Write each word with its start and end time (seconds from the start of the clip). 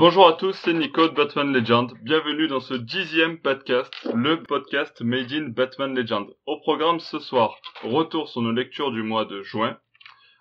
Bonjour 0.00 0.26
à 0.26 0.32
tous, 0.32 0.54
c'est 0.54 0.72
Nico 0.72 1.08
de 1.08 1.14
Batman 1.14 1.52
Legend. 1.52 1.92
Bienvenue 2.00 2.48
dans 2.48 2.60
ce 2.60 2.72
dixième 2.72 3.38
podcast, 3.38 3.92
le 4.14 4.42
podcast 4.42 5.02
Made 5.02 5.30
in 5.30 5.48
Batman 5.50 5.94
Legend. 5.94 6.26
Au 6.46 6.58
programme 6.58 7.00
ce 7.00 7.18
soir, 7.18 7.58
retour 7.82 8.30
sur 8.30 8.40
nos 8.40 8.50
lectures 8.50 8.92
du 8.92 9.02
mois 9.02 9.26
de 9.26 9.42
juin. 9.42 9.76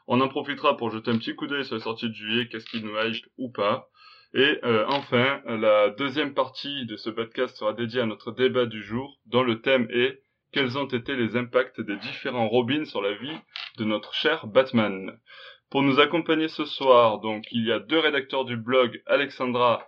On 0.07 0.21
en 0.21 0.29
profitera 0.29 0.77
pour 0.77 0.91
jeter 0.91 1.11
un 1.11 1.17
petit 1.17 1.35
coup 1.35 1.45
d'œil 1.45 1.65
sur 1.65 1.75
les 1.75 1.81
sorties 1.81 2.07
de 2.07 2.13
juillet, 2.13 2.47
qu'est-ce 2.47 2.67
qui 2.67 2.81
nous 2.81 2.97
hype 2.97 3.25
ou 3.37 3.51
pas. 3.51 3.89
Et 4.33 4.59
euh, 4.63 4.85
enfin, 4.87 5.41
la 5.45 5.89
deuxième 5.89 6.33
partie 6.33 6.85
de 6.85 6.95
ce 6.95 7.09
podcast 7.09 7.57
sera 7.57 7.73
dédiée 7.73 7.99
à 7.99 8.05
notre 8.05 8.31
débat 8.31 8.65
du 8.65 8.81
jour, 8.81 9.19
dont 9.25 9.43
le 9.43 9.59
thème 9.59 9.89
est 9.91 10.21
quels 10.53 10.77
ont 10.77 10.87
été 10.87 11.17
les 11.17 11.35
impacts 11.35 11.81
des 11.81 11.97
différents 11.97 12.47
Robins 12.47 12.85
sur 12.85 13.01
la 13.01 13.13
vie 13.13 13.37
de 13.77 13.83
notre 13.83 14.13
cher 14.13 14.47
Batman? 14.47 15.19
Pour 15.69 15.83
nous 15.83 15.99
accompagner 15.99 16.47
ce 16.47 16.65
soir, 16.65 17.19
donc, 17.19 17.45
il 17.51 17.63
y 17.63 17.71
a 17.71 17.77
deux 17.77 17.99
rédacteurs 17.99 18.43
du 18.43 18.57
blog, 18.57 19.03
Alexandra 19.05 19.87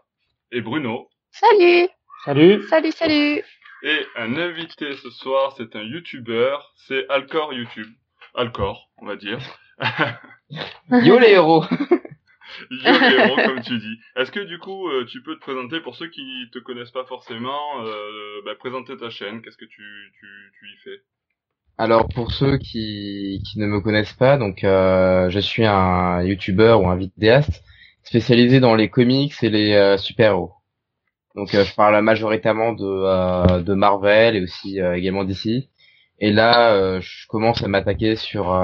et 0.52 0.62
Bruno. 0.62 1.10
Salut 1.32 1.90
Salut 2.24 2.62
Salut, 2.70 2.92
salut 2.92 3.42
Et 3.82 4.06
un 4.16 4.38
invité 4.38 4.96
ce 4.98 5.10
soir, 5.10 5.56
c'est 5.58 5.76
un 5.76 5.82
YouTuber, 5.82 6.56
c'est 6.88 7.10
Alcor 7.10 7.52
YouTube. 7.54 7.88
Alcor, 8.36 8.92
on 8.98 9.08
va 9.08 9.16
dire. 9.16 9.40
Yo 10.92 11.18
les 11.18 11.32
héros 11.32 11.64
Yo 12.70 12.92
les 13.00 13.16
héros, 13.16 13.36
comme 13.38 13.62
tu 13.64 13.80
dis. 13.80 13.98
Est-ce 14.16 14.32
que 14.32 14.42
du 14.42 14.60
coup, 14.60 14.88
euh, 14.88 15.06
tu 15.06 15.24
peux 15.24 15.34
te 15.34 15.42
présenter 15.42 15.80
pour 15.80 15.96
ceux 15.96 16.10
qui 16.10 16.48
te 16.54 16.60
connaissent 16.60 16.92
pas 16.92 17.06
forcément, 17.06 17.84
euh, 17.84 18.42
bah, 18.46 18.54
présenter 18.54 18.96
ta 18.98 19.10
chaîne, 19.10 19.42
qu'est-ce 19.42 19.58
que 19.58 19.66
tu, 19.66 20.12
tu, 20.20 20.28
tu 20.60 20.68
y 20.68 20.78
fais? 20.84 21.02
Alors 21.78 22.08
pour 22.08 22.32
ceux 22.32 22.58
qui, 22.58 23.42
qui 23.46 23.60
ne 23.60 23.66
me 23.66 23.82
connaissent 23.82 24.14
pas, 24.14 24.38
donc 24.38 24.64
euh, 24.64 25.30
je 25.30 25.40
suis 25.40 25.66
un 25.66 26.22
YouTuber 26.22 26.78
ou 26.80 26.88
un 26.88 26.96
vidéaste 26.96 27.64
spécialisé 28.04 28.60
dans 28.60 28.76
les 28.76 28.90
comics 28.90 29.34
et 29.42 29.50
les 29.50 29.74
euh, 29.74 29.98
super-héros. 29.98 30.54
Donc 31.36 31.54
euh, 31.56 31.64
je 31.64 31.74
parle 31.74 32.00
majoritairement 32.04 32.74
de, 32.74 32.86
euh, 32.86 33.62
de 33.62 33.74
Marvel 33.74 34.36
et 34.36 34.42
aussi 34.44 34.80
également 34.80 35.24
d'ici. 35.24 35.70
Et 36.20 36.32
là, 36.32 37.00
je 37.00 37.26
commence 37.28 37.64
à 37.64 37.68
m'attaquer 37.68 38.16
sur 38.16 38.56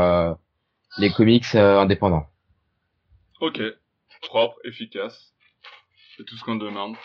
les 1.00 1.10
comics 1.10 1.56
indépendants. 1.56 2.28
Ok, 3.42 3.60
propre, 4.22 4.58
efficace. 4.64 5.34
C'est 6.16 6.24
tout 6.24 6.36
ce 6.38 6.44
qu'on 6.44 6.56
demande. 6.56 6.96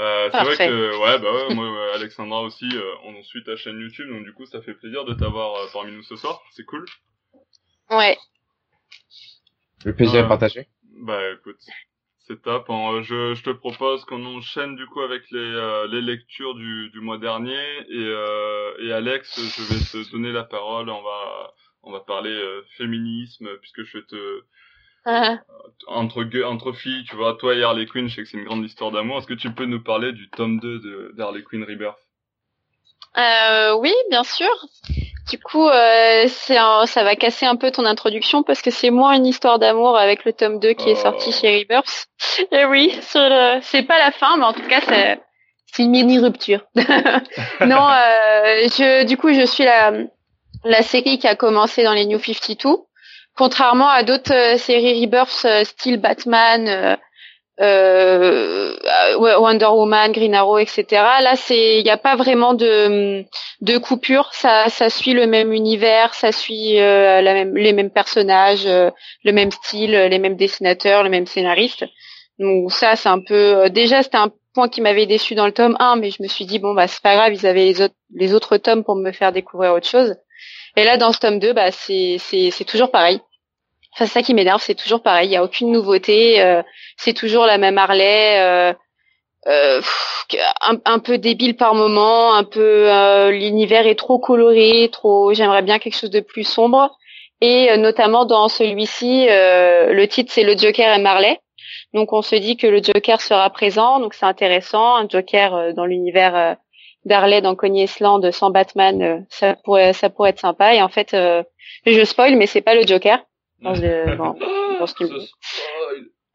Euh, 0.00 0.30
c'est 0.32 0.44
vrai 0.44 0.56
que, 0.56 0.98
ouais, 1.02 1.18
bah 1.18 1.32
ouais, 1.32 1.54
moi, 1.54 1.66
euh, 1.66 1.94
Alexandra 1.94 2.42
aussi, 2.42 2.68
euh, 2.72 2.94
on 3.04 3.22
suit 3.22 3.44
ta 3.44 3.54
chaîne 3.56 3.78
YouTube, 3.78 4.08
donc 4.08 4.24
du 4.24 4.32
coup, 4.32 4.46
ça 4.46 4.62
fait 4.62 4.74
plaisir 4.74 5.04
de 5.04 5.12
t'avoir 5.14 5.54
euh, 5.56 5.66
parmi 5.74 5.92
nous 5.92 6.02
ce 6.02 6.16
soir. 6.16 6.40
C'est 6.52 6.64
cool. 6.64 6.86
Ouais. 7.90 8.16
Le 9.84 9.94
plaisir 9.94 10.24
est 10.24 10.28
partagé. 10.28 10.68
Bah 11.02 11.20
écoute, 11.32 11.60
c'est 12.20 12.40
top. 12.42 12.68
hein. 12.70 13.02
Je, 13.02 13.34
je 13.34 13.42
te 13.42 13.50
propose 13.50 14.04
qu'on 14.04 14.24
enchaîne 14.24 14.76
du 14.76 14.86
coup 14.86 15.00
avec 15.00 15.22
les, 15.30 15.38
euh, 15.38 15.86
les 15.88 16.00
lectures 16.02 16.54
du, 16.54 16.90
du 16.90 17.00
mois 17.00 17.18
dernier 17.18 17.58
et, 17.88 18.06
euh, 18.06 18.72
et 18.80 18.92
Alex, 18.92 19.38
je 19.38 19.62
vais 19.64 20.04
te 20.04 20.10
donner 20.12 20.32
la 20.32 20.44
parole. 20.44 20.88
On 20.90 21.02
va 21.02 21.52
on 21.82 21.92
va 21.92 22.00
parler 22.00 22.30
euh, 22.30 22.62
féminisme 22.76 23.48
puisque 23.58 23.82
je 23.84 23.98
vais 23.98 24.04
te 24.04 24.42
entre 25.86 26.24
entre 26.44 26.72
filles, 26.72 27.04
tu 27.08 27.16
vois, 27.16 27.34
toi 27.34 27.54
et 27.54 27.62
Harley 27.62 27.86
Quinn, 27.86 28.08
je 28.08 28.14
sais 28.16 28.22
que 28.22 28.28
c'est 28.28 28.36
une 28.38 28.44
grande 28.44 28.64
histoire 28.64 28.90
d'amour. 28.90 29.18
Est-ce 29.18 29.26
que 29.26 29.34
tu 29.34 29.50
peux 29.52 29.64
nous 29.66 29.82
parler 29.82 30.12
du 30.12 30.28
tome 30.30 30.60
2 30.60 30.78
de 30.78 31.12
d'Harley 31.16 31.42
Quinn 31.42 31.64
Rebirth? 31.64 31.96
Euh, 33.18 33.74
oui, 33.74 33.92
bien 34.10 34.22
sûr. 34.22 34.50
Du 35.30 35.38
coup, 35.38 35.68
euh, 35.68 36.26
un- 36.50 36.86
ça 36.86 37.04
va 37.04 37.16
casser 37.16 37.46
un 37.46 37.56
peu 37.56 37.70
ton 37.70 37.84
introduction 37.84 38.42
parce 38.42 38.62
que 38.62 38.70
c'est 38.70 38.90
moins 38.90 39.12
une 39.14 39.26
histoire 39.26 39.58
d'amour 39.58 39.96
avec 39.98 40.24
le 40.24 40.32
tome 40.32 40.58
2 40.60 40.72
qui 40.74 40.90
est 40.90 40.96
Oh. 40.98 41.02
sorti 41.02 41.32
chez 41.32 41.58
Rebirth. 41.60 42.06
Et 42.52 42.64
oui, 42.66 42.96
c'est 43.00 43.82
pas 43.82 43.98
la 43.98 44.10
fin, 44.12 44.36
mais 44.36 44.44
en 44.44 44.52
tout 44.52 44.66
cas, 44.68 44.80
c'est 44.86 45.20
c'est 45.72 45.84
une 45.84 45.90
mini 45.92 46.18
rupture. 46.18 46.62
non, 46.74 47.88
euh, 47.90 48.66
je, 48.68 49.04
du 49.06 49.16
coup, 49.16 49.32
je 49.32 49.46
suis 49.46 49.64
la, 49.64 49.92
la 50.64 50.82
série 50.82 51.18
qui 51.18 51.28
a 51.28 51.36
commencé 51.36 51.84
dans 51.84 51.92
les 51.92 52.06
New 52.06 52.18
52. 52.18 52.78
Contrairement 53.40 53.88
à 53.88 54.02
d'autres 54.02 54.34
euh, 54.34 54.58
séries 54.58 55.02
Rebirth 55.02 55.46
euh, 55.46 55.64
style 55.64 55.96
Batman, 55.96 56.98
euh, 57.58 58.76
Wonder 59.16 59.64
Woman, 59.64 60.12
Green 60.12 60.34
Arrow, 60.34 60.58
etc. 60.58 60.84
Là, 60.90 61.36
c'est, 61.36 61.78
il 61.78 61.82
n'y 61.82 61.88
a 61.88 61.96
pas 61.96 62.16
vraiment 62.16 62.52
de, 62.52 63.24
coupure. 63.78 64.28
Ça, 64.34 64.68
ça 64.68 64.90
suit 64.90 65.14
le 65.14 65.26
même 65.26 65.54
univers, 65.54 66.12
ça 66.12 66.32
suit 66.32 66.74
les 66.74 67.72
mêmes 67.72 67.90
personnages, 67.90 68.66
le 68.66 69.32
même 69.32 69.50
style, 69.50 69.92
les 69.92 70.18
mêmes 70.18 70.36
dessinateurs, 70.36 71.02
le 71.02 71.08
même 71.08 71.24
scénariste. 71.24 71.86
Donc 72.38 72.70
ça, 72.70 72.94
c'est 72.94 73.08
un 73.08 73.20
peu. 73.20 73.70
déjà, 73.70 74.02
c'était 74.02 74.18
un 74.18 74.30
point 74.52 74.68
qui 74.68 74.82
m'avait 74.82 75.06
déçu 75.06 75.34
dans 75.34 75.46
le 75.46 75.52
tome 75.52 75.76
1, 75.80 75.96
mais 75.96 76.10
je 76.10 76.22
me 76.22 76.28
suis 76.28 76.44
dit 76.44 76.58
bon 76.58 76.74
bah 76.74 76.88
c'est 76.88 77.02
pas 77.02 77.14
grave, 77.14 77.32
ils 77.32 77.46
avaient 77.46 77.64
les 77.64 77.80
autres, 77.80 77.94
les 78.14 78.34
autres 78.34 78.58
tomes 78.58 78.84
pour 78.84 78.96
me 78.96 79.12
faire 79.12 79.32
découvrir 79.32 79.72
autre 79.72 79.88
chose. 79.88 80.14
Et 80.76 80.84
là, 80.84 80.98
dans 80.98 81.12
ce 81.12 81.18
tome 81.18 81.38
2, 81.38 81.54
bah 81.54 81.70
c'est, 81.72 82.18
c'est 82.18 82.64
toujours 82.64 82.90
pareil. 82.90 83.20
Enfin, 83.92 84.06
c'est 84.06 84.12
ça 84.12 84.22
qui 84.22 84.34
m'énerve, 84.34 84.62
c'est 84.62 84.74
toujours 84.74 85.02
pareil. 85.02 85.28
Il 85.28 85.32
y 85.32 85.36
a 85.36 85.44
aucune 85.44 85.72
nouveauté. 85.72 86.40
euh, 86.40 86.62
c'est 86.96 87.14
toujours 87.14 87.44
la 87.46 87.58
même 87.58 87.78
Harley. 87.78 88.38
Euh, 88.38 88.72
euh, 89.46 89.80
un, 90.84 90.98
peu 90.98 91.18
débile 91.18 91.56
par 91.56 91.74
moment, 91.74 92.34
un 92.34 92.44
peu 92.44 92.88
l'univers 93.30 93.86
est 93.86 93.98
trop 93.98 94.18
coloré, 94.18 94.90
trop. 94.92 95.32
J'aimerais 95.32 95.62
bien 95.62 95.78
quelque 95.78 95.96
chose 95.96 96.10
de 96.10 96.20
plus 96.20 96.44
sombre. 96.44 96.96
Et 97.40 97.74
notamment 97.78 98.26
dans 98.26 98.48
celui-ci, 98.48 99.26
le 99.28 100.04
titre 100.06 100.30
c'est 100.30 100.44
le 100.44 100.56
Joker 100.58 100.94
et 100.94 101.00
Marley. 101.00 101.40
Donc 101.94 102.12
on 102.12 102.20
se 102.20 102.36
dit 102.36 102.58
que 102.58 102.66
le 102.66 102.82
Joker 102.82 103.20
sera 103.22 103.48
présent, 103.48 103.98
donc 103.98 104.12
c'est 104.12 104.26
intéressant. 104.26 104.96
Un 104.96 105.08
Joker 105.08 105.72
dans 105.72 105.86
l'univers 105.86 106.56
d'Harley 107.04 107.40
dans 107.40 107.54
Coney 107.54 107.84
Island 107.84 108.30
sans 108.30 108.50
Batman, 108.50 109.24
ça 109.30 109.56
pourrait 109.64 109.92
ça 109.92 110.10
pourrait 110.10 110.30
être 110.30 110.40
sympa. 110.40 110.74
Et 110.74 110.82
en 110.82 110.88
fait, 110.88 111.14
euh, 111.14 111.42
je 111.86 112.04
spoil, 112.04 112.36
mais 112.36 112.46
c'est 112.46 112.60
pas 112.60 112.74
le 112.74 112.86
Joker. 112.86 113.22
Dans 113.62 113.72
le- 113.72 114.16
dans- 114.16 114.36
dans 114.78 114.86
ce 114.86 114.94
qu'il 114.94 115.08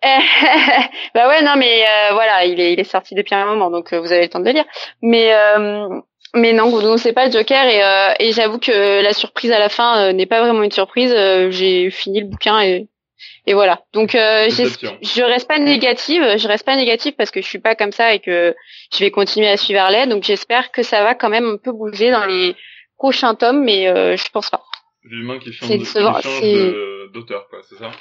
bah 1.15 1.27
ouais, 1.27 1.41
non, 1.41 1.55
mais 1.57 1.83
euh, 1.83 2.13
voilà, 2.13 2.45
il 2.45 2.59
est, 2.59 2.73
il 2.73 2.79
est 2.79 2.83
sorti 2.83 3.15
depuis 3.15 3.33
un 3.33 3.45
moment, 3.45 3.71
donc 3.71 3.91
euh, 3.91 3.99
vous 3.99 4.11
avez 4.11 4.23
le 4.23 4.29
temps 4.29 4.39
de 4.39 4.45
le 4.45 4.51
lire. 4.51 4.65
Mais 5.01 5.33
euh, 5.33 5.87
mais 6.35 6.53
non, 6.53 6.69
donc 6.79 6.99
c'est 6.99 7.13
pas 7.13 7.25
le 7.25 7.31
Joker 7.31 7.65
et, 7.65 7.83
euh, 7.83 8.13
et 8.19 8.31
j'avoue 8.31 8.59
que 8.59 9.01
la 9.01 9.13
surprise 9.13 9.51
à 9.51 9.57
la 9.57 9.69
fin 9.69 9.97
euh, 10.09 10.11
n'est 10.13 10.25
pas 10.27 10.41
vraiment 10.41 10.61
une 10.63 10.71
surprise. 10.71 11.11
Euh, 11.15 11.49
j'ai 11.49 11.89
fini 11.89 12.19
le 12.19 12.27
bouquin 12.27 12.59
et 12.61 12.87
et 13.47 13.53
voilà. 13.53 13.81
Donc 13.93 14.13
euh, 14.15 14.47
je 15.01 15.23
reste 15.23 15.47
pas 15.47 15.57
négative, 15.59 16.23
je 16.37 16.47
reste 16.47 16.65
pas 16.65 16.75
négative 16.75 17.13
parce 17.17 17.31
que 17.31 17.41
je 17.41 17.47
suis 17.47 17.59
pas 17.59 17.73
comme 17.75 17.91
ça 17.91 18.13
et 18.13 18.19
que 18.19 18.55
je 18.93 18.99
vais 18.99 19.11
continuer 19.11 19.47
à 19.47 19.57
suivre 19.57 19.79
Harley. 19.79 20.05
Donc 20.07 20.23
j'espère 20.23 20.71
que 20.71 20.83
ça 20.83 21.01
va 21.03 21.15
quand 21.15 21.29
même 21.29 21.45
un 21.47 21.57
peu 21.57 21.71
bouger 21.71 22.11
dans 22.11 22.25
les 22.25 22.55
prochains 22.97 23.33
tomes, 23.35 23.63
mais 23.63 23.87
euh, 23.87 24.15
je 24.17 24.29
pense 24.31 24.49
pas. 24.49 24.61
Vivement 25.05 25.37
qu'il 25.39 25.53
change, 25.53 25.69
d'auteur, 27.13 27.47
quoi, 27.49 27.59
c'est 27.63 27.75
ça? 27.75 27.91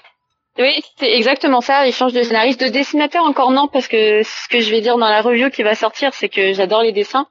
Oui, 0.59 0.83
c'est 0.97 1.13
exactement 1.13 1.61
ça. 1.61 1.87
Il 1.87 1.93
change 1.93 2.13
de 2.13 2.23
scénariste, 2.23 2.61
de 2.61 2.69
dessinateur 2.69 3.25
encore 3.25 3.51
non, 3.51 3.69
parce 3.69 3.89
que 3.89 4.23
ce 4.23 4.49
que 4.49 4.61
je 4.61 4.71
vais 4.71 4.81
dire 4.81 4.97
dans 4.97 5.09
la 5.09 5.21
review 5.21 5.51
qui 5.51 5.63
va 5.63 5.75
sortir, 5.75 6.15
c'est 6.15 6.29
que 6.29 6.53
j'adore 6.53 6.83
les 6.83 6.93
dessins, 6.93 7.27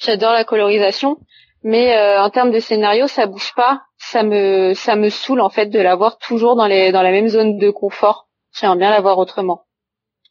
j'adore 0.00 0.32
la 0.32 0.44
colorisation, 0.44 1.18
mais 1.62 1.96
euh, 1.96 2.22
en 2.22 2.30
termes 2.30 2.52
de 2.52 2.60
scénario, 2.60 3.06
ça 3.08 3.26
bouge 3.26 3.52
pas. 3.54 3.82
Ça 3.98 4.22
me, 4.22 4.74
ça 4.74 4.94
me 4.94 5.10
saoule 5.10 5.40
en 5.40 5.50
fait 5.50 5.66
de 5.66 5.80
l'avoir 5.80 6.18
toujours 6.18 6.54
dans 6.54 6.68
les, 6.68 6.92
dans 6.92 7.02
la 7.02 7.10
même 7.10 7.28
zone 7.28 7.58
de 7.58 7.70
confort. 7.70 8.28
J'aimerais 8.58 8.78
bien 8.78 8.90
l'avoir 8.90 9.18
autrement. 9.18 9.66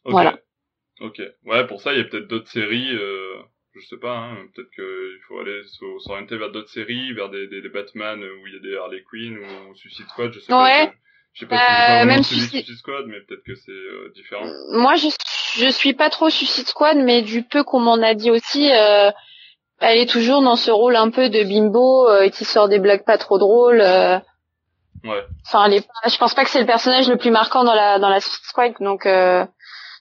Voilà. 0.04 0.38
Ok. 1.00 1.20
Ouais, 1.44 1.66
pour 1.66 1.82
ça, 1.82 1.92
il 1.92 1.98
y 1.98 2.00
a 2.00 2.04
peut-être 2.04 2.28
d'autres 2.28 2.48
séries. 2.48 2.94
Euh, 2.94 3.42
je 3.80 3.86
sais 3.86 3.96
pas. 3.96 4.16
Hein, 4.16 4.36
peut-être 4.54 4.70
qu'il 4.70 5.20
faut 5.26 5.38
aller 5.40 5.62
s'o- 5.66 5.98
s'orienter 6.00 6.36
vers 6.36 6.50
d'autres 6.50 6.70
séries, 6.70 7.12
vers 7.12 7.28
des, 7.30 7.46
des, 7.48 7.60
des 7.62 7.68
Batman 7.68 8.22
où 8.22 8.46
il 8.46 8.54
y 8.54 8.56
a 8.56 8.60
des 8.60 8.76
Harley 8.76 9.02
Quinn 9.10 9.38
ou 9.38 9.74
Suicide 9.74 10.06
Squad. 10.08 10.32
Je 10.32 10.40
sais 10.40 10.52
Ouais. 10.52 10.86
pas. 10.88 10.92
Je, 11.34 11.40
sais 11.40 11.46
pas 11.46 11.56
si 11.58 11.62
Euh, 11.72 11.86
vraiment 11.86 12.04
même 12.14 12.22
Suicide- 12.24 12.48
Suicide 12.64 12.76
Squad, 12.76 13.06
mais 13.06 13.20
peut-être 13.20 13.44
que 13.44 13.54
c'est 13.54 13.70
euh, 13.70 14.10
différent. 14.14 14.46
Moi, 14.72 14.96
je, 14.96 15.06
je 15.56 15.68
suis 15.70 15.92
pas 15.94 16.10
trop 16.10 16.30
Suicide 16.30 16.66
Squad, 16.66 16.96
mais 16.96 17.22
du 17.22 17.42
peu 17.44 17.62
qu'on 17.64 17.80
m'en 17.80 18.02
a 18.02 18.14
dit 18.14 18.30
aussi, 18.30 18.72
euh, 18.72 19.10
elle 19.80 19.98
est 19.98 20.10
toujours 20.10 20.42
dans 20.42 20.56
ce 20.56 20.70
rôle 20.72 20.96
un 20.96 21.10
peu 21.10 21.28
de 21.28 21.42
bimbo 21.44 22.08
euh, 22.08 22.28
qui 22.28 22.44
sort 22.44 22.68
des 22.68 22.80
blagues 22.80 23.04
pas 23.04 23.18
trop 23.18 23.38
drôles. 23.38 23.80
Ouais. 25.04 25.24
Enfin, 25.46 25.66
elle 25.66 25.74
est 25.74 25.86
pas- 25.86 26.08
je 26.08 26.18
pense 26.18 26.34
pas 26.34 26.42
que 26.42 26.50
c'est 26.50 26.58
le 26.60 26.66
personnage 26.66 27.08
le 27.08 27.16
plus 27.16 27.30
marquant 27.30 27.62
dans 27.62 27.74
la 27.74 28.00
dans 28.00 28.08
la 28.08 28.20
Suicide 28.20 28.44
Squad, 28.46 28.74
donc 28.80 29.06
euh, 29.06 29.44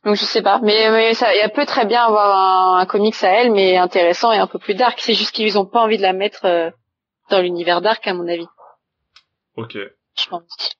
donc 0.07 0.15
je 0.15 0.23
sais 0.23 0.41
pas. 0.41 0.59
Mais, 0.63 0.89
mais 0.89 1.13
ça, 1.13 1.35
elle 1.35 1.51
peut 1.51 1.65
très 1.65 1.85
bien 1.85 2.01
avoir 2.05 2.75
un, 2.75 2.79
un 2.79 2.85
comics 2.85 3.21
à 3.23 3.27
elle, 3.41 3.51
mais 3.51 3.75
intéressant 3.75 4.31
et 4.31 4.37
un 4.37 4.47
peu 4.47 4.57
plus 4.57 4.73
dark. 4.73 4.99
C'est 5.01 5.13
juste 5.13 5.31
qu'ils 5.35 5.59
ont 5.59 5.65
pas 5.65 5.81
envie 5.81 5.97
de 5.97 6.01
la 6.01 6.13
mettre 6.13 6.45
euh, 6.45 6.71
dans 7.29 7.41
l'univers 7.41 7.81
dark, 7.81 8.07
à 8.07 8.13
mon 8.13 8.25
avis. 8.27 8.47
Ok. 9.55 9.73
Je 9.75 10.27
pense. 10.29 10.77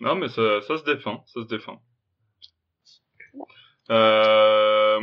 Non, 0.00 0.16
mais 0.16 0.26
ça, 0.28 0.60
ça 0.62 0.76
se 0.78 0.84
défend. 0.84 1.22
Ça 1.26 1.42
se 1.42 1.46
défend. 1.46 1.80
Euh, 3.90 4.98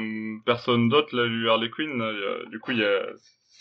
personne 0.46 0.90
d'autre 0.90 1.16
l'a 1.16 1.24
lu 1.26 1.50
Harley 1.50 1.70
Quinn. 1.70 2.02
a- 2.02 2.50
du 2.50 2.60
coup, 2.60 2.72
il 2.72 2.80
y 2.80 2.84
a, 2.86 3.00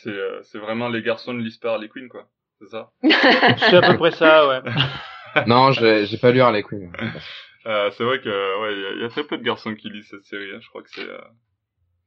c'est, 0.02 0.08
euh, 0.10 0.40
c'est 0.43 0.58
vraiment 0.58 0.88
les 0.88 1.00
garçons 1.02 1.32
ne 1.32 1.40
lisent 1.43 1.58
pas 1.58 1.75
Harley 1.75 1.88
Quinn, 1.88 2.08
quoi. 2.08 2.25
C'est 2.60 2.69
ça? 2.70 2.90
C'est 3.70 3.76
à 3.76 3.82
peu 3.93 3.96
près 3.98 4.10
ça, 4.10 4.48
ouais. 4.48 4.60
non, 5.46 5.70
j'ai 5.72 6.06
j'ai 6.06 6.19
pas 6.19 6.32
lu 6.32 6.40
Harley 6.40 6.62
Quinn. 6.64 6.93
Euh, 7.66 7.90
c'est 7.92 8.04
vrai 8.04 8.20
que 8.20 8.60
ouais, 8.62 8.72
il 8.74 8.80
y, 8.80 8.86
a- 8.86 8.90
il 8.92 9.00
y 9.02 9.04
a 9.04 9.08
très 9.08 9.24
peu 9.24 9.38
de 9.38 9.42
garçons 9.44 9.74
qui 9.74 9.88
lisent 9.90 10.08
cette 10.10 10.24
série. 10.24 10.50
hein. 10.54 10.58
Je 10.60 10.68
crois 10.68 10.82
que 10.82 10.90
c'est 10.90 11.08
euh, 11.08 11.18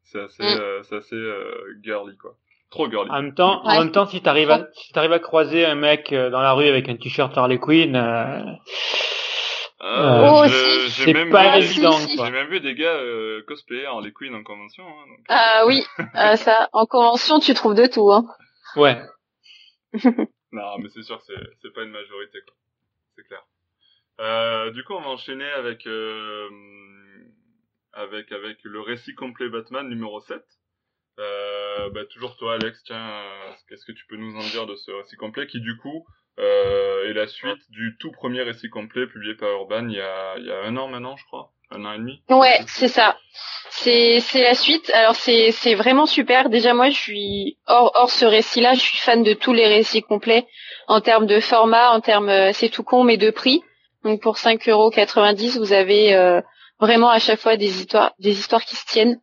c'est 0.04 0.20
assez 0.22 0.44
Mm. 0.44 0.60
euh, 0.60 0.84
c'est 0.84 0.96
assez 0.98 1.16
euh, 1.16 1.78
girly 1.84 2.18
quoi. 2.18 2.36
Trop 2.72 2.90
girly. 2.90 3.10
En 3.10 3.22
même 3.22 3.34
temps, 3.36 3.64
Ouais. 3.66 3.76
en 3.78 3.80
même 3.80 3.92
temps, 3.92 4.06
si 4.06 4.22
t'arrives 4.22 4.52
à, 4.52 4.68
si 4.74 4.92
t'arrives 4.92 5.14
à 5.14 5.20
croiser 5.20 5.66
un 5.66 5.76
mec 5.76 6.12
euh, 6.12 6.30
dans 6.30 6.42
la 6.42 6.54
rue 6.54 6.68
avec 6.68 6.90
un 6.90 6.96
t-shirt 6.98 7.38
Harley 7.38 7.60
Quinn, 7.60 7.96
euh, 7.96 8.44
Euh, 9.82 10.30
Oh, 10.32 10.44
je- 10.48 10.88
si. 10.90 11.04
j'ai 11.04 11.14
même 11.14 11.30
pas 11.30 11.60
vu- 11.60 11.66
évident, 11.66 11.92
si. 11.92 12.18
J'ai 12.18 12.32
même 12.32 12.48
vu 12.48 12.60
des 12.60 12.74
gars 12.76 12.96
euh, 12.96 13.44
cosplayer 13.48 13.88
en 13.88 14.00
les 14.00 14.12
Queen 14.14 14.34
en 14.34 14.42
convention. 14.44 14.84
Hein, 14.88 15.06
donc. 15.10 15.26
Ah 15.30 15.64
oui, 15.68 15.84
euh, 16.16 16.36
ça, 16.38 16.70
en 16.74 16.86
convention, 16.86 17.40
tu 17.40 17.54
trouves 17.54 17.76
de 17.76 17.86
tout. 17.86 18.12
Hein. 18.12 18.26
ouais. 18.78 18.98
Non, 20.52 20.78
mais 20.80 20.88
c'est 20.94 21.04
sûr 21.04 21.18
que 21.18 21.24
c'est 21.28 21.50
c'est 21.62 21.74
pas 21.74 21.84
une 21.84 21.92
majorité 21.92 22.40
quoi. 22.48 22.56
C'est 23.16 23.24
clair. 23.28 23.42
Euh, 24.20 24.72
du 24.72 24.84
coup, 24.84 24.94
on 24.94 25.02
va 25.02 25.10
enchaîner 25.10 25.50
avec 25.52 25.86
euh, 25.88 26.50
avec 27.94 28.32
avec 28.32 28.58
le 28.64 28.82
récit 28.82 29.16
complet 29.16 29.50
Batman 29.50 29.88
numéro 29.88 30.20
7. 30.22 30.42
Euh, 31.20 31.90
bah, 31.92 32.06
toujours 32.06 32.38
toi, 32.38 32.56
Alex. 32.56 32.82
Tiens, 32.84 33.24
qu'est-ce 33.68 33.86
que 33.86 33.92
tu 33.92 34.06
peux 34.08 34.18
nous 34.18 34.36
en 34.36 34.48
dire 34.50 34.66
de 34.66 34.76
ce 34.76 34.92
récit 34.92 35.16
complet 35.16 35.48
qui 35.48 35.60
du 35.60 35.78
coup 35.78 36.06
euh, 36.40 37.10
est 37.10 37.14
la 37.14 37.28
suite 37.28 37.70
du 37.70 37.98
tout 38.00 38.12
premier 38.12 38.42
récit 38.42 38.70
complet 38.70 39.08
publié 39.08 39.36
par 39.36 39.50
Urban 39.52 39.88
il 39.88 39.96
y 39.96 40.02
a 40.02 40.62
un 40.64 40.76
an 40.76 40.88
maintenant, 40.88 41.16
je 41.16 41.26
crois, 41.26 41.52
un 41.72 41.86
an 41.86 41.94
et 41.94 41.98
demi. 41.98 42.22
Ouais, 42.30 42.60
c'est 42.68 42.88
ça. 42.88 43.18
C'est 43.70 44.22
la 44.36 44.56
suite. 44.56 44.90
Alors 44.94 45.16
c'est 45.16 45.52
c'est 45.52 45.76
vraiment 45.76 46.06
super. 46.06 46.50
Déjà 46.50 46.74
moi 46.74 46.90
je 46.90 46.98
suis 46.98 47.58
hors 47.68 47.92
hors 47.96 48.10
ce 48.10 48.26
récit-là, 48.26 48.74
je 48.74 48.80
suis 48.80 48.98
fan 48.98 49.24
de 49.24 49.34
tous 49.34 49.54
les 49.54 49.68
récits 49.68 50.02
complets 50.02 50.46
en 50.88 51.02
termes 51.02 51.26
de 51.26 51.40
format, 51.40 51.92
en 51.92 52.02
termes 52.02 52.30
euh, 52.30 52.52
c'est 52.54 52.70
tout 52.70 52.84
con 52.84 53.04
mais 53.04 53.18
de 53.18 53.32
prix. 53.32 53.62
Donc 54.06 54.22
pour 54.22 54.36
5,90€, 54.38 55.58
vous 55.58 55.74
avez 55.74 56.16
euh, 56.16 56.40
vraiment 56.80 57.10
à 57.10 57.20
chaque 57.20 57.40
fois 57.40 57.58
des 57.58 57.80
histoires 57.82 58.14
des 58.20 58.32
histoires 58.40 58.64
qui 58.64 58.76
se 58.76 58.86
tiennent. 58.86 59.20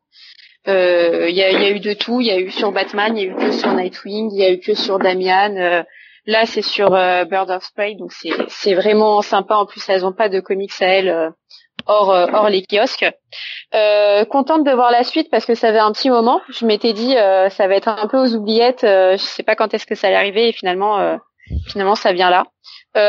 Euh, 0.68 1.28
Il 1.28 1.34
y, 1.36 1.42
a, 1.42 1.50
y 1.52 1.64
a 1.64 1.70
eu 1.70 1.80
de 1.80 1.92
tout. 1.94 2.20
Il 2.20 2.26
y 2.26 2.30
a 2.30 2.38
eu 2.38 2.50
sur 2.50 2.72
Batman, 2.72 3.16
il 3.16 3.24
y 3.24 3.28
a 3.28 3.32
eu 3.32 3.34
que 3.36 3.50
sur 3.52 3.72
Nightwing, 3.72 4.30
il 4.32 4.38
y 4.40 4.44
a 4.44 4.50
eu 4.52 4.60
que 4.60 4.74
sur 4.74 4.98
Damian. 4.98 5.56
euh, 5.56 5.82
là 6.26 6.46
c'est 6.46 6.62
sur 6.62 6.94
euh, 6.94 7.24
Bird 7.24 7.50
of 7.50 7.64
Prey, 7.74 7.94
donc 7.98 8.12
c'est 8.48 8.74
vraiment 8.74 9.22
sympa. 9.22 9.56
En 9.56 9.66
plus 9.66 9.82
elles 9.88 10.04
ont 10.04 10.12
pas 10.12 10.28
de 10.28 10.40
comics 10.40 10.72
à 10.80 10.86
elles. 10.86 11.08
euh, 11.08 11.30
hors, 11.86 12.08
hors 12.10 12.48
les 12.48 12.62
kiosques. 12.64 13.10
Contente 14.30 14.64
de 14.64 14.72
voir 14.72 14.90
la 14.92 15.02
suite 15.04 15.28
parce 15.30 15.46
que 15.46 15.54
ça 15.54 15.72
fait 15.72 15.78
un 15.80 15.90
petit 15.92 16.10
moment. 16.10 16.40
Je 16.48 16.64
m'étais 16.66 16.92
dit 16.92 17.14
ça 17.14 17.66
va 17.68 17.74
être 17.74 17.88
un 17.88 18.06
peu 18.06 18.18
aux 18.18 18.34
oubliettes. 18.36 18.82
Je 18.82 19.16
sais 19.18 19.42
pas 19.42 19.56
quand 19.56 19.74
est-ce 19.74 19.86
que 19.86 19.94
ça 19.96 20.06
allait 20.08 20.16
arriver 20.16 20.48
et 20.48 20.52
finalement 20.52 21.18
finalement 21.68 21.96
ça 21.96 22.12
vient 22.12 22.30
là. 22.30 22.44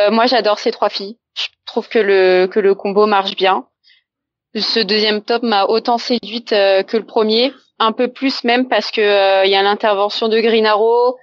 Moi 0.09 0.25
j'adore 0.25 0.57
ces 0.57 0.71
trois 0.71 0.89
filles. 0.89 1.17
Je 1.35 1.47
trouve 1.65 1.87
que 1.89 1.99
le 1.99 2.47
que 2.47 2.59
le 2.59 2.75
combo 2.75 3.05
marche 3.05 3.35
bien. 3.35 3.65
Ce 4.55 4.79
deuxième 4.79 5.23
top 5.23 5.41
m'a 5.41 5.65
autant 5.65 5.97
séduite 5.97 6.53
euh, 6.53 6.83
que 6.83 6.97
le 6.97 7.05
premier, 7.05 7.51
un 7.79 7.91
peu 7.91 8.07
plus 8.07 8.43
même 8.43 8.67
parce 8.67 8.91
que 8.91 9.01
euh, 9.01 9.45
il 9.45 9.51
y 9.51 9.55
a 9.55 9.63
l'intervention 9.63 10.27
de 10.27 10.39
Green 10.39 10.67
Arrow, 10.67 11.17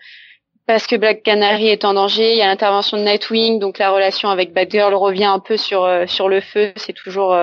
parce 0.66 0.88
que 0.88 0.96
Black 0.96 1.22
Canary 1.22 1.68
est 1.68 1.84
en 1.84 1.94
danger, 1.94 2.32
il 2.32 2.38
y 2.38 2.42
a 2.42 2.48
l'intervention 2.48 2.96
de 2.96 3.04
Nightwing, 3.04 3.60
donc 3.60 3.78
la 3.78 3.90
relation 3.90 4.30
avec 4.30 4.52
Batgirl 4.52 4.94
revient 4.94 5.26
un 5.26 5.38
peu 5.38 5.56
sur 5.56 5.84
euh, 5.84 6.06
sur 6.06 6.28
le 6.28 6.40
feu, 6.40 6.72
c'est 6.74 6.92
toujours 6.92 7.36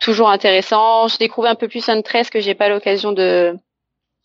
toujours 0.00 0.30
intéressant. 0.30 1.06
Je 1.06 1.18
découvre 1.18 1.46
un 1.46 1.54
peu 1.54 1.68
plus 1.68 1.88
Huntress 1.88 2.28
que 2.28 2.40
j'ai 2.40 2.54
pas 2.54 2.68
l'occasion 2.68 3.12
de 3.12 3.56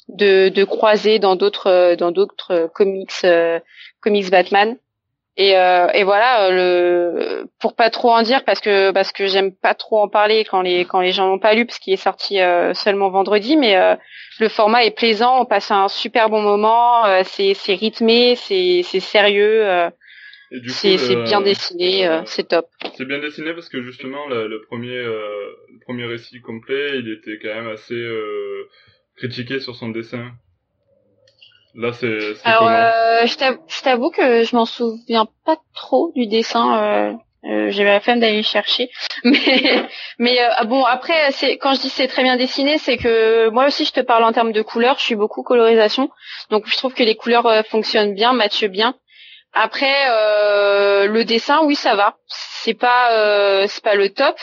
de, 0.08 0.50
de 0.50 0.64
croiser 0.64 1.20
dans 1.20 1.36
d'autres 1.36 1.96
dans 1.96 2.12
d'autres 2.12 2.68
comics 2.74 3.26
comics 4.02 4.32
Batman. 4.32 4.76
Et, 5.42 5.56
euh, 5.58 5.88
et 5.94 6.04
voilà, 6.04 6.48
euh, 6.48 6.52
le 6.52 7.50
pour 7.62 7.74
pas 7.74 7.90
trop 7.90 8.12
en 8.12 8.24
dire 8.24 8.44
parce 8.44 8.60
que 8.60 8.92
parce 8.92 9.14
que 9.14 9.28
j'aime 9.28 9.56
pas 9.56 9.74
trop 9.74 10.02
en 10.02 10.10
parler 10.10 10.44
quand 10.44 10.62
les 10.62 10.84
quand 10.84 11.00
les 11.00 11.14
gens 11.14 11.28
l'ont 11.28 11.40
pas 11.40 11.54
lu 11.54 11.66
parce 11.66 11.80
qu'il 11.80 11.94
est 11.94 11.96
sorti 11.96 12.42
euh, 12.42 12.74
seulement 12.74 13.10
vendredi, 13.10 13.56
mais 13.56 13.78
euh, 13.78 13.96
le 14.42 14.50
format 14.50 14.84
est 14.84 14.92
plaisant, 14.92 15.40
on 15.40 15.46
passe 15.46 15.72
un 15.72 15.88
super 15.88 16.30
bon 16.30 16.42
moment, 16.42 17.06
c'est 17.24 17.54
c'est 17.54 17.76
rythmé, 17.76 18.36
c'est 18.36 18.82
c'est 18.84 19.00
sérieux, 19.00 19.90
c'est 20.68 21.24
bien 21.24 21.40
dessiné, 21.40 22.06
euh, 22.06 22.22
c'est 22.26 22.50
top. 22.50 22.66
C'est 22.98 23.08
bien 23.08 23.20
dessiné 23.20 23.54
parce 23.54 23.70
que 23.70 23.82
justement 23.82 24.28
le, 24.28 24.50
le 24.50 24.62
premier 24.64 24.98
euh, 24.98 25.56
le 25.72 25.80
premier 25.86 26.04
récit 26.04 26.42
complet, 26.42 27.00
il 27.00 27.10
était 27.14 27.40
quand 27.42 27.56
même 27.56 27.70
assez 27.70 28.06
critiqué 29.16 29.62
sur 29.62 29.74
son 29.78 29.88
dessin. 29.88 30.32
Là, 31.76 31.94
c'est 31.94 32.34
Alors, 32.44 32.68
euh, 32.68 33.26
je 33.26 33.82
t'avoue- 33.84 34.10
que 34.10 34.44
je 34.44 34.56
m'en 34.56 34.66
souviens 34.66 35.28
pas 35.46 35.58
trop 35.76 36.12
du 36.16 36.28
dessin. 36.28 36.84
Euh, 36.84 37.14
euh, 37.46 37.70
J'ai 37.70 37.84
la 37.84 38.00
flemme 38.00 38.20
d'aller 38.20 38.38
le 38.38 38.44
chercher. 38.44 38.90
Mais, 39.24 39.86
mais 40.18 40.42
euh, 40.42 40.50
ah 40.58 40.66
bon, 40.66 40.84
après, 40.84 41.32
c'est 41.32 41.58
quand 41.58 41.74
je 41.74 41.82
dis 41.82 41.90
c'est 41.90 42.08
très 42.08 42.24
bien 42.24 42.36
dessiné, 42.38 42.78
c'est 42.78 42.98
que 42.98 43.50
moi 43.50 43.68
aussi, 43.68 43.86
je 43.86 43.92
te 43.94 44.00
parle 44.02 44.24
en 44.24 44.34
termes 44.34 44.52
de 44.52 44.62
couleurs. 44.62 44.98
Je 44.98 45.04
suis 45.04 45.16
beaucoup 45.16 45.44
colorisation, 45.44 46.10
donc 46.50 46.68
je 46.68 46.76
trouve 46.78 46.94
que 46.94 47.04
les 47.04 47.16
couleurs 47.16 47.46
euh, 47.46 47.62
fonctionnent 47.64 48.14
bien, 48.14 48.34
matchent 48.34 48.66
bien. 48.66 48.96
Après, 49.54 49.96
euh, 50.10 51.08
le 51.08 51.24
dessin, 51.26 51.60
oui, 51.64 51.76
ça 51.76 51.96
va. 51.96 52.18
C'est 52.28 52.74
pas, 52.74 53.12
euh, 53.14 53.66
c'est 53.68 53.84
pas 53.84 53.96
le 53.96 54.10
top. 54.10 54.36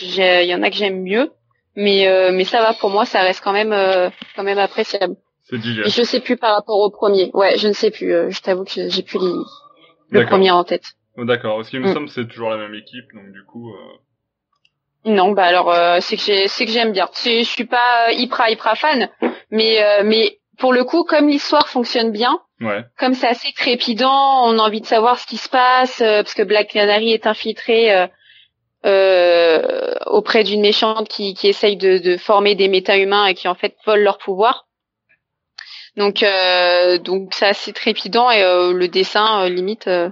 Il 0.00 0.14
y 0.44 0.54
en 0.54 0.62
a 0.62 0.70
que 0.70 0.76
j'aime 0.76 1.02
mieux, 1.02 1.30
mais 1.76 2.08
euh, 2.08 2.30
mais 2.32 2.44
ça 2.44 2.60
va 2.62 2.72
pour 2.74 2.90
moi, 2.90 3.04
ça 3.04 3.20
reste 3.20 3.42
quand 3.44 3.52
même 3.52 3.72
euh, 3.72 4.10
quand 4.34 4.42
même 4.42 4.58
appréciable. 4.58 5.14
C'est 5.44 5.56
Et 5.56 5.58
digeste. 5.58 5.94
je 5.96 6.02
sais 6.02 6.20
plus 6.20 6.36
par 6.36 6.54
rapport 6.54 6.78
au 6.78 6.90
premier. 6.90 7.30
Ouais, 7.34 7.56
je 7.58 7.68
ne 7.68 7.72
sais 7.72 7.90
plus. 7.90 8.12
euh, 8.12 8.30
je 8.30 8.40
t'avoue 8.40 8.64
que 8.64 8.88
j'ai 8.88 9.02
plus 9.02 9.18
les- 9.18 10.20
le 10.20 10.26
premier 10.26 10.50
en 10.50 10.64
tête. 10.64 10.84
Oh, 11.16 11.24
D'accord. 11.24 11.56
Parce 11.56 11.68
qu'il 11.70 11.80
me 11.80 11.88
Mm. 11.88 11.92
semble 11.94 12.06
que 12.06 12.12
c'est 12.12 12.26
toujours 12.26 12.50
la 12.50 12.56
même 12.56 12.74
équipe, 12.74 13.04
donc 13.14 13.30
du 13.32 13.44
coup. 13.44 13.70
euh, 13.70 15.10
Non, 15.10 15.32
bah 15.32 15.44
alors 15.44 15.70
euh, 15.70 15.98
c'est 16.00 16.16
que 16.16 16.22
j'ai, 16.22 16.48
c'est 16.48 16.64
que 16.64 16.72
j'aime 16.72 16.92
bien. 16.92 17.08
Je 17.14 17.42
suis 17.44 17.66
pas 17.66 18.10
hyper 18.12 18.48
hyper 18.48 18.76
fan, 18.78 19.10
mais 19.50 19.78
mais 20.02 20.38
pour 20.58 20.72
le 20.72 20.82
coup, 20.84 21.04
comme 21.04 21.28
l'histoire 21.28 21.68
fonctionne 21.68 22.10
bien, 22.10 22.38
Ouais. 22.60 22.82
comme 22.98 23.12
c'est 23.12 23.26
assez 23.28 23.52
trépidant, 23.52 24.46
on 24.48 24.58
a 24.58 24.62
envie 24.62 24.80
de 24.80 24.86
savoir 24.86 25.18
ce 25.18 25.26
qui 25.26 25.36
se 25.36 25.48
passe 25.50 25.98
parce 25.98 26.32
que 26.32 26.42
Black 26.42 26.68
Canary 26.70 27.12
est 27.12 27.26
infiltré 27.26 28.08
auprès 30.06 30.44
d'une 30.44 30.60
méchante 30.60 31.08
qui, 31.08 31.34
qui 31.34 31.48
essaye 31.48 31.76
de, 31.76 31.98
de 31.98 32.16
former 32.16 32.54
des 32.54 32.68
méta-humains 32.68 33.26
et 33.26 33.34
qui 33.34 33.48
en 33.48 33.54
fait 33.54 33.76
vole 33.86 34.00
leur 34.00 34.18
pouvoir. 34.18 34.66
Donc 35.96 36.22
euh, 36.22 36.98
donc 36.98 37.32
c'est 37.34 37.46
assez 37.46 37.72
trépidant 37.72 38.30
et 38.30 38.42
euh, 38.42 38.72
le 38.72 38.88
dessin 38.88 39.44
euh, 39.44 39.48
limite, 39.48 39.86
euh, 39.86 40.10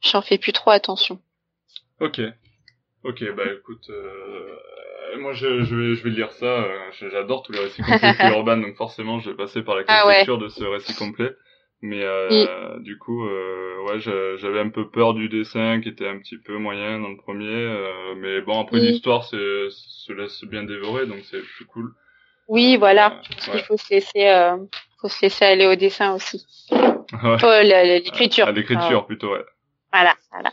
j'en 0.00 0.22
fais 0.22 0.38
plus 0.38 0.52
trop 0.52 0.70
attention. 0.70 1.20
Ok. 2.00 2.20
Ok. 3.04 3.24
Bah 3.36 3.44
écoute, 3.58 3.90
euh, 3.90 4.56
moi 5.18 5.34
je, 5.34 5.64
je 5.64 5.74
vais 5.76 5.94
je 5.94 6.02
vais 6.04 6.10
lire 6.10 6.32
ça. 6.32 6.46
euh, 6.46 6.90
J'adore 7.10 7.42
tous 7.42 7.52
les 7.52 7.60
récits 7.60 7.82
complets 7.82 8.14
de 8.14 8.28
Urban, 8.32 8.56
donc 8.56 8.76
forcément 8.76 9.20
je 9.20 9.30
vais 9.30 9.36
passer 9.36 9.62
par 9.62 9.76
la 9.76 9.84
Ah 9.88 10.06
ouais. 10.06 10.16
lecture 10.18 10.38
de 10.38 10.48
ce 10.48 10.64
récit 10.64 10.94
complet. 10.94 11.34
Mais 11.80 12.02
euh, 12.02 12.80
du 12.80 12.98
coup, 12.98 13.24
euh, 13.24 13.84
ouais, 13.86 14.00
j'avais 14.00 14.58
un 14.58 14.68
peu 14.70 14.90
peur 14.90 15.14
du 15.14 15.28
dessin 15.28 15.80
qui 15.80 15.88
était 15.88 16.08
un 16.08 16.18
petit 16.18 16.36
peu 16.36 16.58
moyen 16.58 16.98
dans 16.98 17.08
le 17.08 17.16
premier, 17.16 17.46
euh, 17.46 18.16
mais 18.16 18.40
bon 18.40 18.60
après 18.60 18.80
Oui. 18.80 18.88
l'histoire 18.88 19.22
se 19.22 20.12
laisse 20.12 20.42
bien 20.44 20.64
dévorer, 20.64 21.06
donc 21.06 21.20
c'est 21.30 21.40
plus 21.40 21.66
cool. 21.66 21.92
Oui, 22.48 22.76
voilà. 22.76 23.06
Euh, 23.06 23.22
Parce 23.30 23.48
ouais. 23.48 23.54
qu'il 23.54 23.64
faut 23.64 23.76
se 23.76 23.94
laisser, 23.94 24.26
euh, 24.26 24.56
faut 25.00 25.08
se 25.08 25.22
laisser 25.22 25.44
aller 25.44 25.66
au 25.66 25.74
dessin 25.74 26.14
aussi. 26.14 26.44
Ouais. 26.70 27.36
Oh, 27.42 27.62
l'écriture. 27.62 28.48
À 28.48 28.52
l'écriture 28.52 29.06
plutôt, 29.06 29.32
ouais. 29.32 29.44
Ah, 29.92 30.00
voilà, 30.02 30.14
voilà. 30.32 30.52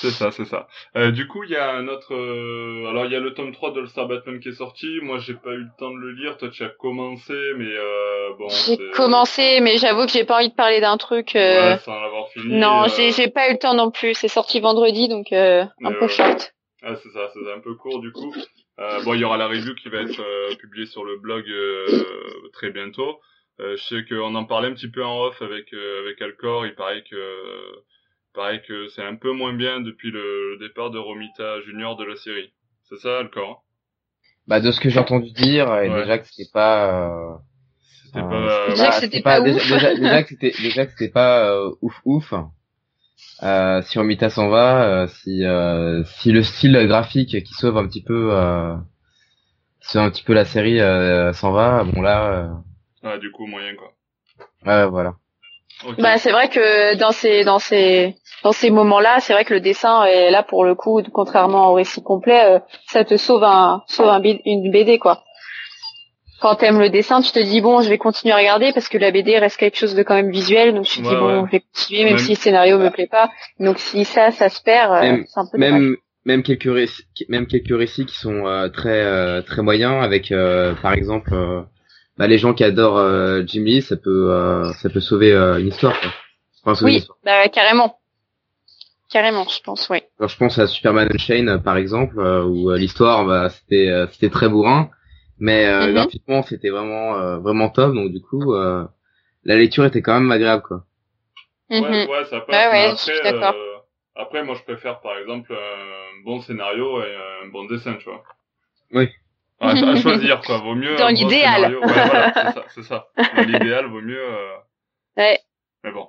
C'est 0.00 0.10
ça, 0.10 0.30
c'est 0.30 0.44
ça. 0.44 0.68
Euh, 0.96 1.10
du 1.10 1.26
coup, 1.26 1.42
il 1.42 1.50
y 1.50 1.56
a 1.56 1.72
un 1.72 1.88
autre. 1.88 2.14
euh, 2.14 2.88
Alors, 2.88 3.06
il 3.06 3.12
y 3.12 3.16
a 3.16 3.20
le 3.20 3.34
tome 3.34 3.50
3 3.52 3.72
de 3.72 3.84
Star 3.86 4.06
Batman 4.06 4.38
qui 4.38 4.50
est 4.50 4.52
sorti. 4.52 5.00
Moi, 5.02 5.18
j'ai 5.18 5.34
pas 5.34 5.50
eu 5.50 5.62
le 5.64 5.70
temps 5.76 5.90
de 5.90 5.98
le 5.98 6.12
lire. 6.12 6.36
Toi, 6.36 6.50
tu 6.50 6.62
as 6.62 6.68
commencé, 6.68 7.34
mais 7.56 7.66
euh, 7.66 8.28
bon. 8.38 8.48
J'ai 8.48 8.78
commencé, 8.94 9.60
mais 9.60 9.76
j'avoue 9.78 10.06
que 10.06 10.12
j'ai 10.12 10.24
pas 10.24 10.36
envie 10.36 10.50
de 10.50 10.54
parler 10.54 10.80
d'un 10.80 10.98
truc. 10.98 11.32
Ouais, 11.34 11.78
sans 11.84 12.00
l'avoir 12.00 12.28
fini. 12.28 12.58
non, 12.58 12.84
j'ai, 12.86 13.28
pas 13.28 13.48
eu 13.48 13.54
le 13.54 13.58
temps 13.58 13.74
non 13.74 13.90
plus. 13.90 14.14
C'est 14.14 14.28
sorti 14.28 14.60
vendredi, 14.60 15.08
donc 15.08 15.32
un 15.32 15.92
peu 15.98 16.06
short. 16.06 16.54
Ah, 16.80 16.94
c'est 16.94 17.08
ça, 17.08 17.28
c'est 17.34 17.52
un 17.52 17.58
peu 17.58 17.74
court 17.74 17.98
du 18.00 18.12
coup. 18.12 18.32
Euh, 18.78 19.02
bon, 19.04 19.14
il 19.14 19.20
y 19.20 19.24
aura 19.24 19.36
la 19.36 19.48
review 19.48 19.74
qui 19.74 19.88
va 19.88 20.02
être 20.02 20.20
euh, 20.20 20.54
publiée 20.56 20.86
sur 20.86 21.04
le 21.04 21.18
blog 21.18 21.44
euh, 21.48 21.86
très 22.52 22.70
bientôt. 22.70 23.18
Euh, 23.60 23.76
je 23.76 23.82
sais 23.82 24.04
qu'on 24.04 24.34
en 24.36 24.44
parlait 24.44 24.68
un 24.68 24.74
petit 24.74 24.90
peu 24.90 25.04
en 25.04 25.20
off 25.24 25.42
avec 25.42 25.72
euh, 25.74 26.02
avec 26.04 26.22
Alcor. 26.22 26.64
Il 26.66 26.74
paraît 26.76 27.02
que 27.02 27.16
il 27.16 28.32
paraît 28.34 28.62
que 28.62 28.86
c'est 28.88 29.02
un 29.02 29.16
peu 29.16 29.32
moins 29.32 29.52
bien 29.52 29.80
depuis 29.80 30.10
le, 30.12 30.52
le 30.52 30.58
départ 30.58 30.90
de 30.90 30.98
Romita 30.98 31.60
Junior 31.62 31.96
de 31.96 32.04
la 32.04 32.14
série. 32.16 32.52
C'est 32.88 32.98
ça, 32.98 33.18
Alcor 33.18 33.50
hein? 33.50 33.56
Bah 34.46 34.60
de 34.60 34.70
ce 34.70 34.80
que 34.80 34.88
j'ai 34.88 35.00
entendu 35.00 35.30
dire, 35.32 35.66
et 35.80 35.90
Ouais. 35.90 36.00
déjà 36.02 36.18
que 36.18 36.26
c'était 36.26 36.50
pas. 36.52 37.34
Euh... 37.34 37.34
C'était 38.04 38.20
euh, 38.20 38.28
pas. 38.30 38.68
Déjà 38.70 38.88
que 38.90 38.94
c'était 38.94 39.22
pas 39.22 39.40
déjà, 39.40 39.56
ouf. 39.58 39.72
déjà, 39.72 39.94
déjà 39.94 40.22
que 40.22 40.28
c'était 40.28 40.50
déjà 40.62 40.86
que 40.86 40.92
c'était 40.92 41.12
pas 41.12 41.50
euh, 41.50 41.70
ouf 41.82 42.00
ouf. 42.04 42.32
Euh, 43.42 43.82
si 43.82 43.98
Omita 43.98 44.30
s'en 44.30 44.48
va, 44.48 44.82
euh, 44.84 45.06
si 45.06 45.44
euh, 45.44 46.02
si 46.04 46.32
le 46.32 46.42
style 46.42 46.86
graphique 46.88 47.42
qui 47.44 47.54
sauve 47.54 47.78
un 47.78 47.86
petit 47.86 48.02
peu, 48.02 48.30
euh, 48.32 48.74
qui 49.80 49.88
sauve 49.90 50.02
un 50.02 50.10
petit 50.10 50.24
peu 50.24 50.34
la 50.34 50.44
série 50.44 50.80
euh, 50.80 51.32
s'en 51.32 51.52
va, 51.52 51.84
bon 51.84 52.00
là, 52.02 52.50
Ah, 53.04 53.18
du 53.18 53.30
coup, 53.30 53.46
moyen 53.46 53.74
quoi. 53.76 53.92
euh, 54.66 54.84
ouais, 54.84 54.90
voilà. 54.90 55.14
Ok. 55.86 56.00
Bah 56.00 56.18
c'est 56.18 56.32
vrai 56.32 56.48
que 56.48 56.96
dans 56.96 57.12
ces 57.12 57.44
dans 57.44 57.60
ces 57.60 58.16
dans 58.42 58.50
ces 58.50 58.70
moments-là, 58.70 59.20
c'est 59.20 59.32
vrai 59.32 59.44
que 59.44 59.54
le 59.54 59.60
dessin 59.60 60.04
est 60.04 60.30
là 60.32 60.42
pour 60.42 60.64
le 60.64 60.74
coup, 60.74 61.00
contrairement 61.12 61.70
au 61.70 61.74
récit 61.74 62.02
complet, 62.02 62.56
euh, 62.56 62.58
ça 62.88 63.04
te 63.04 63.16
sauve 63.16 63.44
un 63.44 63.84
sauve 63.86 64.08
un 64.08 64.20
une 64.44 64.72
BD 64.72 64.98
quoi. 64.98 65.22
Quand 66.40 66.54
t'aimes 66.54 66.78
le 66.78 66.88
dessin, 66.88 67.20
tu 67.20 67.32
te 67.32 67.38
dis 67.40 67.60
bon, 67.60 67.82
je 67.82 67.88
vais 67.88 67.98
continuer 67.98 68.32
à 68.32 68.38
regarder 68.38 68.72
parce 68.72 68.88
que 68.88 68.96
la 68.98 69.10
BD 69.10 69.38
reste 69.38 69.56
quelque 69.56 69.76
chose 69.76 69.94
de 69.94 70.02
quand 70.04 70.14
même 70.14 70.30
visuel, 70.30 70.72
donc 70.74 70.84
tu 70.86 70.98
te 71.02 71.08
dis 71.08 71.14
bon, 71.16 71.42
ouais. 71.42 71.46
je 71.46 71.52
vais 71.52 71.60
continuer 71.74 72.04
même 72.04 72.14
Même- 72.14 72.22
si 72.22 72.30
le 72.32 72.36
scénario 72.36 72.78
me 72.78 72.90
plaît 72.90 73.08
pas. 73.08 73.30
Donc 73.58 73.78
si 73.78 74.04
ça, 74.04 74.30
ça 74.30 74.48
se 74.48 74.62
perd, 74.62 74.92
euh, 74.92 75.00
Même- 75.00 75.24
c'est 75.26 75.40
un 75.40 75.46
peu 75.50 75.58
dommage. 75.58 75.72
Même 75.72 75.96
même 76.24 76.42
quelques 76.42 76.70
récits, 76.72 77.04
même 77.28 77.46
quelques 77.46 77.76
récits 77.76 78.04
qui 78.04 78.14
sont 78.16 78.46
euh, 78.46 78.68
très 78.68 79.00
euh, 79.02 79.40
très 79.42 79.62
moyens 79.62 80.04
avec 80.04 80.30
euh, 80.30 80.74
par 80.74 80.92
exemple 80.92 81.32
euh, 81.32 81.62
bah, 82.18 82.26
les 82.26 82.36
gens 82.38 82.52
qui 82.52 82.64
adorent 82.64 82.98
euh, 82.98 83.42
Jim 83.46 83.62
Lee, 83.64 83.80
ça 83.82 83.96
peut 83.96 84.30
euh, 84.30 84.70
ça 84.74 84.90
peut 84.90 85.00
sauver 85.00 85.32
euh, 85.32 85.58
une 85.58 85.68
histoire. 85.68 85.98
Quoi. 85.98 86.10
Enfin, 86.62 86.74
sauver 86.74 86.90
une 86.92 86.96
Oui, 86.96 87.00
histoire. 87.00 87.18
bah 87.24 87.48
carrément, 87.48 87.98
carrément, 89.10 89.46
je 89.48 89.60
pense, 89.62 89.88
oui. 89.88 90.02
Alors, 90.20 90.28
je 90.28 90.36
pense 90.36 90.58
à 90.58 90.66
Superman 90.66 91.08
euh, 91.30 91.58
par 91.58 91.76
exemple 91.78 92.20
où 92.20 92.70
l'histoire 92.72 93.24
bah, 93.24 93.48
c'était 93.48 93.88
euh, 93.88 94.06
c'était 94.12 94.28
très 94.30 94.48
bourrin 94.48 94.90
mais 95.40 95.66
euh, 95.66 95.86
Mhm. 95.88 95.94
graphiquement 95.94 96.42
c'était 96.42 96.70
vraiment 96.70 97.16
euh, 97.18 97.38
vraiment 97.38 97.68
top 97.70 97.94
donc 97.94 98.10
du 98.12 98.20
coup 98.20 98.54
euh, 98.54 98.84
la 99.44 99.56
lecture 99.56 99.84
était 99.84 100.02
quand 100.02 100.14
même 100.20 100.30
agréable 100.32 100.62
quoi. 100.62 100.84
Ouais, 101.70 101.80
Mhm. 101.80 102.08
ouais, 102.10 102.24
ça 102.24 102.40
passe. 102.40 102.48
Ouais, 102.48 102.70
ouais, 102.72 102.90
après, 102.92 103.34
euh, 103.34 103.76
après, 104.16 104.42
moi, 104.42 104.54
je 104.54 104.62
préfère, 104.62 105.00
par 105.00 105.18
exemple, 105.18 105.52
un 105.52 106.24
bon 106.24 106.40
scénario 106.40 107.02
et 107.02 107.14
un 107.44 107.48
bon 107.48 107.66
dessin, 107.66 107.94
tu 107.96 108.04
vois. 108.08 108.24
Oui. 108.92 109.08
À, 109.60 109.70
à 109.72 109.96
choisir, 109.96 110.40
quoi. 110.40 110.58
Vaut 110.58 110.74
mieux. 110.74 110.96
Dans 110.96 111.08
bon 111.08 111.12
l'idéal. 111.12 111.54
scénario. 111.56 111.80
Ouais, 111.80 112.06
voilà, 112.06 112.32
c'est 112.34 112.52
ça, 112.54 112.64
c'est 112.74 112.82
ça. 112.84 113.08
Dans 113.36 113.42
l'idéal, 113.42 113.86
vaut 113.86 114.00
mieux. 114.00 114.18
euh, 114.18 114.56
Ouais. 115.18 115.38
Mais 115.84 115.92
bon. 115.92 116.08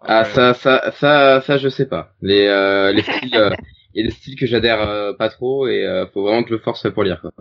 Ah 0.00 0.24
ça 0.24 0.54
ça 0.54 0.92
ça 0.92 1.40
ça 1.40 1.58
je 1.58 1.68
sais 1.68 1.88
pas. 1.88 2.12
Les 2.20 2.46
euh, 2.46 2.92
les 2.92 3.02
styles 3.02 3.34
euh, 3.36 3.50
il 3.94 4.02
y 4.02 4.04
a 4.06 4.08
des 4.08 4.14
styles 4.14 4.38
que 4.38 4.46
j'adhère 4.46 4.80
euh, 4.88 5.12
pas 5.12 5.28
trop 5.28 5.66
et 5.66 5.84
euh, 5.86 6.06
faut 6.08 6.22
vraiment 6.22 6.42
que 6.42 6.50
je 6.50 6.54
le 6.54 6.60
force 6.60 6.88
pour 6.92 7.02
lire 7.04 7.20
quoi. 7.20 7.32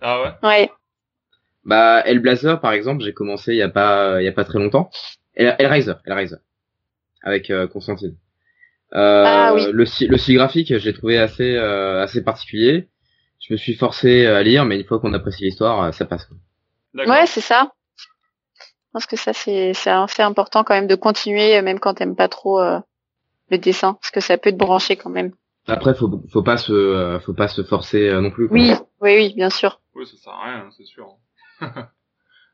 Ah 0.00 0.22
ouais? 0.22 0.32
Ouais. 0.42 0.70
Bah 1.64 2.02
Hellblazer 2.06 2.60
par 2.60 2.72
exemple, 2.72 3.02
j'ai 3.04 3.12
commencé 3.12 3.52
il 3.52 3.58
y 3.58 3.62
a 3.62 3.68
pas 3.68 4.20
il 4.20 4.24
y 4.24 4.28
a 4.28 4.32
pas 4.32 4.44
très 4.44 4.58
longtemps. 4.58 4.90
Hell- 5.34 5.56
Hellraiser, 5.58 5.94
Hellraiser 6.06 6.36
avec 7.22 7.50
euh, 7.50 7.66
Constantine. 7.68 8.16
Euh, 8.94 9.24
Ah 9.26 9.54
oui. 9.54 9.66
le 9.72 9.84
le 9.84 10.18
style 10.18 10.36
graphique, 10.36 10.76
j'ai 10.78 10.92
trouvé 10.92 11.18
assez 11.18 11.54
euh, 11.56 12.02
assez 12.02 12.24
particulier. 12.24 12.88
Je 13.40 13.52
me 13.54 13.58
suis 13.58 13.74
forcé 13.74 14.26
à 14.26 14.42
lire 14.42 14.64
mais 14.64 14.78
une 14.80 14.86
fois 14.86 15.00
qu'on 15.00 15.12
apprécie 15.14 15.44
l'histoire, 15.44 15.82
euh, 15.82 15.92
ça 15.92 16.04
passe. 16.06 16.28
Ouais, 16.94 17.26
c'est 17.26 17.40
ça. 17.40 17.70
Je 17.96 18.92
pense 18.92 19.06
que 19.06 19.16
ça, 19.16 19.32
c'est 19.32 19.72
c'est 19.74 19.90
assez 19.90 20.22
important 20.22 20.64
quand 20.64 20.74
même 20.74 20.88
de 20.88 20.96
continuer, 20.96 21.56
euh, 21.56 21.62
même 21.62 21.78
quand 21.78 21.94
t'aimes 21.94 22.16
pas 22.16 22.28
trop 22.28 22.60
euh, 22.60 22.80
le 23.50 23.58
dessin, 23.58 23.94
parce 23.94 24.10
que 24.10 24.20
ça 24.20 24.38
peut 24.38 24.50
te 24.50 24.56
brancher 24.56 24.96
quand 24.96 25.10
même. 25.10 25.32
Après 25.68 25.94
faut 25.94 26.22
faut 26.32 26.42
pas 26.42 26.56
se 26.56 26.72
euh, 26.72 27.20
faut 27.20 27.34
pas 27.34 27.48
se 27.48 27.62
forcer 27.62 28.08
euh, 28.08 28.20
non 28.20 28.30
plus. 28.30 28.48
quoi. 28.48 28.56
Oui, 28.56 28.72
oui, 29.00 29.14
oui, 29.16 29.34
bien 29.34 29.50
sûr. 29.50 29.79
Oui, 29.94 30.06
ça 30.06 30.16
sert 30.16 30.32
à 30.32 30.44
rien, 30.44 30.70
c'est 30.76 30.84
sûr. 30.86 31.08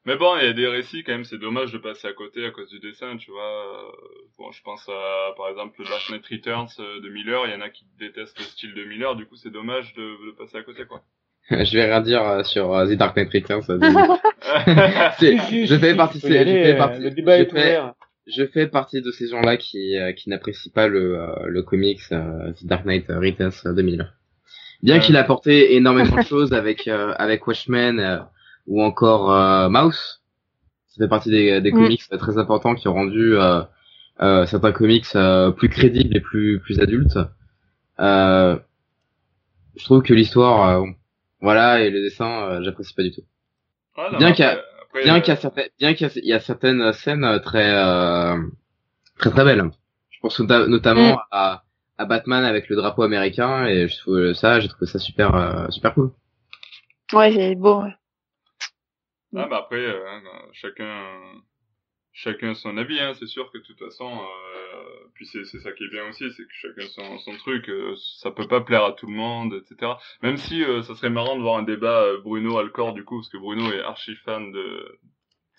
Mais 0.07 0.17
bon, 0.17 0.37
il 0.39 0.45
y 0.45 0.49
a 0.49 0.53
des 0.53 0.69
récits 0.69 1.03
quand 1.03 1.13
même, 1.13 1.25
c'est 1.25 1.39
dommage 1.39 1.73
de 1.73 1.79
passer 1.79 2.07
à 2.07 2.13
côté 2.13 2.47
à 2.47 2.51
cause 2.53 2.71
du 2.71 2.79
dessin, 2.79 3.17
tu 3.17 3.31
vois. 3.31 3.43
Euh, 3.89 3.91
Bon, 4.39 4.53
je 4.53 4.63
pense 4.63 4.87
à, 4.89 5.33
par 5.37 5.49
exemple, 5.49 5.75
le 5.81 5.85
Dark 5.89 6.11
Knight 6.11 6.27
Returns 6.27 6.69
euh, 6.79 7.01
de 7.01 7.09
Miller, 7.09 7.47
il 7.47 7.53
y 7.53 7.55
en 7.57 7.61
a 7.63 7.71
qui 7.71 7.87
détestent 7.99 8.39
le 8.39 8.45
style 8.45 8.75
de 8.75 8.85
Miller, 8.85 9.17
du 9.17 9.25
coup 9.27 9.35
c'est 9.37 9.51
dommage 9.51 9.95
de, 9.95 10.03
de 10.27 10.37
passer 10.37 10.59
à 10.59 10.63
côté, 10.63 10.85
quoi. 10.85 11.03
je 11.51 11.77
vais 11.77 11.85
rien 11.87 12.01
dire 12.03 12.23
euh, 12.23 12.43
sur 12.45 12.73
euh, 12.75 12.87
The 12.87 12.93
Dark 12.99 13.17
Knight 13.17 13.33
Returns. 13.33 13.63
je 15.19 15.77
fais 15.79 15.95
partie, 15.97 16.21
je 16.21 16.27
fais 16.29 16.75
euh, 16.75 16.77
partie, 16.77 17.01
Le 17.01 17.11
débat 17.11 17.39
je 17.39 17.43
est 17.43 17.47
fais- 17.47 17.53
ouvert. 17.53 17.95
Je 18.29 18.45
fais 18.45 18.67
partie 18.67 19.01
de 19.03 19.11
ces 19.13 19.29
gens-là 19.29 19.57
qui, 19.57 19.97
euh, 19.97 20.13
qui 20.13 20.29
n'apprécient 20.31 20.73
pas 20.75 20.89
le, 20.89 21.17
euh, 21.21 21.47
le 21.47 21.63
comics 21.63 22.01
euh, 22.13 22.53
The 22.55 22.67
Dark 22.67 22.85
Knight 22.85 23.07
Returns 23.09 23.53
euh, 23.67 23.73
2000. 23.73 24.13
Bien 24.83 24.97
Ouais. 24.97 25.01
qu'il 25.01 25.17
a 25.17 25.21
apporté 25.21 25.75
énormément 25.75 26.17
de 26.17 26.23
choses 26.27 26.53
avec 26.53 26.87
euh, 26.89 27.15
avec 27.19 27.47
Watchmen 27.47 27.99
euh, 28.01 28.19
ou 28.67 28.83
encore 28.83 29.33
euh, 29.33 29.69
Mouse, 29.69 30.21
ça 30.89 31.05
fait 31.05 31.09
partie 31.09 31.31
des, 31.31 31.61
des 31.61 31.73
Mm. 31.73 31.75
comics 31.75 32.03
euh, 32.13 32.17
très 32.19 32.39
importants 32.39 32.75
qui 32.75 32.89
ont 32.89 32.95
rendu 32.95 33.37
euh, 33.37 33.63
euh, 34.23 34.47
certains 34.47 34.73
comics 34.73 35.07
euh, 35.15 35.51
plus 35.51 35.69
crédibles 35.69 36.17
et 36.17 36.21
plus 36.21 36.61
plus 36.61 36.81
adultes. 36.81 37.19
Euh, 38.01 38.59
je 39.77 39.85
trouve 39.85 40.03
que 40.03 40.15
l'histoire, 40.15 40.81
euh, 40.83 40.87
voilà, 41.41 41.81
et 41.81 41.91
le 41.91 42.01
dessin, 42.03 42.29
euh, 42.45 42.63
j'apprécie 42.63 42.95
pas 42.95 43.03
du 43.03 43.13
tout. 43.13 43.23
Ah, 43.97 44.09
non, 44.13 44.19
Bien 44.19 44.33
qu'il 44.33 44.45
y 44.45 44.49
a- 44.49 44.53
après- 44.53 45.05
Bien 45.05 45.17
euh, 45.17 45.21
qu'il 45.21 45.29
y 45.29 45.37
a 45.37 45.37
certaines, 45.41 45.69
bien 45.79 45.95
qu'il 45.95 46.07
y 46.07 46.11
a- 46.11 46.13
il 46.17 46.29
y 46.29 46.33
a 46.33 46.41
certaines 46.41 46.93
scènes 46.95 47.25
euh, 47.25 47.39
très, 47.39 47.71
euh, 47.75 48.37
très 49.19 49.31
très 49.31 49.45
belles. 49.45 49.65
Je 50.11 50.19
pense 50.21 50.39
nota- 50.41 50.67
notamment 50.67 51.15
Mm. 51.17 51.19
à, 51.31 51.63
à 51.99 52.05
Batman 52.07 52.45
avec 52.45 52.69
le 52.69 52.77
drapeau 52.77 53.03
américain 53.03 53.67
et 53.67 53.89
je 53.89 53.99
trouve 53.99 54.33
ça, 54.35 54.61
j'ai 54.61 54.69
trouvé 54.69 54.87
ça 54.87 54.99
super, 54.99 55.35
euh, 55.35 55.69
super 55.71 55.95
cool. 55.95 56.13
Ouais, 57.13 57.33
c'est 57.33 57.55
beau. 57.57 57.83
ouais. 57.83 57.95
Ah 59.35 59.47
bah 59.49 59.59
après, 59.59 59.77
euh, 59.85 60.09
hein, 60.09 60.23
chacun, 60.53 61.43
chacun 62.13 62.55
son 62.55 62.77
avis, 62.79 62.99
hein, 63.01 63.13
c'est 63.19 63.27
sûr 63.27 63.51
que 63.53 63.59
de 63.59 63.63
toute 63.65 63.79
façon, 63.79 64.11
euh, 64.11 65.09
puis 65.15 65.27
c'est 65.27 65.45
c'est 65.45 65.61
ça 65.61 65.73
qui 65.73 65.85
est 65.85 65.89
bien 65.91 66.09
aussi, 66.09 66.25
c'est 66.37 66.45
que 66.45 66.53
chacun 66.55 66.87
son, 66.89 67.19
son 67.19 67.37
truc, 67.39 67.69
euh, 67.69 67.95
ça 68.21 68.31
peut 68.31 68.49
pas 68.49 68.63
plaire 68.63 68.85
à 68.85 68.93
tout 68.93 69.07
le 69.07 69.13
monde, 69.15 69.55
etc. 69.55 69.93
Même 70.23 70.37
si 70.39 70.65
euh, 70.65 70.83
ça 70.83 70.95
serait 70.95 71.11
marrant 71.11 71.37
de 71.37 71.43
voir 71.43 71.59
un 71.59 71.63
débat 71.65 72.05
Bruno 72.25 72.59
Alcor 72.59 72.95
du 72.95 73.05
coup, 73.05 73.19
parce 73.19 73.29
que 73.29 73.39
Bruno 73.39 73.71
est 73.73 73.81
archi 73.83 74.15
fan 74.25 74.53
de 74.53 74.99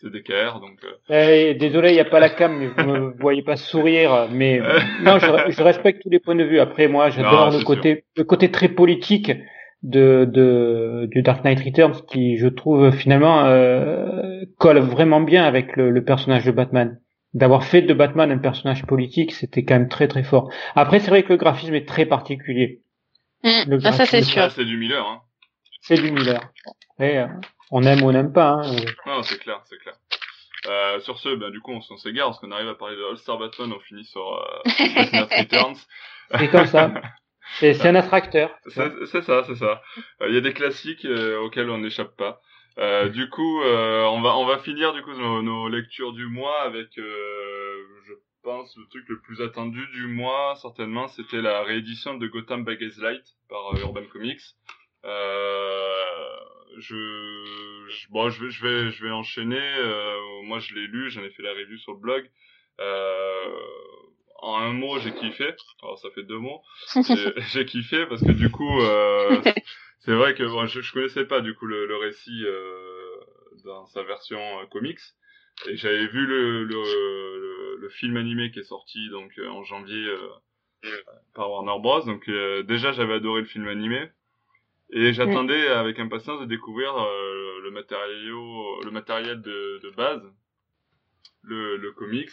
CDKR, 0.01 0.59
donc 0.59 0.79
euh, 0.83 1.49
Eh, 1.49 1.55
désolé, 1.55 1.89
il 1.89 1.93
n'y 1.95 1.99
a 1.99 2.05
pas 2.05 2.19
la 2.19 2.29
cam, 2.29 2.55
mais 2.57 2.67
vous 2.67 2.83
me 2.89 3.13
voyez 3.19 3.41
pas 3.41 3.55
sourire. 3.55 4.27
Mais 4.31 4.59
non, 5.01 5.17
je, 5.19 5.51
je 5.51 5.63
respecte 5.63 6.03
tous 6.03 6.09
les 6.09 6.19
points 6.19 6.35
de 6.35 6.43
vue. 6.43 6.59
Après, 6.59 6.87
moi, 6.87 7.09
j'adore 7.09 7.51
c'est 7.51 7.59
le 7.59 7.63
côté, 7.63 8.05
le 8.15 8.23
côté 8.23 8.51
très 8.51 8.69
politique 8.69 9.31
de, 9.83 10.25
de 10.31 11.07
du 11.11 11.21
Dark 11.21 11.43
Knight 11.43 11.59
Returns, 11.61 12.01
qui, 12.07 12.37
je 12.37 12.47
trouve, 12.47 12.91
finalement, 12.91 13.45
euh, 13.45 14.41
colle 14.57 14.79
vraiment 14.79 15.21
bien 15.21 15.43
avec 15.45 15.75
le, 15.75 15.89
le 15.91 16.03
personnage 16.03 16.45
de 16.45 16.51
Batman. 16.51 16.99
D'avoir 17.33 17.63
fait 17.63 17.81
de 17.81 17.93
Batman 17.93 18.31
un 18.31 18.37
personnage 18.37 18.85
politique, 18.85 19.31
c'était 19.33 19.63
quand 19.63 19.75
même 19.75 19.89
très 19.89 20.07
très 20.07 20.23
fort. 20.23 20.51
Après, 20.75 20.99
c'est 20.99 21.09
vrai 21.09 21.23
que 21.23 21.29
le 21.33 21.37
graphisme 21.37 21.73
est 21.75 21.87
très 21.87 22.05
particulier. 22.05 22.81
Mm. 23.43 23.49
Le 23.67 23.77
Ah, 23.83 23.91
ça, 23.91 24.05
c'est 24.05 24.17
graphisme, 24.19 24.31
sûr. 24.31 24.41
ah, 24.43 24.49
c'est 24.49 24.65
du 24.65 24.77
Miller, 24.77 25.05
hein. 25.05 25.21
C'est 25.81 25.95
du 26.01 26.11
Miller. 26.11 26.41
Après, 26.93 27.17
euh, 27.19 27.27
on 27.71 27.83
aime 27.83 28.03
ou 28.03 28.09
on 28.09 28.12
n'aime 28.13 28.33
pas. 28.33 28.62
Hein. 28.63 28.75
Non, 29.05 29.24
c'est 29.24 29.39
clair, 29.39 29.62
c'est 29.65 29.77
clair. 29.77 29.95
Euh, 30.67 31.00
sur 31.01 31.19
ce, 31.19 31.29
ben, 31.36 31.50
du 31.51 31.62
coup, 31.62 31.71
on 31.71 31.81
s'en 31.81 31.97
s'égare, 31.97 32.27
parce 32.27 32.39
qu'on 32.39 32.51
arrive 32.51 32.67
à 32.67 32.75
parler 32.75 32.95
de 32.95 33.03
All-Star 33.03 33.38
Batman, 33.38 33.71
on 33.74 33.79
finit 33.79 34.05
sur 34.05 34.33
euh, 34.33 34.69
Batman 34.95 35.27
Returns. 35.38 35.77
C'est 36.38 36.50
comme 36.50 36.65
ça. 36.65 36.91
C'est 37.59 37.74
c'est 37.74 37.88
un 37.88 37.95
attracteur. 37.95 38.53
C'est 38.67 38.91
c'est 39.05 39.21
ça, 39.21 39.41
c'est 39.45 39.55
ça. 39.55 39.81
Euh, 40.21 40.27
Il 40.27 40.36
y 40.36 40.38
a 40.38 40.41
des 40.41 40.51
classiques 40.51 41.05
euh, 41.05 41.39
auxquels 41.39 41.69
on 41.69 41.77
n'échappe 41.77 42.13
pas. 42.17 42.41
Euh, 42.77 43.07
du 43.07 43.29
coup, 43.29 43.62
euh, 43.63 44.03
on 44.03 44.19
va 44.19 44.36
on 44.36 44.45
va 44.45 44.59
finir 44.59 44.91
du 44.93 45.01
coup 45.01 45.13
nos, 45.13 45.41
nos 45.41 45.69
lectures 45.69 46.12
du 46.12 46.27
mois 46.27 46.62
avec, 46.63 46.97
euh, 46.97 47.83
je 48.05 48.13
pense, 48.43 48.75
le 48.75 48.86
truc 48.89 49.05
le 49.07 49.21
plus 49.21 49.41
attendu 49.41 49.88
du 49.93 50.07
mois 50.07 50.55
certainement, 50.62 51.07
c'était 51.07 51.41
la 51.41 51.63
réédition 51.63 52.15
de 52.17 52.27
Gotham 52.27 52.65
by 52.65 52.75
Gaslight 52.75 53.24
par 53.50 53.74
euh, 53.74 53.79
Urban 53.79 54.03
Comics. 54.12 54.41
Euh, 55.05 56.36
je, 56.77 57.86
je 57.89 58.07
bon, 58.09 58.29
je 58.29 58.45
vais 58.45 58.51
je 58.51 58.62
vais 58.63 58.91
je 58.91 59.03
vais 59.03 59.12
enchaîner. 59.12 59.59
Euh, 59.77 60.41
moi, 60.43 60.59
je 60.59 60.74
l'ai 60.75 60.88
lu, 60.88 61.09
j'en 61.09 61.24
ai 61.24 61.29
fait 61.29 61.43
la 61.43 61.53
review 61.53 61.77
sur 61.77 61.93
le 61.93 62.00
blog. 62.00 62.29
Euh, 62.79 63.59
en 64.39 64.57
un 64.57 64.74
mot, 64.74 65.00
j'ai 65.00 65.13
kiffé. 65.13 65.55
Alors 65.81 65.97
ça 66.00 66.09
fait 66.12 66.24
deux 66.24 66.38
mots. 66.38 66.62
J'ai- 67.51 67.65
kiffé 67.65 68.05
parce 68.05 68.21
que 68.21 68.31
du 68.31 68.50
coup, 68.51 68.81
euh, 68.81 69.41
c'est 70.00 70.13
vrai 70.13 70.36
que 70.36 70.43
bon, 70.43 70.65
je, 70.67 70.81
je 70.81 70.93
connaissais 70.93 71.25
pas 71.25 71.41
du 71.41 71.55
coup 71.55 71.65
le, 71.65 71.88
le 71.88 71.95
récit 71.97 72.43
euh, 72.45 73.15
dans 73.65 73.86
sa 73.88 74.03
version 74.03 74.39
euh, 74.62 74.65
comics 74.67 75.00
et 75.67 75.75
j'avais 75.75 76.05
vu 76.07 76.27
le, 76.27 76.63
le, 76.65 76.75
le, 76.83 77.77
le 77.79 77.89
film 77.89 78.15
animé 78.17 78.51
qui 78.51 78.59
est 78.59 78.63
sorti 78.63 79.09
donc 79.09 79.31
euh, 79.39 79.47
en 79.47 79.63
janvier 79.63 80.05
euh, 80.05 80.29
par 81.33 81.50
Warner 81.50 81.81
Bros. 81.81 82.01
Donc 82.05 82.29
euh, 82.29 82.62
déjà 82.62 82.91
j'avais 82.91 83.15
adoré 83.15 83.41
le 83.41 83.47
film 83.47 83.67
animé 83.67 84.07
et 84.91 85.13
j'attendais 85.13 85.67
avec 85.67 86.00
impatience 86.00 86.39
de 86.41 86.46
découvrir 86.46 86.96
euh, 86.98 87.62
le 87.63 87.72
matériau, 87.72 88.82
le 88.84 88.91
matériel 88.91 89.41
de, 89.41 89.79
de 89.84 89.89
base, 89.91 90.24
le, 91.44 91.77
le 91.77 91.91
comics. 91.91 92.29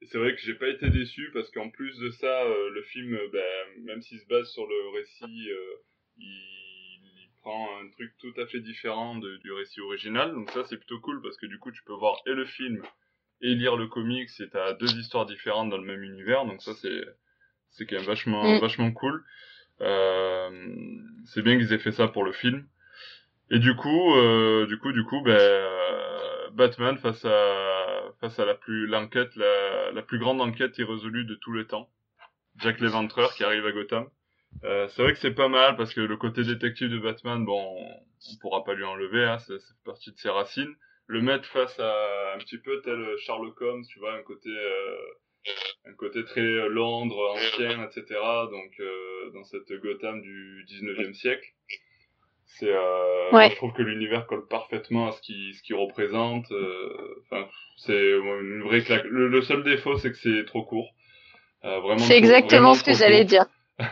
Et 0.00 0.06
c'est 0.06 0.18
vrai 0.18 0.34
que 0.34 0.40
j'ai 0.40 0.54
pas 0.54 0.68
été 0.68 0.90
déçu 0.90 1.30
parce 1.32 1.50
qu'en 1.50 1.70
plus 1.70 1.98
de 1.98 2.10
ça, 2.10 2.42
euh, 2.44 2.70
le 2.70 2.82
film, 2.82 3.14
euh, 3.14 3.28
ben, 3.32 3.84
même 3.84 4.00
s'il 4.02 4.20
se 4.20 4.26
base 4.26 4.48
sur 4.50 4.66
le 4.66 4.88
récit, 4.96 5.50
euh, 5.50 5.74
il, 6.18 6.24
il 6.26 7.30
prend 7.40 7.68
un 7.80 7.88
truc 7.90 8.12
tout 8.18 8.32
à 8.40 8.46
fait 8.46 8.60
différent 8.60 9.16
de- 9.16 9.36
du 9.38 9.52
récit 9.52 9.80
original. 9.80 10.32
Donc 10.32 10.50
ça, 10.50 10.64
c'est 10.64 10.76
plutôt 10.76 11.00
cool 11.00 11.20
parce 11.22 11.36
que 11.36 11.46
du 11.46 11.58
coup, 11.58 11.72
tu 11.72 11.82
peux 11.84 11.94
voir 11.94 12.20
et 12.26 12.32
le 12.32 12.44
film 12.46 12.82
et 13.40 13.54
lire 13.54 13.76
le 13.76 13.86
comics 13.88 14.28
et 14.40 14.48
t'as 14.48 14.72
deux 14.74 14.92
histoires 14.98 15.26
différentes 15.26 15.70
dans 15.70 15.78
le 15.78 15.84
même 15.84 16.02
univers. 16.02 16.44
Donc 16.46 16.62
ça, 16.62 16.74
c'est 16.74 17.04
c'est 17.70 17.86
quand 17.86 17.96
même 17.96 18.04
vachement 18.06 18.56
Mm. 18.56 18.60
vachement 18.60 18.92
cool. 18.92 19.24
Euh, 19.80 20.50
c'est 21.26 21.42
bien 21.42 21.56
qu'ils 21.56 21.72
aient 21.72 21.78
fait 21.78 21.92
ça 21.92 22.08
pour 22.08 22.24
le 22.24 22.32
film. 22.32 22.66
Et 23.50 23.58
du 23.58 23.74
coup, 23.76 24.14
euh, 24.14 24.66
du 24.66 24.78
coup, 24.78 24.92
du 24.92 25.04
coup, 25.04 25.22
ben, 25.22 25.38
euh, 25.38 26.50
Batman 26.52 26.98
face 26.98 27.24
à 27.24 28.12
face 28.20 28.38
à 28.38 28.44
la 28.44 28.54
plus 28.54 28.86
l'enquête 28.86 29.36
la, 29.36 29.92
la 29.92 30.02
plus 30.02 30.18
grande 30.18 30.40
enquête 30.40 30.76
irrésolue 30.78 31.24
de 31.24 31.36
tous 31.36 31.52
les 31.52 31.66
temps. 31.66 31.88
Jack 32.56 32.80
l'Éventreur 32.80 33.32
qui 33.34 33.44
arrive 33.44 33.64
à 33.66 33.72
Gotham. 33.72 34.08
Euh, 34.64 34.88
c'est 34.88 35.02
vrai 35.02 35.12
que 35.12 35.18
c'est 35.18 35.34
pas 35.34 35.48
mal 35.48 35.76
parce 35.76 35.94
que 35.94 36.00
le 36.00 36.16
côté 36.16 36.42
détective 36.42 36.90
de 36.90 36.98
Batman, 36.98 37.44
bon, 37.44 37.76
on 37.76 38.36
pourra 38.40 38.64
pas 38.64 38.74
lui 38.74 38.84
enlever, 38.84 39.24
hein, 39.24 39.38
c'est 39.38 39.58
partie 39.84 40.10
de 40.10 40.18
ses 40.18 40.30
racines. 40.30 40.74
Le 41.06 41.22
mettre 41.22 41.46
face 41.46 41.78
à 41.78 42.34
un 42.34 42.38
petit 42.38 42.58
peu 42.58 42.80
tel 42.82 42.98
Sherlock 43.18 43.60
Holmes, 43.60 43.84
tu 43.88 43.98
vois, 43.98 44.14
un 44.14 44.22
côté 44.22 44.50
euh, 44.50 44.96
un 45.86 45.92
côté 45.94 46.24
très 46.24 46.68
Londres, 46.68 47.34
ancien, 47.34 47.84
etc. 47.84 48.04
Donc 48.50 48.72
euh, 48.80 49.30
dans 49.34 49.44
cette 49.44 49.72
Gotham 49.82 50.20
du 50.22 50.64
19e 50.68 51.12
siècle. 51.14 51.46
C'est, 52.46 52.72
euh, 52.72 53.30
Ouais. 53.32 53.50
je 53.50 53.56
trouve 53.56 53.74
que 53.74 53.82
l'univers 53.82 54.26
colle 54.26 54.46
parfaitement 54.48 55.08
à 55.08 55.12
ce 55.12 55.20
qu'il 55.20 55.54
ce 55.54 55.62
qu'il 55.62 55.76
représente. 55.76 56.50
euh, 56.50 57.22
Enfin, 57.30 57.46
c'est 57.76 58.10
une 58.10 58.62
vraie 58.62 58.82
claque. 58.82 59.04
Le, 59.04 59.28
le 59.28 59.42
seul 59.42 59.62
défaut, 59.64 59.98
c'est 59.98 60.10
que 60.10 60.16
c'est 60.16 60.44
trop 60.46 60.62
court. 60.64 60.90
Euh, 61.64 61.78
vraiment. 61.80 61.98
C'est 61.98 62.16
exactement 62.16 62.74
ce 62.74 62.82
que 62.84 62.94
j'allais 62.94 63.24
dire. 63.24 63.44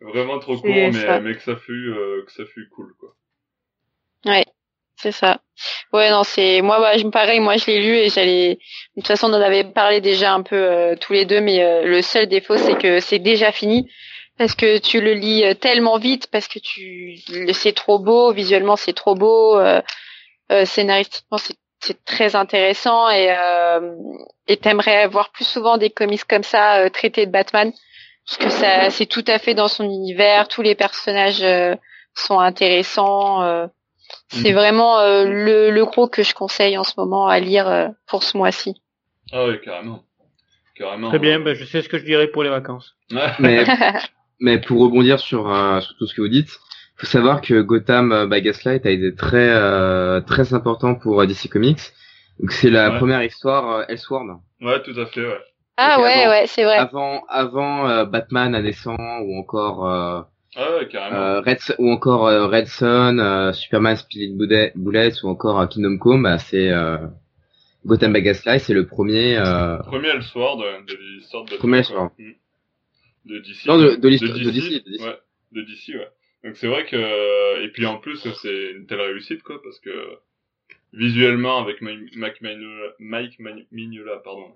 Vraiment 0.00 0.38
trop 0.38 0.56
court, 0.56 0.70
mais, 0.70 1.20
mais 1.20 1.34
que 1.34 1.42
ça 1.42 1.56
fut 1.56 1.90
euh, 1.92 2.22
que 2.24 2.32
ça 2.32 2.44
fut 2.46 2.68
cool 2.68 2.94
quoi. 3.00 3.14
C'est 5.00 5.12
ça. 5.12 5.38
Ouais, 5.92 6.10
non, 6.10 6.24
c'est 6.24 6.60
moi, 6.60 6.80
bah, 6.80 7.10
pareil, 7.12 7.38
moi 7.38 7.56
je 7.56 7.66
l'ai 7.66 7.80
lu 7.80 7.96
et 7.96 8.08
j'allais. 8.08 8.56
De 8.96 9.00
toute 9.00 9.06
façon, 9.06 9.28
on 9.30 9.34
en 9.34 9.40
avait 9.40 9.62
parlé 9.62 10.00
déjà 10.00 10.32
un 10.34 10.42
peu 10.42 10.56
euh, 10.56 10.96
tous 10.96 11.12
les 11.12 11.24
deux, 11.24 11.40
mais 11.40 11.62
euh, 11.62 11.84
le 11.84 12.02
seul 12.02 12.26
défaut, 12.26 12.56
c'est 12.56 12.76
que 12.76 12.98
c'est 12.98 13.20
déjà 13.20 13.52
fini 13.52 13.88
parce 14.38 14.56
que 14.56 14.78
tu 14.78 15.00
le 15.00 15.14
lis 15.14 15.44
euh, 15.44 15.54
tellement 15.54 15.98
vite, 15.98 16.28
parce 16.32 16.48
que 16.48 16.58
tu, 16.58 17.16
c'est 17.52 17.74
trop 17.74 18.00
beau, 18.00 18.32
visuellement 18.32 18.74
c'est 18.74 18.92
trop 18.92 19.14
beau, 19.14 19.56
euh, 19.56 19.80
scénaristiquement 20.64 21.38
c'est 21.80 22.04
très 22.04 22.34
intéressant 22.34 23.08
et 23.10 23.32
et 24.48 24.56
t'aimerais 24.56 25.06
voir 25.06 25.30
plus 25.30 25.46
souvent 25.46 25.76
des 25.76 25.90
comics 25.90 26.24
comme 26.24 26.42
ça 26.42 26.90
traités 26.90 27.26
de 27.26 27.30
Batman 27.30 27.70
parce 28.26 28.38
que 28.38 28.48
ça 28.48 28.90
c'est 28.90 29.06
tout 29.06 29.24
à 29.28 29.38
fait 29.38 29.54
dans 29.54 29.68
son 29.68 29.84
univers, 29.84 30.48
tous 30.48 30.62
les 30.62 30.74
personnages 30.74 31.44
sont 32.14 32.40
intéressants. 32.40 33.68
Euh, 34.34 34.36
c'est 34.42 34.50
Mhm. 34.52 34.56
vraiment 34.58 34.98
euh, 35.00 35.24
le, 35.24 35.70
le 35.70 35.84
gros 35.84 36.08
que 36.08 36.22
je 36.22 36.34
conseille 36.34 36.76
en 36.78 36.84
ce 36.84 36.92
moment 36.96 37.26
à 37.28 37.40
lire 37.40 37.68
euh, 37.68 37.88
pour 38.06 38.22
ce 38.22 38.36
mois-ci. 38.36 38.74
Ah 39.32 39.44
ouais, 39.46 39.60
carrément. 39.64 40.02
Carrément. 40.76 41.08
Très 41.08 41.18
bien, 41.18 41.40
ben, 41.40 41.54
je 41.54 41.64
sais 41.64 41.82
ce 41.82 41.88
que 41.88 41.98
je 41.98 42.04
dirais 42.04 42.28
pour 42.28 42.42
les 42.44 42.50
vacances. 42.50 42.94
Ouais. 43.10 43.26
Mais, 43.38 43.64
mais 44.40 44.58
pour 44.60 44.80
rebondir 44.80 45.18
sur, 45.18 45.52
euh, 45.52 45.80
sur 45.80 45.96
tout 45.96 46.06
ce 46.06 46.14
que 46.14 46.20
vous 46.20 46.28
dites, 46.28 46.50
faut 46.96 47.06
savoir 47.06 47.40
que 47.40 47.60
Gotham 47.62 48.28
by 48.30 48.42
Gaslight 48.42 48.84
a 48.86 48.90
été 48.90 49.14
très 49.14 49.48
euh, 49.50 50.20
très 50.20 50.54
important 50.54 50.94
pour 50.94 51.24
DC 51.26 51.48
Comics. 51.50 51.80
Donc 52.40 52.52
c'est 52.52 52.70
la 52.70 52.90
Ouais. 52.90 52.98
première 52.98 53.22
histoire 53.22 53.68
euh, 53.70 53.84
Elseworld. 53.88 54.38
ouais, 54.60 54.82
tout 54.82 54.98
à 55.00 55.06
fait, 55.06 55.26
ouais. 55.26 55.38
ah 55.76 56.00
ouais, 56.00 56.12
avant- 56.12 56.30
ouais, 56.30 56.46
c'est 56.46 56.64
vrai. 56.64 56.76
Avant 56.76 57.22
avant 57.28 57.88
euh, 57.88 58.04
Batman 58.04 58.54
à 58.54 58.62
naissant 58.62 58.96
ou 59.22 59.38
encore 59.38 59.86
euh, 59.88 60.20
Ah 60.60 60.76
ouais, 60.76 60.88
carrément. 60.88 61.16
euh, 61.16 61.40
Red 61.40 61.58
ou 61.78 61.90
encore 61.90 62.26
euh, 62.26 62.48
Red 62.48 62.66
Son, 62.66 63.18
euh, 63.18 63.52
Superman 63.52 63.94
Spirit 63.96 64.34
Bullet- 64.34 65.14
ou 65.22 65.28
encore 65.28 65.60
euh, 65.60 65.66
Kingdom 65.66 65.98
Come, 65.98 66.24
bah, 66.24 66.38
c'est 66.38 66.70
euh, 66.70 66.96
Gotham 67.86 68.12
by 68.12 68.22
Gaslight, 68.22 68.60
c'est 68.62 68.74
le 68.74 68.86
premier 68.86 69.36
euh, 69.38 69.78
Premier 69.78 70.08
Elseworld 70.08 70.62
euh, 70.62 70.80
de 70.86 70.98
l'histoire 71.14 71.44
de 71.44 71.56
Premier 71.56 71.78
Batman, 71.82 71.96
quoi. 71.96 72.12
Elseworld. 72.18 72.36
Mm. 73.24 73.30
De 73.30 73.38
DC. 73.40 73.66
Non, 73.66 73.78
de- 73.78 73.96
de 73.96 74.08
l'histoire- 74.08 74.32
de 74.32 74.50
DC, 74.50 74.84
de 74.84 74.90
DC. 74.90 75.00
Ouais, 75.02 75.18
de 75.52 75.62
DC, 75.62 75.88
ouais. 75.94 76.08
Donc 76.44 76.56
c'est 76.56 76.66
vrai 76.68 76.86
que 76.86 77.64
et 77.64 77.68
puis 77.68 77.86
en 77.86 77.98
plus 77.98 78.16
c'est 78.42 78.70
une 78.72 78.86
telle 78.86 79.00
réussite 79.00 79.42
quoi 79.42 79.60
parce 79.62 79.78
que 79.80 79.90
visuellement 80.92 81.58
avec 81.62 81.80
Mi- 81.82 82.10
Mike 82.16 82.40
Mignola, 82.40 82.92
Mike 82.98 83.38
Mignola 83.72 84.16
pardon, 84.24 84.46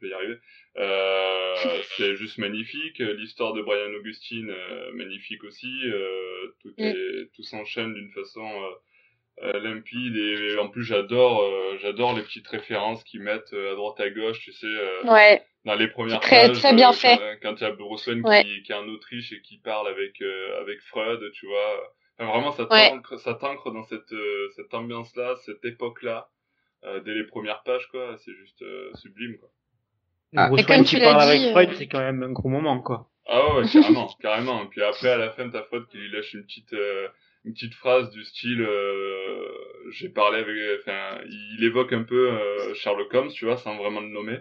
je 0.00 0.06
vais 0.06 0.12
y 0.12 0.14
arriver. 0.14 0.38
Euh, 0.78 1.54
c'est 1.96 2.16
juste 2.16 2.38
magnifique. 2.38 2.98
L'histoire 2.98 3.52
de 3.52 3.62
Brian 3.62 3.92
Augustine 3.94 4.50
euh, 4.50 4.92
magnifique 4.92 5.44
aussi. 5.44 5.72
Euh, 5.86 6.54
tout 6.62 6.70
Mm. 6.78 6.82
est 6.82 7.30
tout 7.34 7.42
s'enchaîne 7.42 7.94
d'une 7.94 8.10
façon 8.12 8.46
limpide 9.54 10.16
et 10.16 10.58
en 10.58 10.68
plus 10.68 10.84
j'adore 10.84 11.42
j'adore 11.80 12.14
les 12.14 12.22
petites 12.22 12.46
références 12.48 13.02
qu'ils 13.04 13.22
mettent 13.22 13.54
à 13.54 13.74
droite 13.74 13.98
à 14.00 14.10
gauche 14.10 14.38
tu 14.40 14.52
sais 14.52 14.66
Ouais, 15.04 15.42
dans 15.64 15.74
les 15.76 15.88
premières 15.88 16.20
Très- 16.20 16.48
pages, 16.48 16.58
très 16.58 16.74
bien 16.74 16.92
fait. 16.92 17.38
Quand, 17.42 17.54
il 17.58 17.62
y 17.62 17.66
a 17.66 17.70
Bruce 17.72 18.06
Wayne 18.06 18.20
Ouais. 18.26 18.44
qui, 18.44 18.62
qui 18.62 18.72
est 18.72 18.74
en 18.74 18.86
Autriche 18.88 19.32
et 19.32 19.40
qui 19.40 19.58
parle 19.58 19.88
avec 19.88 20.20
avec 20.60 20.80
Freud, 20.82 21.20
tu 21.32 21.46
vois. 21.46 21.94
Enfin, 22.18 22.30
vraiment, 22.32 22.52
ça 22.52 22.64
Ouais. 22.70 22.90
t'ancre, 22.90 23.18
ça 23.18 23.34
t'ancre 23.34 23.70
dans 23.72 23.84
cette 23.84 24.14
cette 24.56 24.74
ambiance-là, 24.74 25.36
cette 25.46 25.64
époque-là, 25.64 26.28
euh, 26.84 27.00
dès 27.00 27.14
les 27.14 27.24
premières 27.24 27.62
pages, 27.62 27.86
quoi. 27.88 28.16
C'est 28.18 28.34
juste 28.34 28.60
euh, 28.62 28.90
sublime, 28.96 29.38
quoi. 29.38 29.48
Ah. 30.36 30.48
Bruce 30.48 30.60
Et 30.60 30.64
comme 30.64 30.76
Wayne 30.76 30.84
tu 30.84 30.96
qui 30.96 31.00
l'as 31.02 31.12
parle 31.12 31.22
dit, 31.24 31.28
avec 31.28 31.42
euh, 31.42 31.50
Freud, 31.52 31.70
c'est 31.76 31.86
quand 31.88 31.98
même 32.00 32.22
un 32.22 32.32
gros 32.32 32.48
moment, 32.48 32.80
quoi. 32.80 33.08
Ah 33.26 33.54
ouais, 33.56 33.64
carrément, 33.72 34.08
carrément. 34.22 34.64
Et 34.64 34.66
puis 34.68 34.82
après, 34.82 35.10
à 35.10 35.16
la 35.18 35.30
fin, 35.30 35.48
t'as 35.48 35.62
Freud 35.64 35.86
qui 35.90 35.98
lui 35.98 36.10
lâche 36.10 36.34
une 36.34 36.44
petite 36.44 36.72
euh, 36.72 37.08
une 37.44 37.52
petite 37.54 37.74
phrase 37.74 38.10
du 38.10 38.22
style, 38.24 38.60
euh, 38.60 39.42
j'ai 39.92 40.10
parlé 40.10 40.40
avec, 40.40 40.54
enfin, 40.80 41.20
il 41.26 41.64
évoque 41.64 41.92
un 41.94 42.02
peu 42.02 42.30
euh, 42.32 42.74
Sherlock 42.74 43.12
Holmes, 43.14 43.30
tu 43.32 43.46
vois, 43.46 43.56
sans 43.56 43.76
vraiment 43.76 44.00
le 44.00 44.08
nommer. 44.08 44.38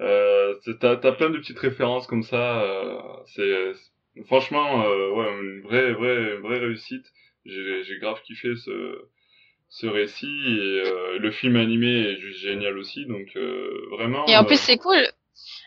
Euh, 0.00 0.54
t'as 0.80 0.96
t'as 0.96 1.12
plein 1.12 1.30
de 1.30 1.38
petites 1.38 1.58
références 1.58 2.06
comme 2.06 2.22
ça. 2.22 2.62
euh, 2.62 2.98
c'est 3.26 3.72
c'est- 3.74 4.24
franchement, 4.24 4.84
euh, 4.86 5.10
ouais, 5.10 5.40
une 5.42 5.60
vraie 5.62 5.92
vraie 5.92 6.36
vraie 6.38 6.58
réussite. 6.58 7.06
J'ai 7.44 7.84
j'ai 7.84 7.98
grave 7.98 8.20
kiffé 8.22 8.54
ce 8.56 9.02
ce 9.74 9.88
récit 9.88 10.26
et 10.26 10.82
euh, 10.86 11.18
le 11.18 11.30
film 11.32 11.56
animé 11.56 11.88
est 11.88 12.20
juste 12.20 12.40
génial 12.40 12.78
aussi. 12.78 13.06
Donc 13.06 13.26
euh, 13.36 13.70
vraiment. 13.90 14.24
Et 14.26 14.36
en 14.36 14.42
euh, 14.42 14.46
plus, 14.46 14.60
c'est 14.60 14.76
cool. 14.76 15.08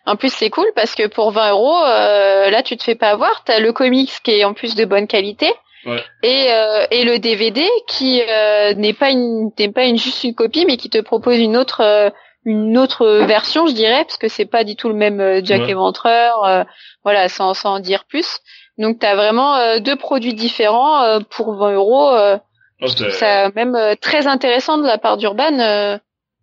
En 0.06 0.16
plus, 0.16 0.34
c'est 0.34 0.50
cool 0.50 0.68
parce 0.76 0.96
que 0.96 1.08
pour 1.08 1.32
20 1.32 1.52
euros, 1.52 1.84
euh, 1.84 2.50
là, 2.50 2.64
tu 2.64 2.78
te 2.78 2.84
fais 2.84 2.96
pas 2.96 3.10
avoir. 3.10 3.44
T'as 3.44 3.60
le 3.60 3.74
comics 3.74 4.12
qui 4.24 4.32
est 4.32 4.46
en 4.46 4.54
plus 4.54 4.76
de 4.76 4.86
bonne 4.86 5.08
qualité. 5.08 5.52
Ouais. 5.86 6.02
Et, 6.24 6.52
euh, 6.52 6.86
et 6.90 7.04
le 7.04 7.20
DVD 7.20 7.68
qui 7.88 8.22
euh, 8.22 8.74
n'est 8.74 8.94
pas 8.94 9.12
une 9.12 9.52
n'est 9.60 9.72
pas 9.72 9.86
une 9.86 9.98
juste 9.98 10.24
une 10.24 10.34
copie 10.34 10.66
mais 10.66 10.76
qui 10.76 10.90
te 10.90 11.00
propose 11.00 11.38
une 11.38 11.56
autre 11.56 11.82
euh, 11.82 12.10
une 12.46 12.78
autre 12.78 13.06
version 13.26 13.68
je 13.68 13.74
dirais 13.74 14.04
parce 14.04 14.18
que 14.18 14.28
c'est 14.28 14.48
pas 14.48 14.64
du 14.64 14.76
tout 14.76 14.90
le 14.90 14.96
même 14.96 15.22
euh, 15.22 15.40
Jack 15.44 15.62
Ouais. 15.62 15.70
Éventreur 15.70 16.44
euh, 16.46 16.64
voilà 17.04 17.30
sans 17.30 17.54
sans 17.54 17.76
en 17.76 17.80
dire 17.80 18.06
plus 18.06 18.40
donc 18.78 19.00
t'as 19.00 19.16
vraiment 19.16 19.56
euh, 19.56 19.80
deux 19.80 19.96
produits 19.96 20.34
différents 20.34 21.04
euh, 21.04 21.20
pour 21.30 21.56
20 21.56 21.74
euros 21.74 22.12
euh, 22.12 22.38
oh, 22.82 22.88
je 22.88 22.96
trouve 22.96 23.10
c'est- 23.12 23.18
ça 23.20 23.52
même 23.56 23.76
euh, 23.76 23.96
très 23.96 24.28
intéressant 24.28 24.78
de 24.78 24.86
la 24.88 24.98
part 24.98 25.18
d'Urban 25.18 25.60
euh, 25.60 25.98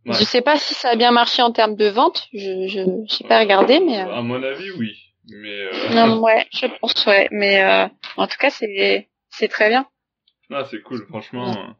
Ouais. 0.06 0.12
je 0.18 0.24
sais 0.24 0.42
pas 0.42 0.58
si 0.58 0.74
ça 0.74 0.90
a 0.90 0.96
bien 0.96 1.12
marché 1.12 1.40
en 1.40 1.50
termes 1.50 1.76
de 1.76 1.86
vente 1.86 2.28
je 2.34 2.68
je 2.68 2.80
j'ai 3.08 3.26
pas 3.26 3.40
regardé 3.40 3.80
mais 3.80 4.00
euh, 4.02 4.12
À 4.12 4.20
mon 4.20 4.42
avis, 4.42 4.70
oui. 4.72 4.92
Mais 5.30 5.48
euh, 5.62 5.70
non, 5.94 6.22
ouais 6.22 6.46
je 6.52 6.66
pense 6.78 7.06
ouais 7.06 7.26
mais 7.30 7.62
euh, 7.64 7.86
en 8.18 8.26
tout 8.26 8.36
cas 8.38 8.50
c'est 8.50 9.08
c'est 9.30 9.48
très 9.48 9.70
bien 9.70 9.86
Ah, 10.50 10.64
c'est 10.70 10.82
cool, 10.82 11.06
franchement. 11.08 11.74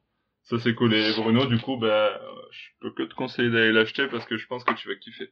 Ça, 0.44 0.56
c'est 0.58 0.74
cool. 0.74 0.94
Et 0.94 1.12
Bruno, 1.12 1.46
du 1.46 1.58
coup, 1.58 1.76
bah, 1.76 2.18
je 2.50 2.68
peux 2.80 2.92
que 2.92 3.02
te 3.02 3.14
conseiller 3.14 3.50
d'aller 3.50 3.72
l'acheter 3.72 4.06
parce 4.08 4.24
que 4.26 4.36
je 4.38 4.46
pense 4.46 4.64
que 4.64 4.74
tu 4.74 4.88
vas 4.88 4.94
kiffer. 4.96 5.30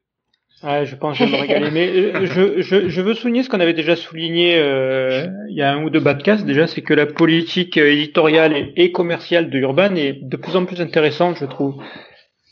Ouais, 0.65 0.87
je 0.87 0.95
pense 0.95 1.19
que 1.19 1.25
je 1.27 1.31
vais 1.31 1.37
me 1.37 1.41
régaler. 1.43 1.71
Mais 1.73 1.89
euh, 1.89 2.25
je, 2.27 2.63
je, 2.63 2.89
je 2.89 3.01
veux 3.01 3.15
souligner 3.15 3.43
ce 3.43 3.49
qu'on 3.49 3.59
avait 3.61 3.73
déjà 3.75 3.97
souligné 3.97 4.57
euh, 4.59 5.27
il 5.49 5.57
y 5.57 5.63
a 5.63 5.73
un 5.73 5.83
ou 5.83 5.91
deux 5.91 6.01
podcasts 6.03 6.45
déjà, 6.47 6.67
c'est 6.69 6.83
que 6.83 6.95
la 6.95 7.07
politique 7.07 7.77
euh, 7.79 7.91
éditoriale 7.93 8.53
et, 8.57 8.73
et 8.77 8.93
commerciale 8.93 9.51
de 9.51 9.59
Urban 9.59 9.95
est 9.97 10.19
de 10.23 10.37
plus 10.37 10.55
en 10.57 10.65
plus 10.65 10.81
intéressante, 10.81 11.37
je 11.41 11.47
trouve, 11.47 11.83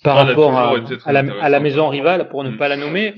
par 0.02 0.18
Ah, 0.18 0.24
rapport 0.24 0.56
à, 0.58 0.72
la, 0.74 0.80
à 1.04 1.12
la 1.12 1.20
intéressante. 1.20 1.62
maison 1.62 1.88
rivale, 1.88 2.28
pour 2.28 2.42
ne 2.42 2.50
Mm. 2.50 2.56
pas 2.58 2.68
la 2.68 2.76
nommer. 2.76 3.14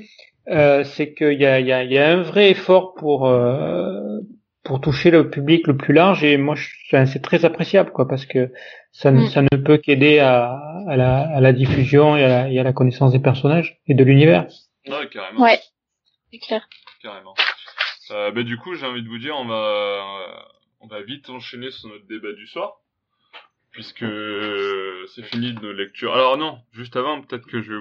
Euh, 0.50 0.82
c'est 0.84 1.14
qu'il 1.14 1.40
y 1.40 1.46
a, 1.46 1.60
il 1.60 1.66
y, 1.68 1.72
a, 1.72 1.84
il 1.84 1.92
y 1.92 1.98
a 1.98 2.10
un 2.10 2.22
vrai 2.22 2.50
effort 2.50 2.94
pour 2.94 3.28
euh, 3.28 4.18
pour 4.64 4.80
toucher 4.80 5.10
le 5.12 5.30
public 5.30 5.66
le 5.68 5.76
plus 5.76 5.94
large 5.94 6.22
et 6.24 6.36
moi 6.36 6.54
c'est 6.90 7.22
très 7.22 7.44
appréciable 7.44 7.90
quoi 7.92 8.06
parce 8.08 8.26
que 8.26 8.50
ça 8.92 9.10
ne, 9.12 9.22
Mm. 9.22 9.26
ça 9.28 9.42
ne 9.42 9.56
peut 9.56 9.76
qu'aider 9.78 10.18
à, 10.18 10.58
à, 10.88 10.96
la, 10.96 11.18
à 11.36 11.40
la 11.40 11.52
diffusion 11.52 12.16
et 12.16 12.24
à 12.24 12.28
la, 12.28 12.48
et 12.50 12.58
à 12.58 12.62
la 12.64 12.72
connaissance 12.72 13.12
des 13.12 13.20
personnages 13.20 13.78
et 13.88 13.94
de 13.94 14.02
l'univers. 14.04 14.46
Ouais, 14.86 15.08
carrément. 15.08 15.40
ouais 15.42 15.60
c'est 16.30 16.38
clair 16.38 16.66
Carrément. 17.02 17.34
Euh, 18.10 18.30
bah, 18.30 18.42
du 18.42 18.56
coup, 18.58 18.74
j'ai 18.74 18.86
envie 18.86 19.02
de 19.02 19.08
vous 19.08 19.18
dire, 19.18 19.36
on 19.36 19.44
va, 19.44 19.54
euh, 19.54 20.42
on 20.80 20.86
va 20.86 21.02
vite 21.02 21.28
enchaîner 21.30 21.70
sur 21.70 21.88
notre 21.88 22.06
débat 22.06 22.32
du 22.32 22.46
soir. 22.46 22.74
Puisque 23.70 24.02
euh, 24.02 25.06
c'est 25.14 25.22
fini 25.22 25.54
de 25.54 25.60
nos 25.60 25.72
lectures. 25.72 26.12
Alors 26.14 26.36
non, 26.36 26.60
juste 26.72 26.94
avant, 26.96 27.22
peut-être 27.22 27.46
que 27.46 27.62
je, 27.62 27.72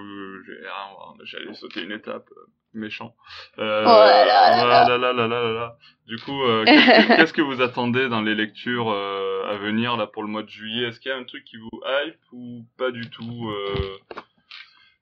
j'ai- 0.45 0.67
ah, 0.73 0.89
j'allais 1.23 1.53
sauter 1.53 1.81
une 1.83 1.91
étape, 1.91 2.29
euh, 2.31 2.45
méchant. 2.73 3.13
Euh, 3.59 3.83
Oh 3.85 3.89
là 3.89 4.25
là 4.25 4.49
là 4.51 4.55
voilà, 4.55 4.97
là, 4.97 5.13
là, 5.13 5.27
là, 5.27 5.41
là, 5.43 5.51
là. 5.51 5.77
Du 6.07 6.17
coup, 6.17 6.41
euh, 6.43 6.63
qu'est-ce 6.63 6.85
que- 6.85 7.15
qu'est-ce 7.17 7.33
que 7.33 7.41
vous 7.41 7.61
attendez 7.61 8.07
dans 8.07 8.21
les 8.21 8.35
lectures 8.35 8.89
euh, 8.89 9.43
à 9.49 9.57
venir 9.57 9.97
là 9.97 10.07
pour 10.07 10.23
le 10.23 10.29
mois 10.29 10.43
de 10.43 10.49
juillet? 10.49 10.87
Est-ce 10.87 10.99
qu'il 11.01 11.09
y 11.09 11.13
a 11.13 11.17
un 11.17 11.25
truc 11.25 11.43
qui 11.43 11.57
vous 11.57 11.69
hype 11.85 12.19
ou 12.31 12.65
pas 12.77 12.91
du 12.91 13.09
tout 13.09 13.49
euh... 13.49 13.97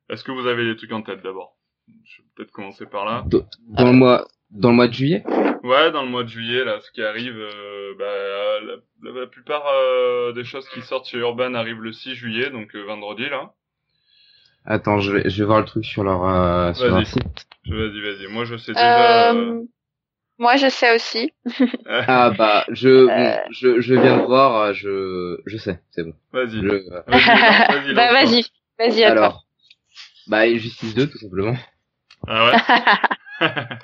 Est-ce 0.10 0.24
que 0.24 0.32
vous 0.32 0.48
avez 0.48 0.66
des 0.66 0.76
trucs 0.76 0.92
en 0.92 1.04
tête 1.04 1.22
d'abord? 1.22 1.56
Je 2.06 2.22
vais 2.22 2.28
peut-être 2.36 2.52
commencer 2.52 2.86
par 2.86 3.06
là. 3.06 3.26
Dans 3.68 3.86
le 3.86 3.94
mois 3.94 4.28
dans 4.52 4.70
le 4.70 4.76
mois 4.76 4.88
de 4.88 4.94
juillet? 4.94 5.24
Ouais, 5.64 5.92
dans 5.92 6.04
le 6.04 6.10
mois 6.10 6.24
de 6.24 6.30
juillet, 6.30 6.64
là, 6.64 6.80
ce 6.82 6.92
qui 6.92 7.04
arrive, 7.04 7.38
euh, 7.38 7.94
bah, 7.98 8.80
la, 9.04 9.20
la, 9.22 9.28
plupart 9.28 9.64
euh, 9.68 10.32
des 10.32 10.44
choses 10.44 10.68
qui 10.70 10.82
sortent 10.82 11.08
chez 11.08 11.18
Urban 11.18 11.54
arrivent 11.54 11.82
le 11.82 11.92
6 11.92 12.16
juillet, 12.16 12.50
donc 12.50 12.76
euh, 12.76 12.84
vendredi 12.84 13.30
là. 13.30 13.54
Attends, 14.66 15.00
je 15.00 15.12
vais, 15.12 15.30
je 15.30 15.40
vais 15.40 15.46
voir 15.46 15.60
le 15.60 15.66
truc 15.66 15.86
sur 15.86 16.04
leur, 16.04 16.26
euh, 16.26 16.74
sur 16.74 16.88
leur 16.88 17.06
site. 17.06 17.48
Vas-y, 17.68 18.02
vas-y. 18.02 18.28
Moi, 18.28 18.46
je 18.46 18.58
sais 18.58 18.74
déjà. 18.74 19.32
Euh, 19.34 19.64
moi, 20.38 20.56
je 20.56 20.70
sais 20.70 20.96
aussi. 20.96 21.34
ah 21.86 22.32
bah, 22.32 22.66
je, 22.70 23.08
bon, 23.08 23.38
je, 23.52 23.82
je 23.82 23.94
viens 23.94 24.18
de 24.18 24.24
voir, 24.24 24.74
je, 24.74 25.40
je 25.46 25.58
sais, 25.58 25.82
c'est 25.92 26.04
bon. 26.04 26.14
Vas-y. 26.32 26.62
Je... 26.62 26.90
Vas-y, 27.08 27.94
bah 27.96 28.14
vas-y, 28.14 28.46
vas-y 28.78 29.04
à 29.04 29.12
Alors, 29.12 29.46
bah 30.28 30.42
Injustice 30.42 30.96
2 30.96 31.08
tout 31.08 31.18
simplement. 31.18 31.56
Ah 32.28 32.52
ouais? 32.52 33.48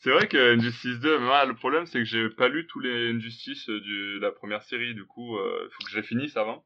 c'est 0.00 0.10
vrai 0.10 0.28
que 0.28 0.56
Injustice 0.56 1.00
2, 1.00 1.18
moi, 1.18 1.44
le 1.44 1.54
problème 1.54 1.86
c'est 1.86 1.98
que 1.98 2.04
j'ai 2.04 2.28
pas 2.28 2.48
lu 2.48 2.66
tous 2.66 2.80
les 2.80 3.10
Injustice 3.10 3.66
de 3.68 4.18
la 4.20 4.30
première 4.30 4.62
série, 4.62 4.94
du 4.94 5.04
coup, 5.04 5.36
il 5.36 5.40
euh, 5.40 5.68
faut 5.70 5.84
que 5.84 5.90
je 5.90 5.96
les 5.96 6.02
finisse 6.02 6.36
avant. 6.36 6.64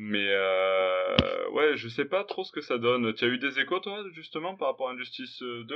Mais 0.00 0.28
euh, 0.28 1.16
ouais, 1.54 1.76
je 1.76 1.88
sais 1.88 2.04
pas 2.04 2.22
trop 2.22 2.44
ce 2.44 2.52
que 2.52 2.60
ça 2.60 2.78
donne. 2.78 3.12
Tu 3.14 3.24
as 3.24 3.28
eu 3.28 3.38
des 3.38 3.58
échos 3.58 3.80
toi 3.80 4.04
justement 4.12 4.54
par 4.54 4.68
rapport 4.68 4.88
à 4.88 4.92
Injustice 4.92 5.42
2 5.42 5.66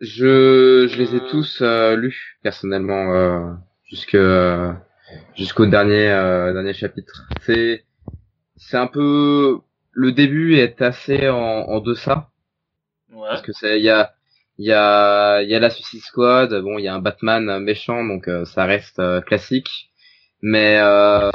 Je 0.00 0.86
je 0.86 0.96
les 0.98 1.16
ai 1.16 1.20
tous 1.30 1.62
euh, 1.62 1.96
lus 1.96 2.38
personnellement 2.42 3.14
euh, 3.14 3.54
jusque 3.84 4.18
jusqu'au 5.34 5.64
dernier 5.64 6.10
euh, 6.10 6.52
dernier 6.52 6.74
chapitre. 6.74 7.26
C'est 7.40 7.86
c'est 8.56 8.76
un 8.76 8.86
peu 8.86 9.60
le 9.92 10.12
début 10.12 10.56
est 10.56 10.82
assez 10.82 11.30
en, 11.30 11.38
en 11.38 11.80
deçà 11.80 12.30
Ouais. 13.16 13.28
parce 13.28 13.42
que 13.42 13.52
c'est 13.52 13.78
il 13.78 13.84
y 13.84 13.90
a 13.90 14.12
il 14.58 14.66
y 14.66 14.72
a 14.72 15.42
il 15.42 15.48
y 15.50 15.54
a 15.54 15.60
la 15.60 15.70
Suicide 15.70 16.00
Squad, 16.02 16.54
bon 16.62 16.78
il 16.78 16.84
y 16.84 16.88
a 16.88 16.94
un 16.94 17.00
Batman 17.00 17.58
méchant 17.60 18.04
donc 18.04 18.28
euh, 18.28 18.44
ça 18.44 18.64
reste 18.64 18.98
euh, 18.98 19.20
classique. 19.20 19.90
Mais 20.42 20.78
euh, 20.80 21.32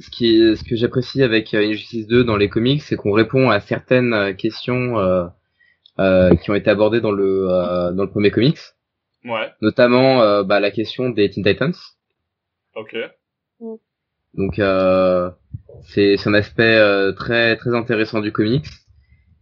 ce 0.00 0.10
qui 0.10 0.56
ce 0.56 0.62
que 0.64 0.76
j'apprécie 0.76 1.22
avec 1.22 1.52
Injustice 1.54 2.06
2 2.06 2.24
dans 2.24 2.36
les 2.36 2.48
comics, 2.48 2.82
c'est 2.82 2.96
qu'on 2.96 3.12
répond 3.12 3.50
à 3.50 3.60
certaines 3.60 4.34
questions 4.36 4.98
euh, 4.98 5.24
euh, 5.98 6.34
qui 6.36 6.50
ont 6.50 6.54
été 6.54 6.70
abordées 6.70 7.00
dans 7.00 7.10
le 7.12 7.46
euh, 7.50 7.92
dans 7.92 8.04
le 8.04 8.10
premier 8.10 8.30
comics, 8.30 8.58
Ouais. 9.24 9.52
notamment 9.60 10.42
bah, 10.44 10.60
la 10.60 10.70
question 10.70 11.10
des 11.10 11.30
Teen 11.30 11.44
Titans. 11.44 11.74
Ok. 12.76 12.96
Donc 14.34 14.58
euh, 14.58 15.30
c'est 15.82 16.16
c'est 16.16 16.28
un 16.28 16.34
aspect 16.34 16.76
euh, 16.76 17.12
très 17.12 17.56
très 17.56 17.74
intéressant 17.74 18.20
du 18.20 18.32
comics 18.32 18.66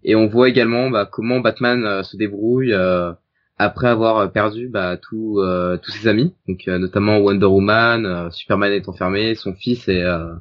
et 0.04 0.14
on 0.16 0.26
voit 0.28 0.48
également 0.48 0.90
bah, 0.90 1.06
comment 1.10 1.40
Batman 1.40 1.84
euh, 1.86 2.02
se 2.02 2.16
débrouille 2.16 2.72
euh, 2.72 3.12
après 3.58 3.88
avoir 3.88 4.30
perdu 4.32 4.68
bah, 4.68 4.96
tous 4.96 5.40
euh, 5.40 5.76
tous 5.78 5.90
ses 5.92 6.08
amis, 6.08 6.34
donc 6.48 6.66
euh, 6.68 6.78
notamment 6.78 7.18
Wonder 7.18 7.46
Woman, 7.46 8.06
euh, 8.06 8.30
Superman 8.30 8.72
est 8.72 8.88
enfermé, 8.88 9.34
son 9.34 9.54
fils 9.54 9.88
est 9.88 10.02
euh, 10.02 10.34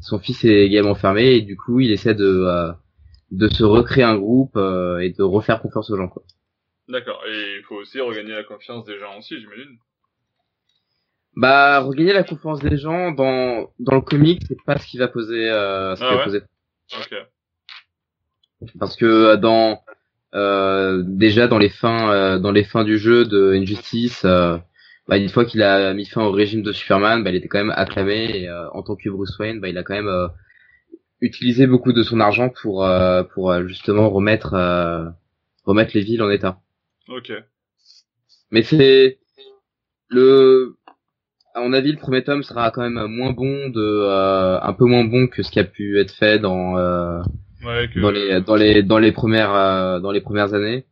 son 0.00 0.18
fils 0.18 0.44
est 0.44 0.64
également 0.66 0.90
enfermé 0.92 1.34
et 1.36 1.42
du 1.42 1.56
coup 1.56 1.80
il 1.80 1.90
essaie 1.92 2.14
de 2.14 2.26
euh, 2.26 2.72
de 3.32 3.48
se 3.48 3.64
recréer 3.64 4.04
un 4.04 4.16
groupe 4.18 4.56
euh, 4.56 4.98
et 4.98 5.10
de 5.10 5.22
refaire 5.22 5.60
confiance 5.60 5.90
aux 5.90 5.96
gens 5.96 6.08
quoi. 6.08 6.22
D'accord. 6.88 7.20
Et 7.28 7.56
il 7.58 7.64
faut 7.64 7.76
aussi 7.76 8.00
regagner 8.00 8.32
la 8.32 8.44
confiance 8.44 8.84
des 8.84 8.98
gens 8.98 9.18
aussi, 9.18 9.38
j'imagine. 9.40 9.78
Bah 11.36 11.80
regagner 11.80 12.12
la 12.14 12.22
confiance 12.24 12.60
des 12.60 12.76
gens 12.78 13.12
dans 13.12 13.70
dans 13.78 13.94
le 13.94 14.00
comic 14.00 14.42
c'est 14.48 14.56
pas 14.64 14.78
ce 14.78 14.86
qui 14.86 14.96
va 14.98 15.08
poser 15.08 15.50
euh, 15.50 15.94
ce 15.94 16.00
qui 16.00 16.06
Ah 16.06 16.14
va 16.14 16.16
ouais? 16.16 16.24
poser 16.24 16.40
Ok. 16.98 17.14
Parce 18.78 18.96
que 18.96 19.36
dans 19.36 19.80
euh, 20.34 21.02
déjà 21.06 21.46
dans 21.46 21.58
les 21.58 21.68
fins 21.68 22.10
euh, 22.12 22.38
dans 22.38 22.52
les 22.52 22.64
fins 22.64 22.84
du 22.84 22.98
jeu 22.98 23.24
de 23.24 23.52
Injustice 23.54 24.24
euh, 24.24 24.58
bah, 25.08 25.18
une 25.18 25.28
fois 25.28 25.44
qu'il 25.44 25.62
a 25.62 25.94
mis 25.94 26.04
fin 26.06 26.22
au 26.22 26.32
régime 26.32 26.62
de 26.62 26.72
Superman 26.72 27.22
bah, 27.22 27.30
il 27.30 27.36
était 27.36 27.48
quand 27.48 27.58
même 27.58 27.74
acclamé 27.76 28.30
et 28.34 28.48
euh, 28.48 28.68
en 28.72 28.82
tant 28.82 28.96
que 28.96 29.08
Bruce 29.08 29.38
Wayne 29.38 29.60
bah, 29.60 29.68
il 29.68 29.78
a 29.78 29.82
quand 29.82 29.94
même 29.94 30.08
euh, 30.08 30.28
utilisé 31.20 31.66
beaucoup 31.66 31.92
de 31.92 32.02
son 32.02 32.20
argent 32.20 32.50
pour 32.50 32.84
euh, 32.84 33.22
pour 33.22 33.50
euh, 33.50 33.66
justement 33.66 34.10
remettre 34.10 34.54
euh, 34.54 35.06
remettre 35.64 35.92
les 35.94 36.02
villes 36.02 36.22
en 36.22 36.30
état 36.30 36.58
Ok. 37.08 37.32
mais 38.50 38.62
c'est 38.62 39.18
le 40.08 40.74
à 41.54 41.60
mon 41.60 41.72
avis 41.72 41.92
le 41.92 41.98
premier 41.98 42.22
tome 42.24 42.42
sera 42.42 42.70
quand 42.70 42.82
même 42.82 43.06
moins 43.06 43.32
bon 43.32 43.68
de 43.68 43.80
euh, 43.80 44.60
un 44.60 44.72
peu 44.72 44.84
moins 44.84 45.04
bon 45.04 45.26
que 45.28 45.42
ce 45.42 45.50
qui 45.50 45.60
a 45.60 45.64
pu 45.64 45.98
être 46.00 46.10
fait 46.12 46.38
dans 46.38 46.76
euh, 46.76 47.22
Ouais. 47.64 47.88
Que... 47.92 48.00
dans 48.00 48.10
les 48.10 48.40
dans 48.40 48.56
les 48.56 48.82
dans 48.82 48.98
les 48.98 49.12
premières 49.12 49.54
euh, 49.54 50.00
dans 50.00 50.10
les 50.12 50.20
premières 50.20 50.54
années 50.54 50.84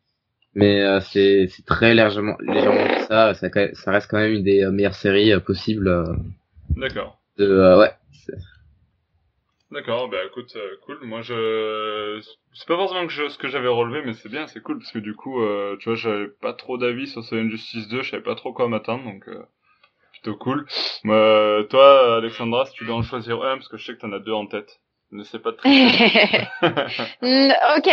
mais 0.54 0.82
euh, 0.82 1.00
c'est 1.00 1.48
c'est 1.48 1.64
très 1.64 1.94
légèrement 1.94 2.36
légèrement 2.40 2.86
ça 3.08 3.34
ça 3.34 3.48
ça 3.74 3.90
reste 3.92 4.10
quand 4.10 4.18
même 4.18 4.32
une 4.32 4.44
des 4.44 4.64
euh, 4.64 4.70
meilleures 4.70 4.94
séries 4.94 5.32
euh, 5.32 5.40
possibles 5.40 5.88
euh, 5.88 6.14
D'accord. 6.76 7.18
de 7.38 7.44
euh, 7.44 7.78
ouais 7.78 7.92
D'accord, 9.70 10.08
bah 10.08 10.18
écoute, 10.24 10.52
euh, 10.54 10.76
cool. 10.86 11.00
Moi, 11.02 11.20
je, 11.22 12.20
c'est 12.52 12.68
pas 12.68 12.76
forcément 12.76 13.06
que 13.08 13.12
je... 13.12 13.28
ce 13.28 13.38
que 13.38 13.48
j'avais 13.48 13.66
relevé, 13.68 14.02
mais 14.04 14.12
c'est 14.12 14.28
bien, 14.28 14.46
c'est 14.46 14.60
cool 14.62 14.78
parce 14.78 14.92
que 14.92 15.00
du 15.00 15.14
coup, 15.16 15.42
euh, 15.42 15.76
tu 15.80 15.88
vois, 15.88 15.96
j'avais 15.96 16.28
pas 16.28 16.52
trop 16.52 16.78
d'avis 16.78 17.08
sur 17.08 17.24
ce 17.24 17.34
Injustice 17.34 17.88
2, 17.88 18.02
je 18.02 18.10
savais 18.10 18.22
pas 18.22 18.36
trop 18.36 18.52
quoi 18.52 18.68
m'attendre, 18.68 19.02
donc 19.02 19.26
euh, 19.26 19.42
plutôt 20.12 20.36
cool. 20.36 20.64
Euh, 21.06 21.64
toi, 21.64 22.18
Alexandra, 22.18 22.66
si 22.66 22.74
tu 22.74 22.84
dois 22.84 22.94
en 22.94 23.02
choisir 23.02 23.42
un, 23.42 23.56
parce 23.56 23.68
que 23.68 23.76
je 23.76 23.84
sais 23.84 23.94
que 23.94 24.00
t'en 24.00 24.12
as 24.12 24.20
deux 24.20 24.32
en 24.32 24.46
tête, 24.46 24.80
ne 25.16 25.24
sais 25.24 25.38
pas 25.38 25.52
tricher. 25.52 26.48
Mm, 27.22 27.50
ok, 27.78 27.88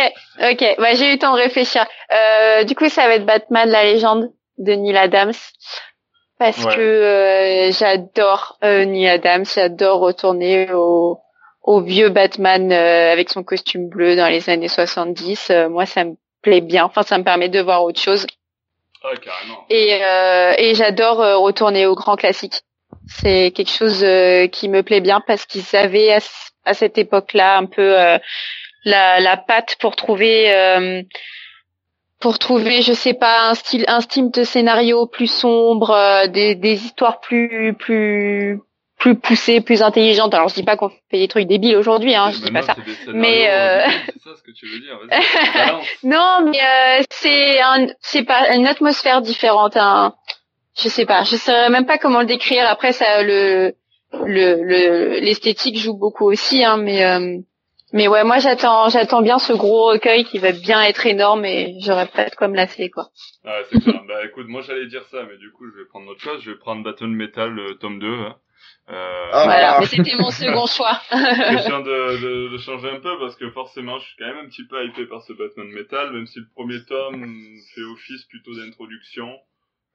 ok. 0.51 0.75
Bah, 0.77 0.93
j'ai 0.95 1.09
eu 1.09 1.13
le 1.13 1.19
temps 1.19 1.33
de 1.35 1.41
réfléchir. 1.41 1.85
Euh, 2.11 2.63
du 2.63 2.75
coup, 2.75 2.89
ça 2.89 3.07
va 3.07 3.15
être 3.15 3.25
Batman, 3.25 3.69
la 3.69 3.83
légende 3.83 4.31
de 4.57 4.73
Neil 4.73 4.97
Adams. 4.97 5.33
Parce 6.39 6.65
Ouais. 6.65 6.75
que 6.75 6.81
euh, 6.81 7.71
j'adore 7.71 8.57
euh, 8.63 8.85
Neil 8.85 9.07
Adams, 9.09 9.45
j'adore 9.45 9.99
retourner 9.99 10.71
au, 10.73 11.19
au 11.61 11.81
vieux 11.81 12.09
Batman 12.09 12.71
euh, 12.71 13.11
avec 13.13 13.29
son 13.29 13.43
costume 13.43 13.89
bleu 13.89 14.15
dans 14.15 14.27
les 14.27 14.49
années 14.49 14.67
70. 14.67 15.49
Euh, 15.51 15.69
moi, 15.69 15.85
ça 15.85 16.03
me 16.03 16.15
plaît 16.41 16.61
bien. 16.61 16.85
Enfin, 16.85 17.03
ça 17.03 17.17
me 17.19 17.23
permet 17.23 17.49
de 17.49 17.61
voir 17.61 17.83
autre 17.83 18.01
chose. 18.01 18.25
ah, 19.03 19.15
carrément. 19.21 19.65
Et, 19.69 19.99
euh, 20.03 20.53
et 20.57 20.73
j'adore 20.75 21.17
retourner 21.41 21.85
au 21.85 21.95
grand 21.95 22.15
classique. 22.15 22.61
C'est 23.07 23.51
quelque 23.55 23.71
chose 23.71 24.03
euh, 24.03 24.47
qui 24.47 24.67
me 24.67 24.81
plaît 24.83 25.01
bien 25.01 25.21
parce 25.25 25.45
qu'ils 25.45 25.75
avaient 25.75 26.11
à, 26.65 26.73
cette 26.73 26.97
époque-là 26.97 27.57
un 27.57 27.65
peu 27.65 27.99
euh, 27.99 28.17
la, 28.85 29.19
la 29.19 29.37
patte 29.37 29.75
pour 29.79 29.95
trouver 29.95 30.53
euh, 30.53 31.03
pour 32.19 32.39
trouver 32.39 32.81
je 32.81 32.93
sais 32.93 33.13
pas 33.13 33.49
un 33.49 33.55
style 33.55 33.85
un 33.87 34.01
style 34.01 34.31
de 34.31 34.43
scénario 34.43 35.07
plus 35.07 35.31
sombre, 35.31 35.91
euh, 35.91 36.27
des, 36.27 36.55
des 36.55 36.85
histoires 36.85 37.19
plus 37.19 37.75
plus 37.77 38.59
plus 39.01 39.15
poussées, 39.15 39.61
plus 39.61 39.81
intelligentes. 39.81 40.33
Alors 40.35 40.47
je 40.47 40.53
dis 40.53 40.63
pas 40.63 40.77
qu'on 40.77 40.89
fait 40.89 41.17
des 41.17 41.27
trucs 41.27 41.47
débiles 41.47 41.75
aujourd'hui, 41.75 42.13
hein, 42.13 42.29
je 42.31 42.37
dis 42.37 42.51
pas 42.51 42.61
Maintenant, 42.61 42.75
ça. 43.05 43.11
Mais, 43.13 43.49
euh, 43.49 43.83
ridicules, 43.83 44.11
C'est 44.13 44.29
ça 44.29 44.35
ce 44.35 44.43
que 44.43 44.51
tu 44.51 44.67
veux 44.67 44.79
dire. 44.79 44.99
Non, 46.03 46.45
mais 46.45 46.59
euh, 46.61 47.03
c'est 47.09 47.59
un, 47.59 47.87
c'est 47.99 48.23
pas 48.23 48.55
une 48.55 48.67
atmosphère 48.67 49.21
différente. 49.21 49.75
Un, 49.75 50.13
je 50.77 50.87
sais 50.87 51.07
pas, 51.07 51.23
je 51.23 51.35
saurais 51.35 51.71
même 51.71 51.87
pas 51.87 51.97
comment 51.97 52.19
le 52.19 52.27
décrire. 52.27 52.67
Après, 52.67 52.91
ça, 52.91 53.23
le, 53.23 53.73
le, 54.13 54.63
le, 54.63 55.19
l'esthétique 55.19 55.77
joue 55.77 55.97
beaucoup 55.97 56.25
aussi, 56.31 56.63
hein, 56.63 56.77
mais, 56.77 57.03
euh, 57.05 57.37
mais 57.93 58.07
ouais, 58.07 58.23
moi 58.23 58.39
j'attends, 58.39 58.89
j'attends 58.89 59.21
bien 59.21 59.39
ce 59.39 59.53
gros 59.53 59.87
recueil 59.87 60.23
qui 60.25 60.37
va 60.39 60.51
bien 60.51 60.81
être 60.83 61.05
énorme 61.05 61.45
et 61.45 61.75
j'aurais 61.81 62.07
pas 62.07 62.29
de 62.29 62.35
quoi 62.35 62.47
me 62.47 62.55
lasser, 62.55 62.89
quoi. 62.89 63.07
Ah, 63.45 63.57
ouais, 63.59 63.65
c'est 63.71 63.79
clair. 63.83 64.01
bah 64.07 64.25
écoute, 64.25 64.47
moi 64.47 64.61
j'allais 64.61 64.87
dire 64.87 65.03
ça, 65.11 65.23
mais 65.29 65.37
du 65.37 65.51
coup, 65.51 65.65
je 65.71 65.77
vais 65.79 65.85
prendre 65.87 66.09
autre 66.09 66.21
chose. 66.21 66.41
Je 66.43 66.51
vais 66.51 66.57
prendre 66.57 66.83
Battle 66.83 67.07
Metal 67.07 67.57
euh, 67.57 67.73
tome 67.75 67.99
2. 67.99 68.07
hein. 68.07 68.35
Euh, 68.89 69.29
Ah. 69.33 69.43
Voilà, 69.45 69.79
mais 69.79 69.85
c'était 69.87 70.15
mon 70.17 70.29
second 70.31 70.65
choix. 70.77 70.99
question 71.09 71.79
de, 71.81 72.21
de, 72.21 72.47
de 72.53 72.57
changer 72.57 72.89
un 72.89 72.99
peu 72.99 73.17
parce 73.19 73.35
que 73.35 73.49
forcément 73.51 73.97
je 73.99 74.05
suis 74.05 74.15
quand 74.19 74.27
même 74.27 74.45
un 74.45 74.49
petit 74.49 74.65
peu 74.67 74.83
hypé 74.85 75.05
par 75.05 75.21
ce 75.23 75.33
Batman 75.33 75.67
Metal 75.69 76.11
même 76.11 76.27
si 76.27 76.39
le 76.39 76.45
premier 76.53 76.83
tome 76.85 77.25
fait 77.73 77.81
office 77.81 78.25
plutôt 78.25 78.53
d'introduction 78.55 79.29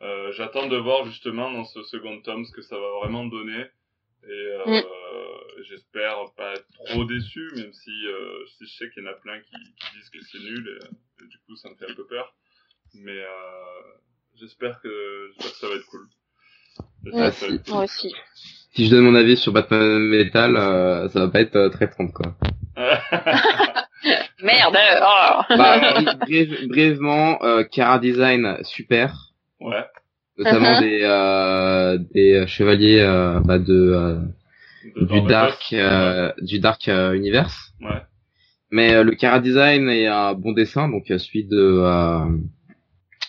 euh, 0.02 0.33
j'attends 0.33 0.66
de 0.66 0.76
voir 0.76 1.05
justement 1.05 1.50
dans 1.50 1.64
ce 1.64 1.83
second 1.85 2.20
tome 2.22 2.44
ce 2.44 2.52
que 2.52 2.62
ça 2.62 2.76
va 2.76 2.88
vraiment 3.02 3.24
donner 3.24 3.66
et 4.29 4.31
euh, 4.33 4.81
Mm. 4.81 4.83
j'espère 5.69 6.17
pas 6.37 6.53
être 6.55 6.67
trop 6.87 7.05
déçu 7.05 7.49
même 7.57 7.73
si, 7.73 7.91
euh, 8.07 8.45
si 8.57 8.67
je 8.67 8.73
sais 8.77 8.91
qu'il 8.91 9.03
y 9.05 9.07
en 9.07 9.11
a 9.11 9.15
plein 9.15 9.39
qui, 9.41 9.51
qui 9.57 9.97
disent 9.97 10.11
que 10.11 10.19
c'est 10.31 10.39
nul 10.39 10.69
et, 10.69 10.85
et 11.25 11.27
du 11.29 11.39
coup 11.47 11.57
ça 11.57 11.69
me 11.71 11.77
fait 11.77 11.91
un 11.91 11.95
peu 11.95 12.07
peur 12.07 12.35
mais 12.95 13.12
euh, 13.19 13.27
j'espère 14.39 14.81
que 14.81 15.31
j'espère 15.33 15.53
que 15.53 15.59
ça 15.59 15.69
va 15.69 15.75
être 15.75 15.87
cool 15.87 16.07
être 17.07 17.39
cool. 17.47 17.61
Moi 17.69 17.85
aussi. 17.85 18.15
si 18.75 18.87
je 18.87 18.91
donne 18.91 19.05
mon 19.05 19.15
avis 19.15 19.37
sur 19.37 19.53
Batman 19.53 19.99
Metal 20.01 20.57
euh, 20.57 21.09
ça 21.09 21.21
va 21.21 21.29
pas 21.29 21.41
être 21.41 21.57
euh, 21.57 21.69
très 21.71 21.89
prompt 21.89 22.12
quoi 22.12 22.35
Merde. 24.43 24.77
oh. 25.03 25.41
bah, 25.57 26.01
bref- 26.27 26.69
brièvement 26.69 27.43
euh, 27.43 27.65
Cara 27.65 27.99
Design 27.99 28.59
super 28.65 29.33
ouais 29.61 29.85
notamment 30.38 30.72
Uh-huh. 30.72 30.81
des 30.81 31.01
euh, 31.03 31.99
des 32.14 32.46
chevaliers 32.46 33.01
euh, 33.01 33.40
bah, 33.40 33.59
de 33.59 33.72
euh, 33.75 34.16
De 34.96 35.07
du 35.07 35.20
dark 35.22 35.72
euh, 35.72 36.33
du 36.42 36.59
dark 36.61 36.88
euh, 36.88 37.14
universe 37.14 37.72
ouais 37.81 38.03
mais 38.70 38.94
euh, 38.94 39.03
le 39.05 39.12
Cara 39.12 39.40
Design 39.40 39.88
est 39.88 40.07
un 40.07 40.35
bon 40.35 40.53
dessin 40.53 40.88
donc 40.88 41.11
euh, 41.11 41.18
celui 41.18 41.44
de 41.44 41.57
euh, 41.59 42.25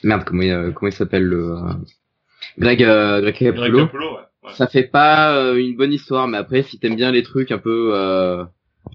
merde 0.03 0.23
comment 0.25 0.41
il, 0.43 0.51
euh, 0.51 0.71
comment 0.71 0.89
il 0.89 0.93
s'appelle 0.93 1.23
le 1.23 1.51
euh, 1.51 1.73
Greg 2.59 2.83
euh, 2.83 3.21
Greg 3.21 3.35
Greg 3.35 3.53
Capullo 3.55 3.85
Capullo, 3.85 4.11
ouais. 4.43 4.51
ça 4.53 4.67
fait 4.67 4.83
pas 4.83 5.35
euh, 5.35 5.55
une 5.55 5.75
bonne 5.75 5.93
histoire, 5.93 6.27
mais 6.27 6.37
après, 6.37 6.63
si 6.63 6.79
t'aimes 6.79 6.95
bien 6.95 7.11
les 7.11 7.21
trucs 7.23 7.51
un 7.51 7.57
peu, 7.59 7.91
euh, 7.93 8.43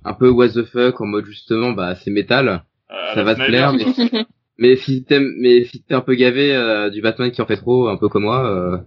un 0.04 0.14
peu 0.14 0.28
what 0.30 0.48
the 0.50 0.64
fuck, 0.64 1.00
en 1.00 1.06
mode 1.06 1.26
justement, 1.26 1.70
bah 1.72 1.94
c'est 1.94 2.10
métal, 2.10 2.62
Euh, 2.90 3.14
ça 3.14 3.22
va 3.22 3.34
te 3.36 3.44
plaire. 3.44 3.72
Mais, 3.72 3.84
mais 4.58 4.76
si 4.76 5.04
t'aimes, 5.04 5.32
mais 5.38 5.64
si 5.64 5.82
t'es 5.82 5.94
un 5.94 6.00
peu 6.00 6.14
gavé 6.14 6.54
euh, 6.54 6.90
du 6.90 7.00
Batman 7.02 7.30
qui 7.30 7.42
en 7.42 7.46
fait 7.46 7.56
trop, 7.56 7.88
un 7.88 7.96
peu 7.96 8.08
comme 8.08 8.24
moi, 8.24 8.44
euh, 8.46 8.78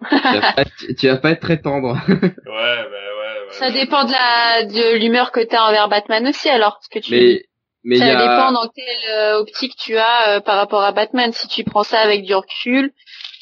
tu, 0.00 0.16
vas 0.16 0.52
pas, 0.52 0.64
tu- 0.78 0.94
tu 0.94 1.06
vas 1.08 1.16
pas 1.16 1.30
être 1.30 1.40
très 1.40 1.60
tendre. 1.60 1.96
Ouais, 2.08 2.22
bah 2.46 2.88
ouais, 2.90 3.46
ouais. 3.46 3.52
Ça 3.52 3.70
dépend 3.70 4.04
de 4.04 4.12
la 4.12 4.64
de 4.64 4.98
l'humeur 4.98 5.32
que 5.32 5.40
t'as 5.40 5.62
envers 5.68 5.88
Batman 5.88 6.26
aussi 6.26 6.48
alors 6.48 6.74
parce 6.74 6.88
que 6.88 6.98
tu 6.98 7.12
mais, 7.12 7.98
ça 7.98 8.06
y 8.06 8.10
a, 8.10 8.16
dépend 8.16 8.52
dans 8.52 8.68
quelle 8.68 9.10
euh, 9.12 9.38
optique 9.40 9.74
tu 9.76 9.96
as 9.96 10.36
euh, 10.36 10.40
par 10.40 10.56
rapport 10.56 10.82
à 10.82 10.92
Batman 10.92 11.32
si 11.32 11.46
tu 11.48 11.64
prends 11.64 11.84
ça 11.84 11.98
avec 12.00 12.24
du 12.24 12.34
recul 12.34 12.92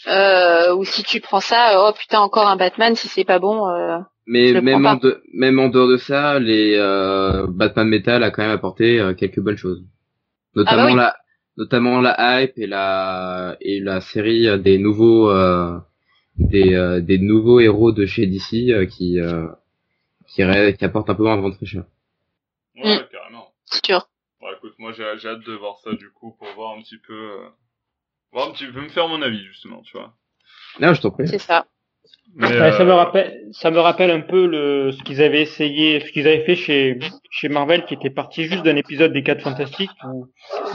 euh, 0.08 0.74
ou 0.74 0.84
si 0.84 1.02
tu 1.04 1.20
prends 1.20 1.40
ça 1.40 1.76
euh, 1.78 1.88
oh 1.88 1.92
putain 1.98 2.20
encore 2.20 2.48
un 2.48 2.56
Batman 2.56 2.94
si 2.96 3.08
c'est 3.08 3.24
pas 3.24 3.38
bon 3.38 3.68
euh, 3.68 3.98
Je 3.98 4.02
mais 4.26 4.52
le 4.52 4.60
même 4.62 4.82
prends 4.82 4.92
en, 4.92 4.96
de- 4.96 5.22
même 5.32 5.58
en 5.60 5.68
dehors 5.68 5.88
de 5.88 5.96
ça, 5.96 6.38
les 6.38 6.74
euh, 6.76 7.46
Batman 7.48 7.88
Metal 7.88 8.22
a 8.22 8.30
quand 8.30 8.42
même 8.42 8.50
apporté 8.50 8.98
euh, 9.00 9.14
quelques 9.14 9.40
bonnes 9.40 9.56
choses, 9.56 9.82
notamment 10.54 10.82
Ah 10.82 10.84
bah 10.86 10.90
oui. 10.90 10.96
la, 10.96 11.16
notamment 11.56 12.00
la 12.00 12.42
hype 12.42 12.58
et 12.58 12.66
la 12.66 13.56
et 13.60 13.80
la 13.80 14.00
série 14.00 14.48
euh, 14.48 14.58
des 14.58 14.78
nouveaux 14.78 15.30
euh, 15.30 15.78
des 16.36 16.74
euh, 16.74 17.00
des 17.00 17.18
nouveaux 17.18 17.60
héros 17.60 17.92
de 17.92 18.06
chez 18.06 18.26
DC 18.26 18.70
euh, 18.70 18.86
qui 18.86 19.20
euh, 19.20 19.46
qui, 20.26 20.42
qui 20.76 20.84
apportent 20.84 21.10
un 21.10 21.14
peu 21.14 21.24
moins 21.24 21.36
de 21.36 21.42
vent 21.42 21.50
de 21.50 21.54
fraîcheur. 21.54 21.84
Ouais, 22.76 22.96
Mm. 22.96 23.08
carrément. 23.10 23.48
c'est 23.66 23.84
sûr. 23.84 24.08
Bon, 24.40 24.46
écoute, 24.56 24.74
moi 24.78 24.92
j'ai 24.92 25.04
j'ai 25.18 25.28
hâte 25.28 25.44
de 25.46 25.52
voir 25.52 25.78
ça 25.84 25.92
du 25.92 26.10
coup 26.10 26.34
pour 26.38 26.48
voir 26.54 26.76
un 26.76 26.82
petit 26.82 26.98
peu, 26.98 27.12
euh, 27.14 27.48
voir 28.32 28.48
un 28.48 28.52
petit 28.52 28.66
peu 28.66 28.80
me 28.80 28.88
faire 28.88 29.08
mon 29.08 29.20
avis 29.22 29.44
justement, 29.44 29.82
tu 29.82 29.96
vois. 29.96 30.14
Non, 30.80 30.94
je 30.94 31.02
t'en 31.02 31.10
prie. 31.10 31.28
C'est 31.28 31.38
ça. 31.38 31.66
Mais, 32.34 32.46
Ouais, 32.46 32.72
Ça 32.72 32.84
me 32.84 32.90
euh, 32.90 32.94
rappelle, 32.94 33.40
ça 33.52 33.70
me 33.70 33.78
rappelle 33.78 34.10
un 34.10 34.20
peu 34.20 34.46
le, 34.46 34.90
ce 34.92 35.02
qu'ils 35.02 35.22
avaient 35.22 35.42
essayé, 35.42 36.00
ce 36.00 36.10
qu'ils 36.12 36.26
avaient 36.26 36.44
fait 36.44 36.54
chez, 36.54 36.98
chez 37.30 37.48
Marvel, 37.48 37.84
qui 37.84 37.94
était 37.94 38.10
parti 38.10 38.44
juste 38.44 38.64
d'un 38.64 38.76
épisode 38.76 39.12
des 39.12 39.22
4 39.22 39.42
Fantastiques, 39.42 39.90
où, 40.10 40.26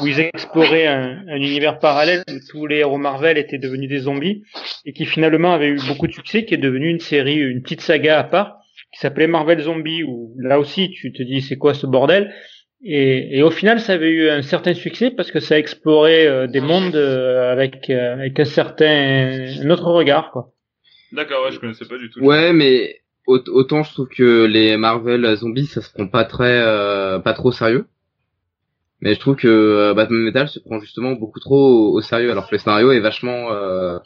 où 0.01 0.07
ils 0.07 0.19
exploraient 0.19 0.87
un, 0.87 1.23
un 1.27 1.37
univers 1.37 1.79
parallèle 1.79 2.23
où 2.29 2.35
tous 2.51 2.67
les 2.67 2.77
héros 2.77 2.97
Marvel 2.97 3.37
étaient 3.37 3.57
devenus 3.57 3.89
des 3.89 3.99
zombies, 3.99 4.43
et 4.85 4.93
qui 4.93 5.05
finalement 5.05 5.53
avait 5.53 5.69
eu 5.69 5.79
beaucoup 5.87 6.07
de 6.07 6.13
succès, 6.13 6.45
qui 6.45 6.53
est 6.53 6.57
devenu 6.57 6.89
une 6.89 6.99
série, 6.99 7.37
une 7.37 7.63
petite 7.63 7.81
saga 7.81 8.19
à 8.19 8.23
part, 8.23 8.57
qui 8.93 8.99
s'appelait 8.99 9.27
Marvel 9.27 9.59
Zombie, 9.59 10.03
où 10.03 10.35
là 10.39 10.59
aussi 10.59 10.91
tu 10.91 11.11
te 11.11 11.23
dis 11.23 11.41
c'est 11.41 11.57
quoi 11.57 11.73
ce 11.73 11.87
bordel, 11.87 12.33
et, 12.83 13.39
et 13.39 13.43
au 13.43 13.49
final 13.49 13.79
ça 13.79 13.93
avait 13.93 14.11
eu 14.11 14.29
un 14.29 14.43
certain 14.43 14.75
succès 14.75 15.09
parce 15.09 15.31
que 15.31 15.39
ça 15.39 15.57
explorait 15.57 16.27
euh, 16.27 16.47
des 16.47 16.61
mondes 16.61 16.95
euh, 16.95 17.51
avec, 17.51 17.89
euh, 17.89 18.13
avec 18.13 18.39
un 18.39 18.45
certain, 18.45 19.49
un 19.63 19.69
autre 19.71 19.91
regard, 19.91 20.31
quoi. 20.31 20.51
D'accord, 21.11 21.45
ouais, 21.45 21.51
je 21.51 21.59
connaissais 21.59 21.85
pas 21.85 21.97
du 21.97 22.09
tout. 22.09 22.19
Ouais, 22.19 22.53
mais 22.53 22.99
au- 23.27 23.39
autant 23.49 23.83
je 23.83 23.93
trouve 23.93 24.09
que 24.09 24.45
les 24.45 24.77
Marvel 24.77 25.35
zombies 25.35 25.67
ça 25.67 25.81
se 25.81 25.91
prend 25.93 26.07
pas 26.07 26.25
très 26.25 26.57
euh, 26.59 27.19
pas 27.19 27.33
trop 27.33 27.49
au 27.49 27.51
sérieux. 27.51 27.87
Mais 29.01 29.13
je 29.13 29.19
trouve 29.19 29.35
que 29.35 29.47
euh, 29.47 29.93
Batman 29.93 30.21
Metal 30.21 30.47
se 30.49 30.59
prend 30.59 30.79
justement 30.79 31.11
beaucoup 31.13 31.39
trop 31.39 31.91
au, 31.91 31.97
au 31.97 32.01
sérieux 32.01 32.31
alors 32.31 32.47
que 32.49 32.55
le 32.55 32.59
scénario 32.59 32.91
est 32.91 32.99
vachement 32.99 33.51
euh, 33.51 33.99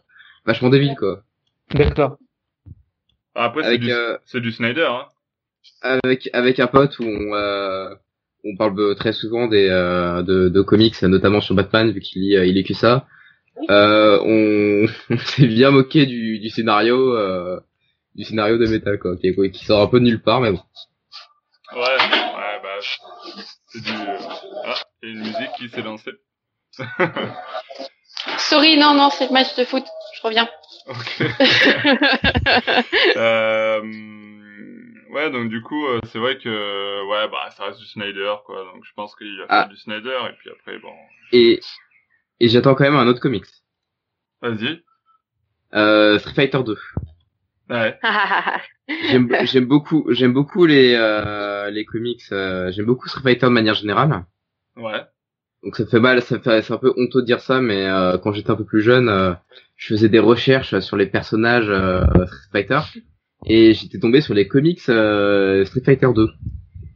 vachement 0.46 0.70
débile 0.70 0.96
quoi. 0.98 1.24
D'accord. 1.74 2.18
Ah, 3.34 3.46
Après, 3.46 3.64
c'est 3.64 3.78
du, 3.78 3.92
euh, 3.92 4.18
c'est 4.26 4.42
du 4.42 4.52
Snyder, 4.52 4.88
hein. 4.90 5.06
avec 5.82 6.30
avec 6.34 6.60
un 6.60 6.68
pote 6.68 7.00
où 7.00 7.04
on 7.04 7.34
euh, 7.34 7.90
on 8.44 8.56
parle 8.58 8.78
euh, 8.80 8.96
très 8.96 9.14
souvent 9.14 9.48
des 9.48 9.70
euh, 9.70 10.22
de, 10.24 10.50
de 10.50 10.62
comics 10.62 11.02
notamment 11.04 11.40
sur 11.42 11.56
Batman 11.56 11.92
vu 11.92 12.02
qu'il 12.02 12.22
lit 12.24 12.36
euh, 12.36 12.46
il 12.46 12.56
lit 12.56 12.64
que 12.66 12.74
ça. 12.74 13.08
Euh, 13.70 14.20
on, 14.24 14.88
on 15.14 15.18
s'est 15.18 15.48
bien 15.48 15.72
moqué 15.72 16.06
du, 16.06 16.40
du 16.40 16.50
scénario 16.50 17.16
euh, 17.16 17.60
du 18.16 18.24
scénario 18.24 18.58
de 18.58 18.66
Metal 18.68 18.98
quoi 19.00 19.16
qui, 19.18 19.34
qui 19.52 19.66
sort 19.66 19.82
un 19.82 19.88
peu 19.88 20.00
de 20.00 20.06
nulle 20.06 20.22
part 20.22 20.42
mais 20.42 20.52
bon. 20.52 20.62
Ouais, 21.74 21.80
ouais, 21.82 22.60
bah, 22.64 22.80
c'est 23.68 23.84
du, 23.84 23.92
euh, 23.92 24.18
ah, 24.66 24.76
il 25.04 25.10
y 25.10 25.12
a 25.12 25.14
une 25.16 25.20
musique 25.20 25.52
qui 25.58 25.70
s'est 25.70 25.82
lancée. 25.82 26.12
Sorry 28.38 28.78
non 28.78 28.94
non 28.94 29.10
c'est 29.10 29.28
le 29.28 29.34
match 29.34 29.56
de 29.56 29.64
foot. 29.66 29.84
Je 30.16 30.22
reviens. 30.28 30.50
Ok. 30.88 31.22
euh, 33.16 33.82
ouais, 35.12 35.32
donc 35.32 35.50
du 35.50 35.62
coup, 35.62 35.84
c'est 36.12 36.20
vrai 36.20 36.38
que, 36.38 37.08
ouais, 37.10 37.28
bah, 37.30 37.50
ça 37.58 37.66
reste 37.66 37.80
du 37.80 37.86
Snyder, 37.86 38.36
quoi. 38.46 38.64
Donc 38.74 38.84
je 38.84 38.92
pense 38.96 39.16
qu'il 39.16 39.38
va 39.40 39.48
faire 39.48 39.66
Ah. 39.66 39.68
du 39.70 39.78
Snyder, 39.78 40.20
et 40.30 40.34
puis 40.40 40.50
après, 40.52 40.78
bon, 40.80 40.92
Et 41.32 41.60
et 42.44 42.50
j'attends 42.50 42.76
quand 42.76 42.84
même 42.84 42.96
un 42.96 43.08
autre 43.08 43.20
comics. 43.20 43.46
vas-y. 44.42 44.82
Euh, 45.74 46.20
Street 46.20 46.34
Fighter 46.34 46.64
2. 46.66 46.78
Ouais. 47.70 47.98
J'aime 49.10 49.30
j'aime 49.46 49.66
beaucoup 49.66 50.06
j'aime 50.12 50.34
beaucoup 50.34 50.66
les 50.66 50.94
euh, 50.96 51.70
les 51.70 51.86
comics 51.86 52.22
euh, 52.34 52.70
j'aime 52.74 52.86
beaucoup 52.86 53.08
Street 53.08 53.22
Fighter 53.24 53.46
de 53.46 53.52
manière 53.52 53.76
générale. 53.76 54.26
Ouais. 54.76 55.02
Donc 55.64 55.78
ça 55.78 55.86
fait 55.86 56.00
mal 56.02 56.22
ça 56.22 56.40
fait 56.40 56.62
c'est 56.62 56.74
un 56.74 56.78
peu 56.78 56.92
honteux 56.98 57.22
de 57.22 57.26
dire 57.26 57.40
ça 57.40 57.62
mais 57.62 57.86
euh, 57.88 58.18
quand 58.18 58.34
j'étais 58.34 58.52
un 58.52 58.56
peu 58.58 58.66
plus 58.66 58.82
jeune 58.82 59.08
euh, 59.08 59.34
je 59.78 59.94
faisais 59.94 60.10
des 60.10 60.20
recherches 60.20 60.78
sur 60.80 60.98
les 60.98 61.06
personnages 61.06 61.70
euh, 61.70 62.04
Street 62.26 62.50
Fighter 62.52 62.80
et 63.46 63.74
j'étais 63.74 64.00
tombé 64.00 64.20
sur 64.20 64.34
les 64.34 64.48
comics 64.50 64.82
euh, 64.90 65.64
Street 65.64 65.84
Fighter 65.86 66.10
2 66.14 66.28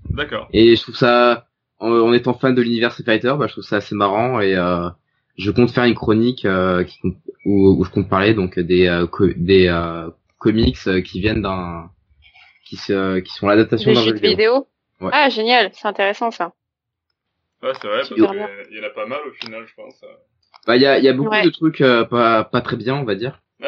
D'accord. 0.10 0.50
et 0.52 0.76
je 0.76 0.82
trouve 0.82 0.96
ça 0.98 1.48
en, 1.80 1.92
en 1.92 2.12
étant 2.14 2.34
fan 2.34 2.54
de 2.56 2.62
l'univers 2.62 2.92
Street 2.92 3.06
Fighter 3.06 3.36
bah 3.40 3.48
je 3.48 3.54
trouve 3.54 3.64
ça 3.64 3.78
assez 3.78 3.96
marrant 3.96 4.42
et 4.42 4.56
euh, 4.58 4.90
je 5.38 5.52
compte 5.52 5.72
faire 5.72 5.86
une 5.86 5.96
chronique 5.96 6.46
euh, 6.46 6.84
qui, 6.84 7.00
où, 7.46 7.76
où 7.80 7.84
je 7.84 7.90
compte 7.92 8.10
parler 8.10 8.34
donc 8.34 8.60
des 8.60 8.88
euh, 8.88 9.08
co- 9.08 9.34
des 9.36 9.68
euh, 9.68 10.10
comics 10.40 10.78
euh, 10.88 11.02
qui 11.02 11.20
viennent 11.22 11.42
d'un 11.42 11.90
qui 12.66 12.78
se 12.78 13.20
qui 13.20 13.32
sont 13.34 13.48
l'adaptation 13.48 13.92
Des 13.92 13.96
d'un 13.96 14.04
jeu 14.04 14.14
de 14.14 14.20
vidéo. 14.20 14.68
Ouais. 15.02 15.10
Ah 15.14 15.30
génial 15.30 15.72
c'est 15.74 15.88
intéressant 15.88 16.32
ça. 16.32 16.54
Ouais, 17.64 17.72
c'est 17.82 17.88
vrai, 17.88 17.98
parce 17.98 18.10
qu'il 18.10 18.20
y 18.24 18.80
en 18.80 18.84
a 18.84 18.90
pas 18.92 19.06
mal 19.08 19.20
au 19.28 19.32
final, 19.34 19.66
je 19.68 19.74
pense. 19.76 19.96
Bah 20.68 20.76
il 20.76 20.82
y 20.82 20.86
a 20.86 20.98
il 21.00 21.04
y 21.04 21.10
a 21.10 21.14
beaucoup 21.14 21.30
Ouais. 21.32 21.44
de 21.44 21.50
trucs 21.50 21.82
euh, 21.82 22.06
pas 22.06 22.44
pas 22.44 22.62
très 22.62 22.78
bien 22.78 22.96
on 22.96 23.04
va 23.04 23.16
dire. 23.16 23.42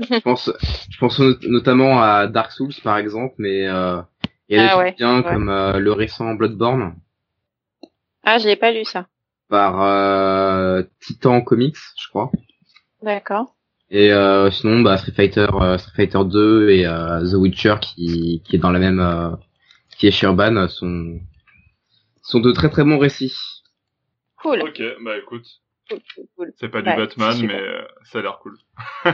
Je 0.00 0.20
pense 0.20 0.50
je 0.90 0.98
pense 0.98 1.18
not- 1.18 1.38
notamment 1.48 2.00
à 2.00 2.28
Dark 2.28 2.52
Souls 2.52 2.72
par 2.84 2.98
exemple 2.98 3.34
mais 3.38 3.66
euh, 3.66 4.00
il 4.48 4.56
y 4.56 4.60
a 4.60 4.62
des 4.62 4.68
Ah 4.68 4.74
trucs 4.74 4.84
ouais, 4.84 4.94
bien 4.96 5.16
ouais. 5.16 5.22
comme 5.24 5.48
euh, 5.48 5.78
le 5.80 5.92
récent 5.92 6.34
Bloodborne 6.34 6.94
Ah 8.22 8.38
je 8.38 8.46
l'ai 8.46 8.54
pas 8.56 8.70
lu 8.70 8.84
ça. 8.84 9.06
Par 9.48 9.82
euh, 9.82 10.82
Titan 11.00 11.40
Comics 11.40 11.76
je 11.96 12.08
crois. 12.08 12.30
D'accord. 13.02 13.54
Et 13.90 14.12
euh, 14.12 14.50
sinon, 14.50 14.80
bah, 14.80 14.98
Street 14.98 15.12
Fighter, 15.12 15.46
euh, 15.54 15.78
Street 15.78 15.92
Fighter 15.96 16.18
2 16.26 16.70
et 16.70 16.86
euh, 16.86 17.20
The 17.22 17.34
Witcher 17.34 17.76
qui, 17.80 18.42
qui 18.44 18.56
est 18.56 18.58
dans 18.58 18.70
la 18.70 18.78
même, 18.78 19.00
euh, 19.00 19.30
qui 19.96 20.06
est 20.06 20.10
chez 20.10 20.26
Urban, 20.26 20.68
sont, 20.68 21.18
sont 22.22 22.40
de 22.40 22.52
très 22.52 22.68
très 22.68 22.84
bons 22.84 22.98
récits. 22.98 23.32
Cool. 24.42 24.60
ok, 24.62 24.82
bah 25.04 25.16
écoute, 25.16 25.46
cool, 25.88 26.00
cool, 26.14 26.26
cool. 26.36 26.52
c'est 26.56 26.68
pas 26.68 26.82
du 26.82 26.88
Ouais, 26.88 26.96
Batman, 26.96 27.36
mais 27.46 27.54
euh, 27.60 27.82
ça 28.04 28.18
a 28.18 28.22
l'air 28.22 28.38
cool. 28.38 28.56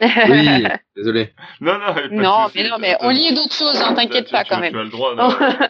Oui, 0.00 0.64
désolé. 0.96 1.32
Non, 1.60 1.78
non, 1.78 1.94
non 2.10 2.48
mais 2.54 2.68
non 2.68 2.78
mais 2.78 2.96
on 3.00 3.10
lit 3.10 3.34
d'autres 3.34 3.54
choses 3.54 3.80
hein, 3.80 3.94
t'inquiète 3.94 4.26
tu- 4.26 4.32
pas 4.32 4.44
tu- 4.44 4.50
quand 4.50 4.56
Tu 4.56 4.62
même. 4.62 4.76
as 4.76 4.82
le 4.84 4.88
droit. 4.90 5.14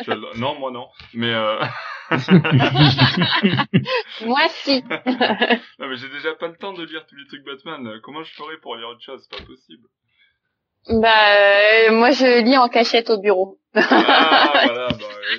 tu 0.02 0.10
as 0.10 0.14
le- 0.14 0.38
Non, 0.38 0.58
moi 0.58 0.70
non. 0.70 0.88
Mais 1.14 1.32
euh... 1.32 1.58
Moi 4.22 4.40
si. 4.48 4.82
non, 5.78 5.88
mais 5.88 5.96
j'ai 5.96 6.08
déjà 6.10 6.34
pas 6.34 6.48
le 6.48 6.56
temps 6.56 6.72
de 6.72 6.84
lire 6.84 7.04
tous 7.06 7.16
les 7.16 7.26
trucs 7.26 7.44
Batman. 7.44 8.00
Comment 8.02 8.22
je 8.22 8.32
ferais 8.34 8.56
pour 8.60 8.76
lire 8.76 8.88
autre 8.88 9.00
chose? 9.02 9.20
C'est 9.30 9.38
pas 9.38 9.44
possible. 9.44 9.86
Bah 10.88 11.08
euh, 11.36 11.92
moi 11.92 12.10
je 12.10 12.42
lis 12.44 12.56
en 12.58 12.68
cachette 12.68 13.08
au 13.10 13.18
bureau. 13.20 13.58
Ah, 13.90 14.52
voilà. 14.64 14.88
Bah, 14.88 14.96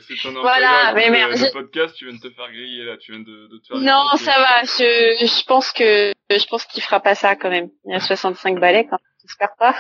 c'est 0.08 0.16
ton 0.22 0.32
Voilà, 0.42 0.94
mais 0.96 1.10
merde, 1.12 1.34
le, 1.34 1.52
podcast, 1.54 1.96
tu 1.96 2.06
viens 2.06 2.16
de 2.16 2.20
te 2.22 2.32
faire 2.32 2.52
griller 2.52 2.84
là. 2.84 2.98
Tu 2.98 3.12
viens 3.12 3.22
de, 3.22 3.48
de 3.48 3.58
te 3.60 3.68
faire. 3.68 3.78
Non, 3.78 4.04
ça 4.18 4.32
va. 4.40 4.64
Je, 4.64 5.26
je 5.26 5.46
pense 5.46 5.72
que 5.72 6.12
je 6.32 6.46
pense 6.48 6.66
qu'il 6.66 6.82
fera 6.82 7.00
pas 7.00 7.14
ça 7.16 7.36
quand 7.36 7.50
même. 7.52 7.70
Il 7.86 7.92
y 7.94 7.96
a 7.96 8.00
65 8.00 8.60
balais 8.60 8.86
quand 8.86 8.98
même. 8.98 9.14
J'espère 9.22 9.56
pas. 9.58 9.76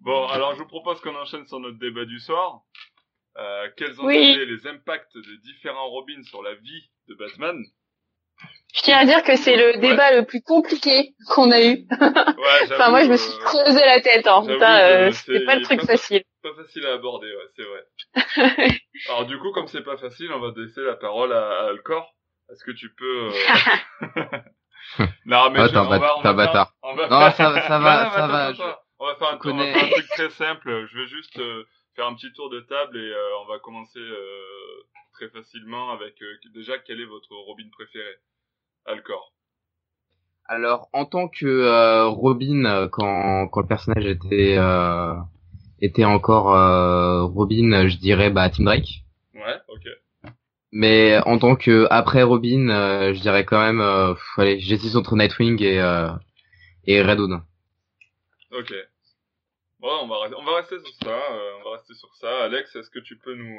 Bon, 0.05 0.27
alors 0.29 0.55
je 0.55 0.59
vous 0.59 0.67
propose 0.67 1.01
qu'on 1.01 1.15
enchaîne 1.15 1.47
sur 1.47 1.61
notre 1.61 1.79
débat 1.79 2.05
du 2.05 2.19
soir. 2.19 2.61
Euh, 3.39 3.69
quels 3.77 4.01
ont 4.01 4.05
Oui. 4.07 4.17
été 4.33 4.45
les 4.45 4.67
impacts 4.67 5.15
de 5.15 5.37
différents 5.43 5.89
Robins 5.89 6.23
sur 6.25 6.43
la 6.43 6.55
vie 6.55 6.91
de 7.09 7.15
Batman? 7.15 7.57
Je 8.75 8.81
tiens 8.83 8.99
à 8.99 9.05
dire 9.05 9.23
que 9.23 9.37
c'est 9.37 9.57
le 9.57 9.79
débat 9.79 10.13
le 10.17 10.25
plus 10.25 10.41
compliqué 10.43 11.15
qu'on 11.29 11.51
a 11.51 11.61
eu. 11.63 11.87
Ouais, 12.01 12.63
Enfin 12.73 12.91
moi 12.91 13.03
je 13.05 13.09
me 13.09 13.17
suis 13.17 13.33
euh, 13.41 13.45
creusé 13.45 13.81
la 13.81 14.01
tête. 14.01 14.27
Hein. 14.27 14.43
euh, 14.49 15.11
c'est- 15.13 15.33
c'était 15.33 15.45
pas 15.45 15.57
le 15.57 15.63
truc 15.63 15.81
pas 15.81 15.87
facile. 15.87 16.23
pas 16.43 16.55
facile 16.57 16.87
à 16.87 16.93
aborder, 16.95 17.29
ouais, 17.29 17.49
c'est 17.57 17.65
vrai. 17.65 18.71
Alors 19.09 19.27
du 19.27 19.39
coup, 19.39 19.53
comme 19.53 19.67
c'est 19.69 19.85
pas 19.85 19.97
facile, 19.99 20.33
on 20.33 20.41
va 20.41 20.53
laisser 20.57 20.81
la 20.83 20.97
parole 20.97 21.33
à, 21.33 21.47
à 21.65 21.69
Alcor. 21.69 22.15
Est-ce 22.51 22.65
que 22.65 22.71
tu 22.73 22.93
peux... 22.95 23.31
euh, 23.31 23.31
non, 25.27 25.51
mais 25.51 25.61
Ah, 25.61 25.69
je- 25.73 25.79
on 25.79 25.85
va- 25.85 26.17
on 26.19 26.23
faire- 26.23 26.35
bâtard. 26.35 26.73
on 26.83 26.95
va 26.95 27.09
Non, 27.09 27.21
faire- 27.21 27.37
ça 27.37 27.51
va- 27.51 27.63
ça 27.69 27.79
va, 27.79 28.05
non, 28.05 28.11
ça 28.11 28.17
attends, 28.17 28.29
va, 28.29 28.45
attends, 28.47 28.55
je- 28.55 28.63
attends. 28.63 28.79
On 28.99 29.07
va 29.07 29.15
faire 29.17 29.29
un, 29.29 29.37
connais. 29.39 29.75
un 29.75 29.89
truc 29.91 30.07
très 30.11 30.31
simple. 30.31 30.87
Je 30.93 30.99
vais 30.99 31.07
juste 31.07 31.39
euh, 31.39 31.65
faire 31.97 32.07
un 32.07 32.15
petit 32.15 32.33
tour 32.35 32.51
de 32.51 32.61
table 32.61 32.97
et 32.97 33.01
euh, 33.13 33.39
on 33.43 33.47
va 33.53 33.59
commencer 33.59 33.99
euh, 33.99 34.43
très 35.23 35.41
facilement 35.43 35.91
avec 35.91 36.21
euh, 36.23 36.35
déjà 36.55 36.79
quel 36.79 37.01
est 37.01 37.07
votre 37.07 37.33
Robin 37.35 37.69
préféré? 37.73 38.15
Alcor. 38.87 39.33
Alors, 40.47 40.89
en 40.93 41.05
tant 41.05 41.29
que 41.29 41.47
euh, 41.47 42.09
Robin, 42.09 42.65
euh, 42.65 42.89
quand, 42.89 43.47
quand 43.49 43.61
le 43.61 43.67
personnage 43.67 44.07
était 44.07 44.57
euh, 44.59 45.15
était 45.81 46.05
encore 46.05 46.47
Robin, 47.33 47.89
je 47.89 47.97
dirais 47.99 48.31
bah 48.31 48.51
Tim 48.51 48.65
Drake. 48.65 49.05
Ouais, 49.35 49.57
ok. 49.69 50.33
Mais 50.73 51.19
en 51.27 51.39
tant 51.39 51.55
que 51.55 51.87
après 51.91 52.23
Robin, 52.23 53.13
je 53.13 53.21
dirais 53.21 53.45
quand 53.45 53.61
même, 53.61 54.15
pff, 54.15 54.39
allez, 54.39 54.61
j'hésite 54.61 54.97
entre 54.97 55.17
Nightwing 55.17 55.63
et 55.63 55.79
et 56.87 57.03
Red 57.03 57.21
Hood. 57.21 57.41
Ok. 58.51 58.71
Ouais, 58.71 59.99
on 60.03 60.07
va, 60.09 60.21
rester- 60.23 60.37
on 60.39 60.45
va 60.45 60.57
rester 60.57 60.79
sur 60.81 60.95
ça. 61.05 61.19
on 61.61 61.65
va 61.65 61.77
rester 61.77 61.95
sur 61.95 62.13
ça. 62.15 62.45
Alex, 62.45 62.75
est-ce 62.77 62.91
que 62.91 63.01
tu 63.01 63.17
peux 63.19 63.35
nous 63.35 63.59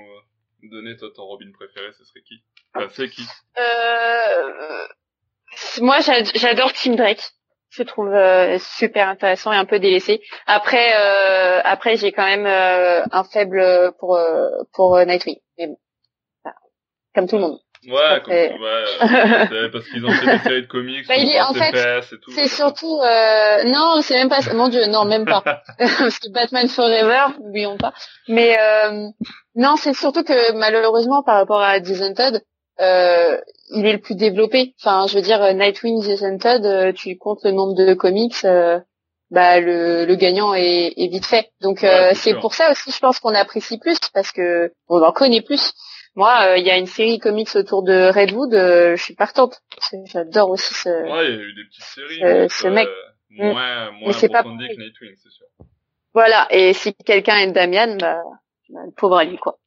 donner 0.69 0.95
toi, 0.97 1.09
ton 1.15 1.23
Robin 1.25 1.51
préféré 1.53 1.91
Ce 1.93 2.03
serait 2.05 2.21
qui 2.21 2.43
Enfin, 2.75 2.87
c'est 2.93 3.09
qui 3.09 3.23
Euh, 3.59 4.87
moi, 5.81 5.99
j'ad- 6.01 6.31
j'adore 6.35 6.73
Tim 6.73 6.95
Drake. 6.95 7.21
Je 7.69 7.83
trouve 7.83 8.13
euh, 8.13 8.57
super 8.59 9.07
intéressant 9.09 9.51
et 9.51 9.55
un 9.57 9.65
peu 9.65 9.79
délaissé. 9.79 10.21
Après, 10.45 10.93
euh, 10.95 11.61
après, 11.63 11.97
j'ai 11.97 12.11
quand 12.11 12.25
même 12.25 12.45
euh, 12.45 13.03
un 13.11 13.23
faible 13.23 13.93
pour 13.99 14.15
euh, 14.15 14.49
pour 14.73 14.95
euh, 14.95 15.05
Nightwing. 15.05 15.37
Mais 15.57 15.67
bon, 15.67 15.77
Enfin, 16.45 16.55
comme 17.15 17.27
tout 17.27 17.35
le 17.37 17.41
monde. 17.41 17.59
Ouais, 17.87 18.21
comme, 18.23 18.33
ouais 18.33 18.83
c'est 19.49 19.71
parce 19.71 19.87
qu'ils 19.89 20.05
ont 20.05 20.11
fait 20.11 20.25
des 20.37 20.43
séries 20.43 20.61
de 20.63 20.67
comics, 20.67 21.07
Bah, 21.07 21.15
il 21.17 21.29
est- 21.29 21.41
en 21.41 21.53
fait. 21.53 21.75
C'est 22.35 22.47
surtout 22.47 22.99
euh, 23.01 23.63
non, 23.65 24.01
c'est 24.01 24.15
même 24.15 24.29
pas 24.29 24.41
ça. 24.41 24.53
Mon 24.53 24.67
Dieu, 24.69 24.85
non, 24.87 25.05
même 25.05 25.25
pas. 25.25 25.43
Parce 25.77 26.19
que 26.19 26.29
Batman 26.31 26.67
Forever, 26.67 27.25
n'oublions 27.41 27.77
pas. 27.77 27.93
Mais 28.27 28.57
euh, 28.59 29.07
non, 29.55 29.75
c'est 29.77 29.93
surtout 29.93 30.23
que 30.23 30.53
malheureusement 30.53 31.23
par 31.23 31.35
rapport 31.35 31.61
à 31.61 31.81
Jason 31.81 32.13
Todd, 32.13 32.41
euh, 32.79 33.37
il 33.75 33.85
est 33.85 33.93
le 33.93 33.99
plus 33.99 34.15
développé. 34.15 34.73
Enfin, 34.81 35.05
je 35.07 35.15
veux 35.15 35.21
dire 35.21 35.41
euh, 35.43 35.53
Nightwing, 35.53 36.01
Jason 36.03 36.37
Todd, 36.37 36.65
euh, 36.65 36.91
tu 36.93 37.17
comptes 37.17 37.43
le 37.43 37.51
nombre 37.51 37.75
de 37.75 37.93
comics, 37.93 38.35
euh, 38.45 38.79
bah 39.31 39.59
le, 39.59 40.05
le 40.05 40.15
gagnant 40.15 40.53
est, 40.53 40.93
est 40.95 41.07
vite 41.07 41.25
fait. 41.25 41.49
Donc 41.61 41.81
Ouais, 41.81 41.89
euh, 41.89 42.11
c'est 42.15 42.35
pour 42.39 42.53
ça 42.53 42.71
aussi, 42.71 42.91
je 42.91 42.99
pense 42.99 43.19
qu'on 43.19 43.33
apprécie 43.33 43.77
plus 43.79 43.97
parce 44.13 44.31
que 44.31 44.71
on 44.89 45.01
en 45.01 45.11
connaît 45.11 45.41
plus. 45.41 45.73
Moi, 46.15 46.47
euh, 46.47 46.57
il 46.57 46.65
y 46.65 46.69
a 46.69 46.77
une 46.77 46.85
série 46.85 47.17
comics 47.17 47.55
autour 47.55 47.83
de 47.83 48.11
Redwood, 48.13 48.53
euh, 48.53 48.95
je 48.95 49.03
suis 49.03 49.15
partante. 49.15 49.61
J'adore 50.05 50.51
aussi 50.51 50.73
ce. 50.73 50.89
Ouais, 50.89 51.27
il 51.27 51.35
y 51.35 51.39
a 51.39 51.43
eu 51.43 51.53
des 51.53 51.63
petites 51.65 51.83
séries. 51.83 52.23
Euh, 52.23 52.47
ce 52.49 52.67
mec. 52.67 52.87
Moins, 53.31 53.89
moins 53.91 54.07
Mais 54.07 54.13
c'est 54.13 54.29
pas 54.29 54.43
que. 54.43 54.49
Nightwing, 54.49 55.15
c'est 55.15 55.31
sûr. 55.31 55.47
Voilà, 56.13 56.47
et 56.51 56.73
si 56.73 56.93
quelqu'un 56.93 57.37
est 57.37 57.51
Damian, 57.51 57.97
bah, 57.97 58.21
bah, 58.69 58.81
le 58.85 58.91
pauvre 58.91 59.17
à 59.17 59.23
lui, 59.23 59.37
quoi. 59.37 59.57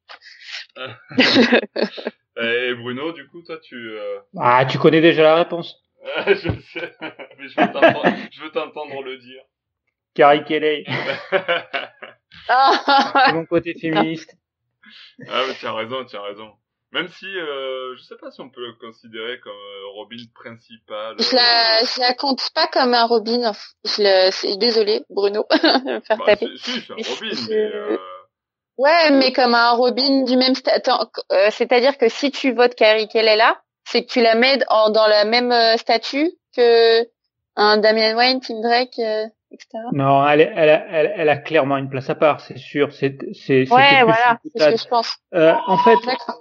Et 2.38 2.74
Bruno, 2.74 3.12
du 3.12 3.26
coup, 3.28 3.42
toi, 3.42 3.59
tu... 3.59 3.74
Euh... 3.74 4.20
Ah, 4.38 4.64
tu 4.66 4.78
connais 4.78 5.00
déjà 5.00 5.22
la 5.22 5.37
réponse. 5.37 5.82
je 6.26 6.35
sais, 6.72 6.94
mais 7.00 7.48
je 7.48 7.61
veux 7.61 7.72
t'entendre 7.72 8.04
je 8.30 8.42
veux 8.42 8.50
t'entendre 8.50 9.02
le 9.02 9.16
dire. 9.16 9.42
Carrie 10.14 10.44
Kelly, 10.44 10.87
Ah, 12.48 13.32
mon 13.35 13.44
côté 13.46 13.74
féministe. 13.74 14.37
Ah, 15.29 15.44
mais 15.46 15.55
tu 15.55 15.66
as 15.66 15.72
raison, 15.75 16.05
tu 16.05 16.16
as 16.16 16.22
raison. 16.22 16.53
Même 16.92 17.09
si, 17.09 17.27
euh, 17.27 17.96
je 17.96 18.03
sais 18.03 18.16
pas 18.16 18.31
si 18.31 18.40
on 18.40 18.49
peut 18.49 18.64
le 18.64 18.75
considérer 18.75 19.40
comme 19.40 19.53
euh, 19.53 19.87
Robin 19.94 20.16
principal. 20.35 21.16
je 21.18 21.35
la, 21.35 21.85
je 21.85 22.01
la 22.01 22.14
compte 22.14 22.49
pas 22.55 22.68
comme 22.68 22.94
un 22.94 23.05
Robin. 23.07 23.53
Je 23.85 24.03
le, 24.03 24.57
désolé, 24.57 25.03
Bruno, 25.11 25.44
me 25.51 26.01
faire 26.01 26.16
Bah, 26.16 26.25
taper. 26.27 26.49
si, 26.57 26.81
c'est 26.81 26.92
un 26.92 26.96
Robin, 26.96 27.31
je- 27.33 27.49
mais... 27.51 27.57
Euh... 27.75 27.96
Ouais, 28.79 29.11
mais 29.11 29.33
comme 29.33 29.55
un 29.55 29.72
Robin 29.72 30.22
du 30.25 30.37
même 30.37 30.55
statut. 30.55 30.90
c'est-à-dire 31.51 31.96
que 31.99 32.09
si 32.09 32.31
tu 32.31 32.53
votes 32.53 32.75
Carrie 32.75 33.09
là, 33.14 33.61
c'est 33.85 34.05
que 34.05 34.11
tu 34.12 34.20
la 34.20 34.35
mets 34.35 34.59
en, 34.68 34.90
dans 34.90 35.07
la 35.07 35.25
même 35.25 35.51
euh, 35.51 35.77
statut 35.79 36.31
que 36.55 37.03
un 37.57 37.79
Damian 37.79 38.14
Wayne, 38.16 38.40
Tim 38.40 38.61
Drake, 38.61 38.99
euh, 38.99 39.25
etc. 39.52 39.85
Non, 39.92 40.26
elle, 40.28 40.40
est- 40.40 40.52
elle, 40.54 40.68
a, 40.70 40.87
elle, 40.90 41.12
elle 41.16 41.28
a 41.28 41.37
clairement 41.37 41.76
une 41.76 41.88
place 41.88 42.11
à 42.11 42.14
part, 42.14 42.40
c'est 42.40 42.59
sûr. 42.59 42.92
C'est, 42.92 43.18
Ouais, 43.70 44.02
voilà, 44.02 44.38
c'est 44.42 44.59
ce 44.62 44.70
que 44.70 44.76
je 44.76 44.88
pense. 44.88 45.16
Euh, 45.35 45.54
en 45.66 45.78
fait, 45.78 45.96
D'accord. 46.06 46.40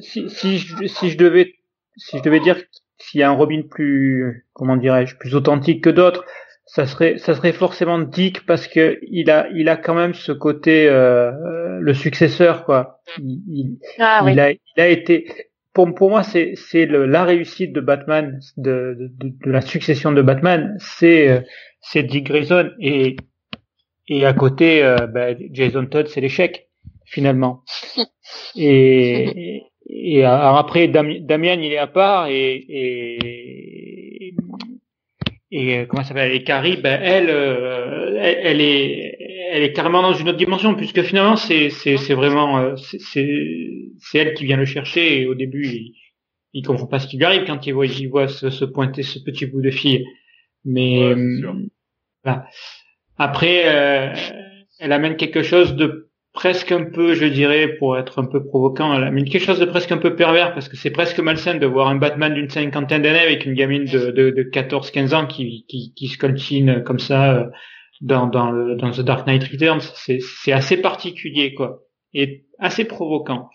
si, 0.00 0.28
si, 0.30 0.58
je, 0.58 0.86
si 0.86 1.10
je 1.10 1.16
devais, 1.18 1.54
si 1.96 2.18
je 2.18 2.22
devais 2.22 2.40
dire 2.40 2.56
s'il 2.98 3.20
y 3.20 3.22
a 3.22 3.30
un 3.30 3.34
Robin 3.34 3.62
plus, 3.68 4.46
comment 4.52 4.76
dirais-je, 4.76 5.16
plus 5.16 5.34
authentique 5.34 5.82
que 5.82 5.90
d'autres, 5.90 6.24
ça 6.66 6.86
serait, 6.86 7.18
ça 7.18 7.34
serait 7.34 7.52
forcément 7.52 7.98
Dick 7.98 8.44
parce 8.46 8.68
que 8.68 8.98
il 9.02 9.30
a, 9.30 9.48
il 9.54 9.68
a 9.68 9.76
quand 9.76 9.94
même 9.94 10.14
ce 10.14 10.32
côté, 10.32 10.86
euh, 10.88 11.32
euh, 11.32 11.78
le 11.80 11.94
successeur, 11.94 12.64
quoi. 12.64 13.00
Il, 13.18 13.42
il, 13.48 13.78
Ah 13.98 14.22
oui. 14.24 14.32
il 14.32 14.40
a, 14.40 14.52
il 14.52 14.58
a 14.76 14.88
été, 14.88 15.26
pour, 15.72 15.92
pour 15.94 16.10
moi, 16.10 16.22
c'est, 16.22 16.52
c'est 16.56 16.86
le, 16.86 17.06
la 17.06 17.24
réussite 17.24 17.72
de 17.72 17.80
Batman, 17.80 18.38
de, 18.56 18.94
de, 18.98 19.08
de, 19.28 19.34
de 19.46 19.50
la 19.50 19.62
succession 19.62 20.12
de 20.12 20.22
Batman, 20.22 20.76
c'est, 20.78 21.42
euh, 21.80 21.88
c'est 21.92 22.02
Dick 22.04 22.26
Grayson 22.26 22.70
et, 22.80 23.16
et 24.08 24.26
à 24.26 24.32
côté, 24.34 24.82
euh, 24.84 25.06
ben, 25.06 25.36
Jason 25.52 25.86
Todd, 25.86 26.08
c'est 26.08 26.20
l'échec, 26.20 26.68
finalement. 27.06 27.62
Et, 28.56 29.62
et 29.88 30.24
alors 30.24 30.58
après, 30.58 30.88
Dami- 30.88 31.20
Damian, 31.26 31.60
il 31.60 31.72
est 31.72 31.78
à 31.78 31.88
part 31.88 32.28
et, 32.28 32.64
et, 32.68 34.34
et 35.50 35.78
euh, 35.78 35.86
comment 35.86 36.02
ça 36.02 36.08
s'appelle? 36.10 36.32
Et 36.32 36.44
Carrie, 36.44 36.76
ben, 36.76 37.00
elle, 37.02 37.30
euh, 37.30 38.16
elle, 38.20 38.38
elle 38.42 38.60
est, 38.60 39.16
elle 39.52 39.62
est 39.62 39.72
carrément 39.72 40.02
dans 40.02 40.12
une 40.14 40.28
autre 40.28 40.38
dimension 40.38 40.74
puisque 40.74 41.02
finalement, 41.02 41.36
c'est, 41.36 41.70
c'est, 41.70 41.96
c'est 41.96 42.14
vraiment, 42.14 42.58
euh, 42.58 42.76
c'est, 42.76 43.00
c'est, 43.00 43.48
c'est 43.98 44.18
elle 44.18 44.34
qui 44.34 44.44
vient 44.44 44.56
le 44.56 44.64
chercher 44.64 45.20
et 45.22 45.26
au 45.26 45.34
début, 45.34 45.66
il, 45.66 45.94
il 46.54 46.64
comprend 46.66 46.86
pas 46.86 47.00
ce 47.00 47.08
qui 47.08 47.16
lui 47.18 47.24
arrive 47.24 47.44
quand 47.46 47.66
il 47.66 47.74
voit, 47.74 47.86
il 47.86 48.08
voit 48.08 48.28
se, 48.28 48.50
se 48.50 48.64
pointer 48.64 49.02
ce 49.02 49.20
petit 49.20 49.46
bout 49.46 49.62
de 49.62 49.70
fille. 49.70 50.04
Mais 50.64 50.98
Ouais, 50.98 51.14
c'est 51.16 51.40
sûr. 51.40 51.54
voilà. 52.24 52.46
Après, 53.18 53.62
euh, 53.66 54.14
elle 54.78 54.92
amène 54.92 55.16
quelque 55.16 55.42
chose 55.42 55.74
de 55.76 56.10
presque 56.32 56.70
un 56.72 56.84
peu, 56.84 57.14
je 57.14 57.24
dirais, 57.26 57.76
pour 57.78 57.98
être 57.98 58.20
un 58.22 58.26
peu 58.26 58.44
provoquant, 58.44 58.94
elle 58.94 59.04
amène 59.04 59.24
quelque 59.28 59.44
chose 59.44 59.58
de 59.58 59.64
presque 59.64 59.90
un 59.92 59.98
peu 59.98 60.14
pervers 60.14 60.54
parce 60.54 60.68
que 60.68 60.76
c'est 60.76 60.90
presque 60.90 61.18
malsain 61.18 61.56
de 61.56 61.66
voir 61.66 61.88
un 61.88 61.96
Batman 61.96 62.32
d'une 62.32 62.48
cinquantaine 62.48 63.02
d'années 63.02 63.18
avec 63.18 63.44
une 63.46 63.54
gamine 63.54 63.84
de, 63.84 64.10
de, 64.12 64.30
de 64.30 64.42
14-15 64.44 65.14
ans 65.14 65.26
qui, 65.26 65.64
qui, 65.68 65.92
qui 65.94 66.08
se 66.08 66.16
coltine 66.18 66.82
comme 66.84 67.00
ça 67.00 67.34
euh, 67.36 67.46
dans, 68.00 68.26
dans, 68.28 68.50
le, 68.50 68.76
dans 68.76 68.90
The 68.92 69.00
Dark 69.00 69.26
Knight 69.26 69.44
Returns. 69.44 69.80
C'est, 69.94 70.20
c'est 70.20 70.52
assez 70.52 70.76
particulier, 70.80 71.52
quoi, 71.54 71.80
et 72.14 72.46
assez 72.58 72.84
provoquant. 72.84 73.50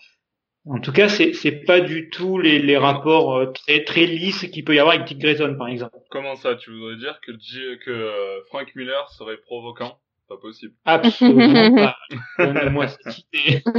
En 0.68 0.80
tout 0.80 0.92
cas, 0.92 1.08
c'est, 1.08 1.32
c'est 1.32 1.52
pas 1.64 1.80
du 1.80 2.10
tout 2.10 2.38
les, 2.38 2.58
les 2.58 2.76
rapports 2.76 3.36
euh, 3.36 3.46
très, 3.52 3.84
très 3.84 4.04
lisses 4.06 4.46
qu'il 4.50 4.64
peut 4.64 4.74
y 4.74 4.78
avoir 4.80 4.96
avec 4.96 5.06
Dick 5.06 5.18
Grayson, 5.18 5.54
par 5.56 5.68
exemple. 5.68 5.96
Comment 6.10 6.34
ça, 6.34 6.56
tu 6.56 6.70
voudrais 6.72 6.96
dire 6.96 7.20
que, 7.20 7.30
que 7.76 7.90
euh, 7.90 8.40
Frank 8.48 8.74
Miller 8.74 9.08
serait 9.10 9.36
provoquant? 9.36 9.98
Pas 10.28 10.36
possible. 10.38 10.74
Absolument 10.84 11.74
pas. 11.76 11.96
Donne-moi 12.38 12.88
cette 12.88 13.18
idée. 13.32 13.62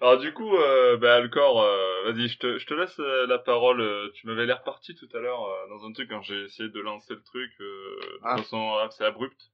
Alors 0.00 0.18
du 0.18 0.32
coup, 0.32 0.56
euh, 0.56 0.96
bah, 0.96 1.16
Alcor, 1.16 1.60
euh, 1.60 2.10
vas-y, 2.12 2.28
je 2.28 2.38
te, 2.38 2.58
je 2.58 2.64
te 2.66 2.72
laisse 2.72 2.98
euh, 2.98 3.26
la 3.26 3.38
parole. 3.38 3.80
euh, 3.80 4.08
Tu 4.14 4.26
m'avais 4.26 4.46
l'air 4.46 4.62
parti 4.62 4.94
tout 4.94 5.08
à 5.14 5.18
l'heure 5.20 5.44
euh, 5.44 5.68
dans 5.68 5.84
un 5.86 5.92
truc 5.92 6.08
quand 6.08 6.22
j'ai 6.22 6.44
essayé 6.44 6.68
de 6.70 6.80
lancer 6.80 7.12
le 7.14 7.22
truc 7.22 7.50
euh, 7.60 7.98
de 8.00 8.18
Ah. 8.22 8.36
façon 8.38 8.74
assez 8.76 9.04
abrupte. 9.04 9.50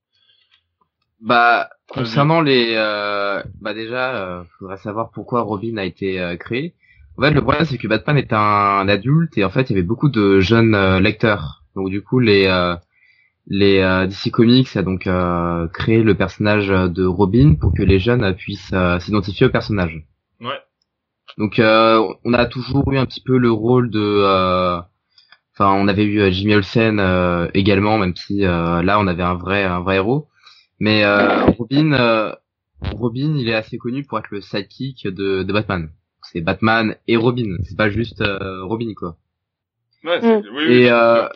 Bah, 1.23 1.71
concernant 1.89 2.41
les, 2.41 2.75
euh, 2.77 3.41
bah 3.61 3.75
déjà, 3.75 4.17
euh, 4.17 4.45
faudrait 4.59 4.77
savoir 4.77 5.11
pourquoi 5.13 5.43
Robin 5.43 5.77
a 5.77 5.85
été 5.85 6.21
euh, 6.21 6.37
créé. 6.37 6.75
En 7.17 7.23
fait, 7.23 7.31
le 7.31 7.43
problème 7.43 7.65
c'est 7.65 7.79
que 7.79 7.87
Batman 7.87 8.19
est 8.19 8.33
un, 8.33 8.89
adulte 8.89 9.39
et 9.39 9.45
en 9.45 9.51
fait, 9.51 9.71
il 9.71 9.75
y 9.75 9.79
avait 9.79 9.87
beaucoup 9.87 10.09
de 10.09 10.41
jeunes 10.41 10.75
euh, 10.75 10.99
lecteurs. 10.99 11.63
Donc 11.77 11.91
du 11.91 12.03
coup, 12.03 12.19
les 12.19 12.47
euh, 12.47 12.75
les 13.47 13.79
euh, 13.79 14.07
DC 14.07 14.33
Comics 14.33 14.77
a 14.77 14.83
donc 14.83 15.07
euh, 15.07 15.69
créé 15.69 16.03
le 16.03 16.15
personnage 16.15 16.69
de 16.69 17.05
Robin 17.05 17.55
pour 17.55 17.73
que 17.73 17.83
les 17.83 18.01
jeunes 18.01 18.35
puissent 18.35 18.75
s'identifier 19.01 19.47
au 19.47 19.51
personnage. 19.51 20.05
Ouais. 20.41 20.59
Donc 21.39 21.61
euh, 21.61 22.03
on 22.25 22.35
a 22.35 22.47
toujours 22.47 22.93
eu 22.93 22.99
un 22.99 23.07
petit 23.07 23.23
peu 23.23 23.39
le 23.39 23.51
rôle 23.51 23.91
de 23.91 24.01
euh, 24.01 24.81
enfin 25.55 25.73
on 25.73 25.87
avait 25.87 26.05
eu 26.05 26.33
Jimmy 26.33 26.57
Olsen 26.57 27.01
également 27.55 27.99
même 27.99 28.15
si 28.17 28.45
euh, 28.45 28.83
là 28.83 28.99
on 28.99 29.07
avait 29.07 29.23
un 29.23 29.35
vrai 29.35 29.63
un 29.63 29.81
vrai 29.81 29.97
héros. 29.97 30.29
Mais 30.83 31.05
euh, 31.05 31.45
Robin 31.59 31.93
euh, 31.93 32.33
Robin, 32.91 33.37
il 33.39 33.49
est 33.49 33.55
assez 33.55 33.79
connu 33.79 34.05
pour 34.05 34.19
être 34.19 34.31
le 34.31 34.41
sidekick 34.41 35.07
de, 35.07 35.43
de 35.45 35.53
Batman. 35.53 35.91
C'est 36.31 36.41
Batman 36.41 36.97
et 37.09 37.17
Robin, 37.17 37.57
c'est 37.65 37.77
pas 37.77 37.91
juste 37.91 38.21
euh, 38.21 38.65
Robin 38.65 38.93
quoi. 38.97 39.17
Ouais, 40.05 40.21
c'est- 40.21 40.41
Mm. 40.41 40.43
oui, 40.57 40.65
oui, 40.69 40.73
Et 40.75 40.91
euh, 40.91 41.29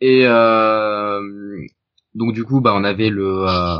et 0.00 0.22
euh, 0.26 1.20
donc 2.14 2.32
du 2.34 2.44
coup 2.44 2.60
bah 2.60 2.72
on 2.74 2.84
avait 2.84 3.10
le 3.10 3.46
euh, 3.48 3.78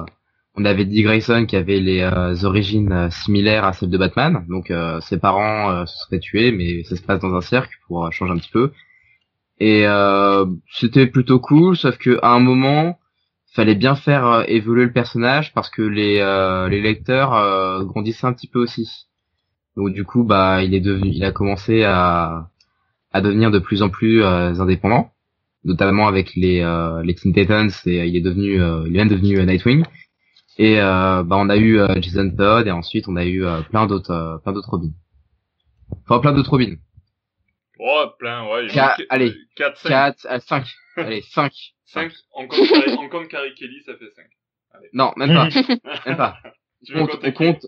on 0.57 0.65
avait 0.65 0.85
Dick 0.85 1.05
Grayson 1.05 1.47
qui 1.47 1.57
avait 1.57 1.81
les 1.81 2.01
euh, 2.01 2.35
origines 2.45 3.09
similaires 3.11 3.65
à 3.65 3.73
celles 3.73 3.91
de 3.91 3.99
Batman. 3.99 4.45
Donc 4.49 4.71
euh, 4.71 5.01
ses 5.01 5.19
parents 5.19 5.71
euh, 5.73 5.87
se 5.87 5.97
seraient 6.07 6.21
tués 6.21 6.53
mais 6.53 6.85
ça 6.85 6.97
se 6.97 7.03
passe 7.03 7.21
dans 7.21 7.35
un 7.35 7.41
cercle 7.41 7.75
pour 7.87 8.11
changer 8.13 8.33
un 8.33 8.39
petit 8.39 8.51
peu. 8.53 8.73
Et 9.61 9.87
euh, 9.87 10.47
c'était 10.73 11.07
plutôt 11.07 11.41
cool 11.41 11.77
sauf 11.77 11.99
que 11.99 12.19
à 12.23 12.31
un 12.31 12.41
moment 12.41 12.99
fallait 13.55 13.77
bien 13.77 13.95
faire 13.95 14.27
euh, 14.27 14.45
évoluer 14.49 14.85
le 14.85 14.93
personnage 14.93 15.53
parce 15.55 15.71
que 15.71 15.83
les 15.83 16.19
euh, 16.19 16.69
les 16.69 16.81
lecteurs 16.81 17.35
euh, 17.35 17.85
grandissaient 17.85 18.27
un 18.27 18.33
petit 18.33 18.49
peu 18.49 18.59
aussi. 18.59 19.07
Donc 19.77 19.93
du 19.93 20.05
coup 20.05 20.25
bah 20.25 20.63
il 20.63 20.75
est 20.75 20.81
devenu 20.81 21.11
il 21.11 21.25
a 21.25 21.33
commencé 21.33 21.85
à 21.85 22.51
à 23.13 23.21
devenir 23.21 23.51
de 23.51 23.61
plus 23.61 23.83
en 23.83 23.91
plus 23.91 24.23
euh, 24.23 24.61
indépendant. 24.61 25.13
notamment 25.65 26.09
avec 26.09 26.35
les 26.35 26.59
les 27.05 27.15
Teen 27.15 27.33
Titans 27.33 27.71
et 27.87 28.07
il 28.07 28.17
est 28.17 28.21
devenu 28.21 28.55
il 28.87 28.95
est 28.95 28.99
même 28.99 29.09
devenu 29.09 29.45
Nightwing. 29.45 29.85
Et 30.59 30.77
bah 30.77 31.25
on 31.31 31.49
a 31.49 31.57
eu 31.57 31.81
Jason 32.01 32.31
Todd 32.37 32.67
et 32.67 32.71
ensuite 32.71 33.09
on 33.09 33.17
a 33.17 33.25
eu 33.25 33.45
plein 33.71 33.87
d'autres 33.87 34.41
plein 34.43 34.53
d'autres 34.53 34.71
Robins. 34.71 34.93
Enfin 36.05 36.21
plein 36.21 36.33
d'autres 36.33 36.51
Robins. 36.51 36.77
Oh, 37.79 38.07
plein, 38.19 38.49
ouais. 38.49 38.69
allez, 39.11 39.35
4, 39.57 39.77
5. 39.77 39.89
4, 39.89 40.43
5. 40.43 40.65
Allez, 40.97 41.23
5. 41.23 41.53
5. 41.87 42.13
En 42.33 42.47
compte, 42.47 43.29
Carrie 43.29 43.55
Kelly, 43.55 43.83
ça 43.85 43.97
fait 43.97 44.11
5. 44.11 44.25
Allez. 44.73 44.89
Non, 44.93 45.13
même 45.17 45.35
pas. 45.35 45.49
même 46.07 46.17
pas. 46.17 46.39
on 46.95 47.07
compte, 47.07 47.21
on 47.23 47.33
compte 47.33 47.67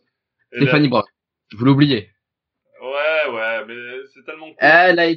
Stéphanie 0.53 0.89
Brock. 0.89 1.07
Je 1.51 1.57
voulais 1.57 1.70
oublier. 1.70 2.11
Ouais, 2.83 3.33
ouais, 3.33 3.64
mais 3.66 3.74
c'est 4.14 4.24
tellement 4.24 4.47
court. 4.47 4.57
Elle 4.59 4.99
a... 4.99 5.09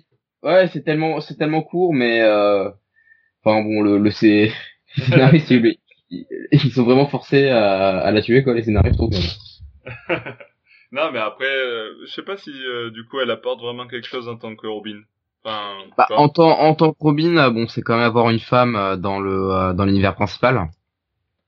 Ouais, 0.41 0.67
c'est 0.69 0.83
tellement, 0.83 1.19
c'est 1.19 1.35
tellement 1.35 1.63
court, 1.63 1.93
mais 1.93 2.21
euh... 2.21 2.69
enfin 3.43 3.61
bon, 3.61 3.81
le, 3.81 3.97
le 3.97 4.11
c'est, 4.11 4.51
scénaristes, 4.95 5.51
ils 6.09 6.71
sont 6.73 6.83
vraiment 6.83 7.07
forcés 7.07 7.49
à, 7.49 7.99
à 7.99 8.11
la 8.11 8.21
tuer 8.21 8.43
quoi, 8.43 8.53
les 8.53 8.63
scénaristes. 8.63 8.97
Trop 8.97 9.09
non, 10.91 11.11
mais 11.11 11.19
après, 11.19 11.45
euh, 11.45 11.95
je 12.05 12.11
sais 12.11 12.23
pas 12.23 12.37
si 12.37 12.51
euh, 12.51 12.89
du 12.91 13.05
coup 13.05 13.19
elle 13.19 13.31
apporte 13.31 13.59
vraiment 13.59 13.87
quelque 13.87 14.07
chose 14.07 14.27
en 14.27 14.37
tant 14.37 14.55
que 14.55 14.67
Robin. 14.67 15.01
Enfin, 15.43 15.77
bah, 15.97 16.07
en 16.11 16.29
tant 16.29 16.59
en 16.59 16.75
tant 16.75 16.91
que 16.91 16.97
Robin, 16.99 17.37
euh, 17.37 17.49
bon, 17.49 17.67
c'est 17.67 17.81
quand 17.81 17.95
même 17.95 18.05
avoir 18.05 18.29
une 18.29 18.39
femme 18.39 18.97
dans 18.97 19.19
le 19.19 19.73
dans 19.73 19.85
l'univers 19.85 20.15
principal. 20.15 20.69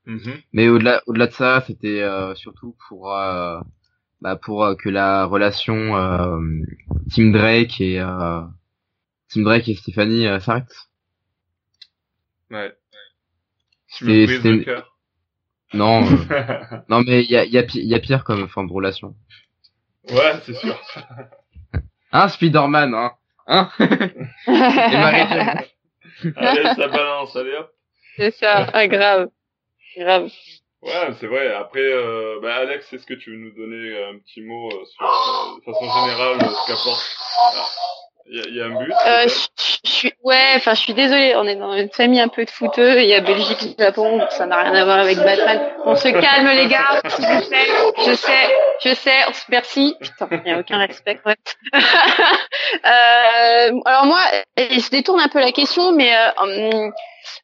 Mm-hmm. 0.08 0.44
Mais 0.54 0.70
au-delà 0.70 1.02
au-delà 1.08 1.28
de 1.28 1.34
ça, 1.34 1.62
c'était 1.68 2.04
surtout 2.36 2.76
pour 2.88 3.08
bah, 3.10 4.36
pour 4.42 4.76
que 4.78 4.90
la 4.90 5.26
relation 5.26 5.76
Tim 7.14 7.32
Drake 7.32 7.82
et 7.82 7.98
Tim 9.30 9.42
Drake 9.42 9.68
et 9.68 9.76
Stephanie 9.76 10.28
s'arrête. 10.40 10.74
Ouais. 12.50 12.74
C'était 13.88 14.66
non, 15.74 16.02
non 16.90 17.02
mais 17.02 17.24
il 17.24 17.32
y 17.32 17.38
a, 17.38 17.46
y, 17.46 17.58
a, 17.58 17.66
y 17.74 17.96
a 17.96 18.00
pire 18.00 18.24
comme 18.24 18.48
forme 18.50 18.68
de 18.68 18.74
relation. 18.74 19.16
Ouais, 20.10 20.34
c'est 20.44 20.54
sûr. 20.54 20.78
hein, 22.12 22.28
Spider-Man, 22.28 22.94
hein 22.94 23.12
Hein 23.54 23.70
Allez, 26.38 26.64
ça 26.76 26.88
balance, 26.88 27.36
allez 27.36 27.54
hop. 27.54 27.70
C'est 28.16 28.32
ça, 28.32 28.68
ah, 28.72 28.88
grave. 28.88 29.28
Grave. 29.98 30.30
Ouais, 30.82 31.10
c'est 31.20 31.28
vrai. 31.28 31.54
Après, 31.54 31.82
euh, 31.82 32.40
bah, 32.42 32.56
Alex, 32.56 32.94
est-ce 32.94 33.06
que 33.06 33.14
tu 33.14 33.32
veux 33.32 33.38
nous 33.38 33.52
donner 33.52 34.06
un 34.06 34.18
petit 34.20 34.40
mot 34.42 34.70
euh, 34.72 34.86
sur, 34.86 35.06
euh, 35.06 35.58
de 35.60 35.64
façon 35.66 35.84
générale, 35.84 36.40
ce 36.40 36.68
qu'apporte 36.68 37.04
il 38.30 38.56
y, 38.56 38.62
a 38.62 38.66
un 38.66 38.70
but 38.70 38.94
euh, 39.08 39.28
je, 39.28 39.90
suis 39.90 40.14
ouais, 40.24 40.54
enfin 40.56 40.74
je 40.74 40.82
suis 40.82 40.94
désolée, 40.94 41.36
on 41.36 41.46
est 41.46 41.56
dans 41.56 41.74
une 41.74 41.90
famille 41.90 42.20
un 42.20 42.28
peu 42.28 42.46
de 42.46 42.50
footeux, 42.50 43.02
il 43.02 43.08
y 43.08 43.14
a 43.14 43.22
Belgique, 43.22 43.76
Japon, 43.78 44.22
ça 44.30 44.46
n'a 44.46 44.62
rien 44.62 44.74
à 44.74 44.86
voir 44.86 45.00
avec 45.00 45.18
Batman. 45.18 45.60
On 45.86 45.96
se 45.96 46.08
calme 46.08 46.48
les 46.50 46.68
gars, 46.68 47.02
s'il 47.08 47.26
vous 47.26 47.48
plaît. 47.48 47.68
Je 48.06 48.14
sais, 48.14 48.50
je 48.84 48.94
sais, 48.94 49.20
merci. 49.50 49.96
Putain, 50.00 50.28
il 50.32 50.44
n'y 50.44 50.52
a 50.52 50.60
aucun 50.60 50.78
respect. 50.78 51.20
Ouais. 51.26 51.36
euh, 51.74 53.80
alors 53.86 54.06
moi, 54.06 54.20
je 54.58 54.90
détourne 54.90 55.20
un 55.20 55.28
peu 55.28 55.40
la 55.40 55.52
question, 55.52 55.92
mais 55.92 56.12
euh, 56.16 56.90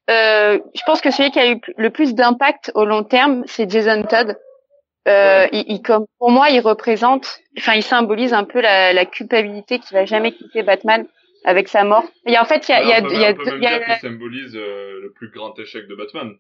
euh, 0.10 0.60
je 0.74 0.82
pense 0.86 1.02
que 1.02 1.12
celui 1.12 1.32
qui 1.32 1.40
a 1.40 1.48
eu 1.48 1.60
le 1.78 1.90
plus 1.90 2.16
d'impact 2.16 2.72
au 2.76 2.86
long 2.86 3.04
terme, 3.04 3.44
c'est 3.46 3.70
Jason 3.70 4.04
Todd. 4.04 4.38
Euh, 5.08 5.48
il, 5.54 5.82
comme 5.82 6.06
pour 6.20 6.32
moi, 6.32 6.50
il 6.50 6.60
représente, 6.60 7.40
enfin, 7.58 7.74
il 7.76 7.84
symbolise 7.84 8.34
un 8.34 8.44
peu 8.44 8.60
la, 8.60 8.92
la 8.92 9.06
culpabilité 9.06 9.80
qu'il 9.80 9.96
va 9.96 10.06
jamais 10.06 10.34
quitter 10.34 10.64
Batman 10.64 11.06
avec 11.46 11.70
sa 11.70 11.86
mort. 11.86 12.04
Et 12.26 12.38
en 12.38 12.44
fait, 12.44 12.68
il 12.68 12.72
y 12.72 12.76
a, 12.76 12.82
il 12.82 12.90
y 12.90 12.94
a, 12.94 13.00
il 13.00 13.22
y 13.22 13.26
a, 13.26 13.32
il 13.32 13.64
y 13.64 13.68
a, 13.68 14.00
symbolise 14.00 14.56
euh, 14.56 15.00
le 15.02 15.14
plus 15.14 15.30
grand 15.30 15.58
échec 15.60 15.88
de 15.88 15.96
Batman. 15.96 16.36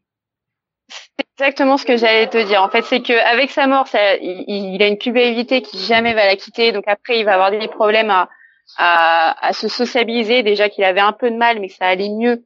C'est 0.90 1.26
exactement 1.40 1.78
ce 1.78 1.86
que 1.86 1.96
j'allais 1.96 2.28
te 2.28 2.38
dire. 2.46 2.62
En 2.62 2.70
fait, 2.70 2.82
c'est 2.82 3.02
que 3.02 3.14
avec 3.14 3.52
sa 3.52 3.68
mort, 3.68 3.88
ça, 3.88 4.16
il, 4.18 4.44
il, 4.48 4.84
a 4.84 4.88
une 4.88 4.98
culpabilité 4.98 5.62
qui 5.62 5.78
jamais 5.80 6.14
va 6.14 6.26
la 6.26 6.36
quitter. 6.36 6.74
Donc 6.74 6.84
après, 6.88 7.20
il 7.20 7.26
va 7.26 7.36
avoir 7.36 7.52
des 7.52 7.68
problèmes 7.70 8.10
à, 8.10 8.30
à, 8.78 9.48
à 9.48 9.54
se 9.54 9.70
sociabiliser. 9.70 10.44
Déjà 10.44 10.68
qu'il 10.68 10.84
avait 10.84 11.00
un 11.00 11.14
peu 11.14 11.30
de 11.32 11.38
mal, 11.38 11.60
mais 11.60 11.70
que 11.70 11.76
ça 11.76 11.86
allait 11.86 12.10
mieux 12.10 12.44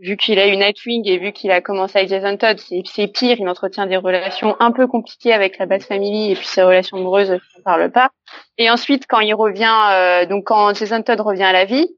vu 0.00 0.16
qu'il 0.16 0.38
a 0.38 0.46
eu 0.46 0.56
Nightwing 0.56 1.06
et 1.08 1.18
vu 1.18 1.32
qu'il 1.32 1.50
a 1.50 1.60
commencé 1.60 1.98
avec 1.98 2.08
Jason 2.08 2.36
Todd, 2.36 2.58
c'est 2.58 3.08
pire, 3.08 3.36
il 3.38 3.48
entretient 3.48 3.86
des 3.86 3.96
relations 3.96 4.56
un 4.60 4.70
peu 4.70 4.86
compliquées 4.86 5.32
avec 5.32 5.58
la 5.58 5.66
Bat 5.66 5.80
Family 5.80 6.32
et 6.32 6.34
puis 6.34 6.46
ses 6.46 6.62
relations 6.62 6.98
amoureuses, 6.98 7.38
on 7.58 7.62
parle 7.62 7.90
pas. 7.90 8.10
Et 8.58 8.70
ensuite, 8.70 9.06
quand 9.08 9.20
il 9.20 9.34
revient, 9.34 9.76
euh, 9.90 10.26
donc 10.26 10.44
quand 10.44 10.74
Jason 10.74 11.02
Todd 11.02 11.20
revient 11.20 11.44
à 11.44 11.52
la 11.52 11.64
vie, 11.64 11.88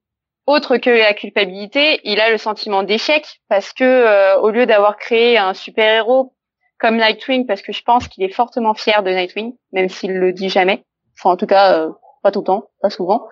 autre 0.47 0.79
que 0.79 0.91
la 0.91 1.15
culpabilité, 1.15 2.01
il 2.05 2.21
a 2.21 2.31
le 2.31 2.39
sentiment 2.39 2.83
d'échec 2.83 3.41
parce 3.49 3.73
que 3.73 3.85
euh, 3.85 4.39
au 4.39 4.51
lieu 4.51 4.67
d'avoir 4.67 4.97
créé 4.97 5.37
un 5.37 5.55
super 5.55 5.93
héros 5.93 6.35
comme 6.79 6.97
Nightwing, 6.97 7.47
parce 7.47 7.61
que 7.61 7.73
je 7.73 7.83
pense 7.83 8.09
qu'il 8.09 8.25
est 8.25 8.33
fortement 8.33 8.73
fier 8.73 9.03
de 9.03 9.11
Nightwing, 9.11 9.53
même 9.73 9.91
s'il 9.91 10.15
le 10.15 10.33
dit 10.33 10.49
jamais, 10.49 10.83
enfin 11.19 11.35
en 11.35 11.37
tout 11.37 11.47
cas 11.47 11.75
euh, 11.75 11.91
pas 12.23 12.31
tout 12.31 12.41
le 12.41 12.47
temps, 12.47 12.71
pas 12.81 12.89
souvent. 12.89 13.29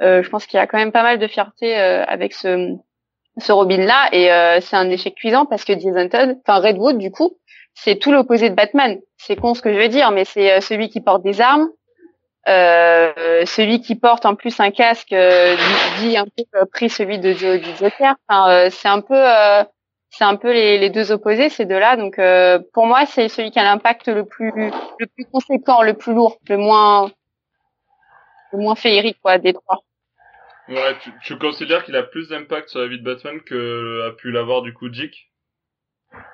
je 0.00 0.28
pense 0.28 0.46
qu'il 0.46 0.60
a 0.60 0.68
quand 0.68 0.78
même 0.78 0.92
pas 0.92 1.02
mal 1.02 1.18
de 1.18 1.26
fierté 1.26 1.74
avec 1.74 2.32
ce 2.32 2.76
ce 3.38 3.52
Robin-là, 3.52 4.08
et 4.12 4.30
euh, 4.30 4.60
c'est 4.60 4.76
un 4.76 4.90
échec 4.90 5.14
cuisant 5.14 5.46
parce 5.46 5.64
que 5.64 5.72
Jason 5.72 6.08
Todd, 6.08 6.38
enfin 6.44 6.60
Redwood 6.60 6.98
du 6.98 7.10
coup, 7.10 7.36
c'est 7.74 7.96
tout 7.96 8.12
l'opposé 8.12 8.50
de 8.50 8.54
Batman. 8.54 8.98
C'est 9.16 9.36
con 9.36 9.54
ce 9.54 9.62
que 9.62 9.72
je 9.72 9.78
veux 9.78 9.88
dire, 9.88 10.10
mais 10.10 10.24
c'est 10.24 10.52
euh, 10.52 10.60
celui 10.60 10.88
qui 10.88 11.00
porte 11.00 11.22
des 11.22 11.40
armes, 11.40 11.68
euh, 12.48 13.44
celui 13.46 13.80
qui 13.80 13.94
porte 13.94 14.26
en 14.26 14.34
plus 14.34 14.58
un 14.60 14.70
casque 14.70 15.12
euh, 15.12 15.56
dit, 16.00 16.16
un 16.16 16.24
peu 16.24 16.66
pris 16.66 16.90
celui 16.90 17.18
de, 17.18 17.32
du 17.32 17.76
Joker. 17.76 18.14
Enfin, 18.28 18.68
c'est 18.70 18.88
un 18.88 19.00
peu 19.00 19.24
c'est 20.10 20.24
un 20.24 20.36
peu 20.36 20.52
les, 20.52 20.76
les, 20.78 20.90
deux 20.90 21.10
opposés 21.10 21.48
ces 21.48 21.64
deux-là. 21.64 21.96
Donc 21.96 22.20
pour 22.72 22.86
moi, 22.86 23.06
c'est 23.06 23.28
celui 23.28 23.50
qui 23.50 23.58
a 23.58 23.64
l'impact 23.64 24.08
le 24.08 24.24
plus 24.24 24.52
le 24.98 25.06
plus 25.06 25.24
conséquent, 25.32 25.82
le 25.82 25.94
plus 25.94 26.12
lourd, 26.12 26.38
le 26.48 26.58
moins 26.58 27.10
le 28.52 28.58
moins 28.58 28.74
féerique 28.74 29.18
quoi 29.22 29.38
des 29.38 29.54
trois. 29.54 29.78
Ouais, 30.72 30.96
tu, 31.02 31.10
tu 31.22 31.36
considères 31.36 31.84
qu'il 31.84 31.96
a 31.96 32.02
plus 32.02 32.28
d'impact 32.28 32.70
sur 32.70 32.80
la 32.80 32.86
vie 32.86 32.98
de 32.98 33.04
Batman 33.04 33.40
que 33.42 34.08
a 34.08 34.12
pu 34.12 34.30
l'avoir 34.30 34.62
du 34.62 34.72
coup 34.72 34.88
Dick? 34.88 35.30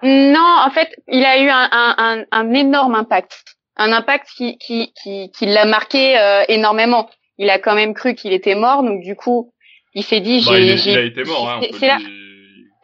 Non, 0.02 0.56
en 0.64 0.70
fait, 0.70 0.88
il 1.08 1.24
a 1.24 1.40
eu 1.40 1.48
un, 1.48 1.68
un, 1.72 2.24
un, 2.30 2.54
énorme 2.54 2.94
impact. 2.94 3.44
Un 3.76 3.92
impact 3.92 4.28
qui, 4.36 4.58
qui, 4.58 4.92
qui, 5.02 5.30
qui 5.32 5.46
l'a 5.46 5.64
marqué 5.64 6.18
euh, 6.18 6.44
énormément. 6.48 7.08
Il 7.36 7.50
a 7.50 7.58
quand 7.58 7.74
même 7.74 7.94
cru 7.94 8.14
qu'il 8.14 8.32
était 8.32 8.54
mort, 8.54 8.82
donc 8.82 9.02
du 9.02 9.16
coup, 9.16 9.52
il 9.94 10.04
s'est 10.04 10.20
dit... 10.20 10.44
Bah, 10.46 10.58
il, 10.58 10.68
il, 10.68 10.98
a 10.98 11.02
été 11.02 11.24
mort, 11.24 11.48
hein, 11.48 11.60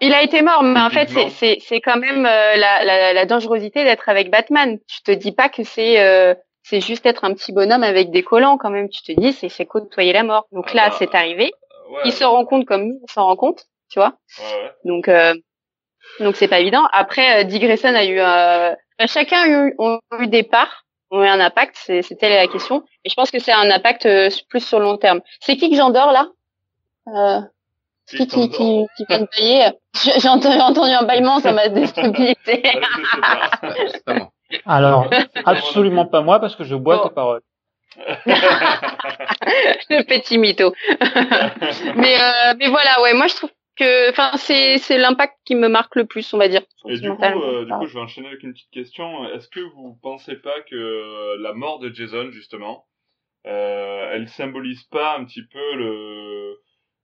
Il 0.00 0.12
a 0.12 0.22
été 0.22 0.42
mort, 0.42 0.62
mais 0.62 0.80
en 0.80 0.90
fait, 0.90 1.08
c'est, 1.08 1.58
c'est, 1.60 1.80
quand 1.80 1.98
même 1.98 2.26
euh, 2.26 2.56
la, 2.56 2.84
la, 2.84 3.12
la, 3.12 3.26
dangerosité 3.26 3.84
d'être 3.84 4.08
avec 4.08 4.30
Batman. 4.30 4.78
Tu 4.88 5.02
te 5.02 5.12
dis 5.12 5.32
pas 5.32 5.48
que 5.48 5.62
c'est 5.64 6.00
euh, 6.00 6.34
c'est 6.64 6.80
juste 6.80 7.04
être 7.06 7.24
un 7.24 7.34
petit 7.34 7.52
bonhomme 7.52 7.82
avec 7.82 8.10
des 8.10 8.22
collants 8.22 8.56
quand 8.56 8.70
même. 8.70 8.88
Tu 8.88 9.02
te 9.02 9.12
dis, 9.20 9.32
c'est, 9.32 9.50
c'est 9.50 9.66
côtoyer 9.66 10.12
la 10.12 10.24
mort. 10.24 10.46
Donc 10.50 10.70
ah 10.70 10.74
là, 10.74 10.88
bah, 10.88 10.96
c'est 10.98 11.14
arrivé. 11.14 11.52
il 12.04 12.12
se 12.12 12.24
rend 12.24 12.44
compte 12.46 12.64
comme 12.64 12.88
nous, 12.88 13.00
on 13.02 13.06
s'en 13.06 13.26
rend 13.26 13.36
compte, 13.36 13.66
tu 13.90 13.98
vois. 13.98 14.14
Donc, 14.84 15.08
euh, 15.08 15.34
donc 16.20 16.36
c'est 16.36 16.48
pas 16.48 16.60
évident. 16.60 16.84
Après, 16.92 17.40
euh, 17.40 17.44
Dick 17.44 17.62
Grayson 17.62 17.94
a 17.94 18.04
eu, 18.04 18.18
euh, 18.18 18.74
bah, 18.98 19.06
chacun 19.06 19.42
a 19.42 19.48
eu, 19.48 19.74
ont 19.78 20.00
eu 20.18 20.26
des 20.26 20.42
parts, 20.42 20.86
ont 21.10 21.22
eu 21.22 21.28
un 21.28 21.40
impact. 21.40 21.76
C'est, 21.78 22.00
c'était 22.00 22.30
la 22.30 22.46
question. 22.46 22.82
Et 23.04 23.10
je 23.10 23.14
pense 23.14 23.30
que 23.30 23.38
c'est 23.38 23.52
un 23.52 23.70
impact 23.70 24.06
euh, 24.06 24.30
plus 24.48 24.66
sur 24.66 24.78
le 24.78 24.86
long 24.86 24.96
terme. 24.96 25.20
C'est 25.40 25.56
qui 25.56 25.68
que 25.70 25.76
j'endors 25.76 26.12
là? 26.12 26.28
Euh, 27.08 27.40
qui, 28.08 28.26
qui, 28.26 28.48
qui, 28.48 28.86
qui 28.96 29.04
vient 29.06 29.20
de 29.20 29.26
payer? 29.26 29.66
J'ai 30.18 30.28
entendu, 30.28 30.58
entendu 30.58 30.92
un 30.92 31.04
bâillement, 31.04 31.40
ça 31.40 31.52
m'a 31.52 31.68
déstabilisé. 31.68 32.62
Alors, 34.66 35.10
absolument 35.44 36.06
pas 36.06 36.22
moi 36.22 36.40
parce 36.40 36.56
que 36.56 36.64
je 36.64 36.74
bois 36.74 37.02
tes 37.08 37.14
paroles. 37.14 37.42
le 39.86 40.02
petit 40.02 40.38
mytho. 40.38 40.74
mais 41.96 42.16
euh, 42.20 42.54
mais 42.58 42.68
voilà, 42.68 43.00
ouais, 43.02 43.14
moi 43.14 43.28
je 43.28 43.36
trouve 43.36 43.50
que 43.76 44.10
enfin 44.10 44.32
c'est 44.36 44.78
c'est 44.78 44.98
l'impact 44.98 45.34
qui 45.44 45.54
me 45.54 45.68
marque 45.68 45.94
le 45.96 46.04
plus, 46.04 46.32
on 46.34 46.38
va 46.38 46.48
dire. 46.48 46.62
Et 46.88 46.98
du 46.98 47.10
coup, 47.10 47.22
euh, 47.22 47.64
du 47.64 47.72
coup, 47.72 47.86
je 47.86 47.94
vais 47.94 48.00
enchaîner 48.00 48.28
avec 48.28 48.42
une 48.42 48.52
petite 48.52 48.70
question. 48.70 49.28
Est-ce 49.28 49.48
que 49.48 49.60
vous 49.60 49.96
pensez 50.02 50.36
pas 50.36 50.60
que 50.68 51.36
la 51.40 51.52
mort 51.52 51.78
de 51.78 51.94
Jason 51.94 52.30
justement, 52.32 52.86
euh, 53.46 54.10
elle 54.12 54.28
symbolise 54.28 54.82
pas 54.84 55.16
un 55.16 55.24
petit 55.24 55.46
peu 55.46 55.74
le 55.76 56.60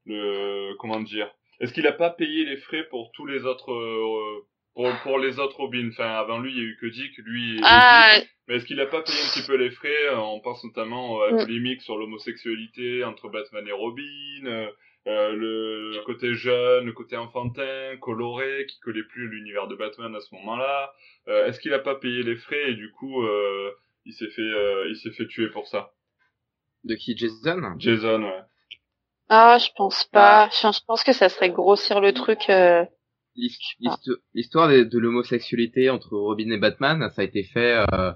le 0.07 0.74
comment 0.78 1.01
dire? 1.01 1.30
Est-ce 1.61 1.72
qu'il 1.74 1.86
a 1.86 1.92
pas 1.92 2.11
payé 2.11 2.46
les 2.46 2.57
frais 2.57 2.84
pour 2.90 3.12
tous 3.12 3.26
les 3.26 3.44
autres 3.44 3.70
euh, 3.72 4.46
pour, 4.75 4.91
pour 5.03 5.18
les 5.18 5.39
autres 5.39 5.57
Robin. 5.57 5.89
Enfin, 5.91 6.11
avant 6.11 6.39
lui, 6.39 6.53
il 6.53 6.59
y 6.59 6.61
a 6.61 6.64
eu 6.64 6.79
que 6.81 6.87
Dick, 6.87 7.16
lui 7.18 7.59
et 7.59 7.61
ah. 7.64 8.18
Mais 8.49 8.57
est-ce 8.57 8.64
qu'il 8.64 8.81
a 8.81 8.87
pas 8.87 9.03
payé 9.03 9.16
un 9.16 9.33
petit 9.33 9.47
peu 9.47 9.55
les 9.55 9.71
frais 9.71 10.14
On 10.16 10.41
pense 10.41 10.64
notamment 10.64 11.23
à 11.23 11.31
la 11.31 11.33
mm. 11.35 11.47
polémique 11.47 11.83
sur 11.83 11.97
l'homosexualité 11.97 13.05
entre 13.05 13.29
Batman 13.29 13.66
et 13.66 13.73
Robin, 13.73 14.68
euh, 15.07 15.33
le 15.33 16.03
côté 16.05 16.35
jeune, 16.35 16.87
le 16.87 16.93
côté 16.93 17.16
enfantin, 17.16 17.97
coloré, 18.01 18.66
qui 18.68 18.81
collait 18.81 19.05
plus 19.05 19.29
à 19.29 19.31
l'univers 19.31 19.68
de 19.68 19.77
Batman 19.77 20.14
à 20.14 20.21
ce 20.21 20.35
moment-là. 20.35 20.93
Euh, 21.29 21.47
est-ce 21.47 21.61
qu'il 21.61 21.73
a 21.75 21.79
pas 21.79 21.95
payé 21.95 22.23
les 22.23 22.37
frais 22.37 22.73
et 22.73 22.75
du 22.75 22.91
coup, 22.91 23.23
euh, 23.23 23.71
il 24.05 24.12
s'est 24.12 24.31
fait, 24.31 24.43
euh, 24.43 24.89
il 24.89 24.97
s'est 24.97 25.12
fait 25.12 25.27
tuer 25.27 25.49
pour 25.49 25.68
ça? 25.68 25.93
De 26.85 26.95
qui, 26.95 27.16
Jason? 27.16 27.75
Jason, 27.79 28.23
ouais. 28.23 28.41
Ah, 29.29 29.59
je 29.59 29.68
pense 29.77 30.05
pas. 30.05 30.49
Je, 30.51 30.73
je 30.73 30.85
pense 30.87 31.05
que 31.05 31.12
ça 31.12 31.29
serait 31.29 31.51
grossir 31.51 32.01
le 32.01 32.12
truc. 32.12 32.41
Euh, 33.47 33.88
l'histo- 33.91 34.18
L'histoire 34.34 34.68
de, 34.68 34.82
de 34.84 34.99
l'homosexualité 34.99 35.91
entre 35.91 36.16
Robin 36.16 36.51
et 36.51 36.59
Batman, 36.59 37.09
ça 37.14 37.22
a 37.22 37.24
été 37.24 37.43
fait 37.45 37.84
euh, 37.93 38.12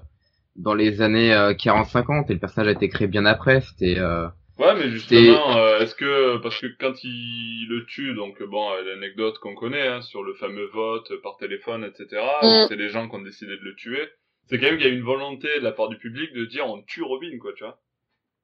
dans 0.55 0.73
les 0.73 1.01
années 1.01 1.33
euh, 1.33 1.53
40-50 1.53 2.29
et 2.29 2.33
le 2.33 2.39
personnage 2.39 2.69
a 2.69 2.71
été 2.71 2.89
créé 2.89 3.07
bien 3.07 3.25
après. 3.25 3.61
C'était 3.61 3.97
euh, 3.99 4.27
Ouais, 4.57 4.73
mais 4.75 4.89
justement, 4.89 5.57
euh, 5.57 5.79
est-ce 5.79 5.95
que 5.95 6.37
parce 6.37 6.57
que 6.61 6.67
quand 6.79 6.93
il 7.03 7.67
le 7.69 7.85
tue, 7.87 8.13
donc 8.15 8.41
bon, 8.43 8.71
euh, 8.71 8.83
l'anecdote 8.93 9.37
qu'on 9.39 9.53
connaît 9.53 9.85
hein, 9.87 10.01
sur 10.01 10.23
le 10.23 10.33
fameux 10.35 10.67
vote 10.73 11.11
par 11.23 11.35
téléphone, 11.37 11.83
etc. 11.83 12.21
où 12.41 12.45
Mm. 12.45 12.65
c'est 12.69 12.77
les 12.77 12.87
gens 12.89 13.09
qui 13.09 13.15
ont 13.15 13.21
décidé 13.21 13.51
de 13.57 13.63
le 13.63 13.75
tuer. 13.75 14.07
C'est 14.47 14.57
quand 14.59 14.67
même 14.67 14.77
qu'il 14.77 14.87
y 14.87 14.89
a 14.89 14.93
une 14.93 15.03
volonté 15.03 15.47
de 15.59 15.63
la 15.63 15.71
part 15.73 15.89
du 15.89 15.97
public 15.97 16.31
de 16.33 16.45
dire 16.45 16.67
on 16.67 16.81
tue 16.83 17.01
Robin, 17.03 17.37
quoi, 17.39 17.51
tu 17.53 17.63
vois. 17.65 17.79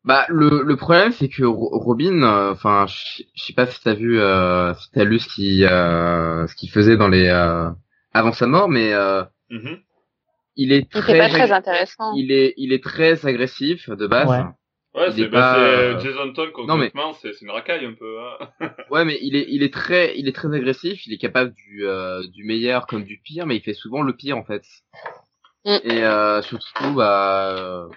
Bah 0.04 0.26
le, 0.30 0.64
le 0.64 0.76
problème 0.78 1.12
c'est 1.12 1.30
que 1.30 1.44
Ro- 1.44 1.78
Robin, 1.78 2.24
euh, 2.24 2.52
enfin 2.54 2.88
je 2.88 3.24
je 3.36 3.44
sais 3.44 3.54
pas 3.54 3.68
si 3.68 3.80
t'as 3.84 3.94
vu, 3.94 4.20
euh, 4.20 4.74
si 4.74 4.90
t'as 4.92 5.04
lu 5.04 5.20
ce 5.20 5.28
qu'il 5.28 5.64
euh, 5.64 6.48
ce 6.48 6.56
qu'il 6.56 6.72
faisait 6.72 6.98
dans 6.98 7.08
les 7.08 7.28
euh, 7.28 7.70
avant 8.14 8.32
sa 8.34 8.48
mort, 8.48 8.68
mais 8.68 8.94
euh, 8.94 9.24
Mhm. 9.52 9.78
il 10.56 10.72
est 10.74 10.90
très, 10.92 11.18
pas 11.20 11.30
très 11.30 11.52
intéressant. 11.52 12.14
il 12.16 12.32
est 12.32 12.54
il 12.58 12.74
est 12.74 12.84
très 12.84 13.26
agressif 13.28 13.90
de 13.90 14.08
base. 14.08 14.28
Ouais. 14.30 14.44
Ouais, 14.94 15.08
Il 15.10 15.14
c'est 15.14 15.22
est 15.22 15.28
bah, 15.30 15.40
pas, 15.40 15.56
c'est, 15.56 15.62
euh, 15.62 16.00
Jason 16.00 16.34
Todd 16.34 16.50
non, 16.68 16.76
mais- 16.76 16.90
concrètement, 16.90 17.14
c'est 17.14 17.32
c'est 17.34 17.46
une 17.46 17.52
racaille 17.52 17.86
un 17.86 17.94
peu. 17.94 18.18
Hein. 18.20 18.70
Ouais, 18.90 19.06
mais 19.06 19.18
il 19.22 19.36
est 19.36 19.46
il 19.50 19.62
est 19.64 19.74
très 19.74 20.18
il 20.18 20.28
est 20.28 20.36
très 20.36 20.54
agressif. 20.54 21.06
Il 21.06 21.14
est 21.14 21.18
capable 21.20 21.54
du 21.54 21.86
euh, 21.86 22.24
du 22.34 22.44
meilleur 22.44 22.88
comme 22.88 23.04
du 23.04 23.20
pire, 23.24 23.46
mais 23.46 23.56
il 23.58 23.62
fait 23.62 23.74
souvent 23.76 24.02
le 24.02 24.14
pire 24.14 24.36
en 24.36 24.44
fait. 24.44 24.64
Mm. 25.64 25.78
Et 25.84 26.04
euh, 26.04 26.42
surtout 26.42 26.94
bah 26.96 27.56
euh, 27.58 27.88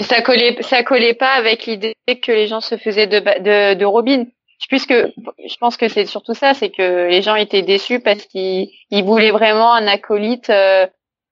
Ça 0.00 0.22
collait, 0.22 0.56
ça 0.62 0.84
collait 0.84 1.14
pas 1.14 1.32
avec 1.32 1.66
l'idée 1.66 1.96
que 2.22 2.30
les 2.30 2.46
gens 2.46 2.60
se 2.60 2.76
faisaient 2.76 3.08
de, 3.08 3.74
de, 3.74 3.84
Robin. 3.84 4.26
Puisque 4.68 4.92
je 4.92 5.56
pense 5.60 5.76
que 5.76 5.88
c'est 5.88 6.06
surtout 6.06 6.34
ça, 6.34 6.54
c'est 6.54 6.70
que 6.70 7.08
les 7.08 7.20
gens 7.20 7.34
étaient 7.34 7.62
déçus 7.62 8.00
parce 8.00 8.24
qu'ils 8.26 8.70
ils 8.90 9.04
voulaient 9.04 9.32
vraiment 9.32 9.74
un 9.74 9.86
acolyte 9.86 10.50
euh, 10.50 10.86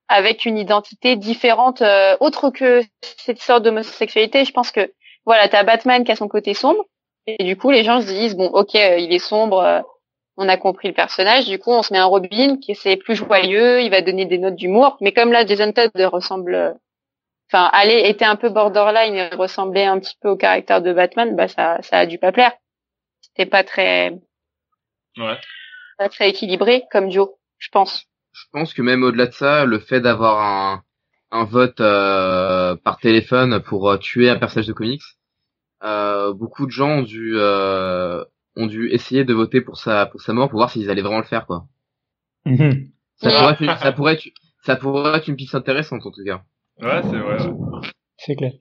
avec 0.09 0.45
une 0.45 0.59
identité 0.59 1.17
différente, 1.17 1.81
euh, 1.81 2.17
autre 2.21 2.51
que 2.51 2.83
cette 3.01 3.41
sorte 3.41 3.63
d'homosexualité. 3.63 4.45
Je 4.45 4.53
pense 4.53 4.73
que 4.73 4.93
voilà, 5.25 5.49
t'as 5.49 5.63
Batman 5.63 6.05
qui 6.05 6.13
a 6.13 6.17
son 6.17 6.29
côté 6.29 6.53
sombre, 6.53 6.85
et 7.27 7.43
du 7.45 7.57
coup 7.57 7.71
les 7.71 7.83
gens 7.83 8.03
se 8.03 8.07
disent 8.07 8.37
bon, 8.37 8.49
ok, 8.49 8.75
euh, 8.75 8.99
il 8.99 9.13
est 9.15 9.19
sombre, 9.19 9.85
on 10.37 10.49
a 10.49 10.57
compris 10.59 10.89
le 10.89 10.95
personnage, 10.95 11.47
du 11.47 11.59
coup 11.59 11.71
on 11.71 11.83
se 11.83 11.95
met 11.95 11.99
un 11.99 12.05
Robin 12.05 12.59
qui 12.59 12.75
c'est 12.75 12.97
plus 12.97 13.15
joyeux, 13.15 13.81
il 13.81 13.91
va 13.91 14.03
donner 14.03 14.27
des 14.27 14.39
notes 14.39 14.57
d'humour, 14.57 14.99
mais 15.01 15.13
comme 15.13 15.33
là 15.33 15.47
Jason 15.47 15.73
Todd 15.73 15.93
ressemble 15.97 16.77
enfin 17.51 17.65
aller 17.73 18.03
était 18.09 18.25
un 18.25 18.37
peu 18.37 18.51
borderline 18.51 19.15
et 19.15 19.29
ressemblait 19.35 19.85
un 19.87 19.99
petit 20.01 20.17
peu 20.21 20.29
au 20.31 20.37
caractère 20.37 20.83
de 20.83 20.93
Batman, 20.93 21.35
bah 21.37 21.49
ça 21.49 21.79
ça 21.83 21.99
a 21.99 22.07
dû 22.07 22.19
pas 22.19 22.33
plaire. 22.33 22.53
C'était 23.21 23.47
pas 23.51 23.65
très 23.65 24.13
Ouais. 25.17 25.39
pas 25.99 26.09
très 26.09 26.31
équilibré 26.31 26.85
comme 26.91 27.11
Joe, 27.11 27.31
je 27.59 27.69
pense. 27.71 28.07
je 28.33 28.45
pense 28.53 28.75
que 28.75 28.83
même 28.83 29.03
au-delà 29.03 29.27
de 29.27 29.33
ça, 29.33 29.65
le 29.65 29.79
fait 29.79 30.01
d'avoir 30.01 30.41
un 30.43 30.83
un 31.31 31.45
vote 31.45 31.81
euh, 31.81 32.77
par 32.77 32.99
téléphone 32.99 33.61
pour 33.61 33.91
euh, 33.91 33.99
tuer 33.99 34.31
un 34.31 34.37
personnage 34.39 34.69
de 34.69 34.73
comics, 34.73 35.03
euh, 35.83 36.33
beaucoup 36.33 36.67
de 36.67 36.71
gens 36.71 36.99
ont 36.99 37.03
dû 37.03 37.35
euh, 37.37 38.25
ont 38.57 38.67
dû 38.67 38.89
essayer 38.91 39.25
de 39.25 39.35
voter 39.35 39.61
pour 39.61 39.77
sa 39.79 40.07
pour 40.07 40.21
sa 40.23 40.33
mort 40.33 40.49
pour 40.49 40.59
voir 40.59 40.71
s'ils 40.71 40.91
allaient 40.91 41.03
vraiment 41.03 41.19
le 41.19 41.25
faire 41.25 41.47
quoi. 41.47 41.67
Mhm. 42.47 42.91
Ça 43.17 43.31
pourrait 43.31 43.53
être 43.67 43.79
ça 43.81 43.93
pourrait 43.93 44.15
être 44.15 44.29
ça 44.65 44.77
pourrait 44.77 45.19
être 45.19 45.29
une 45.29 45.37
piste 45.37 45.55
intéressante 45.55 46.07
en 46.07 46.11
tout 46.11 46.25
cas. 46.25 46.43
Ouais, 46.81 47.01
c'est 47.03 47.17
vrai. 47.19 47.47
Ouais. 47.47 47.81
C'est 48.17 48.37
clair. 48.37 48.53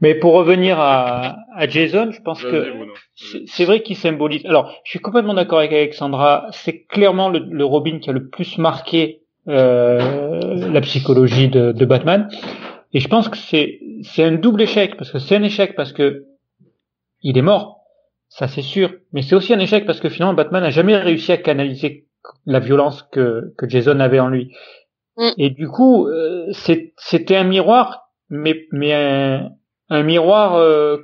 Mais 0.00 0.14
pour 0.14 0.34
revenir 0.34 0.78
à, 0.80 1.36
à 1.54 1.68
Jason, 1.68 2.10
je 2.12 2.20
pense 2.20 2.42
que 2.42 2.72
c'est 3.46 3.64
vrai 3.64 3.82
qu'il 3.82 3.96
symbolise. 3.96 4.44
Alors, 4.46 4.72
je 4.84 4.90
suis 4.90 4.98
complètement 4.98 5.34
d'accord 5.34 5.58
avec 5.60 5.72
Alexandra. 5.72 6.46
C'est 6.52 6.84
clairement 6.84 7.28
le, 7.28 7.38
le 7.38 7.64
Robin 7.64 7.98
qui 7.98 8.10
a 8.10 8.12
le 8.12 8.28
plus 8.28 8.58
marqué 8.58 9.22
euh, 9.48 10.68
la 10.70 10.80
psychologie 10.82 11.48
de, 11.48 11.72
de 11.72 11.84
Batman. 11.84 12.28
Et 12.92 13.00
je 13.00 13.08
pense 13.08 13.28
que 13.28 13.36
c'est 13.36 13.80
c'est 14.02 14.24
un 14.24 14.32
double 14.32 14.62
échec 14.62 14.96
parce 14.96 15.10
que 15.10 15.18
c'est 15.18 15.36
un 15.36 15.42
échec 15.42 15.74
parce 15.74 15.92
que 15.92 16.26
il 17.22 17.38
est 17.38 17.42
mort, 17.42 17.80
ça 18.28 18.48
c'est 18.48 18.62
sûr. 18.62 18.92
Mais 19.12 19.22
c'est 19.22 19.34
aussi 19.34 19.54
un 19.54 19.58
échec 19.58 19.86
parce 19.86 20.00
que 20.00 20.08
finalement 20.10 20.34
Batman 20.34 20.62
n'a 20.62 20.70
jamais 20.70 20.96
réussi 20.96 21.32
à 21.32 21.38
canaliser 21.38 22.06
la 22.44 22.60
violence 22.60 23.02
que 23.10 23.54
que 23.56 23.68
Jason 23.68 23.98
avait 24.00 24.20
en 24.20 24.28
lui. 24.28 24.54
Mm. 25.16 25.28
Et 25.38 25.50
du 25.50 25.68
coup, 25.68 26.06
euh, 26.08 26.46
c'était 26.52 27.36
un 27.36 27.44
miroir, 27.44 28.08
mais 28.30 28.64
mais 28.72 28.92
un, 28.94 29.50
un 29.90 30.02
miroir 30.02 30.54
euh, 30.56 30.96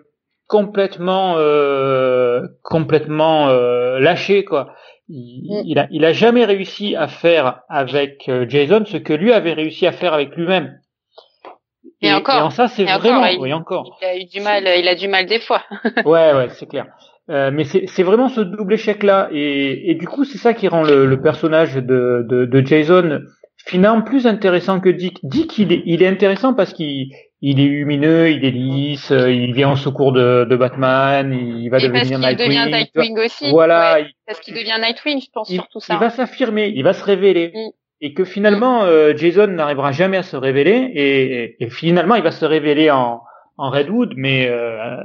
complètement 0.46 1.34
euh, 1.36 2.42
complètement 2.62 3.48
euh, 3.50 3.98
lâché 4.00 4.44
quoi. 4.44 4.74
Il, 5.08 5.48
Mm. 5.50 5.62
il 5.66 5.78
a 5.78 5.86
il 5.90 6.04
a 6.04 6.12
jamais 6.12 6.44
réussi 6.44 6.94
à 6.96 7.08
faire 7.08 7.62
avec 7.68 8.30
Jason 8.48 8.84
ce 8.86 8.96
que 8.98 9.12
lui 9.12 9.32
avait 9.32 9.52
réussi 9.54 9.86
à 9.86 9.92
faire 9.92 10.12
avec 10.14 10.34
lui-même. 10.36 10.78
Et 12.00 12.12
encore. 12.12 12.44
en 12.44 12.50
ça 12.50 12.68
c'est 12.68 12.82
Et 12.82 12.86
encore, 12.92 13.00
vraiment 13.00 13.26
il- 13.26 13.38
oui 13.40 13.52
encore. 13.52 13.98
Il 14.02 14.06
a 14.06 14.16
eu 14.16 14.24
du 14.26 14.40
mal, 14.40 14.64
il 14.78 14.86
a 14.88 14.94
du 14.94 15.08
mal 15.08 15.26
des 15.26 15.40
fois. 15.40 15.62
Ouais 16.04 16.32
ouais 16.34 16.48
c'est 16.50 16.66
clair. 16.66 16.86
Euh, 17.30 17.50
mais 17.52 17.64
c'est 17.64 17.86
c'est 17.86 18.02
vraiment 18.02 18.28
ce 18.28 18.40
double 18.40 18.74
échec 18.74 19.02
là 19.02 19.28
et, 19.32 19.90
et 19.90 19.94
du 19.94 20.06
coup 20.06 20.24
c'est 20.24 20.38
ça 20.38 20.54
qui 20.54 20.66
rend 20.68 20.82
le, 20.82 21.04
le 21.06 21.20
personnage 21.20 21.74
de, 21.74 22.24
de 22.28 22.44
de 22.46 22.66
Jason 22.66 23.20
finalement 23.66 24.02
plus 24.02 24.26
intéressant 24.26 24.80
que 24.80 24.88
Dick. 24.88 25.18
Dick 25.22 25.58
il 25.58 25.72
est 25.72 25.82
il 25.86 26.02
est 26.02 26.06
intéressant 26.08 26.54
parce 26.54 26.72
qu'il 26.72 27.08
il 27.40 27.60
est 27.60 27.68
lumineux, 27.68 28.30
il 28.30 28.44
est 28.44 28.50
lisse, 28.50 29.12
euh, 29.12 29.30
il 29.32 29.54
vient 29.54 29.68
en 29.68 29.76
secours 29.76 30.12
de, 30.12 30.44
de 30.44 30.56
Batman, 30.56 31.32
il 31.32 31.68
va 31.70 31.78
Et 31.78 31.88
devenir 31.88 32.18
Nightwing. 32.18 33.16
aussi. 33.20 33.50
Voilà, 33.50 33.94
ouais, 33.94 34.02
il- 34.08 34.14
parce 34.26 34.40
qu'il 34.40 34.54
devient 34.54 34.76
Nightwing, 34.80 35.20
je 35.20 35.26
pense 35.32 35.48
il, 35.48 35.54
surtout 35.54 35.78
il 35.78 35.82
ça. 35.86 35.96
va 35.98 36.10
s'affirmer, 36.10 36.72
il 36.74 36.82
va 36.82 36.92
se 36.92 37.04
révéler. 37.04 37.52
Mm. 37.54 37.70
Et 38.00 38.12
que 38.14 38.24
finalement, 38.24 38.84
euh, 38.84 39.12
Jason 39.16 39.46
n'arrivera 39.48 39.90
jamais 39.92 40.16
à 40.16 40.22
se 40.22 40.36
révéler. 40.36 40.90
Et, 40.94 41.56
et 41.64 41.68
finalement, 41.70 42.14
il 42.16 42.22
va 42.22 42.30
se 42.32 42.44
révéler 42.44 42.90
en, 42.92 43.22
en 43.56 43.70
Redwood, 43.70 44.14
mais 44.16 44.48
euh, 44.48 44.96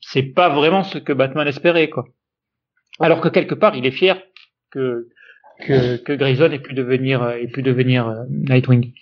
c'est 0.00 0.22
pas 0.34 0.48
vraiment 0.50 0.82
ce 0.82 0.98
que 0.98 1.12
Batman 1.12 1.46
espérait, 1.48 1.88
quoi. 1.88 2.04
Alors 3.00 3.20
que 3.20 3.28
quelque 3.28 3.54
part, 3.54 3.74
il 3.76 3.86
est 3.86 3.90
fier 3.92 4.20
que 4.70 5.08
que, 5.66 5.96
que 5.96 6.12
Grayson 6.12 6.50
ait 6.52 6.58
pu 6.58 6.74
devenir 6.74 7.28
ait 7.30 7.48
pu 7.48 7.62
devenir 7.62 8.08
euh, 8.08 8.24
Nightwing. 8.28 8.92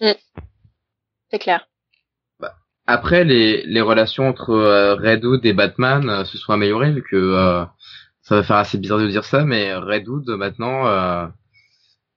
C'est 0.00 1.38
clair. 1.38 1.66
Après, 2.86 3.24
les, 3.24 3.62
les 3.64 3.80
relations 3.80 4.28
entre 4.28 4.50
euh, 4.50 4.94
Red 4.94 5.24
Hood 5.24 5.46
et 5.46 5.54
Batman 5.54 6.08
euh, 6.10 6.24
se 6.24 6.36
sont 6.36 6.52
améliorées 6.52 6.92
vu 6.92 7.02
que 7.02 7.16
euh, 7.16 7.64
ça 8.20 8.36
va 8.36 8.42
faire 8.42 8.56
assez 8.56 8.76
bizarre 8.76 8.98
de 8.98 9.08
dire 9.08 9.24
ça, 9.24 9.44
mais 9.44 9.74
Red 9.74 10.06
Hood 10.06 10.28
maintenant 10.28 10.86
euh, 10.86 11.26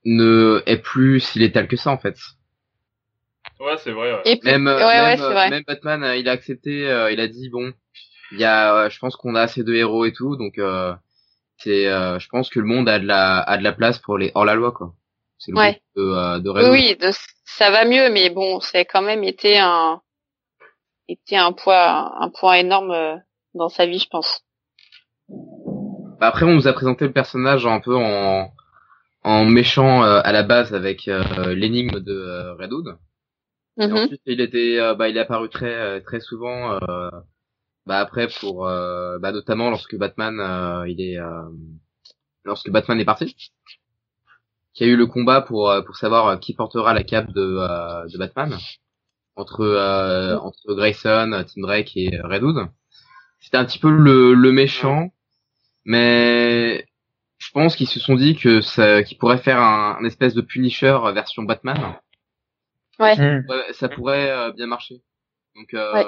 ne 0.03 0.61
est 0.65 0.77
plus 0.77 1.21
si 1.21 1.39
létal 1.39 1.69
que 1.69 1.77
ça 1.77 1.89
en 1.91 1.97
fait. 1.97 2.17
Ouais, 3.61 3.77
c'est 3.77 3.91
vrai. 3.93 4.13
Ouais. 4.13 4.21
Et 4.25 4.35
puis, 4.37 4.51
Même, 4.51 4.67
ouais, 4.67 4.75
ouais, 4.75 5.15
même, 5.15 5.19
vrai. 5.19 5.49
même 5.49 5.63
Batman, 5.65 6.03
euh, 6.03 6.17
il 6.17 6.27
a 6.27 6.33
accepté, 6.33 6.89
euh, 6.89 7.11
il 7.11 7.21
a 7.21 7.27
dit 7.29 7.49
bon, 7.49 7.71
il 8.33 8.39
y 8.39 8.43
a, 8.43 8.75
euh, 8.75 8.89
je 8.89 8.99
pense 8.99 9.15
qu'on 9.15 9.35
a 9.35 9.41
assez 9.41 9.63
de 9.63 9.73
héros 9.73 10.03
et 10.05 10.11
tout, 10.11 10.35
donc 10.35 10.57
euh, 10.57 10.93
c'est, 11.57 11.87
euh, 11.87 12.19
je 12.19 12.29
pense 12.29 12.49
que 12.49 12.59
le 12.59 12.65
monde 12.65 12.87
a 12.89 12.99
de 12.99 13.05
la, 13.05 13.39
a 13.39 13.57
de 13.57 13.63
la 13.63 13.73
place 13.73 13.99
pour 13.99 14.17
les 14.17 14.31
hors 14.35 14.45
la 14.45 14.55
loi 14.55 14.71
quoi. 14.71 14.93
C'est 15.37 15.51
le 15.51 15.57
Ouais. 15.57 15.81
de, 15.95 16.01
euh, 16.01 16.39
de 16.39 16.49
Oui, 16.71 16.95
de- 16.95 17.11
ça 17.45 17.71
va 17.71 17.85
mieux, 17.85 18.09
mais 18.11 18.29
bon, 18.29 18.59
c'est 18.59 18.85
quand 18.85 19.01
même 19.01 19.23
été 19.23 19.57
un, 19.57 20.01
été 21.07 21.37
un 21.37 21.51
poids, 21.51 22.15
un 22.21 22.29
point 22.29 22.55
énorme 22.55 22.91
euh, 22.91 23.15
dans 23.53 23.69
sa 23.69 23.85
vie, 23.85 23.99
je 23.99 24.07
pense. 24.09 24.41
Bah, 26.19 26.27
Après, 26.27 26.45
on 26.45 26.53
nous 26.53 26.67
a 26.67 26.73
présenté 26.73 27.05
le 27.05 27.13
personnage 27.13 27.65
un 27.65 27.79
peu 27.79 27.95
en, 27.95 28.51
en 29.23 29.45
méchant 29.45 30.03
euh, 30.03 30.21
à 30.23 30.31
la 30.31 30.43
base 30.43 30.73
avec 30.73 31.07
euh, 31.07 31.53
l'énigme 31.53 31.99
de 31.99 32.13
euh, 32.13 32.53
Red 32.55 32.73
Hood. 32.73 32.97
Et 33.79 33.85
Mhm. 33.85 33.93
ensuite, 33.93 34.21
il 34.25 34.41
était, 34.41 34.79
bah, 34.95 35.07
il 35.07 35.17
est 35.17 35.21
apparu 35.21 35.49
très, 35.49 36.01
très 36.01 36.19
souvent. 36.19 36.79
Bah 37.87 37.99
après, 37.99 38.27
pour, 38.39 38.67
euh, 38.67 39.17
bah, 39.19 39.31
notamment 39.31 39.69
lorsque 39.69 39.95
Batman, 39.97 40.39
euh, 40.39 40.87
il 40.89 41.01
est, 41.01 41.17
euh, 41.19 41.49
lorsque 42.43 42.69
Batman 42.69 42.99
est 42.99 43.05
parti, 43.05 43.35
qu'il 44.73 44.87
y 44.87 44.89
a 44.89 44.93
eu 44.93 44.97
le 44.97 45.07
combat 45.07 45.41
pour, 45.41 45.69
euh, 45.71 45.81
pour 45.81 45.95
savoir 45.95 46.27
euh, 46.27 46.37
qui 46.37 46.53
portera 46.53 46.93
la 46.93 47.03
cape 47.03 47.31
de, 47.31 47.57
euh, 47.59 48.07
de 48.07 48.17
Batman 48.17 48.55
entre, 49.35 49.61
euh, 49.61 50.37
entre 50.37 50.73
Grayson, 50.73 51.31
Tim 51.47 51.61
Drake 51.61 51.95
et 51.95 52.19
Red 52.21 52.43
Hood. 52.43 52.67
C'était 53.39 53.57
un 53.57 53.65
petit 53.65 53.79
peu 53.79 53.89
le, 53.91 54.33
le 54.33 54.51
méchant, 54.51 55.09
mais 55.85 56.85
je 57.37 57.51
pense 57.51 57.75
qu'ils 57.75 57.87
se 57.87 57.99
sont 57.99 58.15
dit 58.15 58.35
que 58.35 58.61
ça, 58.61 59.03
qu'ils 59.03 59.17
pourraient 59.17 59.37
faire 59.37 59.59
un, 59.59 59.97
un 59.99 60.05
espèce 60.05 60.33
de 60.33 60.41
Punisher 60.41 60.97
version 61.13 61.43
Batman. 61.43 61.95
Ouais, 63.47 63.73
ça 63.73 63.89
pourrait 63.89 64.31
euh, 64.31 64.51
bien 64.53 64.67
marcher. 64.67 65.01
Donc, 65.55 65.73
euh, 65.73 65.93
Ouais. 65.93 66.05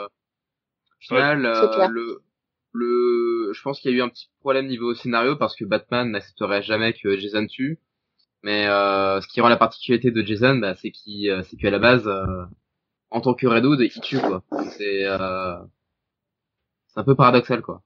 Au 1.02 1.16
final, 1.16 1.52
c'est 1.54 1.80
euh, 1.82 1.88
le, 1.88 2.22
le, 2.74 3.52
je 3.54 3.62
pense 3.62 3.80
qu'il 3.80 3.91
y 3.91 3.93
a 3.93 3.97
eu 3.97 4.02
un 4.02 4.10
petit 4.10 4.30
problème 4.41 4.68
niveau 4.68 4.93
scénario 4.93 5.36
parce 5.36 5.56
que 5.56 5.66
Batman 5.66 6.12
n'accepterait 6.12 6.62
jamais 6.62 6.93
que 6.93 7.18
Jason 7.18 7.47
tue. 7.47 7.80
Mais 8.41 8.68
euh, 8.68 9.20
ce 9.20 9.28
qui 9.28 9.41
rend 9.41 9.50
la 9.50 9.58
particularité 9.58 10.12
de 10.12 10.24
Jason, 10.24 10.56
bah, 10.58 10.74
c'est 10.76 10.91
qu'il, 10.91 11.30
euh, 11.30 11.41
c'est 11.43 11.58
qu'à 11.58 11.72
la 11.72 11.80
base, 11.80 12.08
euh, 12.08 12.45
en 13.10 13.20
tant 13.22 13.34
que 13.34 13.45
Red 13.47 13.66
Hood, 13.66 13.82
il 13.82 14.02
tue 14.02 14.20
quoi. 14.20 14.43
C'est, 14.78 15.06
euh, 15.06 15.56
c'est 16.88 16.93
c'est 16.93 17.00
un 17.02 17.04
peu 17.04 17.16
paradoxal 17.16 17.62
quoi. 17.62 17.82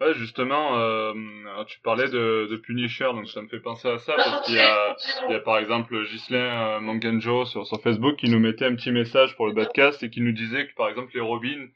Ouais, 0.00 0.14
justement, 0.14 0.78
euh, 0.78 1.12
tu 1.68 1.78
parlais 1.80 2.08
de, 2.08 2.48
de 2.50 2.56
Punisher, 2.56 3.04
donc 3.12 3.28
ça 3.28 3.40
me 3.40 3.46
fait 3.46 3.60
penser 3.60 3.86
à 3.88 3.98
ça, 3.98 4.14
parce 4.16 4.46
qu'il 4.46 4.56
y 4.56 4.58
a, 4.58 4.96
il 5.28 5.32
y 5.32 5.34
a 5.36 5.40
par 5.40 5.58
exemple 5.58 5.94
Ghislain 6.06 6.38
euh, 6.78 6.80
Manganjo 6.80 7.44
sur, 7.44 7.66
sur 7.66 7.80
Facebook 7.82 8.16
qui 8.16 8.28
nous 8.28 8.40
mettait 8.40 8.64
un 8.64 8.74
petit 8.74 8.90
message 8.90 9.36
pour 9.36 9.46
le 9.46 9.54
podcast 9.54 10.02
et 10.02 10.10
qui 10.10 10.20
nous 10.20 10.32
disait 10.32 10.66
que 10.66 10.74
par 10.74 10.88
exemple 10.88 11.12
les 11.14 11.20
Robins, 11.20 11.68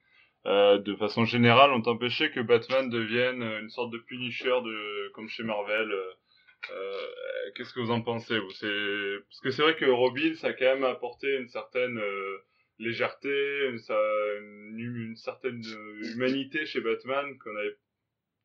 euh, 0.47 0.79
de 0.79 0.95
façon 0.95 1.25
générale, 1.25 1.73
ont 1.73 1.83
empêché 1.89 2.31
que 2.31 2.41
Batman 2.41 2.89
devienne 2.89 3.43
une 3.43 3.71
sorte 3.71 3.91
de 3.91 3.99
Punisher 3.99 4.61
de, 4.65 5.09
comme 5.13 5.29
chez 5.29 5.43
Marvel. 5.43 5.91
Euh, 5.91 6.13
euh 6.71 7.51
Qu'est-ce 7.55 7.73
que 7.73 7.81
vous 7.81 7.91
en 7.91 8.03
pensez 8.03 8.39
vous? 8.39 8.49
Parce 8.49 9.41
que 9.43 9.51
c'est 9.51 9.63
vrai 9.63 9.77
que 9.77 9.87
Robin, 9.87 10.35
ça 10.35 10.49
a 10.49 10.53
quand 10.53 10.67
même 10.67 10.85
apporté 10.85 11.37
une 11.37 11.49
certaine 11.49 11.99
euh, 11.99 12.39
légèreté, 12.79 13.69
une, 13.69 13.81
une, 14.79 15.17
certaine 15.17 15.63
humanité 16.15 16.67
chez 16.67 16.81
Batman 16.81 17.39
qu'on 17.39 17.57
avait 17.57 17.77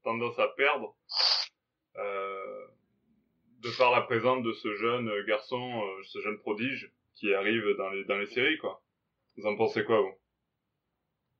tendance 0.03 0.39
à 0.39 0.47
perdre 0.49 0.95
euh, 1.97 2.67
de 3.59 3.77
par 3.77 3.91
la 3.91 4.01
présence 4.01 4.43
de 4.43 4.53
ce 4.53 4.73
jeune 4.75 5.11
garçon, 5.25 5.83
euh, 5.83 6.03
ce 6.03 6.19
jeune 6.21 6.39
prodige 6.39 6.91
qui 7.15 7.33
arrive 7.33 7.75
dans 7.77 7.89
les 7.89 8.05
dans 8.05 8.17
les 8.17 8.27
séries 8.27 8.57
quoi. 8.57 8.81
Vous 9.37 9.45
en 9.45 9.55
pensez 9.55 9.83
quoi 9.83 10.01
vous? 10.01 10.20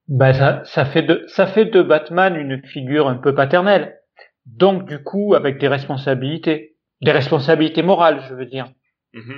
Ben 0.08 0.34
ça 0.34 0.64
ça 0.66 0.86
fait 0.86 1.04
de 1.04 1.24
ça 1.28 1.48
fait 1.48 1.66
de 1.66 1.82
Batman 1.82 2.36
une 2.36 2.62
figure 2.66 3.08
un 3.08 3.16
peu 3.16 3.34
paternelle. 3.34 4.00
Donc 4.46 4.86
du 4.86 5.04
coup 5.04 5.36
avec 5.36 5.60
des 5.60 5.68
responsabilités, 5.68 6.76
des 7.02 7.12
responsabilités 7.12 7.84
morales, 7.84 8.24
je 8.28 8.34
veux 8.34 8.46
dire. 8.46 8.66
Mmh. 9.14 9.34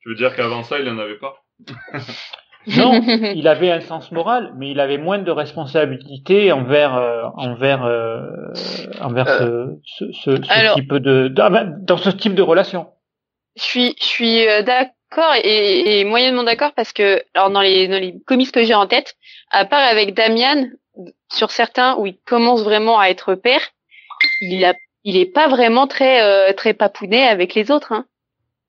Tu 0.00 0.08
veux 0.08 0.14
dire 0.14 0.34
qu'avant 0.34 0.62
ça 0.62 0.78
il 0.80 0.88
en 0.88 0.98
avait 0.98 1.18
pas? 1.18 1.44
Non, 2.68 3.00
il 3.34 3.46
avait 3.46 3.70
un 3.70 3.80
sens 3.80 4.10
moral, 4.10 4.52
mais 4.56 4.70
il 4.70 4.80
avait 4.80 4.98
moins 4.98 5.18
de 5.18 5.30
responsabilité 5.30 6.50
envers 6.50 6.96
euh, 6.96 7.22
envers 7.36 7.84
euh, 7.84 8.22
envers 9.00 9.28
euh, 9.28 9.66
ce, 9.84 10.10
ce, 10.10 10.42
ce 10.42 10.74
type 10.74 10.92
de, 10.94 11.28
dans 11.28 11.96
ce 11.96 12.10
type 12.10 12.34
de 12.34 12.42
relation. 12.42 12.88
Je 13.56 13.62
suis 13.62 13.94
je 14.00 14.04
suis 14.04 14.48
euh, 14.48 14.62
d'accord 15.16 15.34
et, 15.42 16.00
et, 16.00 16.04
moyennement 16.04 16.42
d'accord 16.42 16.72
parce 16.74 16.92
que 16.92 17.22
alors 17.34 17.50
dans 17.50 17.60
les 17.60 17.88
dans 17.88 17.98
les 18.00 18.14
comics 18.26 18.52
que 18.52 18.64
j'ai 18.64 18.74
en 18.74 18.86
tête, 18.86 19.16
à 19.50 19.64
part 19.64 19.80
avec 19.80 20.14
Damian 20.14 20.68
sur 21.32 21.50
certains 21.50 21.96
où 21.96 22.06
il 22.06 22.18
commence 22.26 22.62
vraiment 22.62 22.98
à 22.98 23.08
être 23.08 23.34
père, 23.34 23.60
il 24.40 24.64
a 24.64 24.74
il 25.04 25.16
est 25.16 25.32
pas 25.32 25.48
vraiment 25.48 25.86
très 25.86 26.52
très 26.54 26.74
papounet 26.74 27.26
avec 27.26 27.54
les 27.54 27.70
autres. 27.70 27.92
Hein. 27.92 28.06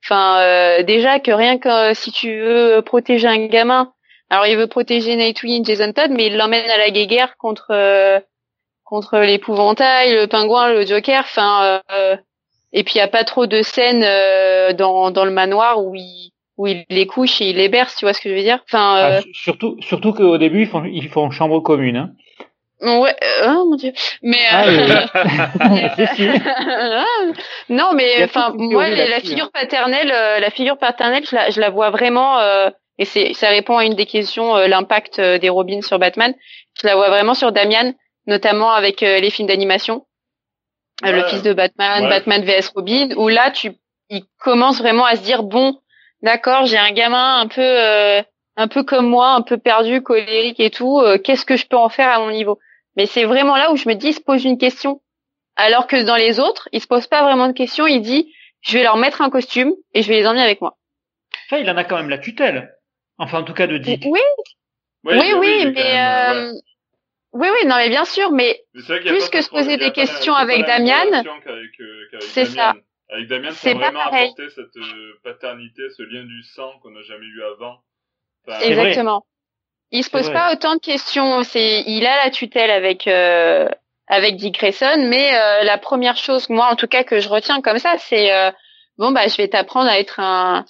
Enfin, 0.04 0.40
euh, 0.40 0.84
déjà 0.84 1.20
que 1.20 1.32
rien 1.32 1.58
que 1.58 1.68
euh, 1.68 1.94
si 1.94 2.12
tu 2.12 2.40
veux 2.40 2.82
protéger 2.82 3.28
un 3.28 3.48
gamin, 3.48 3.92
alors 4.30 4.46
il 4.46 4.58
veut 4.58 4.68
protéger 4.68 5.16
Nightwing, 5.16 5.66
Jason 5.66 5.92
Todd, 5.92 6.12
mais 6.12 6.28
il 6.28 6.38
l'emmène 6.38 6.70
à 6.70 6.78
la 6.78 6.92
guéguerre 6.92 7.36
contre 7.38 7.72
euh, 7.72 8.20
contre 8.86 9.18
l'épouvantail, 9.20 10.16
le 10.16 10.28
pingouin, 10.28 10.70
le 10.72 10.86
Joker. 10.86 11.20
Enfin, 11.20 11.82
et 12.72 12.84
puis 12.86 12.96
il 12.96 12.98
y 13.00 13.02
a 13.02 13.10
pas 13.10 13.26
trop 13.26 13.46
de 13.46 13.62
scènes 13.62 14.06
dans 14.78 15.12
dans 15.12 15.26
le 15.26 15.32
manoir 15.32 15.84
où 15.84 15.94
il 15.94 16.32
où 16.58 16.68
il 16.68 16.86
les 16.90 17.06
couche 17.06 17.42
et 17.42 17.50
il 17.50 17.58
les 17.58 17.70
berce, 17.70 17.96
tu 17.96 18.06
vois 18.06 18.14
ce 18.14 18.22
que 18.22 18.30
je 18.30 18.36
veux 18.36 18.42
dire? 18.42 18.60
Enfin, 18.68 18.96
ah, 18.98 19.20
surtout 19.34 19.78
surtout 19.82 20.14
qu'au 20.14 20.38
début 20.38 20.62
ils 20.62 20.68
font 20.68 20.84
ils 20.84 21.10
font 21.10 21.30
chambre 21.32 21.60
commune. 21.60 21.98
Hein. 21.98 22.12
Ouais, 22.82 23.16
euh, 23.24 23.56
oh 23.58 23.70
mon 23.70 23.76
dieu. 23.76 23.92
Mais 24.22 24.38
ah, 24.52 24.68
euh, 24.68 25.06
non, 27.70 27.94
mais 27.96 28.24
enfin 28.24 28.54
moi 28.56 28.88
la, 28.90 29.20
figure 29.20 29.52
paternelle, 29.52 30.12
euh, 30.12 30.40
la 30.40 30.52
figure 30.52 30.78
paternelle, 30.78 31.24
je 31.30 31.36
la, 31.36 31.50
je 31.50 31.60
la 31.60 31.72
vois 31.72 31.90
vraiment 31.90 32.40
et 33.00 33.06
c'est 33.06 33.34
ça 33.34 33.50
répond 33.50 33.78
à 33.78 33.86
une 33.86 33.96
des 33.96 34.06
questions 34.06 34.56
l'impact 34.56 35.20
des 35.20 35.50
Robins 35.50 35.82
sur 35.82 35.98
Batman. 35.98 36.34
Je 36.80 36.86
la 36.86 36.96
vois 36.96 37.10
vraiment 37.10 37.34
sur 37.34 37.52
Damian, 37.52 37.94
notamment 38.28 38.72
avec 38.72 39.02
les 39.02 39.30
films 39.32 39.48
d'animation, 39.48 40.06
le 41.04 41.24
fils 41.24 41.42
de 41.42 41.54
Batman, 41.54 42.08
Batman 42.10 42.44
vs 42.44 42.72
Robin, 42.76 43.10
où 43.16 43.28
là 43.28 43.50
tu 43.50 43.74
il 44.10 44.24
commence 44.40 44.80
vraiment 44.80 45.06
à 45.06 45.16
se 45.16 45.22
dire 45.22 45.44
bon, 45.44 45.80
d'accord, 46.22 46.66
j'ai 46.66 46.78
un 46.78 46.92
gamin 46.92 47.40
un 47.40 47.48
peu 47.48 48.24
un 48.60 48.68
peu 48.68 48.84
comme 48.84 49.08
moi, 49.08 49.34
un 49.34 49.42
peu 49.42 49.58
perdu, 49.58 50.02
colérique 50.02 50.60
et 50.60 50.72
tout. 50.72 51.02
Qu'est-ce 51.24 51.46
que 51.46 51.58
je 51.58 51.68
peux 51.68 51.78
en 51.78 51.90
faire 51.90 52.10
à 52.10 52.20
mon 52.20 52.32
niveau? 52.32 52.60
Mais 52.96 53.06
c'est 53.06 53.26
vraiment 53.26 53.56
là 53.56 53.72
où 53.72 53.76
je 53.76 53.88
me 53.88 53.94
dis, 53.94 54.08
il 54.08 54.14
se 54.14 54.22
pose 54.22 54.44
une 54.44 54.58
question. 54.58 55.02
Alors 55.56 55.88
que 55.88 56.04
dans 56.04 56.16
les 56.16 56.40
autres, 56.40 56.68
il 56.72 56.82
se 56.82 56.88
pose 56.88 57.08
pas 57.08 57.24
vraiment 57.24 57.48
de 57.48 57.54
questions. 57.54 57.88
Il 57.88 58.02
dit, 58.02 58.34
je 58.62 58.78
vais 58.78 58.84
leur 58.84 58.98
mettre 58.98 59.22
un 59.22 59.30
costume 59.30 59.74
et 59.94 60.02
je 60.02 60.10
vais 60.10 60.16
les 60.16 60.28
emmener 60.28 60.42
avec 60.42 60.62
moi. 60.62 60.78
Enfin, 61.46 61.62
il 61.62 61.70
en 61.70 61.78
a 61.78 61.84
quand 61.84 61.98
même 61.98 62.10
la 62.10 62.18
tutelle. 62.18 62.76
Enfin, 63.18 63.40
en 63.40 63.44
tout 63.44 63.54
cas, 63.54 63.68
de 63.68 63.78
Dick. 63.78 64.04
Oui. 64.06 64.20
Oui, 65.04 65.34
oui, 65.38 65.72
mais, 65.74 66.00
euh... 66.00 66.52
oui, 67.32 67.48
oui, 67.50 67.68
non, 67.68 67.78
mais 67.78 67.90
bien 67.90 68.04
sûr, 68.04 68.32
mais, 68.32 68.64
plus 68.74 69.30
que 69.30 69.42
se 69.42 69.50
poser 69.50 69.78
des 69.78 69.92
questions 69.92 70.34
avec 70.34 70.66
Damian, 70.66 71.24
c'est 72.20 72.46
ça. 72.46 72.74
Avec 73.10 73.28
Damian, 73.28 73.52
c'est 73.54 73.74
vraiment 73.74 74.02
apporter 74.02 74.50
cette 74.50 74.76
euh, 74.76 75.14
paternité, 75.24 75.90
ce 75.96 76.04
lien 76.04 76.24
du 76.24 76.44
sang 76.44 76.72
qu'on 76.82 76.92
n'a 76.92 77.04
jamais 77.04 77.26
eu 77.26 77.42
avant. 77.44 77.80
Exactement. 78.62 79.26
Il 79.92 80.04
se 80.04 80.10
pose 80.10 80.30
pas 80.30 80.52
autant 80.54 80.76
de 80.76 80.82
questions. 80.82 81.44
C'est, 81.44 81.84
il 81.88 82.06
a 82.06 82.26
la 82.26 82.32
tutelle 82.32 82.72
avec 82.72 83.08
euh, 83.08 83.70
avec 84.08 84.36
Dick 84.36 84.56
Grayson, 84.56 85.08
mais 85.08 85.34
euh, 85.34 85.64
la 85.64 85.78
première 85.78 86.18
chose, 86.18 86.50
moi 86.50 86.70
en 86.72 86.76
tout 86.76 86.88
cas 86.88 87.04
que 87.04 87.20
je 87.20 87.30
retiens 87.30 87.62
comme 87.62 87.80
ça, 87.80 87.96
c'est 87.98 88.34
euh, 88.34 88.52
bon 88.98 89.12
bah 89.12 89.28
je 89.28 89.38
vais 89.38 89.48
t'apprendre 89.48 89.90
à 89.90 90.00
être 90.00 90.20
un 90.20 90.66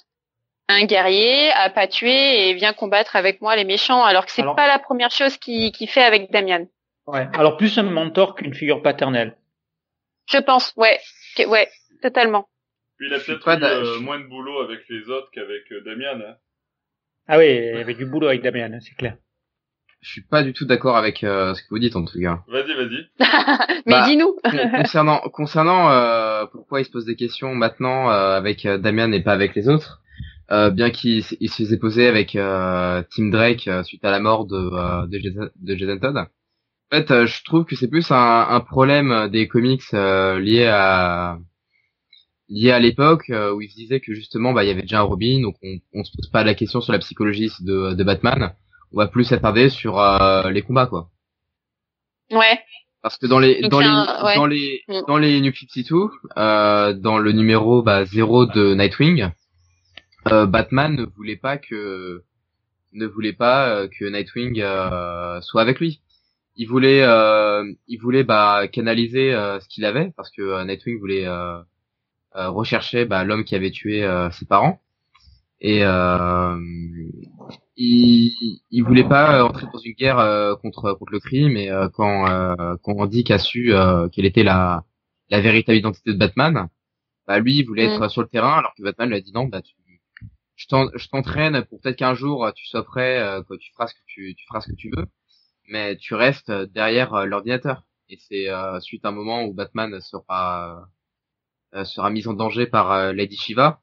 un 0.68 0.84
guerrier, 0.84 1.50
à 1.52 1.70
pas 1.70 1.88
tuer 1.88 2.48
et 2.48 2.54
viens 2.54 2.72
combattre 2.72 3.16
avec 3.16 3.40
moi 3.40 3.56
les 3.56 3.64
méchants. 3.64 4.04
Alors 4.04 4.26
que 4.26 4.32
c'est 4.32 4.42
pas 4.42 4.68
la 4.68 4.78
première 4.78 5.10
chose 5.10 5.36
qu'il 5.36 5.72
qui 5.72 5.86
fait 5.86 6.02
avec 6.02 6.30
Damian. 6.30 6.66
Ouais. 7.06 7.26
Alors 7.32 7.56
plus 7.56 7.78
un 7.78 7.84
mentor 7.84 8.34
qu'une 8.34 8.54
figure 8.54 8.82
paternelle. 8.82 9.36
Je 10.30 10.38
pense. 10.38 10.74
Ouais. 10.76 11.00
Ouais. 11.46 11.68
Totalement. 12.02 12.48
Puis 12.96 13.08
il 13.08 13.14
a 13.14 13.20
peut-être 13.20 14.00
moins 14.00 14.18
de 14.18 14.26
boulot 14.26 14.60
avec 14.60 14.80
les 14.88 15.08
autres 15.08 15.30
qu'avec 15.32 15.72
Damian. 15.84 16.20
Hein. 16.20 16.36
Ah 17.30 17.36
oui, 17.36 17.46
il 17.46 17.76
y 17.76 17.80
avait 17.80 17.94
du 17.94 18.06
boulot 18.06 18.28
avec 18.28 18.42
Damien, 18.42 18.72
hein, 18.72 18.80
c'est 18.80 18.96
clair. 18.96 19.16
Je 20.00 20.10
suis 20.10 20.22
pas 20.22 20.42
du 20.42 20.54
tout 20.54 20.64
d'accord 20.64 20.96
avec 20.96 21.22
euh, 21.24 21.52
ce 21.54 21.62
que 21.62 21.68
vous 21.70 21.78
dites 21.78 21.94
en 21.94 22.04
tout 22.04 22.18
cas. 22.18 22.42
Vas-y, 22.48 22.74
vas-y. 22.74 23.08
Mais 23.86 23.92
bah, 23.92 24.06
dis-nous. 24.06 24.36
concernant 24.76 25.18
concernant 25.32 25.90
euh, 25.90 26.46
pourquoi 26.50 26.80
il 26.80 26.86
se 26.86 26.90
pose 26.90 27.04
des 27.04 27.16
questions 27.16 27.54
maintenant 27.54 28.10
euh, 28.10 28.36
avec 28.36 28.66
Damien 28.66 29.12
et 29.12 29.22
pas 29.22 29.32
avec 29.32 29.54
les 29.54 29.68
autres, 29.68 30.00
bien 30.50 30.90
qu'il 30.90 31.22
il 31.40 31.50
se 31.50 31.62
faisait 31.64 31.76
poser 31.76 32.06
avec 32.06 32.30
Tim 32.32 33.28
Drake 33.30 33.68
suite 33.82 34.04
à 34.04 34.10
la 34.10 34.20
mort 34.20 34.46
de 34.46 35.06
de, 35.06 35.18
Jason, 35.18 35.50
de 35.56 35.76
Jason 35.76 35.98
Todd. 35.98 36.16
En 36.16 36.96
fait, 36.96 37.26
je 37.26 37.44
trouve 37.44 37.66
que 37.66 37.76
c'est 37.76 37.88
plus 37.88 38.10
un, 38.10 38.46
un, 38.48 38.60
problème 38.60 39.28
des 39.28 39.46
comics 39.46 39.92
lié 39.92 40.66
à 40.66 41.38
lié 42.48 42.70
à 42.70 42.78
l'époque 42.78 43.30
euh, 43.30 43.52
où 43.52 43.60
il 43.60 43.70
se 43.70 43.76
disait 43.76 44.00
que 44.00 44.14
justement 44.14 44.52
bah 44.52 44.64
il 44.64 44.68
y 44.68 44.70
avait 44.70 44.82
déjà 44.82 45.00
un 45.00 45.02
Robin 45.02 45.42
donc 45.42 45.56
on, 45.62 45.78
on 45.94 46.04
se 46.04 46.12
pose 46.16 46.28
pas 46.30 46.44
la 46.44 46.54
question 46.54 46.80
sur 46.80 46.92
la 46.92 46.98
psychologie 46.98 47.50
de, 47.60 47.94
de 47.94 48.04
Batman. 48.04 48.54
On 48.92 48.98
va 48.98 49.06
plus 49.06 49.24
s'attarder 49.24 49.68
sur 49.68 49.98
euh, 49.98 50.50
les 50.50 50.62
combats 50.62 50.86
quoi. 50.86 51.10
Ouais. 52.30 52.58
Parce 53.02 53.16
que 53.16 53.26
dans 53.26 53.38
les 53.38 53.60
dans, 53.68 53.80
les, 53.80 54.34
dans 54.34 54.46
les 54.46 54.82
mm. 54.88 55.00
dans 55.06 55.18
les 55.18 55.40
New 55.40 55.52
52 55.52 56.10
euh, 56.36 56.92
dans 56.94 57.18
le 57.18 57.32
numéro 57.32 57.82
bah 57.82 58.04
0 58.04 58.46
de 58.46 58.74
Nightwing 58.74 59.30
euh, 60.32 60.46
Batman 60.46 60.94
ne 60.94 61.04
voulait 61.04 61.36
pas 61.36 61.58
que 61.58 62.22
ne 62.92 63.06
voulait 63.06 63.32
pas 63.32 63.68
euh, 63.68 63.88
que 63.88 64.04
Nightwing 64.04 64.56
soit 65.42 65.62
avec 65.62 65.78
lui. 65.80 66.00
Il 66.56 66.66
voulait 66.66 67.02
il 67.86 67.98
voulait 67.98 68.24
bah 68.24 68.66
canaliser 68.68 69.30
ce 69.32 69.68
qu'il 69.68 69.84
avait 69.84 70.12
parce 70.16 70.30
que 70.30 70.64
Nightwing 70.64 70.98
voulait 70.98 71.26
euh, 71.26 71.60
recherchait 72.34 73.04
bah, 73.04 73.24
l'homme 73.24 73.44
qui 73.44 73.54
avait 73.54 73.70
tué 73.70 74.04
euh, 74.04 74.30
ses 74.30 74.46
parents. 74.46 74.80
Et 75.60 75.84
euh, 75.84 76.56
il, 77.76 78.60
il 78.70 78.82
voulait 78.84 79.08
pas 79.08 79.44
entrer 79.44 79.66
dans 79.72 79.78
une 79.78 79.94
guerre 79.94 80.56
contre 80.62 80.92
contre 80.92 81.12
le 81.12 81.20
crime. 81.20 81.56
Et 81.56 81.70
quand 81.94 82.26
quand 82.82 83.06
Dick 83.06 83.30
a 83.30 83.38
su 83.38 83.72
quelle 84.12 84.26
était 84.26 84.44
la 84.44 84.84
la 85.30 85.40
véritable 85.40 85.78
identité 85.78 86.12
de 86.12 86.18
Batman 86.18 86.68
bah 87.26 87.38
lui 87.40 87.58
il 87.58 87.66
voulait 87.66 87.84
être 87.84 88.06
mm. 88.06 88.08
sur 88.08 88.22
le 88.22 88.28
terrain 88.28 88.58
alors 88.58 88.72
que 88.74 88.82
Batman 88.82 89.08
lui 89.10 89.16
a 89.16 89.20
dit 89.20 89.32
non 89.32 89.44
bah 89.44 89.60
tu 89.62 89.74
je 90.58 91.08
t'entraîne 91.08 91.64
pour 91.64 91.80
peut-être 91.80 91.96
qu'un 91.96 92.14
jour 92.14 92.50
tu 92.54 92.66
sois 92.66 92.84
prêt 92.84 93.42
que 93.48 93.54
tu 93.56 93.72
feras 93.72 93.88
ce 93.88 93.94
que 93.94 94.00
tu 94.06 94.34
tu 94.34 94.46
feras 94.46 94.60
ce 94.60 94.68
que 94.68 94.76
tu 94.76 94.90
veux 94.96 95.06
mais 95.68 95.96
tu 95.96 96.14
restes 96.14 96.50
derrière 96.50 97.26
l'ordinateur. 97.26 97.84
Et 98.08 98.18
c'est 98.18 98.48
suite 98.80 99.04
à 99.04 99.08
un 99.08 99.12
moment 99.12 99.44
où 99.44 99.52
Batman 99.52 100.00
sera 100.00 100.78
euh, 100.78 100.84
sera 101.84 102.10
mise 102.10 102.28
en 102.28 102.32
danger 102.32 102.66
par 102.66 102.92
euh, 102.92 103.12
Lady 103.12 103.36
Shiva 103.36 103.80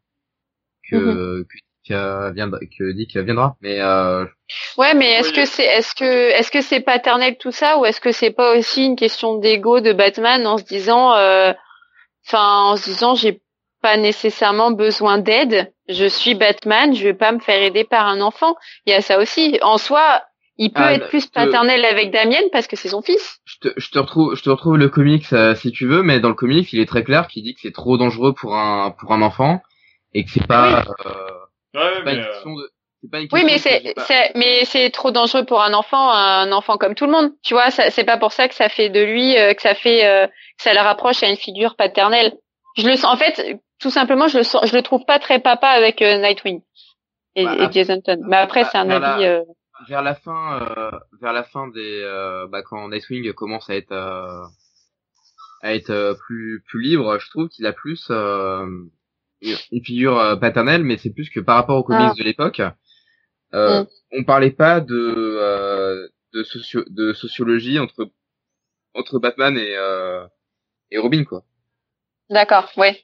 que, 0.89 0.95
mm 0.95 1.45
que, 1.87 2.31
viendra, 2.33 2.59
que 2.77 2.91
Dick 2.91 3.15
viendra. 3.15 3.55
Mais 3.61 3.79
euh... 3.79 4.25
ouais, 4.77 4.93
mais 4.93 5.11
est-ce 5.13 5.31
que 5.31 5.45
c'est 5.45 5.63
est-ce 5.63 5.93
que 5.95 6.31
est-ce 6.31 6.51
que 6.51 6.61
c'est 6.61 6.79
paternel 6.79 7.37
tout 7.37 7.51
ça 7.51 7.77
ou 7.77 7.85
est-ce 7.85 8.01
que 8.01 8.11
c'est 8.11 8.31
pas 8.31 8.57
aussi 8.57 8.85
une 8.85 8.95
question 8.95 9.37
d'ego 9.37 9.79
de 9.79 9.93
Batman 9.93 10.45
en 10.47 10.57
se 10.57 10.63
disant, 10.63 11.13
euh, 11.15 11.53
enfin 12.27 12.71
en 12.71 12.77
se 12.77 12.85
disant 12.85 13.15
j'ai 13.15 13.41
pas 13.81 13.97
nécessairement 13.97 14.71
besoin 14.71 15.19
d'aide, 15.19 15.71
je 15.87 16.05
suis 16.05 16.33
Batman, 16.33 16.95
je 16.95 17.03
vais 17.03 17.13
pas 17.13 17.31
me 17.31 17.39
faire 17.39 17.61
aider 17.61 17.83
par 17.83 18.07
un 18.07 18.19
enfant. 18.21 18.55
Il 18.85 18.91
y 18.91 18.95
a 18.95 19.01
ça 19.01 19.19
aussi. 19.19 19.59
En 19.61 19.77
soi, 19.77 20.23
Il 20.57 20.71
peut 20.71 20.81
Ah, 20.83 20.93
être 20.93 21.09
plus 21.09 21.21
je 21.21 21.27
te- 21.27 21.33
paternel 21.33 21.83
avec 21.85 22.11
Damien 22.11 22.39
parce 22.51 22.67
que 22.67 22.75
c'est 22.77 22.87
son 22.89 23.01
fils. 23.01 23.39
Je 23.45 23.57
te, 23.69 23.73
je 23.77 23.91
te 23.91 23.99
retrouve, 23.99 24.35
je 24.35 24.41
te 24.43 24.49
retrouve 24.49 24.77
le 24.77 24.87
comics 24.89 25.31
euh, 25.33 25.53
si 25.55 25.71
tu 25.71 25.85
veux, 25.85 26.01
mais 26.01 26.19
dans 26.19 26.29
le 26.29 26.35
comics, 26.35 26.71
il 26.71 26.79
est 26.79 26.85
très 26.85 27.03
clair 27.03 27.27
qu'il 27.27 27.43
dit 27.43 27.53
que 27.55 27.61
c'est 27.61 27.73
trop 27.73 27.97
dangereux 27.97 28.33
pour 28.33 28.55
un 28.55 28.91
pour 28.91 29.11
un 29.11 29.21
enfant 29.21 29.61
et 30.13 30.23
que 30.23 30.29
c'est 30.31 30.47
pas, 30.47 30.79
euh, 31.05 31.19
Ouais, 31.73 31.81
c'est 31.95 32.03
pas 32.03 32.05
mais 32.05 32.13
une 32.13 32.19
euh, 32.21 32.31
question 32.31 32.55
de, 32.55 32.69
c'est 33.01 33.11
pas 33.11 33.19
une 33.19 33.27
Oui, 33.33 33.41
question 33.45 33.69
mais 33.73 33.93
de- 33.93 33.99
c'est, 33.99 34.31
mais 34.35 34.65
c'est 34.65 34.89
trop 34.91 35.11
dangereux 35.11 35.43
pour 35.43 35.61
un 35.61 35.73
enfant, 35.73 36.09
un 36.09 36.49
enfant 36.53 36.77
comme 36.77 36.95
tout 36.95 37.05
le 37.05 37.11
monde. 37.11 37.31
Tu 37.43 37.53
vois, 37.53 37.69
ça, 37.69 37.91
c'est 37.91 38.05
pas 38.05 38.17
pour 38.17 38.31
ça 38.31 38.47
que 38.47 38.55
ça 38.55 38.69
fait 38.69 38.87
de 38.89 39.01
lui, 39.03 39.37
euh, 39.37 39.53
que 39.53 39.61
ça 39.61 39.75
fait, 39.75 40.05
euh, 40.05 40.25
que 40.27 40.63
ça 40.63 40.73
le 40.73 40.79
rapproche 40.79 41.21
à 41.21 41.27
une 41.27 41.35
figure 41.35 41.75
paternelle. 41.75 42.33
Je 42.77 42.87
le 42.87 42.95
sens, 42.95 43.13
en 43.13 43.17
fait, 43.17 43.59
tout 43.81 43.89
simplement, 43.89 44.29
je 44.29 44.37
le 44.37 44.43
sens, 44.43 44.65
je 44.69 44.73
le 44.75 44.81
trouve 44.83 45.03
pas 45.05 45.19
très 45.19 45.39
papa 45.39 45.67
avec 45.67 46.01
euh, 46.01 46.17
Nightwing 46.17 46.61
et, 47.35 47.43
Bah, 47.43 47.55
et 47.59 47.71
Jason 47.73 47.99
Todd. 47.99 48.19
Mais 48.25 48.37
après, 48.37 48.63
bah, 48.63 48.69
c'est 48.71 48.77
un 48.77 48.85
voilà. 48.85 49.15
avis. 49.15 49.25
Vers 49.87 50.01
la 50.01 50.15
fin, 50.15 50.61
euh, 50.61 50.91
vers 51.21 51.33
la 51.33 51.43
fin 51.43 51.67
des, 51.67 52.01
euh, 52.03 52.47
bah, 52.47 52.61
quand 52.63 52.89
Nightwing 52.89 53.31
commence 53.33 53.69
à 53.69 53.75
être, 53.75 53.91
euh, 53.91 54.43
à 55.61 55.73
être 55.73 56.17
plus 56.25 56.63
plus 56.67 56.81
libre, 56.81 57.17
je 57.19 57.29
trouve 57.29 57.49
qu'il 57.49 57.65
a 57.65 57.73
plus 57.73 58.09
une 58.09 58.89
figure 59.83 60.37
paternelle, 60.39 60.83
mais 60.83 60.97
c'est 60.97 61.13
plus 61.13 61.29
que 61.29 61.39
par 61.39 61.55
rapport 61.55 61.77
aux 61.77 61.83
comics 61.83 62.11
Ah. 62.11 62.15
de 62.17 62.23
l'époque. 62.23 62.61
Mm. 63.53 63.83
On 64.11 64.23
parlait 64.25 64.51
pas 64.51 64.79
de 64.81 66.09
de, 66.33 66.43
socio 66.43 66.83
de 66.87 67.13
sociologie 67.13 67.79
entre 67.79 68.09
entre 68.93 69.19
Batman 69.19 69.57
et 69.57 69.75
et 70.91 70.97
Robin 70.97 71.23
quoi. 71.23 71.43
D'accord, 72.29 72.69
ouais. 72.77 73.03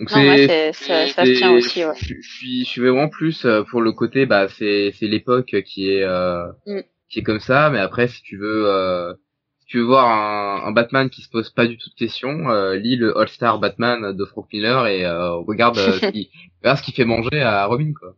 Donc 0.00 0.10
Non, 0.10 0.16
ouais, 0.28 0.46
c'est- 0.48 0.72
ça- 0.72 1.06
ça 1.08 1.24
se 1.26 1.32
tient 1.32 1.52
aussi, 1.52 1.84
ouais. 1.84 1.92
Je, 1.96 2.20
suis, 2.22 2.64
je 2.64 2.68
suis 2.68 2.80
vraiment 2.80 3.08
plus 3.08 3.44
euh, 3.44 3.62
pour 3.64 3.80
le 3.80 3.92
côté, 3.92 4.26
bah 4.26 4.48
c'est, 4.48 4.92
c'est 4.98 5.06
l'époque 5.06 5.54
qui 5.64 5.90
est, 5.90 6.02
euh, 6.02 6.46
Mm. 6.66 6.80
qui 7.08 7.18
est 7.20 7.22
comme 7.22 7.40
ça. 7.40 7.70
Mais 7.70 7.78
après, 7.78 8.08
si 8.08 8.22
tu 8.22 8.36
veux, 8.36 8.66
euh, 8.66 9.12
si 9.60 9.66
tu 9.66 9.78
veux 9.78 9.84
voir 9.84 10.06
un, 10.08 10.66
un 10.66 10.72
Batman 10.72 11.08
qui 11.10 11.22
se 11.22 11.28
pose 11.30 11.50
pas 11.50 11.66
du 11.66 11.76
tout 11.78 11.90
de 11.90 11.94
questions, 11.94 12.50
euh, 12.50 12.74
lis 12.76 12.96
le 12.96 13.16
All 13.18 13.28
Star 13.28 13.58
Batman 13.58 14.16
de 14.16 14.24
Frank 14.24 14.46
Miller 14.52 14.86
et 14.86 15.04
euh, 15.04 15.32
regarde, 15.34 15.78
euh, 15.78 15.92
ce 15.92 16.06
qui, 16.12 16.30
regarde 16.62 16.78
ce 16.78 16.82
fait 16.92 17.04
manger 17.04 17.40
à 17.42 17.64
Robin 17.66 17.92
quoi. 17.98 18.14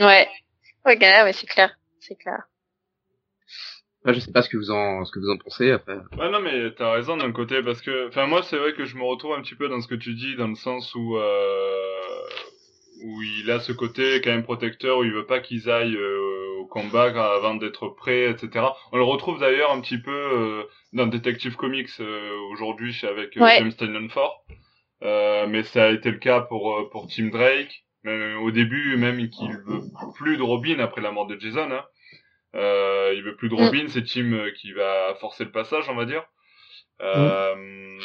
Ouais. 0.00 0.28
Ouais, 0.84 0.96
c'est 1.32 1.46
clair, 1.46 1.70
c'est 2.00 2.16
clair. 2.16 2.42
Après, 4.04 4.14
je 4.14 4.20
sais 4.20 4.32
pas 4.32 4.42
ce 4.42 4.48
que 4.48 4.56
vous 4.56 4.70
en, 4.72 5.04
ce 5.04 5.12
que 5.12 5.20
vous 5.20 5.30
en 5.30 5.36
pensez 5.36 5.70
après. 5.70 5.94
Ouais, 6.18 6.28
non, 6.30 6.40
mais 6.40 6.72
t'as 6.74 6.92
raison 6.92 7.16
d'un 7.16 7.30
côté, 7.32 7.62
parce 7.62 7.80
que, 7.80 8.08
enfin, 8.08 8.26
moi, 8.26 8.42
c'est 8.42 8.56
vrai 8.58 8.72
que 8.74 8.84
je 8.84 8.96
me 8.96 9.04
retrouve 9.04 9.34
un 9.34 9.42
petit 9.42 9.54
peu 9.54 9.68
dans 9.68 9.80
ce 9.80 9.86
que 9.86 9.94
tu 9.94 10.14
dis, 10.14 10.34
dans 10.36 10.48
le 10.48 10.56
sens 10.56 10.92
où, 10.96 11.16
euh, 11.16 12.26
où 13.04 13.22
il 13.22 13.50
a 13.50 13.60
ce 13.60 13.72
côté 13.72 14.20
quand 14.22 14.30
même 14.30 14.42
protecteur, 14.42 14.98
où 14.98 15.04
il 15.04 15.12
veut 15.12 15.26
pas 15.26 15.40
qu'ils 15.40 15.70
aillent 15.70 15.96
euh, 15.96 16.58
au 16.60 16.66
combat 16.66 17.04
avant 17.34 17.54
d'être 17.54 17.88
prêts, 17.88 18.28
etc. 18.30 18.66
On 18.92 18.96
le 18.96 19.04
retrouve 19.04 19.38
d'ailleurs 19.40 19.70
un 19.72 19.80
petit 19.80 19.98
peu 19.98 20.10
euh, 20.12 20.62
dans 20.92 21.06
Detective 21.06 21.56
Comics 21.56 21.88
euh, 22.00 22.30
aujourd'hui 22.52 22.92
chez- 22.92 23.08
avec 23.08 23.36
euh, 23.36 23.40
Ouais. 23.40 23.58
James 23.58 23.72
Tynion 23.72 24.08
Ford. 24.08 24.44
Euh, 25.02 25.46
mais 25.48 25.64
ça 25.64 25.84
a 25.86 25.90
été 25.90 26.10
le 26.12 26.18
cas 26.18 26.40
pour 26.42 26.76
euh, 26.78 26.88
pour 26.90 27.08
Tim 27.08 27.28
Drake. 27.28 27.84
Au 28.04 28.50
début, 28.50 28.96
même 28.96 29.28
qu'il 29.30 29.50
veut 29.52 29.80
plus 30.16 30.36
de 30.36 30.42
Robin 30.42 30.80
après 30.80 31.00
la 31.00 31.12
mort 31.12 31.28
de 31.28 31.38
Jason. 31.38 31.70
Hein. 31.70 31.84
Euh, 32.54 33.12
il 33.16 33.22
veut 33.22 33.36
plus 33.36 33.48
de 33.48 33.54
Mm. 33.54 33.58
Robin, 33.64 33.86
c'est 33.88 34.04
Tim 34.04 34.32
euh, 34.32 34.50
qui 34.52 34.72
va 34.72 35.14
forcer 35.20 35.44
le 35.44 35.50
passage, 35.52 35.88
on 35.88 35.94
va 35.94 36.04
dire. 36.04 36.24
Euh, 37.00 37.98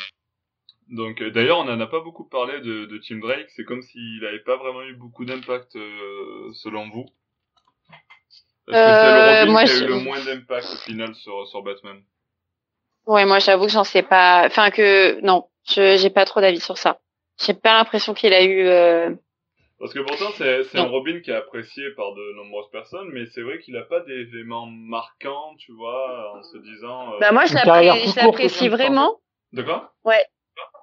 Donc, 0.89 1.21
euh, 1.21 1.29
d'ailleurs, 1.31 1.57
on 1.59 1.65
n'en 1.65 1.79
a 1.81 1.87
pas 1.87 1.99
beaucoup 1.99 2.23
parlé 2.23 2.61
de, 2.61 2.85
de 2.85 2.97
Tim 2.99 3.17
Drake. 3.19 3.49
C'est 3.49 3.65
comme 3.65 3.81
s'il 3.81 4.21
n'avait 4.21 4.39
pas 4.39 4.55
vraiment 4.55 4.83
eu 4.83 4.93
beaucoup 4.95 5.25
d'impact, 5.25 5.75
euh, 5.75 6.49
selon 6.53 6.89
vous. 6.89 7.05
Que 8.67 8.73
c'est 8.73 8.77
Euh, 8.77 9.13
le 9.13 9.39
Robin 9.41 9.51
moi, 9.51 9.63
qui 9.65 9.71
a 9.71 9.75
je- 9.75 9.83
eu 9.83 9.87
le 9.87 9.99
moins 9.99 10.23
d'impact 10.23 10.65
au 10.73 10.77
final 10.77 11.13
sur, 11.15 11.45
sur 11.47 11.61
Batman? 11.61 12.01
Ouais, 13.05 13.25
moi, 13.25 13.39
j'avoue 13.39 13.65
que 13.65 13.71
j'en 13.71 13.83
sais 13.83 14.01
pas. 14.03 14.43
Enfin, 14.45 14.71
que 14.71 15.19
non, 15.21 15.49
je 15.69 15.97
j'ai 15.97 16.09
pas 16.09 16.25
trop 16.25 16.39
d'avis 16.41 16.59
sur 16.61 16.77
ça. 16.77 16.99
J'ai 17.45 17.53
pas 17.53 17.73
l'impression 17.77 18.13
qu'il 18.13 18.33
a 18.33 18.43
eu. 18.43 19.17
Parce 19.79 19.93
que 19.93 19.99
pourtant, 19.99 20.31
c'est 20.37 20.63
c'est 20.63 20.79
un. 20.79 20.85
Robin 20.85 21.19
qui 21.21 21.29
est 21.29 21.35
apprécié 21.35 21.91
par 21.95 22.13
de 22.15 22.35
nombreuses 22.35 22.69
personnes, 22.71 23.09
mais 23.13 23.27
c'est 23.27 23.41
vrai 23.43 23.59
qu'il 23.59 23.75
n'a 23.75 23.83
pas 23.83 23.99
d'événements 23.99 24.65
marquants, 24.65 25.55
tu 25.59 25.71
vois, 25.73 26.33
en 26.35 26.41
se 26.41 26.57
disant... 26.57 27.13
euh, 27.13 27.19
Bah 27.19 27.31
moi, 27.31 27.45
je 27.45 27.53
l'apprécie 27.53 28.69
vraiment. 28.69 29.19
De 29.53 29.61
quoi? 29.61 29.93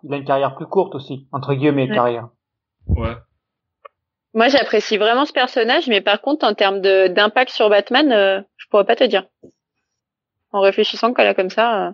Il 0.04 0.12
a 0.14 0.16
une 0.16 0.24
carrière 0.24 0.54
plus 0.54 0.66
courte 0.66 0.94
aussi, 0.94 1.26
entre 1.32 1.54
guillemets, 1.54 1.88
Ouais. 1.88 1.94
carrière. 1.94 2.28
Ouais. 2.86 3.16
Moi, 4.32 4.48
j'apprécie 4.48 4.96
vraiment 4.96 5.24
ce 5.24 5.32
personnage, 5.32 5.88
mais 5.88 6.00
par 6.00 6.20
contre, 6.20 6.46
en 6.46 6.54
termes 6.54 6.80
de 6.80 7.08
d'impact 7.08 7.50
sur 7.50 7.68
Batman, 7.70 8.12
euh, 8.12 8.40
je 8.56 8.66
pourrais 8.68 8.84
pas 8.84 8.96
te 8.96 9.04
dire. 9.04 9.26
En 10.52 10.60
réfléchissant 10.60 11.12
qu'elle 11.14 11.26
a 11.26 11.34
comme 11.34 11.50
ça. 11.50 11.86
euh, 11.88 11.90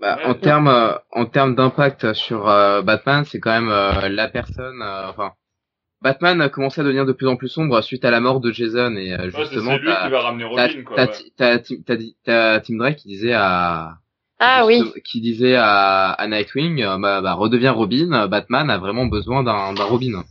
Bah, 0.00 0.16
Ouais. 0.16 0.26
en 0.26 0.34
termes, 0.34 0.68
euh, 0.68 0.94
en 1.12 1.26
termes 1.26 1.54
d'impact 1.54 2.14
sur 2.14 2.48
euh, 2.48 2.82
Batman, 2.82 3.24
c'est 3.24 3.38
quand 3.38 3.52
même 3.52 3.68
euh, 3.70 4.08
la 4.08 4.28
personne. 4.28 4.80
euh, 4.82 5.08
enfin, 5.10 5.32
Batman 6.02 6.40
a 6.40 6.48
commencé 6.48 6.80
à 6.80 6.84
devenir 6.84 7.04
de 7.06 7.12
plus 7.12 7.26
en 7.28 7.36
plus 7.36 7.48
sombre 7.48 7.80
suite 7.82 8.04
à 8.04 8.10
la 8.10 8.20
mort 8.20 8.40
de 8.40 8.50
Jason 8.52 8.96
et 8.96 9.12
euh, 9.12 9.18
Ouais, 9.24 9.30
c'est 9.32 9.40
justement, 9.42 9.72
c'est 9.72 9.78
lui 9.80 9.86
t'as- 9.88 10.04
qui 10.06 10.10
va 10.12 10.20
ramener 10.20 10.44
t'as 10.56 10.66
Robin, 10.68 10.82
quoi. 10.84 10.96
t'as- 10.96 11.06
ouais. 11.06 11.18
t'as 11.36 11.58
Tim- 11.58 11.82
t'as 11.86 11.96
dit- 11.96 12.16
t'as 12.24 12.60
Tim 12.60 12.76
Drake 12.76 12.96
qui 12.96 13.08
disait 13.08 13.34
à 13.34 13.94
Ah 14.38 14.64
oui. 14.64 14.82
qui 15.04 15.20
disait 15.20 15.56
à, 15.56 16.10
à 16.12 16.26
Nightwing, 16.26 16.82
euh, 16.82 16.96
bah, 16.98 17.20
bah, 17.20 17.34
redeviens 17.34 17.72
Robin. 17.72 18.26
Batman 18.28 18.70
a 18.70 18.78
vraiment 18.78 19.06
besoin 19.06 19.42
d'un 19.42 19.74
d'un 19.74 19.84
Robin. 19.84 20.22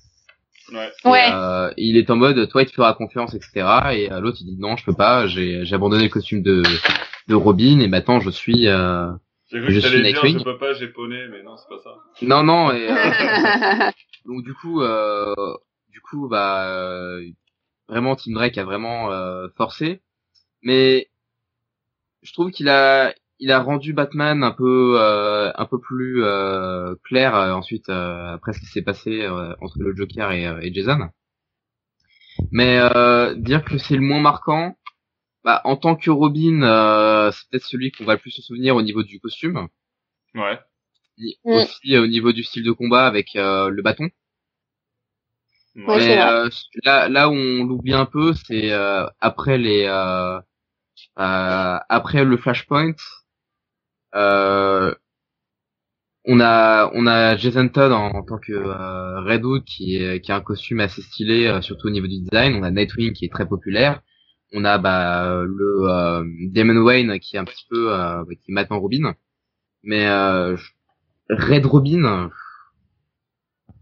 Ouais. 0.72 0.92
Et, 1.06 1.08
Ouais. 1.10 1.28
euh, 1.34 1.72
il 1.78 1.98
est 1.98 2.10
en 2.12 2.16
mode, 2.16 2.48
toi, 2.50 2.62
il 2.64 2.68
te 2.68 2.74
fera 2.74 2.94
confiance, 2.94 3.34
etc. 3.36 3.52
Et 3.94 4.12
euh, 4.12 4.20
l'autre, 4.20 4.38
il 4.42 4.46
dit 4.46 4.58
non, 4.60 4.76
je 4.76 4.86
peux 4.86 4.94
pas. 4.94 5.28
J'ai 5.28 5.66
j'ai 5.66 5.76
abandonné 5.76 6.04
le 6.04 6.10
costume 6.10 6.42
de 6.42 6.64
de 7.28 7.36
Robin 7.36 7.80
et 7.80 7.88
maintenant 7.88 8.20
je 8.20 8.30
suis. 8.32 8.68
euh, 8.68 9.12
J'ai 9.52 9.60
Je 9.62 9.66
que 9.66 9.72
suis 9.74 9.82
t'allais 9.82 10.02
dire 10.04 10.14
Nightwing. 10.24 10.40
je 10.40 10.44
peux 10.44 10.58
pas 10.60 10.74
japonais, 10.74 11.28
mais 11.32 11.42
non, 11.44 11.56
c'est 11.58 11.68
pas 11.70 11.82
ça. 11.84 11.90
Non, 12.24 12.44
non. 12.44 12.72
Et, 12.72 12.88
euh, 12.90 12.96
Donc 14.30 14.44
du 14.44 14.54
coup, 14.54 14.82
euh, 14.82 15.34
du 15.90 16.02
coup, 16.02 16.28
bah 16.30 16.68
euh, 16.70 17.22
vraiment 17.90 18.16
Tim 18.16 18.34
Drake 18.34 18.58
a 18.60 18.64
vraiment 18.64 19.12
euh, 19.12 19.48
forcé, 19.58 20.02
mais 20.64 21.10
je 22.22 22.34
trouve 22.34 22.52
qu'il 22.52 22.70
a 22.70 23.14
il 23.40 23.52
a 23.52 23.60
rendu 23.62 23.94
Batman 23.94 24.44
un 24.44 24.52
peu 24.52 24.98
euh, 25.02 25.52
un 25.56 25.66
peu 25.66 25.80
plus 25.80 26.24
euh, 26.24 26.96
clair 27.04 27.36
euh, 27.36 27.54
ensuite 27.54 27.90
euh, 27.90 28.34
après 28.34 28.54
ce 28.54 28.60
qui 28.60 28.66
s'est 28.68 28.82
passé 28.82 29.22
euh, 29.24 29.56
entre 29.62 29.80
le 29.80 29.96
Joker 29.96 30.32
et, 30.32 30.46
euh, 30.48 30.60
et 30.62 30.74
Jason. 30.74 31.10
Mais 32.52 32.80
euh, 32.80 33.34
dire 33.36 33.64
que 33.66 33.78
c'est 33.78 33.96
le 33.96 34.02
moins 34.02 34.20
marquant, 34.22 34.78
bah 35.44 35.62
en 35.66 35.76
tant 35.78 35.96
que 35.96 36.10
Robin, 36.12 36.62
euh, 36.64 37.32
c'est 37.32 37.50
peut-être 37.50 37.66
celui 37.66 37.92
qu'on 37.92 38.06
va 38.06 38.14
le 38.16 38.20
plus 38.20 38.32
se 38.32 38.42
souvenir 38.42 38.76
au 38.76 38.82
niveau 38.82 39.04
du 39.04 39.20
costume, 39.20 39.68
Ouais. 40.36 40.60
et 41.20 41.38
Mm. 41.46 41.56
aussi 41.58 41.96
euh, 41.96 42.04
au 42.04 42.08
niveau 42.08 42.32
du 42.34 42.44
style 42.44 42.64
de 42.64 42.72
combat 42.74 43.08
avec 43.08 43.36
euh, 43.36 43.70
le 43.70 43.82
bâton. 43.82 44.10
Ouais, 45.76 45.98
Mais 46.00 46.22
euh, 46.22 46.50
là, 46.84 47.10
là 47.10 47.30
où 47.30 47.34
on 47.34 47.64
l'oublie 47.66 47.94
un 47.94 48.06
peu, 48.06 48.34
c'est 48.34 48.72
euh, 48.72 49.06
après 49.22 49.58
les, 49.58 49.86
euh, 49.86 50.38
euh, 51.20 51.80
après 51.90 52.26
le 52.26 52.38
Flashpoint, 52.38 52.94
euh, 54.16 54.94
on 56.26 56.40
a, 56.42 56.92
on 56.94 57.08
a 57.08 57.36
Jason 57.38 57.70
Todd 57.70 57.92
en, 57.92 58.10
en 58.12 58.24
tant 58.24 58.38
que 58.38 58.52
euh, 58.54 59.22
Red 59.22 59.46
Hood 59.46 59.64
qui 59.66 59.96
est, 59.98 60.22
qui 60.22 60.32
a 60.32 60.36
un 60.36 60.42
costume 60.42 60.80
assez 60.82 61.02
stylé, 61.02 61.48
euh, 61.48 61.62
surtout 61.62 61.88
au 61.88 61.92
niveau 61.92 62.08
du 62.08 62.20
design. 62.20 62.56
On 62.56 62.64
a 62.64 62.72
Nightwing 62.72 63.14
qui 63.14 63.26
est 63.26 63.32
très 63.32 63.48
populaire. 63.48 64.02
On 64.54 64.66
a 64.66 64.78
bah, 64.78 65.44
le 65.46 65.84
euh, 65.90 66.24
Damon 66.52 66.82
Wayne 66.84 67.20
qui 67.20 67.36
est 67.36 67.40
un 67.40 67.46
petit 67.46 67.66
peu, 67.70 67.94
euh, 67.94 68.24
qui 68.44 68.52
est 68.52 68.54
maintenant 68.54 68.80
Robin. 68.80 69.14
Mais 69.84 70.08
euh, 70.08 70.58
Red 71.30 71.66
Robin, 71.66 72.30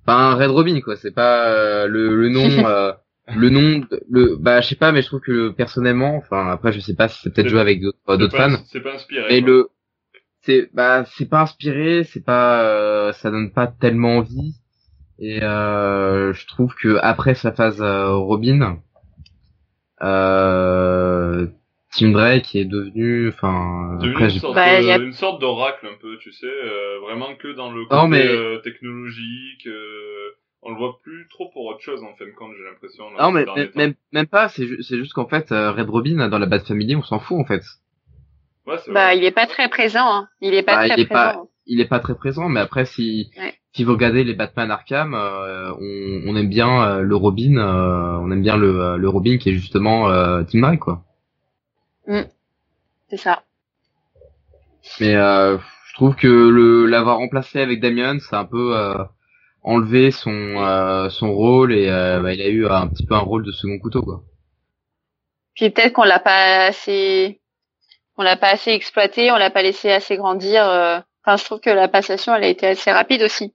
pas 0.07 0.15
un 0.15 0.35
Red 0.35 0.51
Robin 0.51 0.79
quoi 0.81 0.95
c'est 0.97 1.11
pas 1.23 1.49
euh, 1.51 1.87
le, 1.87 2.15
le 2.15 2.29
nom 2.29 2.49
euh, 2.67 2.93
le 3.35 3.49
nom 3.49 3.79
de- 3.79 4.01
le 4.09 4.37
bah 4.37 4.61
je 4.61 4.69
sais 4.69 4.75
pas 4.83 4.91
mais 4.93 5.01
je 5.03 5.07
trouve 5.07 5.21
que 5.21 5.49
personnellement 5.49 6.15
enfin 6.17 6.49
après 6.49 6.71
je 6.73 6.79
sais 6.79 6.95
pas 6.95 7.07
si 7.09 7.19
c'est 7.21 7.31
peut-être 7.33 7.49
joué 7.49 7.59
avec 7.61 7.81
d'autres 7.81 8.37
fans 8.37 8.57
C'est 8.71 8.81
pas 8.81 8.95
inspiré. 8.95 9.27
mais 9.29 9.41
quoi. 9.41 9.49
le 9.51 9.69
c'est 10.43 10.69
bah 10.73 11.05
c'est 11.17 11.29
pas 11.29 11.41
inspiré 11.41 12.03
c'est 12.05 12.23
pas 12.25 12.63
euh, 12.63 13.11
ça 13.13 13.29
donne 13.31 13.51
pas 13.51 13.67
tellement 13.67 14.17
envie 14.19 14.55
et 15.19 15.43
euh, 15.43 16.33
je 16.33 16.47
trouve 16.47 16.73
que 16.81 16.97
après 17.01 17.35
sa 17.35 17.51
phase 17.51 17.81
euh, 17.81 18.13
Robin 18.15 18.77
euh, 20.03 21.47
Tim 21.95 22.11
Drake 22.11 22.53
est 22.55 22.65
devenu 22.65 23.29
enfin 23.29 23.97
Devenu 24.01 24.13
après 24.15 24.33
une 24.33 24.39
sorte, 24.39 24.55
Bah, 24.55 24.81
de- 24.81 24.85
y 24.85 24.91
a- 24.91 24.97
une 24.97 25.13
sorte 25.13 25.39
d'oracle 25.41 25.87
un 25.87 25.97
peu, 25.99 26.17
tu 26.17 26.31
sais, 26.33 26.45
euh, 26.45 26.99
vraiment 27.01 27.33
que 27.35 27.47
dans 27.53 27.71
le 27.71 27.85
côté 27.85 27.95
Non, 27.95 28.07
mais- 28.07 28.27
euh, 28.27 28.57
technologique. 28.59 29.65
euh, 29.67 30.29
on 30.63 30.71
le 30.71 30.77
voit 30.77 30.99
plus 31.01 31.27
trop 31.29 31.49
pour 31.53 31.65
autre 31.65 31.79
chose 31.81 32.03
en 32.03 32.13
fin 32.15 32.25
de 32.25 32.31
compte, 32.31 32.51
j'ai 32.57 32.63
l'impression. 32.65 33.05
non 33.17 33.31
mais 33.31 33.93
même, 34.11 34.27
pas 34.27 34.49
c'est 34.49 34.65
ju- 34.67 34.83
c'est 34.83 34.97
juste 34.97 35.13
qu'en 35.13 35.27
fait 35.27 35.51
euh, 35.51 35.71
Red 35.71 35.89
Robin 35.89 36.27
dans 36.29 36.39
la 36.39 36.45
Bat 36.45 36.59
Family 36.61 36.95
on 36.95 37.03
s'en 37.03 37.19
fout 37.19 37.37
en 37.39 37.45
fait 37.45 37.61
Ouais, 38.65 38.75
Bah, 38.87 39.05
vrai. 39.05 39.17
il 39.17 39.23
est 39.23 39.31
pas 39.31 39.45
très 39.47 39.69
présent. 39.69 40.05
Hein. 40.13 40.27
Il 40.41 40.53
est 40.53 40.61
pas 40.63 40.75
Bah, 40.75 40.85
très 40.89 40.97
il 40.97 41.01
est 41.03 41.05
pas- 41.05 41.27
présent. 41.29 41.49
il 41.67 41.79
est 41.79 41.85
pas 41.85 41.99
très 41.99 42.15
présent, 42.15 42.49
mais 42.49 42.59
après 42.59 42.83
si 42.85 43.29
Ouais. 43.37 43.53
si 43.71 43.85
vous 43.85 43.93
regardez 43.93 44.25
les 44.25 44.33
Batman 44.33 44.69
Arkham, 44.71 45.13
euh, 45.13 45.71
on, 45.79 46.23
on 46.27 46.35
aime 46.35 46.49
bien 46.49 46.83
euh, 46.83 47.01
le 47.01 47.15
Robin, 47.15 47.55
euh, 47.57 48.17
on 48.21 48.29
aime 48.31 48.41
bien 48.41 48.57
le, 48.57 48.77
euh, 48.81 48.97
le 48.97 49.07
Robin 49.07 49.37
qui 49.37 49.49
est 49.51 49.53
justement 49.53 50.09
euh, 50.09 50.43
Tim 50.51 50.59
Drake 50.59 50.79
quoi. 50.81 51.03
C'est 53.09 53.17
ça. 53.17 53.43
Mais 54.99 55.15
euh, 55.15 55.57
je 55.87 55.93
trouve 55.93 56.15
que 56.15 56.27
le 56.27 56.85
l'avoir 56.85 57.17
remplacé 57.17 57.59
avec 57.59 57.79
Damien, 57.79 58.17
a 58.31 58.37
un 58.37 58.45
peu 58.45 58.77
euh, 58.77 59.03
enlevé 59.63 60.11
son 60.11 60.31
euh, 60.31 61.09
son 61.09 61.33
rôle 61.33 61.73
et 61.73 61.89
euh, 61.89 62.21
bah, 62.21 62.33
il 62.33 62.41
a 62.41 62.47
eu 62.47 62.67
un 62.67 62.87
petit 62.87 63.05
peu 63.05 63.15
un 63.15 63.19
rôle 63.19 63.45
de 63.45 63.51
second 63.51 63.79
couteau 63.79 64.01
quoi. 64.01 64.23
Puis 65.55 65.69
peut-être 65.69 65.93
qu'on 65.93 66.03
l'a 66.03 66.19
pas 66.19 66.65
assez, 66.67 67.41
on 68.15 68.23
l'a 68.23 68.37
pas 68.37 68.49
assez 68.49 68.71
exploité, 68.71 69.31
on 69.31 69.37
l'a 69.37 69.49
pas 69.49 69.63
laissé 69.63 69.91
assez 69.91 70.15
grandir. 70.15 70.67
euh. 70.67 70.99
Enfin, 71.25 71.35
je 71.35 71.43
trouve 71.43 71.59
que 71.59 71.69
la 71.69 71.89
passation, 71.89 72.33
elle 72.33 72.45
a 72.45 72.47
été 72.47 72.67
assez 72.67 72.91
rapide 72.91 73.23
aussi 73.23 73.53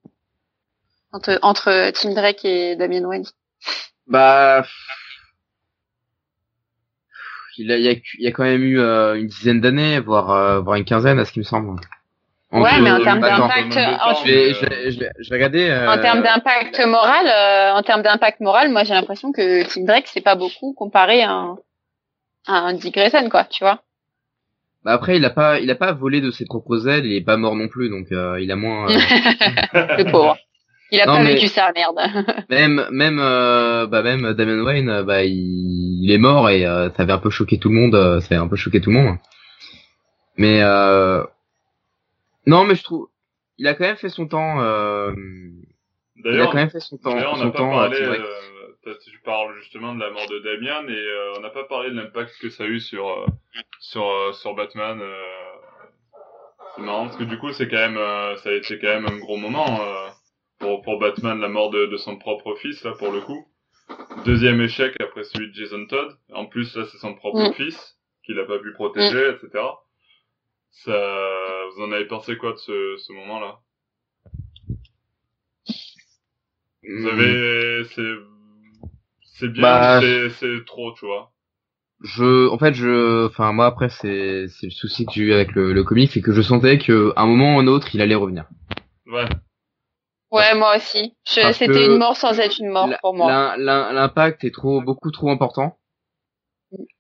entre 1.13 1.39
entre 1.43 1.91
Tim 1.93 2.13
Drake 2.13 2.45
et 2.45 2.77
Damien 2.77 3.05
Wayne. 3.05 3.25
Bah 4.07 4.65
il 7.59 7.67
y 7.69 7.89
a, 7.89 7.93
il 7.93 8.03
y 8.19 8.33
quand 8.33 8.45
même 8.45 8.63
eu 8.63 8.79
euh, 8.81 9.15
une 9.19 9.27
dizaine 9.27 9.61
d'années, 9.61 10.01
voire 10.01 10.31
euh, 10.31 10.61
voire 10.61 10.77
une 10.77 10.85
quinzaine 10.85 11.19
à 11.19 11.25
ce 11.25 11.33
qui 11.33 11.39
me 11.39 11.45
semble. 11.45 11.81
Ouais, 12.53 12.71
mais 12.81 12.91
en 12.91 13.01
termes 13.05 13.21
d'impact, 13.21 13.73
en- 14.03 14.15
Je 14.91 15.05
En 15.89 15.99
termes 16.03 16.23
d'impact 16.23 16.81
moral, 16.87 17.27
euh, 17.27 17.73
en 17.79 17.83
termes 17.83 18.03
d'impact 18.03 18.41
moral, 18.41 18.71
moi 18.71 18.85
j'ai 18.85 18.93
l'impression 18.95 19.33
que 19.33 19.65
Tim 19.73 19.85
Drake 19.85 20.07
c'est 20.07 20.21
pas 20.21 20.35
beaucoup 20.35 20.75
comparé 20.75 21.23
à 21.23 21.31
un, 21.33 21.59
à 22.47 22.59
un 22.59 22.75
Dick 22.75 22.95
Grayson, 22.95 23.29
quoi, 23.31 23.45
tu 23.45 23.65
vois. 23.65 23.83
Bah 24.85 24.93
après, 24.93 25.17
il 25.17 25.25
a 25.25 25.31
pas, 25.31 25.61
il 25.61 25.71
a 25.71 25.77
pas 25.77 25.93
volé 25.93 26.21
de 26.21 26.31
ses 26.31 26.45
propres 26.45 26.89
ailes, 26.89 27.07
il 27.07 27.15
est 27.15 27.21
pas 27.25 27.37
mort 27.37 27.55
non 27.57 27.69
plus, 27.69 27.89
donc 27.89 28.11
euh, 28.13 28.41
il 28.41 28.51
a 28.51 28.57
moins. 28.57 28.91
euh, 28.91 28.95
Le 29.99 30.11
pauvre. 30.11 30.37
Il 30.95 31.01
a 31.01 31.07
Non, 31.07 31.15
pas 31.15 31.23
mais- 31.23 31.35
vécu 31.35 31.49
ça, 31.49 31.73
merde. 31.75 31.97
même, 32.51 32.87
même, 32.91 33.19
euh, 33.19 33.87
bah 33.87 34.03
même 34.03 34.35
Damien 34.35 34.63
Wayne, 34.63 34.91
euh, 34.91 35.03
bah 35.03 35.25
il, 35.25 36.05
il 36.05 36.11
est 36.13 36.19
mort 36.19 36.51
et 36.51 36.67
euh, 36.67 36.91
ça 36.91 37.03
avait 37.05 37.13
un 37.15 37.19
peu 37.19 37.31
choqué 37.31 37.59
tout 37.59 37.71
le 37.71 37.75
monde, 37.77 37.95
euh, 37.95 38.21
ça 38.21 38.35
avait 38.35 38.45
un 38.45 38.49
peu 38.49 38.57
choqué 38.57 38.81
tout 38.81 38.91
le 38.91 38.97
monde. 38.97 39.17
Mais 40.37 40.63
euh, 40.63 41.25
non, 42.47 42.65
mais 42.65 42.75
je 42.75 42.83
trouve, 42.85 43.09
il 43.59 43.67
a 43.69 43.75
quand 43.75 43.85
même 43.85 43.97
fait 43.97 44.11
son 44.11 44.27
temps. 44.27 44.61
Euh, 44.63 45.13
il 46.25 46.41
a 46.41 46.45
quand 46.47 46.55
même 46.55 46.71
fait 46.71 46.81
son 46.81 46.99
temps. 46.99 47.15
d'ailleurs, 47.15 47.33
on 47.33 47.37
son 47.37 47.45
n'a 47.47 47.51
pas 47.53 47.59
temps, 47.59 47.71
parlé, 47.71 47.99
tu 49.05 49.19
parles 49.25 49.55
justement 49.61 49.95
de 49.95 50.01
la 50.01 50.11
mort 50.11 50.27
de 50.29 50.39
Damien, 50.41 50.87
et 50.89 50.93
euh, 50.93 51.33
on 51.39 51.41
n'a 51.41 51.51
pas 51.51 51.65
parlé 51.65 51.91
de 51.91 51.97
l'impact 51.97 52.33
que 52.41 52.51
ça 52.51 52.65
a 52.65 52.67
eu 52.67 52.81
sur, 52.81 53.25
sur, 53.81 54.05
sur 54.35 54.55
Batman. 54.55 55.01
euh. 55.01 55.15
C'est 56.77 56.83
marrant 56.83 57.05
parce 57.05 57.17
que 57.17 57.25
du 57.25 57.39
coup, 57.39 57.53
c'est 57.53 57.69
quand 57.69 57.77
même, 57.77 57.97
euh, 57.97 58.37
ça 58.37 58.49
a 58.51 58.53
été 58.53 58.79
quand 58.79 58.89
même 58.89 59.07
un 59.07 59.19
gros 59.19 59.37
moment 59.37 59.81
euh, 59.83 60.09
pour, 60.63 60.81
pour 60.83 60.99
Batman, 61.01 61.41
la 61.41 61.49
mort 61.49 61.71
de, 61.71 61.87
de 61.87 61.97
son 61.97 62.17
propre 62.17 62.55
fils, 62.55 62.83
là, 62.85 62.93
pour 62.93 63.11
le 63.11 63.21
coup. 63.21 63.47
Deuxième 64.25 64.61
échec 64.61 64.95
après 65.01 65.25
celui 65.25 65.51
de 65.51 65.55
Jason 65.55 65.87
Todd. 65.87 66.17
En 66.33 66.47
plus, 66.47 66.77
là, 66.77 66.85
c'est 66.91 66.99
son 66.99 67.15
propre 67.15 67.39
Mm. 67.39 67.53
fils 67.57 67.99
qu'il 68.25 68.39
a 68.39 68.45
pas 68.45 68.59
pu 68.61 68.73
protéger, 68.73 69.29
etc. 69.31 69.65
Ça, 70.71 71.67
vous 71.75 71.83
en 71.83 71.93
avez 71.93 72.07
pensé 72.07 72.37
quoi 72.37 72.53
de 72.53 72.59
ce, 72.59 72.97
ce 72.99 73.13
moment-là? 73.13 73.59
Vous 76.85 77.09
Hmm. 77.09 77.09
avez, 77.09 77.85
c'est, 77.95 78.15
c'est 79.25 79.49
bien, 79.49 79.83
Bah, 79.83 80.01
c'est, 80.01 80.31
c'est 80.31 80.65
trop, 80.65 80.93
tu 80.95 81.07
vois? 81.07 81.33
je 82.05 82.49
en 82.49 82.59
fait 82.59 82.75
je 82.75 83.27
enfin 83.27 83.53
moi 83.53 83.67
après 83.67 83.89
c'est 83.89 84.47
c'est 84.49 84.67
le 84.67 84.71
souci 84.73 85.07
que 85.07 85.13
j'ai 85.13 85.23
eu 85.23 85.33
avec 85.33 85.53
le, 85.55 85.73
le 85.73 85.85
comic 85.85 86.11
c'est 86.13 86.21
que 86.21 86.33
je 86.33 86.43
sentais 86.43 86.79
que 86.79 87.13
à 87.17 87.23
un 87.23 87.27
moment 87.27 87.57
ou 87.57 87.61
un 87.61 87.67
autre 87.67 87.95
il 87.95 88.01
allait 88.03 88.15
revenir 88.15 88.45
Ouais. 89.07 89.29
Ouais, 90.33 90.55
moi 90.55 90.77
aussi. 90.77 91.15
C'était 91.25 91.87
une 91.87 91.99
mort 91.99 92.17
sans 92.17 92.39
être 92.41 92.59
une 92.59 92.71
mort 92.71 92.89
pour 93.01 93.15
moi. 93.15 93.29
l'im- 93.31 93.57
l'im- 93.59 93.93
l'impact 93.93 94.45
est 94.45 94.51
trop 94.55 94.81
beaucoup 94.81 95.11
trop 95.11 95.31
important 95.31 95.79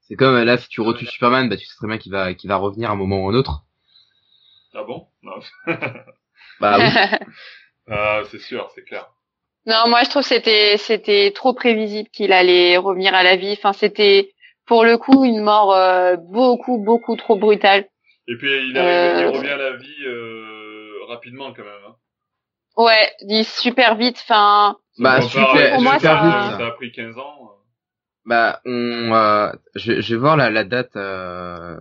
c'est 0.02 0.16
comme 0.16 0.36
là 0.42 0.58
si 0.58 0.68
tu 0.68 0.82
retues 0.82 1.06
Superman 1.06 1.48
bah 1.48 1.56
tu 1.56 1.64
sais 1.64 1.74
très 1.76 1.86
bien 1.86 1.96
qu'il 1.96 2.12
va 2.12 2.34
qu'il 2.34 2.48
va 2.48 2.56
revenir 2.56 2.90
à 2.90 2.92
un 2.92 2.96
moment 2.96 3.24
ou 3.24 3.30
un 3.30 3.34
autre 3.34 3.62
Ah 4.74 4.82
bon? 4.84 5.06
Non. 5.22 5.32
bah 6.60 6.76
oui. 6.78 6.84
Ah, 7.90 8.20
c'est 8.30 8.38
sûr, 8.38 8.70
c'est 8.74 8.84
clair. 8.84 9.08
non, 9.66 9.88
moi 9.88 10.02
je 10.04 10.10
trouve 10.10 10.22
que 10.22 10.28
c'était 10.28 10.76
c'était 10.76 11.32
trop 11.34 11.52
prévisible 11.54 12.08
qu'il 12.10 12.32
allait 12.32 12.76
revenir 12.76 13.14
à 13.14 13.22
la 13.22 13.36
vie. 13.36 13.52
Enfin, 13.52 13.72
c'était 13.72 14.32
pour 14.66 14.84
le 14.84 14.98
coup 14.98 15.24
une 15.24 15.40
mort 15.42 15.72
euh, 15.74 16.16
beaucoup 16.16 16.78
beaucoup 16.78 17.16
trop 17.16 17.36
brutale. 17.36 17.88
Et 18.28 18.36
puis, 18.36 18.48
il 18.70 18.78
arrive, 18.78 19.18
il 19.18 19.24
Euh. 19.26 19.30
revient 19.30 19.48
à 19.48 19.56
la 19.56 19.76
vie, 19.76 20.04
euh, 20.06 20.92
rapidement, 21.08 21.52
quand 21.52 21.64
même, 21.64 21.84
hein. 21.88 21.96
Ouais, 22.76 23.12
dit 23.22 23.44
super 23.44 23.96
vite. 23.96 24.18
Enfin, 24.22 24.76
Bah, 24.98 25.20
super- 25.20 25.70
pour 25.72 25.82
moi, 25.82 25.98
ça- 25.98 26.24
euh, 26.24 26.58
ça 26.58 26.66
a 26.66 26.70
pris 26.72 26.90
15 26.92 27.16
ans. 27.18 27.36
euh. 27.42 27.58
Bah, 28.24 28.60
on, 28.64 29.12
euh, 29.14 29.50
je, 29.74 30.00
je 30.00 30.14
vais 30.14 30.20
voir 30.20 30.36
la, 30.36 30.50
la 30.50 30.64
date. 30.64 30.94
Euh, 30.96 31.76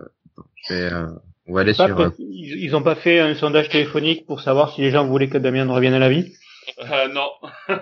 je 0.68 0.74
vais, 0.74 0.92
euh, 0.92 1.06
on 1.46 1.54
va 1.54 1.60
aller 1.60 1.74
Pas 1.74 1.86
sur. 1.86 2.00
euh, 2.00 2.10
ils, 2.18 2.64
ils 2.64 2.76
ont 2.76 2.82
pas 2.82 2.94
fait 2.96 3.20
un 3.20 3.34
sondage 3.34 3.68
téléphonique 3.68 4.26
pour 4.26 4.40
savoir 4.40 4.74
si 4.74 4.80
les 4.80 4.90
gens 4.90 5.06
voulaient 5.06 5.28
que 5.28 5.38
Damien 5.38 5.70
revienne 5.72 5.94
à 5.94 5.98
la 5.98 6.08
vie? 6.08 6.32
Ah, 6.80 7.08
non. 7.08 7.30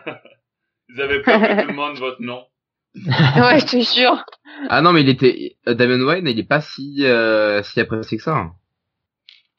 Ils 0.89 1.01
avaient 1.01 1.23
peur 1.23 1.41
que 1.41 1.63
tout 1.63 1.69
le 1.69 1.75
monde 1.75 1.97
vote 1.99 2.19
non. 2.21 2.45
ouais, 2.97 3.61
je 3.61 3.67
te 3.67 3.81
jure. 4.01 4.25
Ah 4.69 4.83
non, 4.83 4.93
mais 4.93 5.03
il 5.03 5.09
était 5.09 5.57
euh, 5.69 5.75
Damien 5.75 6.05
Wayne, 6.05 6.27
il 6.27 6.39
est 6.39 6.49
pas 6.49 6.61
si 6.61 7.05
euh, 7.07 7.63
si 7.63 7.79
apprécié 7.81 8.19
que 8.19 8.25
ça. 8.25 8.47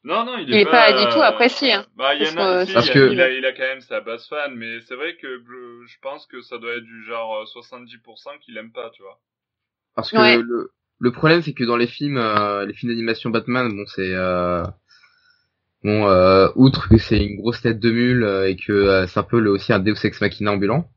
Non, 0.03 0.25
non, 0.25 0.37
il 0.39 0.49
Il 0.49 0.55
est, 0.55 0.65
pas 0.65 0.93
du 0.93 1.07
tout 1.13 1.21
apprécié, 1.21 1.73
hein. 1.73 1.85
Bah, 1.95 2.15
il 2.15 2.23
y 2.23 2.27
en 2.27 2.31
a, 2.31 2.35
Parce 2.35 2.59
que- 2.63 2.65
si, 2.67 2.73
Parce 2.73 2.87
il, 2.87 2.93
que- 2.93 3.11
il 3.11 3.21
a, 3.21 3.29
il 3.29 3.45
a 3.45 3.51
quand 3.53 3.61
même 3.63 3.81
sa 3.81 4.01
base 4.01 4.27
fan, 4.27 4.55
mais 4.55 4.81
c'est 4.81 4.95
vrai 4.95 5.15
que 5.21 5.27
je, 5.47 5.85
je 5.87 5.97
pense 6.01 6.25
que 6.25 6.41
ça 6.41 6.57
doit 6.57 6.73
être 6.73 6.83
du 6.83 7.03
genre 7.03 7.35
euh, 7.41 7.45
70% 7.45 8.39
qu'il 8.41 8.57
aime 8.57 8.71
pas, 8.71 8.89
tu 8.91 9.03
vois. 9.03 9.19
Parce 9.95 10.09
que 10.09 10.17
Ouais. 10.17 10.37
le, 10.41 10.71
le 10.99 11.11
problème, 11.11 11.41
c'est 11.43 11.53
que 11.53 11.63
dans 11.63 11.77
les 11.77 11.85
films, 11.87 12.17
euh, 12.17 12.65
les 12.65 12.73
films 12.73 12.91
d'animation 12.91 13.29
Batman, 13.29 13.69
bon, 13.75 13.83
c'est 13.85 14.13
euh, 14.15 14.63
bon, 15.83 16.07
euh, 16.07 16.47
outre 16.55 16.89
que 16.89 16.97
c'est 16.97 17.23
une 17.23 17.37
grosse 17.37 17.61
tête 17.61 17.79
de 17.79 17.91
mule 17.91 18.23
euh, 18.23 18.49
et 18.49 18.55
que 18.55 18.71
euh, 18.71 19.05
c'est 19.07 19.19
un 19.19 19.23
peu 19.23 19.39
le, 19.39 19.51
aussi 19.51 19.71
un 19.71 19.79
Deus 19.79 20.03
ex 20.03 20.19
machina 20.19 20.51
ambulant. 20.51 20.89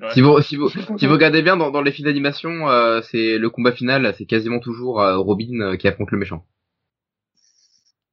Ouais. 0.00 0.10
Si 0.12 0.20
vous 0.22 0.40
si 0.40 0.56
vous 0.56 0.68
si 0.70 1.06
vous 1.06 1.12
regardez 1.12 1.42
bien 1.42 1.56
dans, 1.56 1.70
dans 1.70 1.82
les 1.82 1.90
films 1.92 2.06
d'animation, 2.06 2.70
euh, 2.70 3.02
c'est 3.02 3.36
le 3.36 3.50
combat 3.50 3.72
final, 3.72 4.14
c'est 4.16 4.26
quasiment 4.26 4.60
toujours 4.60 5.02
euh, 5.02 5.18
Robin 5.18 5.60
euh, 5.60 5.76
qui 5.76 5.88
affronte 5.88 6.10
le 6.12 6.18
méchant. 6.18 6.46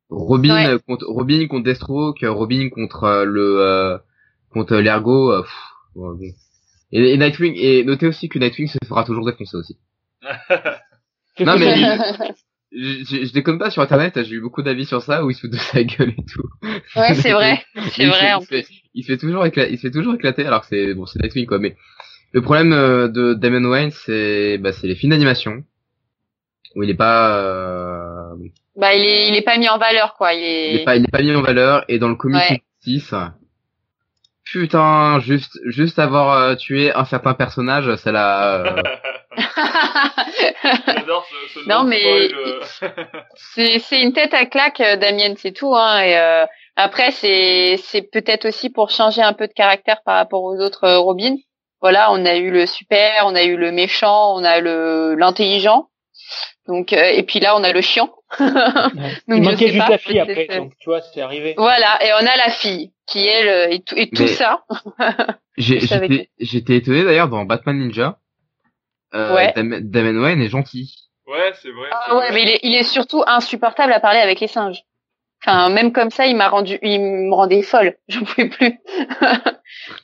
Robin 0.10 0.54
Ouais. 0.56 0.68
euh, 0.68 0.80
contre 0.88 1.06
Robin 1.08 1.48
contre 1.48 1.64
Deathstroke, 1.66 2.24
euh, 2.24 2.32
Robin 2.32 2.70
contre 2.70 3.04
euh, 3.06 3.26
le 3.26 3.60
euh, 3.62 3.98
contre 4.52 4.76
l'Ergo. 4.78 5.32
euh, 5.32 5.42
pff, 5.42 5.52
ouais, 5.96 6.16
bon. 6.18 6.34
Et, 6.92 7.14
et 7.14 7.18
Nightwing 7.18 7.56
et 7.58 7.84
notez 7.84 8.08
aussi 8.08 8.30
que 8.30 8.38
Nightwing 8.40 8.68
se 8.68 8.78
fera 8.88 9.04
toujours 9.04 9.26
défoncer 9.26 9.58
aussi. 9.58 9.78
Non, 11.40 11.58
mais 11.60 11.76
Je, 12.78 13.06
je, 13.06 13.26
je 13.26 13.32
déconne 13.34 13.58
pas 13.58 13.70
sur 13.72 13.82
internet, 13.82 14.22
j'ai 14.24 14.36
eu 14.36 14.42
beaucoup 14.42 14.62
d'avis 14.62 14.86
sur 14.86 15.02
ça 15.02 15.24
où 15.24 15.30
il 15.30 15.34
se 15.36 15.42
fout 15.42 15.50
de 15.52 15.56
sa 15.56 15.82
gueule 15.84 16.10
et 16.10 16.26
tout. 16.26 16.44
ouais, 16.98 17.14
c'est 17.16 17.32
vrai. 17.40 17.64
C'est 17.92 18.04
il 18.04 18.10
vrai. 18.10 18.32
Se 18.32 18.36
en 18.36 18.42
fait, 18.42 18.60
il, 18.60 18.64
se 18.64 18.68
fait, 18.68 18.74
il 18.96 19.04
se 19.04 19.12
fait 19.14 19.18
toujours 19.18 19.46
éclater, 19.46 19.72
il 19.72 19.78
se 19.78 19.82
fait 19.88 19.92
toujours 19.92 20.16
éclater 20.16 20.46
alors 20.46 20.62
que 20.62 20.68
c'est 20.68 20.94
bon, 20.94 21.06
c'est 21.06 21.22
Nightwing 21.22 21.46
quoi. 21.46 21.60
Mais 21.60 21.78
le 22.34 22.42
problème 22.42 22.72
de 22.72 23.34
Damon 23.34 23.70
Wayne, 23.70 23.92
c'est 23.92 24.58
bah, 24.58 24.74
c'est 24.74 24.88
les 24.88 24.96
films 24.96 25.12
d'animation 25.12 25.64
où 26.76 26.84
il 26.84 26.90
est 26.90 26.96
pas, 26.96 27.38
euh, 27.38 28.36
Bah, 28.76 28.94
il 28.94 29.04
est, 29.06 29.28
il 29.30 29.36
est 29.36 29.42
pas 29.42 29.58
mis 29.58 29.70
en 29.70 29.78
valeur, 29.78 30.16
quoi. 30.16 30.34
Il 30.34 30.44
est. 30.44 30.74
il 30.74 30.82
est 30.82 30.86
pas, 30.86 30.96
il 30.96 31.04
est 31.06 31.12
pas 31.12 31.22
mis 31.22 31.34
en 31.36 31.42
valeur 31.42 31.86
et 31.88 31.98
dans 32.00 32.10
le 32.10 32.16
comic 32.16 32.42
Ouais. 32.50 32.62
6 32.82 33.14
Putain, 34.44 35.20
juste, 35.22 35.58
juste 35.66 35.98
avoir 35.98 36.34
euh, 36.38 36.56
tué 36.56 36.94
un 36.94 37.04
certain 37.06 37.34
personnage, 37.34 37.96
ça 37.96 38.12
l'a. 38.12 38.56
euh, 38.58 38.82
J'adore 40.88 41.26
ce, 41.54 41.60
ce 41.60 41.68
Non, 41.68 41.84
mais- 41.84 42.30
c'est, 43.36 43.80
c'est 43.80 44.02
une 44.02 44.14
tête 44.14 44.34
à 44.34 44.46
claque, 44.46 44.82
euh, 44.82 44.98
Damien, 44.98 45.34
c'est 45.38 45.52
tout. 45.52 45.76
Hein, 45.76 46.00
et 46.04 46.18
euh, 46.18 46.46
après, 46.76 47.12
c'est, 47.12 47.78
c'est 47.84 48.04
peut-être 48.04 48.46
aussi 48.48 48.70
pour 48.70 48.92
changer 48.92 49.22
un 49.24 49.34
peu 49.34 49.48
de 49.48 49.54
caractère 49.54 50.02
par 50.06 50.16
rapport 50.18 50.44
aux 50.44 50.58
autres 50.60 50.90
Robin. 50.98 51.36
Voilà, 51.82 52.12
on 52.12 52.24
a 52.26 52.36
eu 52.36 52.52
le 52.52 52.66
super, 52.66 53.24
on 53.26 53.36
a 53.36 53.44
eu 53.44 53.58
le 53.58 53.72
méchant, 53.72 54.36
on 54.36 54.44
a 54.44 54.60
le 54.60 55.16
l'intelligent. 55.16 55.90
Donc, 56.68 56.94
euh, 56.94 57.04
et 57.14 57.24
puis 57.24 57.40
là, 57.40 57.56
on 57.58 57.64
a 57.64 57.72
le 57.72 57.82
chiant. 57.82 58.14
il 58.40 58.46
Donc, 58.46 59.44
je 59.44 59.50
manquait 59.50 59.68
juste 59.68 59.78
pas, 59.86 59.90
la 59.90 59.98
fille 60.00 60.20
après, 60.20 60.48
donc 60.48 60.74
tu 60.80 60.90
vois, 60.90 61.02
c'est 61.02 61.22
arrivé. 61.22 61.54
Voilà, 61.58 62.04
et 62.04 62.12
on 62.14 62.26
a 62.26 62.36
la 62.38 62.50
fille 62.50 62.92
qui 63.06 63.26
elle 63.28 63.48
euh, 63.48 63.70
et 63.70 63.82
tout, 63.82 63.96
et 63.96 64.10
tout 64.10 64.28
ça. 64.28 64.64
J'étais 65.58 66.30
j'étais 66.40 66.76
étonné 66.78 67.04
d'ailleurs 67.04 67.30
dans 67.30 67.46
Batman 67.46 67.78
Ninja. 67.78 68.18
Euh, 69.14 69.34
Ouais. 69.36 69.54
Dam- 69.56 69.80
Damon 69.82 70.22
Wayne 70.24 70.42
est 70.42 70.50
gentil. 70.50 71.10
Ouais, 71.28 71.54
c'est 71.62 71.72
vrai. 71.72 71.88
Ah 71.92 72.16
ouais, 72.16 72.28
vrai. 72.30 72.32
mais 72.34 72.42
il 72.44 72.50
est, 72.50 72.60
il 72.64 72.76
est 72.76 72.84
surtout 72.84 73.24
insupportable 73.26 73.94
à 73.94 74.00
parler 74.00 74.20
avec 74.20 74.40
les 74.42 74.48
singes. 74.48 74.82
Enfin, 75.46 75.70
même 75.70 75.92
comme 75.94 76.10
ça, 76.10 76.26
il 76.26 76.36
m'a 76.36 76.50
rendu, 76.50 76.78
il 76.82 77.00
me 77.00 77.34
rendait 77.34 77.62
folle. 77.62 77.96
Je 78.10 78.20
pouvais 78.20 78.50
plus. 78.50 78.80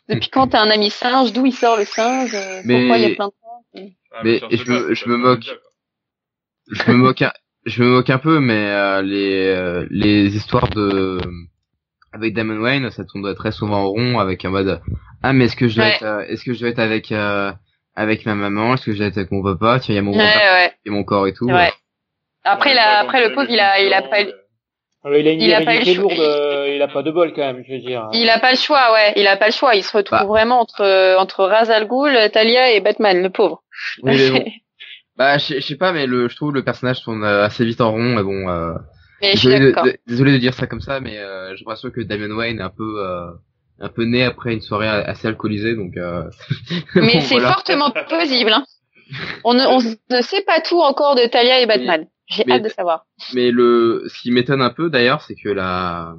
Depuis 0.08 0.30
quand 0.30 0.48
t'as 0.50 0.62
un 0.62 0.70
ami 0.70 0.90
singe, 0.90 1.34
d'où 1.34 1.46
il 1.46 1.54
sort 1.54 1.78
le 1.78 1.86
singe? 1.86 2.34
Euh, 2.36 2.62
Mais- 2.66 2.80
Pourquoi 2.82 2.98
il 2.98 3.10
y 3.10 3.12
a 3.12 3.16
plein 3.16 3.28
de 3.28 3.34
singes? 3.74 3.90
Ah, 4.14 4.22
mais 4.24 4.40
j'en 4.40 4.50
je 4.50 4.72
me- 4.72 4.94
je 4.94 5.06
moque. 5.10 5.40
Ninja. 5.40 5.54
Je 6.72 6.92
me 6.92 6.96
moque 6.98 7.22
un, 7.22 7.32
je 7.66 7.84
me 7.84 7.90
moque 7.90 8.10
un 8.10 8.18
peu 8.18 8.40
mais 8.40 8.68
euh, 8.72 9.02
les 9.02 9.48
euh, 9.48 9.86
les 9.92 10.36
histoires 10.36 10.70
de 10.70 11.20
avec 12.14 12.34
Damon 12.34 12.58
Wayne 12.62 12.90
ça 12.92 13.04
tourne 13.06 13.34
très 13.36 13.52
souvent 13.52 13.84
en 13.84 13.88
rond 13.90 14.20
avec 14.20 14.44
un 14.46 14.50
mode 14.50 14.82
ah 15.24 15.34
mais 15.34 15.46
est-ce 15.46 15.56
que 15.56 15.68
je 15.68 15.76
dois 15.76 15.86
Ouais. 15.86 15.96
être 15.96 16.04
euh, 16.04 16.22
est-ce 16.28 16.44
que 16.44 16.54
je 16.54 16.60
dois 16.60 16.70
être 16.70 16.80
avec 16.80 17.12
euh, 17.12 17.52
avec 17.96 18.26
ma 18.26 18.36
maman? 18.36 18.74
Est-ce 18.76 18.86
que 18.86 18.94
je 18.94 18.98
dois 19.00 19.08
être 19.08 19.18
avec 19.18 19.32
mon 19.32 19.44
papa? 19.44 19.80
Tiens 19.80 19.94
il 19.94 19.96
y 19.98 20.00
a 20.00 20.02
mon 20.02 20.14
Ouais, 20.18 20.74
et 20.86 20.90
mon 20.90 21.04
corps 21.04 21.28
et 21.28 21.34
tout. 21.34 21.50
Après, 22.44 22.74
là, 22.74 23.00
après 23.00 23.28
le 23.28 23.36
pauvre, 23.36 23.48
il 23.50 23.60
a, 23.60 23.80
il 23.82 23.94
a 23.94 24.02
pas, 24.02 24.22
il 24.22 24.32
a 25.28 25.32
une 25.32 25.42
Il 25.42 25.54
a 25.54 25.62
pas 25.62 25.76
le 25.76 25.84
choix. 25.84 25.94
lourde, 25.96 26.20
euh, 26.20 26.74
il 26.74 26.82
a 26.82 26.88
pas 26.88 27.04
de 27.04 27.12
bol 27.12 27.34
quand 27.34 27.42
même, 27.42 27.64
je 27.68 27.74
veux 27.74 27.80
dire. 27.80 28.08
il 28.14 28.30
a 28.30 28.40
pas 28.40 28.52
le 28.52 28.58
choix, 28.58 28.94
ouais. 28.94 29.14
Il 29.18 29.28
a 29.28 29.36
pas 29.38 29.48
le 29.48 29.52
choix. 29.52 29.76
Il 29.76 29.84
se 29.84 29.96
retrouve 29.96 30.18
Bah. 30.20 30.26
vraiment 30.26 30.60
entre, 30.62 31.18
entre 31.20 31.44
Ra's 31.46 31.70
al 31.70 31.86
Ghul, 31.88 32.18
Talia 32.32 32.72
et 32.72 32.80
Batman, 32.82 33.22
le 33.22 33.30
pauvre. 33.30 33.62
Oui, 34.04 34.14
mais 34.18 34.40
bon. 34.40 34.46
Bah, 35.18 35.38
je 35.38 35.60
sais- 35.60 35.76
pas, 35.76 35.92
mais 35.92 36.08
le, 36.08 36.30
je 36.30 36.36
trouve 36.36 36.54
le 36.54 36.64
personnage 36.64 37.04
tourne 37.04 37.24
euh, 37.24 37.44
assez 37.44 37.66
vite 37.66 37.82
en 37.82 37.92
rond. 37.92 38.16
Mais 38.16 38.24
bon, 38.24 38.50
euh, 38.50 38.74
Mais 39.22 39.34
je 39.34 39.38
suis 39.40 39.48
désolé, 39.50 39.72
de, 39.74 39.98
désolé 40.08 40.32
de 40.34 40.38
dire 40.38 40.54
ça 40.54 40.68
comme 40.68 40.82
ça, 40.82 41.00
mais 41.00 41.20
euh, 41.20 41.50
j'ai 41.56 41.64
l'impression 41.64 41.92
que 41.92 42.02
Damian 42.02 42.36
Wayne 42.36 42.60
est 42.60 42.64
un 42.64 42.70
peu, 42.70 42.96
euh, 43.06 43.32
un 43.80 43.90
peu 43.90 44.04
né 44.04 44.24
après 44.24 44.54
une 44.54 44.62
soirée 44.62 44.88
assez 44.88 45.28
alcoolisée, 45.28 45.76
donc. 45.76 45.98
Euh... 45.98 46.24
Mais 46.96 47.14
bon, 47.14 47.22
c'est 47.22 47.36
voilà. 47.36 47.54
fortement 47.54 47.92
possible. 47.92 48.52
Hein. 48.52 48.66
On, 49.44 49.54
ne, 49.54 49.66
on 49.66 49.80
ne 50.16 50.22
sait 50.22 50.44
pas 50.44 50.62
tout 50.62 50.80
encore 50.80 51.16
de 51.16 51.26
Talia 51.28 51.60
et 51.62 51.66
Batman. 51.66 52.08
J'ai 52.28 52.50
hâte 52.50 52.64
de 52.64 52.70
savoir. 52.70 53.06
Mais 53.34 53.52
le, 53.52 54.06
ce 54.08 54.22
qui 54.22 54.32
m'étonne 54.32 54.62
un 54.62 54.70
peu 54.70 54.90
d'ailleurs, 54.90 55.22
c'est 55.22 55.36
que 55.36 55.50
la, 55.50 56.16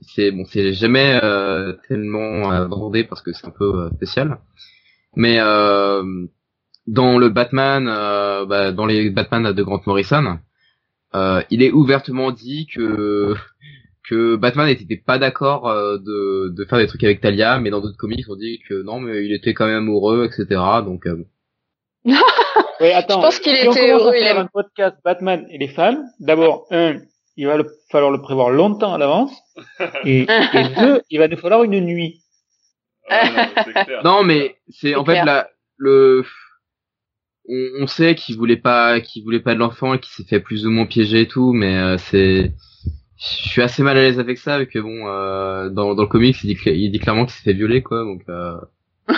c'est 0.00 0.30
bon, 0.30 0.44
c'est 0.46 0.72
jamais 0.72 1.20
euh, 1.22 1.74
tellement 1.88 2.52
euh, 2.52 2.64
abordé 2.64 3.04
parce 3.04 3.20
que 3.20 3.32
c'est 3.32 3.46
un 3.46 3.50
peu 3.50 3.64
euh, 3.64 3.90
spécial. 3.96 4.38
Mais 5.14 5.38
euh, 5.38 6.02
dans 6.86 7.18
le 7.18 7.28
Batman, 7.28 7.88
euh, 7.88 8.44
bah, 8.46 8.72
dans 8.72 8.86
les 8.86 9.10
Batman 9.10 9.52
de 9.52 9.62
Grant 9.62 9.80
Morrison, 9.86 10.38
euh, 11.14 11.42
il 11.50 11.62
est 11.62 11.70
ouvertement 11.72 12.30
dit 12.32 12.66
que 12.66 13.34
que 14.08 14.36
Batman 14.36 14.66
n'était 14.68 14.96
pas 14.96 15.18
d'accord 15.18 15.68
euh, 15.68 15.98
de, 15.98 16.48
de 16.54 16.64
faire 16.64 16.78
des 16.78 16.86
trucs 16.86 17.02
avec 17.02 17.20
Talia, 17.20 17.58
mais 17.58 17.70
dans 17.70 17.80
d'autres 17.80 17.96
comics 17.96 18.24
on 18.28 18.36
dit 18.36 18.60
que 18.68 18.82
non, 18.82 19.00
mais 19.00 19.24
il 19.24 19.32
était 19.32 19.52
quand 19.52 19.66
même 19.66 19.78
amoureux, 19.78 20.24
etc. 20.26 20.60
Donc 20.84 21.06
euh, 21.06 21.24
Oui, 22.80 22.92
attends. 22.92 23.16
Je 23.20 23.26
pense 23.26 23.40
qu'il 23.40 23.56
si 23.56 23.66
on 23.66 23.72
était 23.72 23.86
commence 23.88 24.02
heureux, 24.02 24.12
à 24.12 24.18
il 24.18 24.22
faire 24.22 24.36
aime- 24.36 24.42
un 24.44 24.46
podcast 24.52 24.96
Batman 25.04 25.46
et 25.50 25.58
les 25.58 25.68
femmes, 25.68 26.04
d'abord, 26.20 26.66
un, 26.70 26.98
il 27.36 27.46
va 27.46 27.56
le- 27.56 27.66
falloir 27.90 28.12
le 28.12 28.20
prévoir 28.20 28.50
longtemps 28.50 28.94
à 28.94 28.98
l'avance, 28.98 29.32
et, 30.04 30.20
et 30.22 30.68
deux, 30.78 31.00
il 31.10 31.18
va 31.18 31.26
nous 31.28 31.36
falloir 31.38 31.64
une 31.64 31.80
nuit. 31.80 32.20
Ah, 33.08 33.48
non, 34.04 34.22
mais 34.24 34.56
c'est 34.68 34.94
en 34.96 35.04
fait 35.04 35.24
la 35.24 35.48
le 35.78 36.24
on, 37.48 37.82
on 37.82 37.86
sait 37.86 38.14
qu'il 38.14 38.36
voulait 38.36 38.56
pas 38.56 39.00
qu'il 39.00 39.22
voulait 39.24 39.40
pas 39.40 39.54
de 39.54 39.58
l'enfant 39.60 39.94
et 39.94 39.98
qu'il 40.00 40.12
s'est 40.12 40.24
fait 40.28 40.40
plus 40.40 40.66
ou 40.66 40.70
moins 40.70 40.86
piéger 40.86 41.22
et 41.22 41.28
tout, 41.28 41.52
mais 41.52 41.76
euh, 41.76 41.96
c'est 41.98 42.52
je 43.18 43.48
suis 43.48 43.62
assez 43.62 43.82
mal 43.82 43.96
à 43.96 44.02
l'aise 44.02 44.18
avec 44.20 44.38
ça, 44.38 44.58
vu 44.58 44.66
que 44.66 44.78
bon 44.78 45.06
euh, 45.08 45.68
dans 45.70 45.94
dans 45.94 46.02
le 46.02 46.08
comics 46.08 46.36
il 46.44 46.54
dit 46.54 46.58
il 46.66 46.90
dit 46.90 46.98
clairement 46.98 47.24
qu'il 47.24 47.32
s'est 47.34 47.44
fait 47.44 47.52
violer 47.54 47.82
quoi, 47.82 48.04
donc 48.04 48.22
euh, 48.28 48.56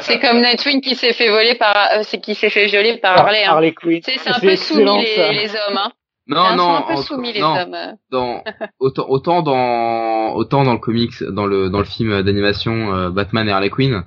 c'est 0.00 0.20
comme 0.20 0.40
Nightwing 0.40 0.80
qui 0.80 0.94
s'est 0.94 1.12
fait 1.14 1.30
voler 1.30 1.54
par, 1.54 1.74
euh, 1.94 2.02
c'est 2.02 2.20
qui 2.20 2.34
s'est 2.34 2.50
fait 2.50 2.66
violer 2.66 2.98
par 2.98 3.18
Harley. 3.18 3.42
Hein. 3.44 3.50
Harley 3.52 3.72
Quinn. 3.72 4.00
C'est 4.04 4.28
un 4.28 4.38
peu 4.38 4.54
soumis 4.56 4.84
les, 5.02 5.32
les 5.32 5.48
hommes. 5.50 5.78
Hein. 5.78 5.90
non 6.26 6.56
non 6.56 6.74
un 6.76 6.82
peu 6.82 6.92
en- 6.92 6.96
soumis 7.02 7.32
les 7.32 7.40
non, 7.40 7.56
hommes. 7.56 7.74
euh. 7.74 7.92
dans 8.10 8.44
autant 8.78 9.06
autant 9.08 9.42
dans 9.42 10.34
autant 10.34 10.62
dans 10.64 10.74
le 10.74 10.78
comics 10.78 11.22
dans 11.24 11.46
le 11.46 11.70
dans 11.70 11.78
le 11.78 11.84
film 11.84 12.22
d'animation 12.22 12.94
euh, 12.94 13.10
Batman 13.10 13.48
et 13.48 13.52
Harley 13.52 13.70
Quinn 13.70 14.04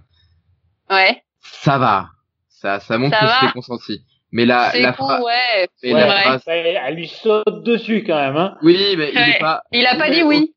Ouais. 0.90 1.24
ça 1.42 1.78
va 1.80 2.10
ça 2.62 2.80
ça 2.80 2.98
montre 2.98 3.18
Ça 3.18 3.26
que 3.26 3.32
c'était 3.42 3.54
consenti 3.54 4.06
mais 4.32 4.46
la 4.46 4.72
C'est 4.72 4.82
la 4.82 4.90
ouais. 4.92 5.68
Ouais, 5.84 5.94
la 5.94 6.22
phrase- 6.40 6.44
elle 6.48 6.96
lui 6.96 7.08
saute 7.08 7.64
dessus 7.64 8.04
quand 8.04 8.16
même, 8.16 8.36
hein. 8.38 8.58
oui 8.64 8.96
mais 8.98 9.12
il 9.14 9.18
Ouais. 9.18 9.36
est 9.38 9.40
pas 9.40 9.64
Il 9.72 9.86
a 9.86 9.96
pas 9.96 10.10
dit 10.10 10.24
oui. 10.24 10.54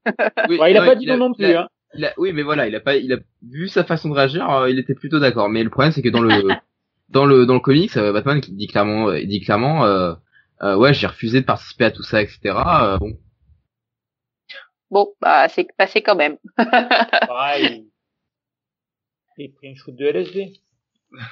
oui, 0.49 0.59
Ouais, 0.59 0.71
il 0.73 0.77
a 0.77 0.81
non, 0.81 0.87
pas 0.87 0.95
dit 0.97 1.07
non 1.07 1.17
non 1.19 1.35
plus, 1.35 1.55
hein. 1.55 1.69
il 1.95 2.05
a- 2.05 2.15
oui, 2.17 2.33
mais 2.33 2.43
voilà, 2.43 2.67
il 2.67 2.75
a 2.75 2.81
pas, 2.81 2.97
il 2.97 3.13
a 3.13 3.19
vu 3.43 3.69
sa 3.69 3.85
façon 3.85 4.09
de 4.09 4.15
réagir, 4.15 4.51
euh, 4.51 4.71
il 4.71 4.79
était 4.79 4.95
plutôt 4.95 5.21
d'accord. 5.21 5.49
Mais 5.49 5.63
le 5.63 5.71
problème, 5.71 5.93
c'est 5.93 6.03
que 6.03 6.09
dans 6.09 6.21
le, 6.23 6.29
dans 7.11 7.25
le, 7.25 7.47
dans 7.47 7.55
le 7.55 7.61
comics, 7.61 7.97
euh, 7.97 8.13
Batman 8.13 8.41
qui 8.41 8.53
dit 8.53 8.67
clairement, 8.67 9.13
il 9.13 9.29
dit 9.29 9.41
clairement, 9.41 9.85
euh, 9.85 10.15
euh, 10.63 10.77
ouais, 10.77 10.93
j'ai 10.93 11.07
refusé 11.07 11.41
de 11.41 11.47
participer 11.47 11.85
à 11.85 11.91
tout 11.91 12.03
ça, 12.03 12.21
etc. 12.23 12.41
Euh, 12.47 12.99
bon, 12.99 13.13
Bon, 14.91 15.09
bah 15.21 15.49
c'est 15.49 15.67
passé 15.77 16.01
quand 16.03 16.17
même. 16.17 16.37
Pareil. 16.57 17.87
Il 19.37 19.51
a 19.51 19.55
pris 19.57 19.69
un 19.71 19.75
shoot 19.77 19.95
de 19.95 20.05
LSD. 20.07 20.53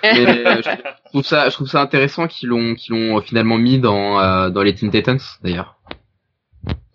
Mais 0.03 0.47
euh, 0.47 0.63
je 0.65 1.09
trouve 1.11 1.25
ça, 1.25 1.49
je 1.49 1.55
trouve 1.55 1.69
ça 1.69 1.81
intéressant 1.81 2.27
qu'ils 2.29 2.49
l'ont, 2.49 2.75
qu'ils 2.75 2.95
l'ont 2.95 3.21
finalement 3.21 3.59
mis 3.59 3.79
dans, 3.79 4.21
euh, 4.21 4.51
dans 4.51 4.63
les 4.63 4.75
Teen 4.75 4.91
Titans, 4.91 5.19
d'ailleurs. 5.43 5.77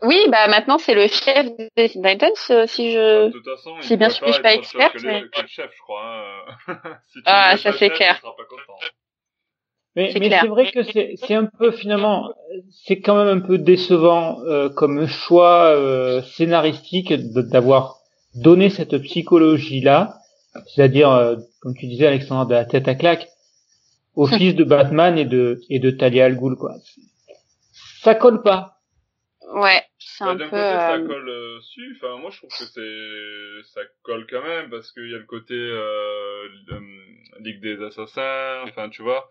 Oui, 0.03 0.17
bah 0.31 0.47
maintenant 0.47 0.79
c'est 0.79 0.95
le 0.95 1.07
chef 1.07 1.45
des 1.77 1.89
Teen 1.89 2.03
Titans, 2.03 2.31
euh, 2.49 2.65
si 2.67 2.91
je. 2.91 3.27
De 3.27 3.31
toute 3.31 3.45
façon, 3.45 3.75
il 3.77 3.83
C'est 3.83 3.97
bien 3.97 4.09
sûr 4.09 4.21
que 4.21 4.27
je 4.27 4.33
suis 4.33 4.41
pas 4.43 4.53
experte, 4.55 4.95
mais- 5.03 5.21
que 5.31 5.41
le 5.41 5.47
chef, 5.47 5.69
je 5.75 5.81
crois. 5.81 6.01
hein. 6.67 6.73
si 7.13 7.19
tu 7.19 7.23
Ah, 7.27 7.55
ça, 7.57 7.71
c'est 7.71 7.87
chef, 7.89 7.93
clair. 7.97 8.19
pas 8.21 8.29
content. 8.49 8.79
Mais, 9.95 10.09
C'est 10.11 10.19
mais 10.19 10.27
clair. 10.29 10.41
c'est 10.41 10.47
vrai 10.47 10.71
que 10.71 10.83
c'est 10.83 11.13
c'est 11.17 11.35
un 11.35 11.45
peu 11.45 11.71
finalement, 11.71 12.31
c'est 12.85 12.99
quand 13.01 13.15
même 13.23 13.37
un 13.37 13.41
peu 13.41 13.57
décevant 13.57 14.39
euh, 14.45 14.69
comme 14.69 15.05
choix 15.05 15.65
euh, 15.75 16.21
scénaristique 16.21 17.13
d'avoir 17.13 17.97
donné 18.33 18.69
cette 18.69 18.97
psychologie-là, 18.97 20.15
c'est-à-dire, 20.67 21.11
euh, 21.11 21.35
comme 21.61 21.75
tu 21.75 21.87
disais 21.87 22.07
Alexandre, 22.07 22.47
de 22.47 22.53
la 22.55 22.65
tête 22.65 22.87
à 22.87 22.95
claque, 22.95 23.27
au 24.15 24.25
fils 24.27 24.55
de 24.55 24.63
Batman 24.63 25.17
et 25.17 25.25
de 25.25 25.61
et 25.69 25.79
de 25.79 25.91
Talia 25.91 26.25
al 26.25 26.35
Ghul, 26.37 26.55
quoi. 26.55 26.75
Ça 28.01 28.15
colle 28.15 28.41
pas. 28.41 28.77
Ouais, 29.53 29.81
c'est 29.99 30.23
Bah, 30.23 30.31
un 30.31 30.35
D'un 30.35 30.45
peu. 30.45 30.49
côté, 30.51 30.61
ça 30.61 30.93
euh, 30.95 31.07
colle 31.07 31.29
euh, 31.29 31.57
dessus. 31.57 31.97
Enfin, 31.97 32.17
moi, 32.19 32.29
je 32.31 32.37
trouve 32.37 32.49
que 32.49 32.55
c'est 33.63 33.73
ça 33.73 33.81
colle 34.03 34.25
quand 34.29 34.43
même 34.43 34.69
parce 34.69 34.91
qu'il 34.91 35.09
y 35.09 35.15
a 35.15 35.17
le 35.17 35.25
côté 35.25 35.53
euh, 35.53 36.47
euh, 36.71 36.79
Ligue 37.41 37.61
des 37.61 37.81
Assassins. 37.83 38.63
Enfin, 38.67 38.89
tu 38.89 39.01
vois. 39.01 39.29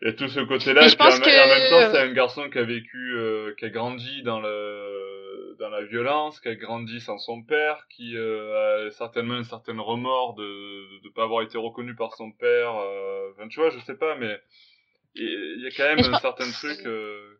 Il 0.00 0.08
y 0.08 0.10
a 0.10 0.14
tout 0.14 0.28
ce 0.28 0.40
côté-là. 0.40 0.86
Et 0.86 0.88
puis 0.88 0.96
en, 1.00 1.04
même- 1.10 1.14
en 1.14 1.16
même 1.20 1.24
que- 1.24 1.70
temps, 1.70 1.92
c'est 1.92 2.00
un 2.00 2.12
garçon 2.12 2.50
qui 2.50 2.58
a 2.58 2.64
vécu, 2.64 3.14
euh, 3.16 3.54
qui 3.58 3.66
a 3.66 3.68
grandi 3.68 4.22
dans 4.22 4.40
le 4.40 5.31
dans 5.58 5.68
la 5.68 5.84
violence, 5.84 6.40
qui 6.40 6.48
a 6.48 6.54
grandi 6.54 7.00
sans 7.00 7.18
son 7.18 7.42
père, 7.42 7.86
qui 7.88 8.16
euh, 8.16 8.86
a 8.86 8.90
certainement 8.90 9.34
un 9.34 9.44
certain 9.44 9.78
remords 9.80 10.34
de 10.34 11.02
de 11.04 11.08
pas 11.14 11.24
avoir 11.24 11.42
été 11.42 11.58
reconnu 11.58 11.94
par 11.94 12.14
son 12.14 12.32
père. 12.32 12.74
euh, 12.76 13.30
Enfin, 13.32 13.48
tu 13.48 13.60
vois, 13.60 13.70
je 13.70 13.78
sais 13.80 13.96
pas, 13.96 14.14
mais 14.16 14.38
il 15.14 15.62
y 15.62 15.66
a 15.66 15.70
quand 15.76 15.94
même 15.96 16.12
un 16.14 16.18
certain 16.18 16.50
truc. 16.50 16.78
euh, 16.86 17.38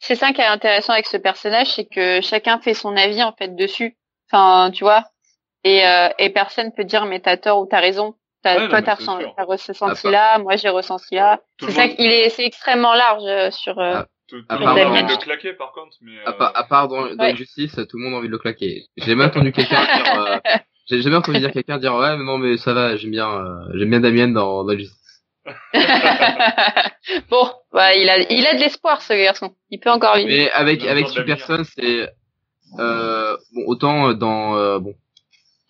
C'est 0.00 0.14
ça 0.14 0.32
qui 0.32 0.40
est 0.40 0.44
intéressant 0.46 0.92
avec 0.92 1.06
ce 1.06 1.16
personnage, 1.16 1.68
c'est 1.68 1.86
que 1.86 2.20
chacun 2.20 2.58
fait 2.60 2.74
son 2.74 2.96
avis 2.96 3.22
en 3.22 3.32
fait 3.32 3.54
dessus. 3.56 3.96
Enfin, 4.30 4.70
tu 4.72 4.84
vois. 4.84 5.04
Et, 5.64 5.86
euh, 5.86 6.08
et 6.18 6.30
personne 6.30 6.72
peut 6.72 6.84
dire 6.84 7.04
mais 7.06 7.20
t'as 7.20 7.36
tort 7.36 7.60
ou 7.60 7.66
t'as 7.66 7.80
raison. 7.80 8.14
T'as, 8.42 8.58
Ouais, 8.60 8.68
toi 8.68 8.80
t'as 8.80 8.94
ressenti, 8.94 9.24
ressenti 9.46 10.06
Ah, 10.06 10.10
là, 10.10 10.38
moi 10.38 10.56
j'ai 10.56 10.70
ressenti 10.70 11.14
là. 11.16 11.40
Tout 11.58 11.66
C'est 11.66 11.72
ça 11.72 11.88
qu'il 11.88 12.10
est, 12.10 12.30
c'est 12.30 12.46
extrêmement 12.46 12.94
large 12.94 13.50
sur. 13.52 13.78
euh, 13.78 13.96
Ah, 13.96 14.06
Tout, 14.30 14.40
tout 14.40 14.46
À 14.48 14.56
le 14.58 14.64
part 14.64 14.74
monde 14.74 14.78
a 14.78 14.84
dans- 14.84 14.90
envie 14.92 15.02
de 15.02 15.08
le 15.10 15.16
claquer 15.18 15.52
par 15.54 15.72
contre, 15.72 15.96
mais 16.02 16.12
À, 16.24 16.30
euh, 16.30 16.32
part- 16.32 16.52
à 16.54 16.64
part 16.64 16.88
dans, 16.88 17.02
dans 17.14 17.24
Ouais. 17.24 17.32
Injustice, 17.32 17.74
tout 17.88 17.98
le 17.98 18.04
monde 18.04 18.14
a 18.14 18.16
envie 18.18 18.28
de 18.28 18.32
le 18.32 18.38
claquer. 18.38 18.84
J'ai 18.96 19.06
jamais 19.10 19.24
entendu 19.24 19.50
quelqu'un 19.52 19.82
dire, 19.84 20.20
euh, 20.20 20.38
j'ai 20.88 21.02
jamais 21.02 21.16
entendu 21.16 21.38
dire 21.40 21.50
quelqu'un 21.52 21.78
dire 21.78 21.94
ouais 21.96 22.16
mais 22.16 22.24
non 22.24 22.38
mais 22.38 22.56
ça 22.56 22.72
va, 22.72 22.96
j'aime 22.96 23.10
bien, 23.10 23.28
euh, 23.28 23.64
j'aime 23.74 23.90
bien 23.90 24.00
Damien 24.00 24.28
dans, 24.28 24.64
dans 24.64 24.72
Injustice. 24.72 24.96
bon, 27.30 27.50
bah, 27.72 27.94
il 27.94 28.08
a, 28.08 28.18
il 28.30 28.46
a 28.46 28.54
de 28.54 28.60
l'espoir 28.60 29.02
ce 29.02 29.12
garçon. 29.14 29.54
Il 29.70 29.80
peut 29.80 29.90
encore 29.90 30.16
vivre. 30.16 30.28
Mais 30.28 30.50
avec 30.50 30.84
avec 30.84 31.06
encore 31.06 31.16
de 31.16 31.20
Super 31.20 31.38
l'avenir. 31.38 31.64
Son, 31.66 31.72
c'est 31.74 32.08
euh, 32.78 33.36
bon 33.54 33.62
autant 33.66 34.12
dans 34.14 34.56
euh, 34.56 34.78
bon 34.78 34.94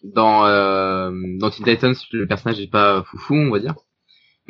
dans 0.03 0.47
euh, 0.47 1.11
dans 1.39 1.51
Teen 1.51 1.65
Titans 1.65 1.95
le 2.13 2.27
personnage 2.27 2.61
est 2.61 2.71
pas 2.71 3.03
foufou 3.05 3.35
on 3.35 3.51
va 3.51 3.59
dire, 3.59 3.75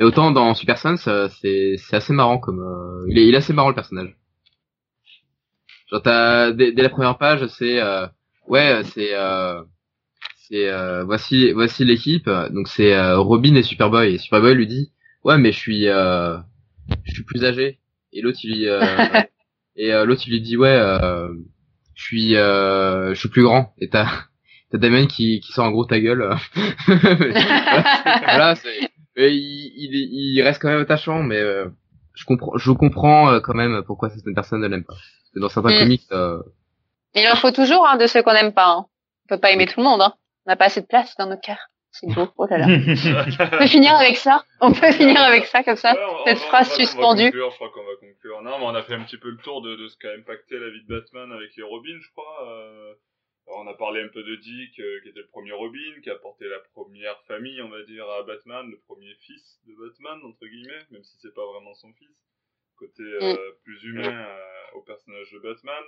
mais 0.01 0.07
autant 0.07 0.31
dans 0.31 0.55
Super 0.55 0.79
Sons 0.79 0.97
euh, 1.09 1.29
c'est 1.43 1.75
c'est 1.77 1.97
assez 1.97 2.15
marrant 2.15 2.39
comme 2.39 2.61
euh, 2.61 3.07
il 3.11 3.19
est 3.19 3.29
il 3.29 3.35
est 3.35 3.37
assez 3.37 3.53
marrant 3.53 3.69
le 3.69 3.75
personnage. 3.75 4.17
Genre 5.91 6.03
t'as 6.03 6.53
dès, 6.53 6.73
dès 6.73 6.83
la 6.83 6.89
première 6.89 7.19
page 7.19 7.47
c'est 7.49 7.81
euh, 7.81 8.07
ouais 8.49 8.81
c'est 8.95 9.11
euh, 9.13 9.63
c'est 10.49 10.71
euh, 10.71 11.05
voici 11.05 11.53
voici 11.53 11.85
l'équipe. 11.85 12.31
Donc 12.51 12.69
c'est 12.69 12.95
euh, 12.95 13.19
Robin 13.19 13.55
et 13.55 13.63
Superboy. 13.63 14.15
Et 14.15 14.19
Superboy 14.19 14.55
lui 14.55 14.67
dit 14.67 14.91
ouais 15.23 15.37
mais 15.37 15.53
je 15.53 15.59
suis 15.59 15.87
euh, 15.89 16.39
je 17.05 17.13
suis 17.13 17.25
plus 17.25 17.45
âgé. 17.45 17.79
Et 18.15 18.23
l'autre 18.23 18.39
il 18.43 18.67
euh, 18.67 18.81
et 19.77 19.91
l'autre 20.07 20.23
il 20.27 20.31
lui 20.31 20.41
dit 20.41 20.57
ouais 20.57 20.69
euh, 20.69 21.29
je 21.95 22.03
suis 22.03 22.37
euh, 22.37 23.11
je 23.13 23.21
suis 23.21 23.29
plus 23.29 23.43
grand. 23.43 23.75
Et 23.79 23.91
t'as 23.91 24.11
t'as 24.73 24.79
Damien 24.79 25.07
qui 25.07 25.41
qui 25.41 25.53
sort 25.53 25.67
en 25.67 25.71
gros 25.71 25.85
ta 25.85 26.01
gueule. 26.01 26.27
Voilà, 26.87 28.23
voilà, 28.25 28.55
c'est 28.55 28.91
il, 29.17 29.95
il 29.95 30.37
il 30.39 30.43
reste 30.43 30.61
quand 30.63 30.69
même 30.69 30.81
attachant 30.81 31.23
mais 31.23 31.37
euh, 31.39 31.67
je 32.15 32.25
comprends 32.25 32.57
je 32.57 32.71
comprends 32.73 33.31
euh, 33.33 33.41
quand 33.41 33.55
même 33.55 33.83
pourquoi 33.87 34.09
certaines 34.11 34.35
personnes 34.35 34.61
ne 34.61 34.69
l'aiment 34.69 34.85
pas 34.85 34.95
dans 35.37 35.49
certains 35.49 35.71
Mm. 35.75 35.79
comics 35.81 36.03
euh, 36.13 36.43
Il 37.15 37.27
en 37.29 37.37
faut 37.37 37.51
toujours 37.53 37.87
hein, 37.89 37.97
de 37.97 38.07
ceux 38.07 38.23
qu'on 38.23 38.33
n'aime 38.33 38.53
pas. 38.53 38.69
Hein. 38.69 38.87
On 39.27 39.35
peut 39.35 39.41
pas 39.41 39.51
aimer 39.53 39.67
tout 39.67 39.79
le 39.81 39.85
monde. 39.85 40.01
Hein. 40.03 40.15
On 40.47 40.51
n'a 40.51 40.57
pas 40.57 40.67
assez 40.67 40.81
de 40.81 40.87
place 40.87 41.15
dans 41.19 41.27
nos 41.27 41.37
cœurs. 41.39 41.69
C'est 41.93 42.07
beau. 42.15 42.29
Oh 42.37 42.47
là 42.49 42.59
là. 42.59 42.67
On 43.53 43.59
peut 43.59 43.67
finir 43.67 43.95
avec 43.97 44.17
ça. 44.17 44.45
On 44.61 44.73
peut 44.73 44.93
finir 44.93 45.21
avec 45.21 45.45
ça 45.47 45.63
comme 45.65 45.77
ça. 45.77 45.93
Ouais, 45.93 45.99
on- 46.09 46.25
cette 46.27 46.39
on- 46.39 46.41
phrase 46.49 46.67
on 46.67 46.71
va- 46.71 46.75
on 46.75 46.79
va 46.79 46.85
suspendue. 46.87 47.25
conclure, 47.31 47.51
je 47.51 47.57
crois 47.57 47.71
qu'on 47.71 47.81
va 47.85 47.97
conclure. 48.01 48.43
Non, 48.43 48.59
mais 48.61 48.65
on 48.65 48.75
a 48.77 48.83
fait 48.83 48.95
un 48.95 49.03
petit 49.03 49.19
peu 49.19 49.29
le 49.31 49.39
tour 49.39 49.61
de, 49.63 49.75
de 49.77 49.89
ce 49.89 49.97
qu'a 49.99 50.11
impacté 50.19 50.59
la 50.59 50.71
vie 50.71 50.83
de 50.85 50.89
Batman 50.89 51.31
avec 51.33 51.51
les 51.57 51.63
Robins, 51.65 51.99
je 52.01 52.11
crois. 52.13 52.49
On 53.53 53.67
a 53.67 53.75
parlé 53.75 54.01
un 54.03 54.09
peu 54.09 54.23
de 54.23 54.37
Dick, 54.37 54.79
euh, 54.81 55.01
qui 55.03 55.09
était 55.09 55.21
le 55.21 55.27
premier 55.27 55.53
Robin, 55.53 56.01
qui 56.03 56.11
a 56.11 56.15
apporté 56.15 56.47
la 56.49 56.59
première 56.73 57.21
famille, 57.25 57.61
on 57.63 57.69
va 57.69 57.83
dire, 57.83 58.09
à 58.09 58.23
Batman, 58.23 58.71
le 58.71 58.79
premier 58.79 59.13
fils 59.27 59.61
de 59.67 59.75
Batman, 59.75 60.21
entre 60.25 60.47
guillemets, 60.47 60.85
même 60.91 61.03
si 61.03 61.17
c'est 61.21 61.35
pas 61.35 61.45
vraiment 61.47 61.75
son 61.75 61.93
fils. 61.95 62.09
Côté 62.77 63.03
euh, 63.03 63.35
Mm. 63.35 63.55
plus 63.65 63.85
humain 63.85 64.27
euh, 64.27 64.77
au 64.77 64.83
personnage 64.83 65.31
de 65.33 65.39
Batman. 65.41 65.83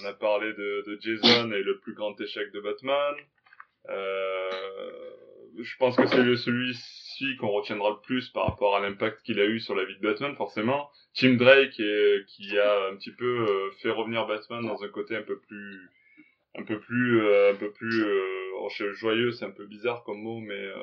On 0.00 0.04
a 0.04 0.12
parlé 0.12 0.52
de, 0.52 0.84
de 0.86 0.98
Jason 1.00 1.50
et 1.52 1.62
le 1.62 1.78
plus 1.78 1.94
grand 1.94 2.18
échec 2.20 2.52
de 2.52 2.60
Batman. 2.60 3.14
Je 5.58 5.76
pense 5.78 5.96
que 5.96 6.06
c'est 6.06 6.36
celui-ci 6.36 7.36
qu'on 7.36 7.48
retiendra 7.50 7.90
le 7.90 8.00
plus 8.00 8.28
par 8.30 8.46
rapport 8.46 8.76
à 8.76 8.80
l'impact 8.80 9.22
qu'il 9.22 9.38
a 9.40 9.44
eu 9.44 9.60
sur 9.60 9.74
la 9.74 9.84
vie 9.84 9.96
de 9.96 10.02
Batman, 10.02 10.34
forcément. 10.36 10.90
Tim 11.14 11.34
Drake, 11.34 11.78
est- 11.78 12.24
qui 12.26 12.58
a 12.58 12.88
un 12.88 12.96
petit 12.96 13.12
peu 13.12 13.70
fait 13.82 13.90
revenir 13.90 14.26
Batman 14.26 14.66
dans 14.66 14.82
un 14.82 14.88
côté 14.88 15.16
un 15.16 15.22
peu 15.22 15.38
plus 15.38 15.88
un 16.56 16.64
peu 16.64 16.78
plus 16.80 17.20
euh, 17.22 17.52
un 17.52 17.56
peu 17.56 17.70
plus 17.72 18.02
euh, 18.04 18.92
joyeux 18.94 19.32
c'est 19.32 19.44
un 19.44 19.50
peu 19.50 19.66
bizarre 19.66 20.02
comme 20.04 20.20
mot 20.22 20.38
mais 20.40 20.54
euh, 20.54 20.74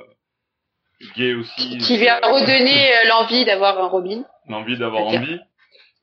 gay 1.16 1.34
aussi 1.34 1.78
Qui 1.78 1.98
lui 1.98 2.08
a 2.08 2.20
redonné 2.20 2.92
euh, 2.98 3.08
l'envie 3.08 3.46
d'avoir 3.46 3.80
un 3.80 3.88
Robin. 3.88 4.26
l'envie 4.48 4.78
d'avoir 4.78 5.04
envie 5.04 5.40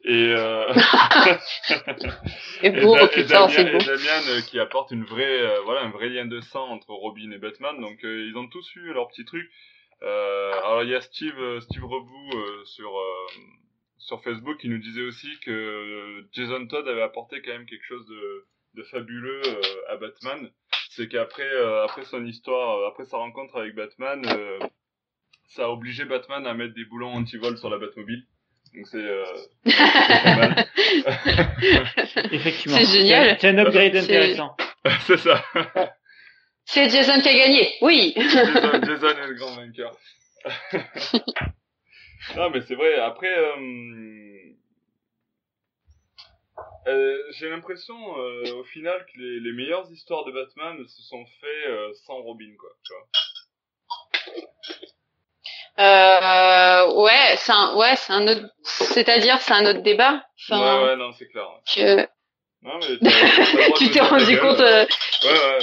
et 0.04 0.32
euh, 0.34 0.72
et, 2.62 2.70
beau, 2.70 2.96
et 2.96 3.24
Damien, 3.24 3.48
c'est 3.48 3.64
beau. 3.64 3.78
et 3.80 3.84
Damien, 3.84 4.40
qui 4.48 4.60
apporte 4.60 4.92
une 4.92 5.04
vraie 5.04 5.40
euh, 5.40 5.60
voilà 5.64 5.82
un 5.82 5.90
vrai 5.90 6.08
lien 6.08 6.26
de 6.26 6.40
sang 6.40 6.68
entre 6.68 6.90
Robin 6.90 7.30
et 7.32 7.38
Batman 7.38 7.80
donc 7.80 8.04
euh, 8.04 8.26
ils 8.28 8.36
ont 8.36 8.46
tous 8.48 8.68
eu 8.76 8.92
leur 8.92 9.08
petit 9.08 9.24
truc 9.24 9.50
euh, 10.02 10.52
alors 10.58 10.82
il 10.84 10.90
y 10.90 10.94
a 10.94 11.00
Steve 11.00 11.60
Steve 11.60 11.84
Rebou 11.84 12.30
euh, 12.34 12.64
sur 12.66 12.96
euh, 12.96 13.26
sur 13.98 14.22
Facebook 14.22 14.58
qui 14.58 14.68
nous 14.68 14.78
disait 14.78 15.02
aussi 15.02 15.28
que 15.40 16.24
Jason 16.32 16.66
Todd 16.68 16.86
avait 16.86 17.02
apporté 17.02 17.42
quand 17.42 17.52
même 17.52 17.66
quelque 17.66 17.86
chose 17.86 18.06
de 18.06 18.46
de 18.76 18.82
fabuleux 18.84 19.42
euh, 19.46 19.60
à 19.92 19.96
Batman 19.96 20.50
c'est 20.90 21.08
qu'après 21.08 21.48
euh, 21.48 21.84
après 21.84 22.04
son 22.04 22.24
histoire 22.24 22.78
euh, 22.78 22.88
après 22.88 23.04
sa 23.04 23.16
rencontre 23.16 23.58
avec 23.58 23.74
Batman 23.74 24.22
euh, 24.26 24.58
ça 25.48 25.64
a 25.64 25.68
obligé 25.68 26.04
Batman 26.04 26.46
à 26.46 26.54
mettre 26.54 26.74
des 26.74 26.84
boulons 26.84 27.12
anti-vol 27.12 27.56
sur 27.58 27.70
la 27.70 27.78
Batmobile 27.78 28.24
donc 28.74 28.86
c'est 28.88 28.98
euh, 28.98 29.24
c'est 29.64 30.22
pas 30.24 30.36
mal. 30.36 30.66
Effectivement. 32.32 32.76
C'est 32.78 32.98
génial. 32.98 33.36
C'est 33.40 33.48
un 33.48 33.58
upgrade 33.58 33.96
intéressant. 33.96 34.56
c'est 35.06 35.16
ça 35.18 35.42
C'est 36.64 36.90
Jason 36.90 37.20
qui 37.20 37.28
a 37.28 37.36
gagné. 37.36 37.72
Oui. 37.80 38.12
Jason, 38.16 38.82
Jason 38.84 39.08
est 39.08 39.26
le 39.28 39.34
grand 39.34 39.54
vainqueur. 39.54 39.96
non, 42.36 42.50
mais 42.50 42.60
c'est 42.62 42.74
vrai. 42.74 42.96
Après, 42.96 43.34
euh, 43.34 43.56
euh, 46.86 47.16
j'ai 47.38 47.48
l'impression, 47.50 47.96
euh, 48.18 48.54
au 48.60 48.64
final, 48.64 49.04
que 49.12 49.18
les, 49.20 49.40
les 49.40 49.52
meilleures 49.52 49.90
histoires 49.90 50.24
de 50.24 50.32
Batman 50.32 50.76
se 50.86 51.02
sont 51.02 51.24
faites 51.40 51.68
euh, 51.70 51.92
sans 52.06 52.22
Robin, 52.22 52.52
quoi. 52.58 52.70
Tu 52.84 52.92
vois. 52.92 53.06
Ouais, 57.04 57.34
c'est 57.36 57.52
un, 57.52 57.74
ouais, 57.76 57.94
c'est 57.96 58.12
un 58.12 58.26
autre, 58.28 58.42
c'est-à-dire, 58.62 59.38
c'est 59.40 59.52
un 59.52 59.66
autre 59.66 59.82
débat. 59.82 60.22
Enfin, 60.48 60.60
ouais, 60.82 60.84
ouais, 60.90 60.96
non, 60.96 61.12
c'est 61.18 61.26
clair. 61.28 61.44
que- 61.74 62.08
Non, 62.62 62.78
mais 62.80 62.98
tu 63.76 63.90
t'es 63.90 64.00
rendu 64.00 64.38
compte, 64.40 64.60
euh, 64.60 64.86
Ouais, 65.24 65.30
ouais, 65.30 65.58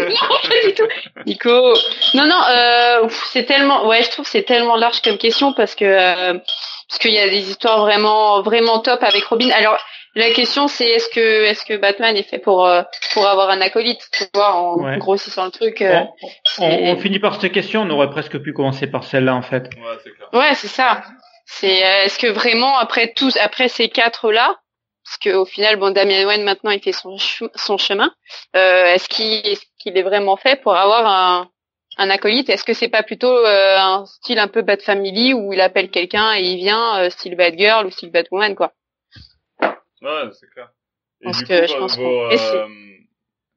ouais. 0.00 0.08
non, 0.10 0.48
pas 0.48 0.66
du 0.66 0.74
tout. 0.74 0.88
Nico. 1.26 1.74
Non, 2.14 2.26
non, 2.26 2.42
euh, 2.50 3.08
c'est 3.32 3.44
tellement, 3.44 3.86
ouais, 3.86 4.02
je 4.02 4.10
trouve 4.10 4.26
c'est 4.26 4.42
tellement 4.42 4.76
large 4.76 5.00
comme 5.02 5.18
question 5.18 5.52
parce 5.52 5.74
que, 5.74 5.84
euh, 5.84 6.38
parce 6.88 6.98
qu'il 6.98 7.12
y 7.12 7.18
a 7.18 7.28
des 7.28 7.48
histoires 7.50 7.80
vraiment, 7.80 8.42
vraiment 8.42 8.80
top 8.80 9.02
avec 9.02 9.24
Robin. 9.24 9.50
Alors, 9.50 9.78
la 10.14 10.30
question, 10.30 10.66
c'est 10.68 10.86
est-ce 10.88 11.08
que, 11.08 11.44
est-ce 11.44 11.64
que 11.64 11.76
Batman 11.76 12.16
est 12.16 12.22
fait 12.28 12.38
pour, 12.38 12.66
euh, 12.66 12.82
pour 13.12 13.26
avoir 13.26 13.50
un 13.50 13.60
acolyte, 13.60 14.00
tu 14.12 14.24
vois, 14.34 14.54
en 14.54 14.76
Ouais. 14.76 14.98
grossissant 14.98 15.44
le 15.44 15.50
truc. 15.50 15.82
euh, 15.82 16.00
On, 16.00 16.26
on- 16.26 16.30
c'est- 16.44 16.90
on 16.92 16.96
finit 16.96 17.18
par 17.18 17.40
cette 17.40 17.52
question, 17.52 17.82
on 17.82 17.90
aurait 17.90 18.10
presque 18.10 18.38
pu 18.38 18.52
commencer 18.52 18.86
par 18.86 19.04
celle-là 19.04 19.34
en 19.34 19.42
fait. 19.42 19.64
Ouais, 19.76 19.96
c'est 20.02 20.10
clair. 20.10 20.28
Ouais, 20.32 20.54
c'est 20.54 20.68
ça. 20.68 21.02
C'est 21.46 21.84
euh, 21.84 22.02
est-ce 22.04 22.18
que 22.18 22.28
vraiment 22.28 22.76
après 22.78 23.12
tous 23.14 23.36
après 23.36 23.68
ces 23.68 23.88
quatre 23.88 24.30
là, 24.32 24.56
parce 25.04 25.18
que 25.18 25.30
au 25.34 25.44
final 25.44 25.76
bon 25.76 25.92
Damien 25.92 26.24
Wayne 26.26 26.44
maintenant 26.44 26.70
il 26.70 26.80
fait 26.80 26.92
son 26.92 27.16
che- 27.16 27.50
son 27.56 27.76
chemin, 27.78 28.12
euh, 28.56 28.84
est-ce 28.94 29.08
qu'il 29.08 29.96
est 29.98 30.02
vraiment 30.02 30.36
fait 30.36 30.60
pour 30.60 30.76
avoir 30.76 31.06
un 31.06 31.48
un 31.98 32.08
acolyte? 32.08 32.48
Est-ce 32.50 32.62
que 32.64 32.72
c'est 32.72 32.88
pas 32.88 33.02
plutôt 33.02 33.36
euh, 33.36 33.76
un 33.78 34.06
style 34.06 34.38
un 34.38 34.46
peu 34.48 34.62
Bat 34.62 34.78
Family 34.78 35.34
où 35.34 35.52
il 35.52 35.60
appelle 35.60 35.90
quelqu'un 35.90 36.34
et 36.34 36.42
il 36.42 36.56
vient 36.58 36.98
euh, 37.00 37.10
style 37.10 37.34
Batgirl 37.36 37.84
ou 37.86 37.90
style 37.90 38.12
Batwoman 38.12 38.54
quoi? 38.54 38.72
Ouais, 40.02 40.30
c'est 40.32 40.48
clair. 40.50 40.70
Et 41.20 41.24
Parce 41.24 41.38
du 41.38 41.44
que 41.44 41.60
coup, 41.60 41.72
je 41.72 41.78
pense 41.78 41.96
vos, 41.98 42.30
euh, 42.30 42.68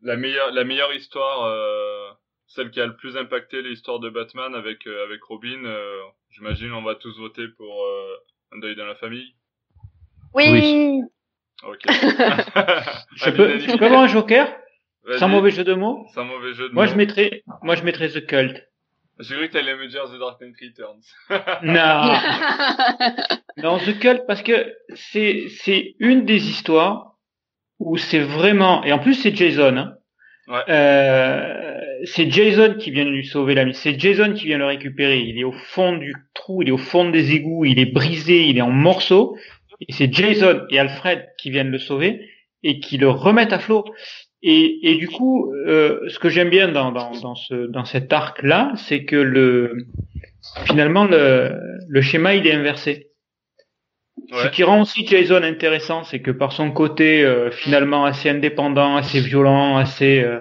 la 0.02 0.18
meilleure, 0.18 0.52
la 0.52 0.64
meilleure 0.64 0.94
histoire, 0.94 1.46
euh, 1.46 2.10
celle 2.48 2.72
qui 2.72 2.82
a 2.82 2.86
le 2.86 2.96
plus 2.96 3.16
impacté 3.18 3.62
l'histoire 3.62 4.00
de 4.00 4.10
Batman 4.10 4.54
avec 4.56 4.86
euh, 4.88 5.06
avec 5.06 5.24
Robin, 5.24 5.64
euh, 5.66 6.02
j'imagine, 6.32 6.74
on 6.74 6.82
va 6.84 6.96
tous 6.96 7.18
voter 7.18 7.48
pour 7.58 7.84
euh, 7.86 8.16
un 8.54 8.60
deuil 8.60 8.76
dans 8.76 8.86
la 8.86 8.96
famille. 8.96 9.34
Oui. 10.34 10.50
Oui. 10.52 11.02
Ok. 11.64 11.80
Je 11.88 13.30
peux, 13.30 13.60
je 13.60 13.78
peux 13.78 13.86
avoir 13.86 14.02
un 14.02 14.08
joker? 14.08 14.54
Sans 15.18 15.30
mauvais 15.30 15.52
jeu 15.52 15.64
de 15.64 15.74
mots? 15.74 16.06
Sans 16.14 16.26
mauvais 16.26 16.54
jeu 16.54 16.68
de 16.70 16.74
Moi 16.74 16.86
mots. 16.86 16.92
je 16.92 16.98
mettrais, 16.98 17.44
moi 17.62 17.76
je 17.76 17.84
mettrais 17.84 18.10
The 18.10 18.26
Cult. 18.26 18.68
J'ai 19.20 19.36
cru 19.36 19.48
que 19.48 19.54
t'allais 19.54 19.76
me 19.76 19.88
dire 19.88 20.06
The 20.06 20.18
Dark 20.18 20.42
Knight 20.42 20.56
Returns. 20.60 21.04
Non, 21.64 22.14
non 23.58 23.78
The 23.78 24.00
Cult 24.00 24.24
parce 24.28 24.42
que 24.42 24.74
c'est 24.96 25.46
c'est 25.50 25.96
une 26.00 26.26
des 26.26 26.50
histoires 26.50 27.16
où 27.80 27.98
c'est 27.98 28.20
vraiment 28.20 28.84
et 28.84 28.92
en 28.92 29.00
plus 29.00 29.14
c'est 29.14 29.36
Jason. 29.36 29.78
Hein. 29.78 29.94
Ouais. 30.48 30.62
Euh, 30.68 31.80
c'est 32.06 32.30
Jason 32.30 32.76
qui 32.78 32.92
vient 32.92 33.06
lui 33.06 33.26
sauver 33.26 33.56
l'ami. 33.56 33.74
C'est 33.74 33.98
Jason 34.00 34.34
qui 34.34 34.46
vient 34.46 34.58
le 34.58 34.66
récupérer. 34.66 35.20
Il 35.20 35.40
est 35.40 35.44
au 35.44 35.54
fond 35.54 35.96
du 35.96 36.14
trou, 36.34 36.62
il 36.62 36.70
est 36.70 36.74
au 36.74 36.78
fond 36.78 37.10
des 37.10 37.34
égouts, 37.34 37.66
il 37.66 37.80
est 37.80 37.86
brisé, 37.86 38.46
il 38.48 38.58
est 38.58 38.62
en 38.62 38.72
morceaux. 38.72 39.38
Et 39.88 39.94
c'est 39.94 40.12
Jason 40.12 40.66
et 40.70 40.80
Alfred 40.80 41.30
qui 41.38 41.50
viennent 41.50 41.70
le 41.70 41.78
sauver 41.78 42.30
et 42.64 42.80
qui 42.80 42.98
le 42.98 43.10
remettent 43.10 43.54
à 43.54 43.60
flot. 43.60 43.86
Et, 44.44 44.92
et 44.92 44.96
du 44.98 45.08
coup, 45.08 45.54
euh, 45.54 46.00
ce 46.10 46.20
que 46.20 46.30
j'aime 46.30 46.50
bien 46.50 46.68
dans, 46.68 46.92
dans, 46.92 47.12
dans, 47.22 47.36
ce, 47.36 47.68
dans 47.68 47.86
cet 47.86 48.12
arc-là, 48.12 48.74
c'est 48.76 49.06
que 49.06 49.16
le 49.16 49.78
finalement 50.66 51.06
le, 51.06 51.52
le 51.88 52.02
schéma 52.02 52.36
il 52.36 52.46
est 52.46 52.54
inversé. 52.54 53.08
Ce 54.32 54.48
qui 54.50 54.64
rend 54.64 54.82
aussi 54.82 55.06
Jason 55.08 55.42
intéressant, 55.44 56.04
c'est 56.04 56.20
que 56.20 56.32
par 56.32 56.52
son 56.54 56.72
côté 56.72 57.24
euh, 57.24 57.52
finalement 57.52 58.04
assez 58.06 58.30
indépendant, 58.30 58.96
assez 58.96 59.20
violent, 59.20 59.78
assez 59.78 60.22
euh, 60.22 60.40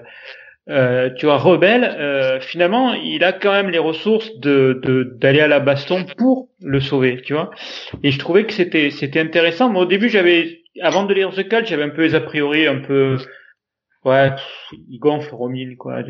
euh, 0.69 1.11
tu 1.17 1.27
vois 1.27 1.39
rebelle, 1.39 1.85
euh, 1.85 2.41
finalement 2.41 2.95
il 2.95 3.23
a 3.25 3.33
quand 3.33 3.53
même 3.53 3.71
les 3.71 3.79
ressources 3.79 4.31
de 4.39 4.81
de- 4.83 5.17
d'aller 5.21 5.41
à 5.41 5.49
la 5.49 5.61
baston 5.61 6.05
pour 6.17 6.49
le 6.63 6.81
sauver, 6.81 7.21
tu 7.23 7.35
vois. 7.35 7.51
Et 8.03 8.11
je 8.11 8.19
trouvais 8.19 8.45
que 8.47 8.53
c'était 8.53 8.91
c'était 8.91 9.21
intéressant. 9.21 9.69
Moi 9.71 9.83
au 9.83 9.87
début 9.87 10.09
j'avais 10.09 10.61
avant 10.81 11.05
de 11.05 11.15
lire 11.15 11.31
The 11.31 11.49
Cult, 11.49 11.67
j'avais 11.67 11.83
un 11.85 11.91
peu 11.91 12.03
les 12.03 12.15
a 12.15 12.21
priori 12.21 12.67
un 12.67 12.79
peu 12.79 13.17
ouais, 14.05 14.31
il 14.89 14.99
gonfle 14.99 15.35
Romil 15.35 15.77
quoi. 15.77 16.03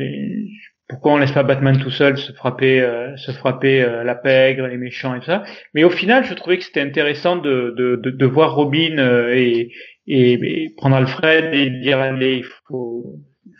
Pourquoi 0.89 1.13
on 1.13 1.17
laisse 1.17 1.31
pas 1.31 1.43
Batman 1.43 1.79
tout 1.81 1.89
seul 1.91 2.17
se 2.17 2.33
frapper 2.33 2.81
euh, 2.81 3.15
se 3.17 3.31
frapper 3.31 3.81
euh, 3.81 4.03
la 4.03 4.15
pègre, 4.15 4.67
les 4.67 4.77
méchants 4.77 5.15
et 5.15 5.19
tout 5.19 5.25
ça? 5.25 5.43
Mais 5.73 5.83
au 5.83 5.89
final, 5.89 6.25
je 6.25 6.33
trouvais 6.33 6.57
que 6.57 6.63
c'était 6.63 6.81
intéressant 6.81 7.37
de, 7.37 7.73
de, 7.77 7.95
de, 7.95 8.09
de 8.11 8.25
voir 8.25 8.53
Robin 8.55 8.97
euh, 8.99 9.33
et, 9.33 9.71
et, 10.07 10.33
et 10.33 10.73
prendre 10.75 10.95
Alfred 10.95 11.53
et 11.53 11.69
dire 11.69 11.99
allez, 11.99 12.37
il 12.37 12.43
faut, 12.67 13.15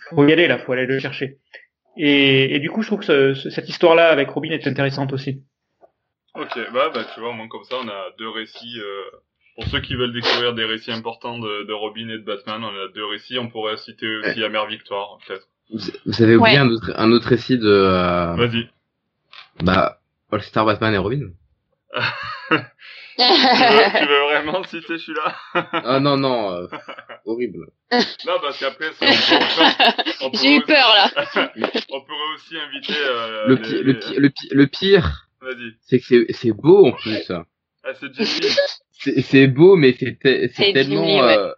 faut 0.09 0.27
y 0.27 0.33
aller 0.33 0.47
là, 0.47 0.59
faut 0.59 0.73
aller 0.73 0.85
le 0.85 0.99
chercher. 0.99 1.37
Et, 1.97 2.55
et 2.55 2.59
du 2.59 2.69
coup, 2.69 2.81
je 2.81 2.87
trouve 2.87 2.99
que 2.99 3.05
ce- 3.05 3.33
ce- 3.35 3.49
cette 3.49 3.69
histoire-là 3.69 4.09
avec 4.09 4.29
Robin 4.29 4.49
est 4.51 4.67
intéressante 4.67 5.13
aussi. 5.13 5.43
Ok, 6.35 6.57
bah, 6.73 6.89
bah 6.93 7.05
tu 7.13 7.19
vois, 7.19 7.29
au 7.29 7.33
moins 7.33 7.47
comme 7.47 7.63
ça, 7.63 7.75
on 7.83 7.87
a 7.87 8.09
deux 8.17 8.29
récits. 8.29 8.79
Pour 9.55 9.65
ceux 9.67 9.81
qui 9.81 9.95
veulent 9.95 10.13
découvrir 10.13 10.53
des 10.53 10.65
récits 10.65 10.91
importants 10.91 11.37
de, 11.39 11.63
de 11.63 11.73
Robin 11.73 12.09
et 12.09 12.17
de 12.17 12.23
Batman, 12.23 12.63
on 12.63 12.67
a 12.69 12.87
deux 12.93 13.05
récits. 13.05 13.37
On 13.39 13.49
pourrait 13.49 13.77
citer 13.77 14.17
aussi 14.17 14.39
la 14.39 14.49
mère 14.49 14.65
Victoire, 14.67 15.19
peut-être. 15.27 15.47
Vous, 15.71 15.79
vous 16.05 16.21
avez 16.23 16.35
oublié 16.35 16.55
Ouais. 16.57 16.61
un, 16.61 16.69
autre, 16.69 16.91
un 16.95 17.11
autre 17.11 17.27
récit 17.27 17.57
de 17.57 17.67
euh, 17.69 18.33
Vas-y. 18.35 18.69
bah 19.63 19.99
All 20.31 20.41
Star 20.41 20.65
Batman 20.65 20.93
et 20.93 20.97
Robin. 20.97 21.29
tu, 22.49 22.55
veux, 22.55 23.99
tu 23.99 24.05
veux 24.07 24.23
vraiment 24.31 24.63
citer 24.63 24.97
celui-là? 24.97 25.35
Ah 25.71 25.99
non 25.99 26.17
non, 26.17 26.51
euh, 26.51 26.67
horrible. 27.25 27.67
Non, 28.25 28.39
parce 28.41 28.59
qu'après, 28.59 28.89
J'ai 28.99 30.55
eu 30.55 30.57
aussi- 30.57 30.61
peur 30.65 30.87
là. 30.95 31.11
on 31.91 32.01
pourrait 32.01 32.33
aussi 32.35 32.57
inviter. 32.57 32.93
Euh, 32.97 33.47
Le, 33.49 33.55
les- 33.55 33.61
pi- 33.61 33.71
le, 33.71 33.81
les- 33.83 33.93
pi- 33.99 34.15
le, 34.17 34.29
pi- 34.29 34.49
le 34.51 34.67
pire, 34.67 35.27
Vas-y. 35.41 35.73
c'est 35.81 35.99
que 35.99 36.05
c'est- 36.05 36.33
c'est 36.33 36.51
beau 36.51 36.87
en 36.87 36.91
plus. 36.93 37.29
Ah, 37.29 37.93
c'est 37.99 38.11
Jimmy. 38.13 38.55
C'est 39.21 39.47
beau, 39.47 39.75
mais 39.75 39.95
c'est 39.99 40.17
te- 40.19 40.71
tellement, 40.73 41.05
ouais. 41.05 41.37
euh, 41.37 41.53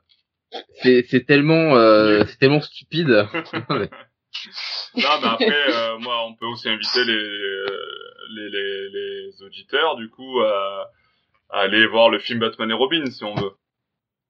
c'est 0.81 1.05
c'est 1.09 1.25
tellement, 1.25 1.75
euh, 1.75 2.23
c'est 2.27 2.37
tellement 2.39 2.61
stupide. 2.61 3.27
Non, 4.95 5.09
mais 5.21 5.27
après, 5.27 5.47
euh, 5.73 5.97
moi, 5.99 6.25
on 6.27 6.35
peut 6.35 6.45
aussi 6.45 6.69
inviter 6.69 7.03
les, 7.05 7.13
les, 8.35 8.49
les, 8.49 8.89
les 8.89 9.43
auditeurs, 9.45 9.95
du 9.95 10.09
coup, 10.09 10.41
à, 10.41 10.89
à 11.49 11.59
aller 11.61 11.87
voir 11.87 12.09
le 12.09 12.19
film 12.19 12.39
Batman 12.39 12.69
et 12.69 12.73
Robin, 12.73 13.05
si 13.07 13.23
on 13.23 13.33
veut. 13.35 13.51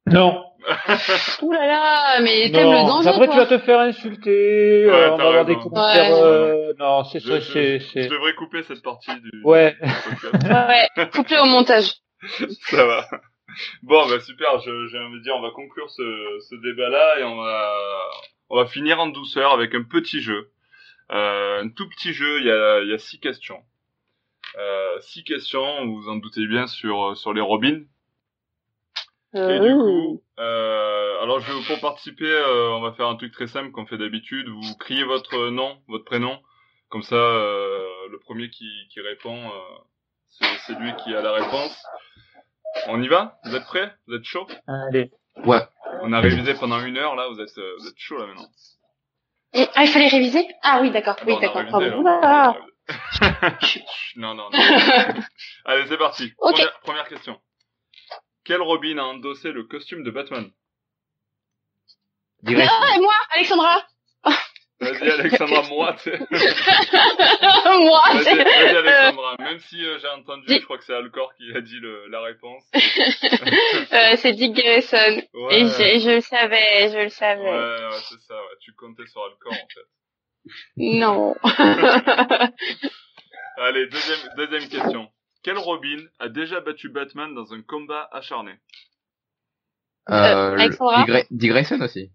Non. 0.07 0.43
Ouh 1.41 1.51
là 1.51 1.65
là, 1.67 2.21
mais 2.21 2.51
t'aimes 2.51 2.71
le 2.71 2.87
danger, 2.87 3.09
Après, 3.09 3.27
tu 3.27 3.33
toi. 3.33 3.45
vas 3.45 3.57
te 3.57 3.63
faire 3.63 3.79
insulter. 3.79 4.85
Ouais, 4.85 4.91
euh, 4.93 5.11
on 5.13 5.17
t'as 5.17 5.23
va 5.23 5.29
avoir 5.29 5.45
des 5.45 5.55
commentaires. 5.55 6.11
Ouais. 6.11 6.21
euh, 6.23 6.73
Non, 6.79 7.03
c'est 7.05 7.19
Je, 7.19 7.27
ça, 7.27 7.39
je- 7.39 7.51
c'est. 7.51 7.79
je 7.79 7.85
c'est- 7.91 8.07
devrais 8.07 8.33
couper 8.35 8.61
cette 8.63 8.83
partie 8.83 9.11
du, 9.19 9.41
Ouais. 9.43 9.75
du. 9.81 10.47
Ouais, 10.49 11.07
coupe-le 11.13 11.41
au 11.41 11.45
montage. 11.45 11.93
Ça 12.69 12.85
va. 12.85 13.07
Bon, 13.83 14.07
bah 14.09 14.19
super, 14.19 14.59
j'ai 14.59 14.99
envie 14.99 15.19
de 15.19 15.23
dire, 15.23 15.35
on 15.35 15.41
va 15.41 15.51
conclure 15.51 15.89
ce, 15.89 16.39
ce 16.49 16.55
débat-là 16.55 17.19
et 17.19 17.23
on 17.23 17.37
va, 17.37 17.73
on 18.49 18.57
va 18.57 18.65
finir 18.65 18.99
en 18.99 19.07
douceur 19.07 19.51
avec 19.53 19.73
un 19.75 19.83
petit 19.83 20.21
jeu. 20.21 20.51
Euh, 21.11 21.63
un 21.63 21.69
tout 21.69 21.87
petit 21.89 22.13
jeu, 22.13 22.39
il 22.39 22.47
y 22.47 22.51
a, 22.51 22.81
il 22.81 22.89
y 22.89 22.93
a 22.93 22.97
six 22.97 23.19
questions. 23.19 23.63
Euh, 24.57 24.99
six 25.01 25.23
questions, 25.23 25.85
vous 25.85 26.01
vous 26.01 26.09
en 26.09 26.15
doutez 26.15 26.47
bien, 26.47 26.67
sur, 26.67 27.15
sur 27.15 27.33
les 27.33 27.41
robins. 27.41 27.83
Et 29.33 29.59
du 29.59 29.75
coup, 29.75 30.23
euh, 30.39 31.21
alors 31.21 31.41
je, 31.41 31.67
pour 31.67 31.81
participer, 31.81 32.25
euh, 32.29 32.69
on 32.71 32.79
va 32.79 32.93
faire 32.93 33.07
un 33.07 33.17
truc 33.17 33.33
très 33.33 33.47
simple 33.47 33.71
qu'on 33.71 33.85
fait 33.85 33.97
d'habitude. 33.97 34.47
Vous 34.47 34.75
criez 34.79 35.03
votre 35.03 35.49
nom, 35.49 35.77
votre 35.89 36.05
prénom. 36.05 36.39
Comme 36.87 37.03
ça, 37.03 37.15
euh, 37.15 37.85
le 38.09 38.19
premier 38.19 38.49
qui, 38.49 38.69
qui 38.89 39.01
répond, 39.01 39.35
euh, 39.35 39.77
c'est 40.65 40.73
lui 40.79 40.93
qui 41.03 41.15
a 41.15 41.21
la 41.21 41.31
réponse. 41.33 41.83
On 42.87 43.01
y 43.01 43.07
va? 43.07 43.37
Vous 43.45 43.55
êtes 43.55 43.63
prêts? 43.65 43.93
Vous 44.07 44.15
êtes 44.15 44.23
chaud? 44.25 44.47
Allez. 44.67 45.11
Ouais. 45.45 45.61
On 46.01 46.11
a 46.13 46.19
révisé 46.19 46.53
pendant 46.55 46.79
une 46.83 46.97
heure, 46.97 47.15
là, 47.15 47.27
vous 47.29 47.39
êtes, 47.39 47.57
euh, 47.57 47.75
vous 47.79 47.87
êtes 47.87 47.97
chaud 47.97 48.17
là 48.17 48.27
maintenant. 48.27 48.47
Et- 49.53 49.67
Ah, 49.75 49.83
il 49.83 49.89
fallait 49.89 50.07
réviser? 50.09 50.45
Ah 50.61 50.79
oui, 50.81 50.91
d'accord. 50.91 51.15
Ah 51.19 51.23
Oui, 51.25 51.39
d'accord. 51.39 51.63
Oula. 51.99 52.55
non, 54.17 54.35
non, 54.35 54.49
non. 54.49 54.59
Allez, 55.65 55.85
c'est 55.87 55.97
parti. 55.97 56.33
Ok. 56.37 56.53
Première, 56.55 56.79
première 56.81 57.07
question. 57.07 57.39
Quel 58.43 58.61
Robin 58.61 58.97
a 58.97 59.03
endossé 59.03 59.51
le 59.51 59.63
costume 59.63 60.03
de 60.03 60.11
Batman? 60.11 60.51
Direct. 62.43 62.71
Ah, 62.71 62.95
et 62.95 62.99
moi, 62.99 63.13
Alexandra 63.31 63.81
Vas-y, 64.81 65.09
Alexandra, 65.09 65.61
moi, 65.69 65.93
tu 65.93 66.11
sais. 66.11 66.19
Moi 66.19 68.01
Vas-y, 68.13 68.35
vas-y, 68.43 68.75
Alexandra. 68.77 69.35
Même 69.39 69.59
si 69.59 69.83
euh, 69.85 69.97
j'ai 69.99 70.07
entendu, 70.09 70.43
je 70.49 70.59
crois 70.65 70.77
que 70.77 70.83
c'est 70.83 70.93
Alcor 70.93 71.33
qui 71.35 71.51
a 71.55 71.61
dit 71.61 71.79
le, 71.79 72.07
la 72.09 72.21
réponse. 72.21 72.63
euh, 72.75 74.15
C'est 74.17 74.33
Dick 74.33 74.53
Grayson. 74.53 75.21
Ouais. 75.33 75.61
Et 75.61 75.65
je, 75.65 75.99
je 76.03 76.15
le 76.15 76.21
savais, 76.21 76.89
je 76.89 76.97
le 76.97 77.03
Ouais, 77.03 77.09
savais. 77.09 77.49
ouais, 77.49 77.99
c'est 78.09 78.19
ça, 78.27 78.35
ouais. 78.35 78.55
Tu 78.61 78.73
comptais 78.73 79.05
sur 79.07 79.23
Alcor, 79.23 79.53
en 79.53 79.55
fait. 79.55 79.87
Non. 80.77 81.35
Allez, 83.57 83.87
deuxième, 83.87 84.19
deuxième 84.37 84.67
question. 84.69 85.09
Quel 85.41 85.57
Robin 85.57 86.03
a 86.19 86.27
déjà 86.27 86.59
battu 86.59 86.89
Batman 86.89 87.33
dans 87.33 87.53
un 87.53 87.61
combat 87.61 88.09
acharné? 88.11 88.53
Euh, 90.09 90.53
Alexandra? 90.57 90.97
Dick 91.05 91.07
Gra- 91.15 91.27
Dick 91.31 91.49
Grayson 91.51 91.81
aussi. 91.81 92.11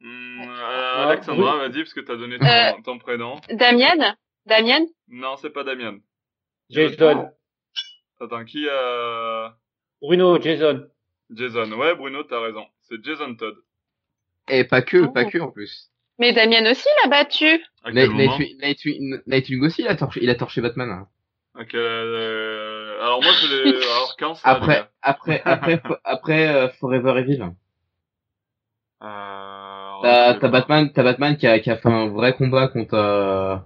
Hmm, 0.00 0.40
euh, 0.42 1.06
Alexandra, 1.08 1.56
vas-y, 1.56 1.82
parce 1.82 1.92
que 1.94 2.00
t'as 2.00 2.16
donné 2.16 2.38
ton, 2.38 2.46
Euh. 2.46 2.72
ton 2.84 2.98
prénom. 2.98 3.40
Damien 3.50 4.16
Damien 4.46 4.86
Non, 5.08 5.36
c'est 5.36 5.50
pas 5.50 5.62
Damien. 5.64 5.98
Jason. 6.70 7.30
Attends, 8.20 8.44
qui 8.44 8.66
a... 8.68 9.54
Bruno, 10.00 10.40
Jason. 10.40 10.86
Jason. 11.30 11.72
Ouais, 11.72 11.94
Bruno, 11.94 12.22
t'as 12.24 12.40
raison. 12.40 12.66
C'est 12.82 13.02
Jason 13.04 13.34
Todd. 13.34 13.54
Et 14.48 14.64
pas 14.64 14.82
que, 14.82 14.98
Oh. 14.98 15.08
pas 15.12 15.24
que 15.24 15.38
en 15.38 15.50
plus. 15.50 15.90
Mais 16.18 16.32
Damien 16.32 16.70
aussi 16.70 16.86
l'a 17.02 17.10
battu. 17.10 17.60
Nightwing, 17.86 18.58
Nightwing, 18.60 19.20
Nightwing 19.26 19.62
aussi, 19.64 19.82
il 19.82 19.88
a 19.88 19.96
torché, 19.96 20.20
il 20.22 20.30
a 20.30 20.34
torché 20.34 20.60
Batman. 20.60 20.90
hein. 20.90 21.08
À 21.56 21.64
quel- 21.64 21.80
euh, 21.80 23.00
Alors 23.02 23.22
moi, 23.22 23.32
je 23.32 23.46
l'ai... 23.46 23.76
Alors 23.76 24.16
quand 24.18 24.34
ça 24.34 24.48
Après, 24.48 24.88
après, 25.02 25.42
après, 25.44 25.76
fo- 25.76 25.98
après 26.04 26.48
euh, 26.48 26.68
Forever 26.80 27.20
Evil. 27.20 27.42
euh... 29.02 29.43
T'as. 30.04 30.48
Batman, 30.48 30.92
t'as 30.92 31.02
Batman 31.02 31.36
qui 31.36 31.46
a, 31.46 31.58
qui 31.60 31.70
a 31.70 31.76
fait 31.76 31.88
un 31.88 32.08
vrai 32.08 32.34
combat 32.34 32.68
contre, 32.68 32.94
euh, 32.94 33.56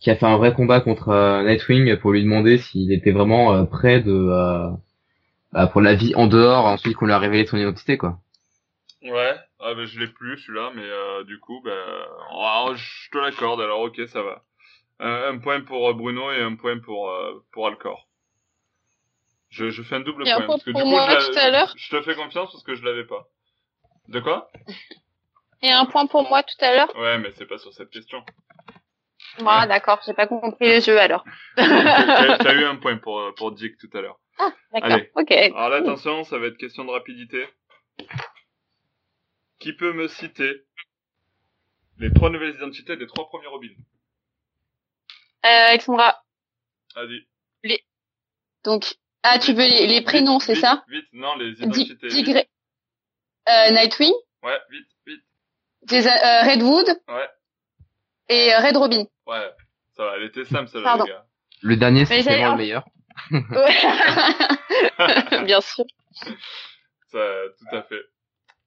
qui 0.00 0.10
a 0.10 0.16
fait 0.16 0.26
un 0.26 0.36
vrai 0.36 0.52
combat 0.52 0.80
contre 0.80 1.08
euh, 1.08 1.42
Nightwing 1.42 1.96
pour 1.96 2.12
lui 2.12 2.22
demander 2.22 2.58
s'il 2.58 2.92
était 2.92 3.12
vraiment 3.12 3.54
euh, 3.54 3.64
prêt 3.64 4.00
de, 4.00 4.12
euh, 4.12 4.70
bah, 5.52 5.66
pour 5.66 5.80
la 5.80 5.94
vie 5.94 6.14
en 6.14 6.26
dehors, 6.26 6.66
ensuite 6.66 6.96
qu'on 6.96 7.06
lui 7.06 7.12
a 7.12 7.18
révélé 7.18 7.46
son 7.46 7.56
identité 7.56 7.96
quoi. 7.96 8.18
Ouais, 9.02 9.34
ah, 9.60 9.74
bah, 9.74 9.84
je 9.84 10.00
l'ai 10.00 10.08
plus 10.08 10.38
celui-là, 10.38 10.72
mais 10.74 10.82
euh, 10.82 11.24
du 11.24 11.38
coup, 11.38 11.60
bah, 11.64 12.06
oh, 12.32 12.72
je 12.74 13.10
te 13.10 13.18
l'accorde, 13.18 13.60
alors 13.60 13.80
ok, 13.80 14.00
ça 14.08 14.22
va. 14.22 14.42
Un, 14.98 15.34
un 15.34 15.38
point 15.38 15.60
pour 15.60 15.92
Bruno 15.94 16.32
et 16.32 16.40
un 16.40 16.56
point 16.56 16.78
pour, 16.78 17.10
euh, 17.10 17.44
pour 17.52 17.66
Alcor. 17.66 18.08
Je, 19.50 19.70
je 19.70 19.82
fais 19.82 19.96
un 19.96 20.00
double 20.00 20.26
Et 20.26 20.32
point. 20.32 20.46
parce 20.46 20.64
que 20.64 20.70
pour 20.70 20.80
du 20.80 20.84
coup, 20.84 20.90
moi, 20.90 21.06
je, 21.20 21.32
tout 21.32 21.38
à 21.38 21.50
l'heure. 21.50 21.72
je 21.76 21.96
te 21.96 22.02
fais 22.02 22.14
confiance 22.14 22.50
parce 22.50 22.64
que 22.64 22.74
je 22.74 22.84
l'avais 22.84 23.04
pas. 23.04 23.28
De 24.08 24.20
quoi? 24.20 24.50
Et 25.62 25.70
un 25.70 25.86
point 25.86 26.06
pour 26.06 26.28
moi 26.28 26.42
tout 26.42 26.62
à 26.64 26.74
l'heure. 26.74 26.94
Ouais, 26.96 27.18
mais 27.18 27.32
c'est 27.36 27.46
pas 27.46 27.58
sur 27.58 27.72
cette 27.72 27.90
question. 27.90 28.22
Moi, 29.40 29.66
d'accord, 29.66 30.00
j'ai 30.06 30.14
pas 30.14 30.26
compris 30.26 30.74
le 30.74 30.80
jeu 30.80 30.98
alors. 30.98 31.24
T'as 31.56 32.54
eu 32.54 32.64
un 32.64 32.76
point 32.76 32.96
pour, 32.98 33.34
pour 33.36 33.52
Dick 33.52 33.76
tout 33.78 33.90
à 33.94 34.00
l'heure. 34.00 34.18
D'accord, 34.38 34.92
Allez. 34.92 35.10
ok. 35.14 35.30
Alors 35.30 35.68
là, 35.70 35.76
attention, 35.76 36.24
ça 36.24 36.38
va 36.38 36.46
être 36.46 36.56
question 36.58 36.84
de 36.84 36.90
rapidité. 36.90 37.46
Qui 39.58 39.72
peut 39.72 39.92
me 39.92 40.08
citer 40.08 40.64
les 41.98 42.12
trois 42.12 42.30
nouvelles 42.30 42.54
identités 42.54 42.96
des 42.96 43.06
trois 43.06 43.26
premiers 43.28 43.46
Robins? 43.46 43.74
Euh, 45.44 45.68
Alexandra, 45.68 46.22
Vas-y. 46.94 47.26
donc, 48.64 48.84
ah, 49.22 49.38
tu 49.38 49.52
veux 49.52 49.64
les, 49.64 49.86
les 49.86 50.02
prénoms, 50.02 50.38
c'est 50.40 50.54
ça? 50.54 50.84
Vite, 50.88 51.06
non, 51.12 51.36
les 51.36 51.52
identités. 51.62 52.08
Dick 52.08 52.28
euh, 52.28 53.70
Nightwing, 53.70 54.12
Ouais, 54.42 54.58
vite. 54.70 54.86
Jason, 55.86 56.10
euh, 56.10 56.42
Redwood 56.42 56.86
Ouais, 57.08 57.28
et 58.28 58.52
euh, 58.54 58.58
Red 58.60 58.76
Robin. 58.76 59.04
ouais. 59.26 59.50
Ça 59.96 60.04
va, 60.04 60.16
elle 60.16 60.24
était 60.24 60.44
simple, 60.44 60.68
celle-là, 60.68 60.84
Pardon. 60.84 61.04
les 61.06 61.10
gars. 61.12 61.24
Le 61.62 61.76
dernier, 61.76 62.04
c'est 62.04 62.20
vraiment 62.20 62.50
le 62.52 62.58
meilleur. 62.58 62.84
Ouais. 63.32 63.40
Bien 65.46 65.60
sûr. 65.62 65.84
Ça, 67.08 67.18
tout 67.58 67.74
à 67.76 67.82
fait. 67.82 68.02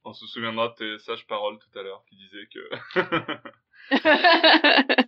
On 0.05 0.13
se 0.13 0.25
souviendra 0.25 0.69
de 0.69 0.73
tes 0.73 0.97
sages 1.03 1.27
paroles 1.27 1.59
tout 1.59 1.77
à 1.77 1.83
l'heure 1.83 2.03
qui 2.09 2.15
disaient 2.15 2.47
que... 2.51 2.67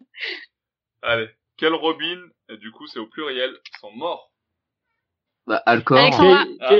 Allez. 1.02 1.30
Quel 1.58 1.74
Robin, 1.74 2.22
et 2.50 2.58
du 2.58 2.72
coup 2.72 2.86
c'est 2.88 3.00
au 3.00 3.08
pluriel, 3.08 3.56
sont 3.80 3.92
morts? 3.92 4.32
Bah, 5.48 5.62
Alcor, 5.66 5.98
Ah, 5.98 6.10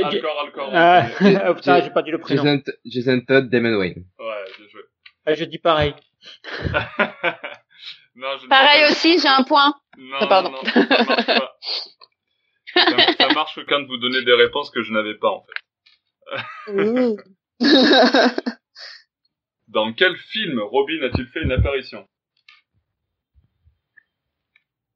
Alcor, 0.06 0.40
Alcor. 0.42 0.70
Ah, 0.72 1.08
oh, 1.50 1.56
putain, 1.56 1.82
j'ai 1.82 1.90
pas 1.90 2.04
dit 2.04 2.12
le 2.12 2.20
prénom. 2.20 2.44
Jason, 2.44 2.62
Jason 2.86 3.22
Todd, 3.28 3.50
Damon 3.50 3.76
Wayne. 3.78 4.06
Ouais, 4.20 4.44
bien 4.58 4.68
joué. 4.70 4.82
Ah, 5.26 5.34
je 5.36 5.46
dis 5.46 5.60
pareil. 5.60 5.94
non, 8.16 8.38
je 8.38 8.44
ne 8.46 8.50
Pareil 8.50 8.86
aussi, 8.92 9.20
j'ai 9.20 9.28
un 9.28 9.44
point. 9.44 9.74
Non, 9.98 10.18
Ah, 10.22 10.28
pardon. 10.28 10.52
non, 10.52 10.58
non, 10.64 10.72
ça 10.72 11.04
marche 11.06 11.26
pas. 11.26 11.58
ça, 12.74 13.14
ça 13.18 13.28
marche 13.34 13.60
quand 13.68 13.84
vous 13.86 13.98
donnez 13.98 14.24
des 14.24 14.34
réponses 14.34 14.70
que 14.72 14.82
je 14.84 14.92
n'avais 14.94 15.16
pas 15.16 15.30
en 15.32 15.44
fait. 15.44 15.54
Dans 19.68 19.94
quel 19.94 20.16
film 20.18 20.60
Robin 20.60 21.02
a-t-il 21.04 21.28
fait 21.28 21.42
une 21.44 21.52
apparition? 21.52 22.08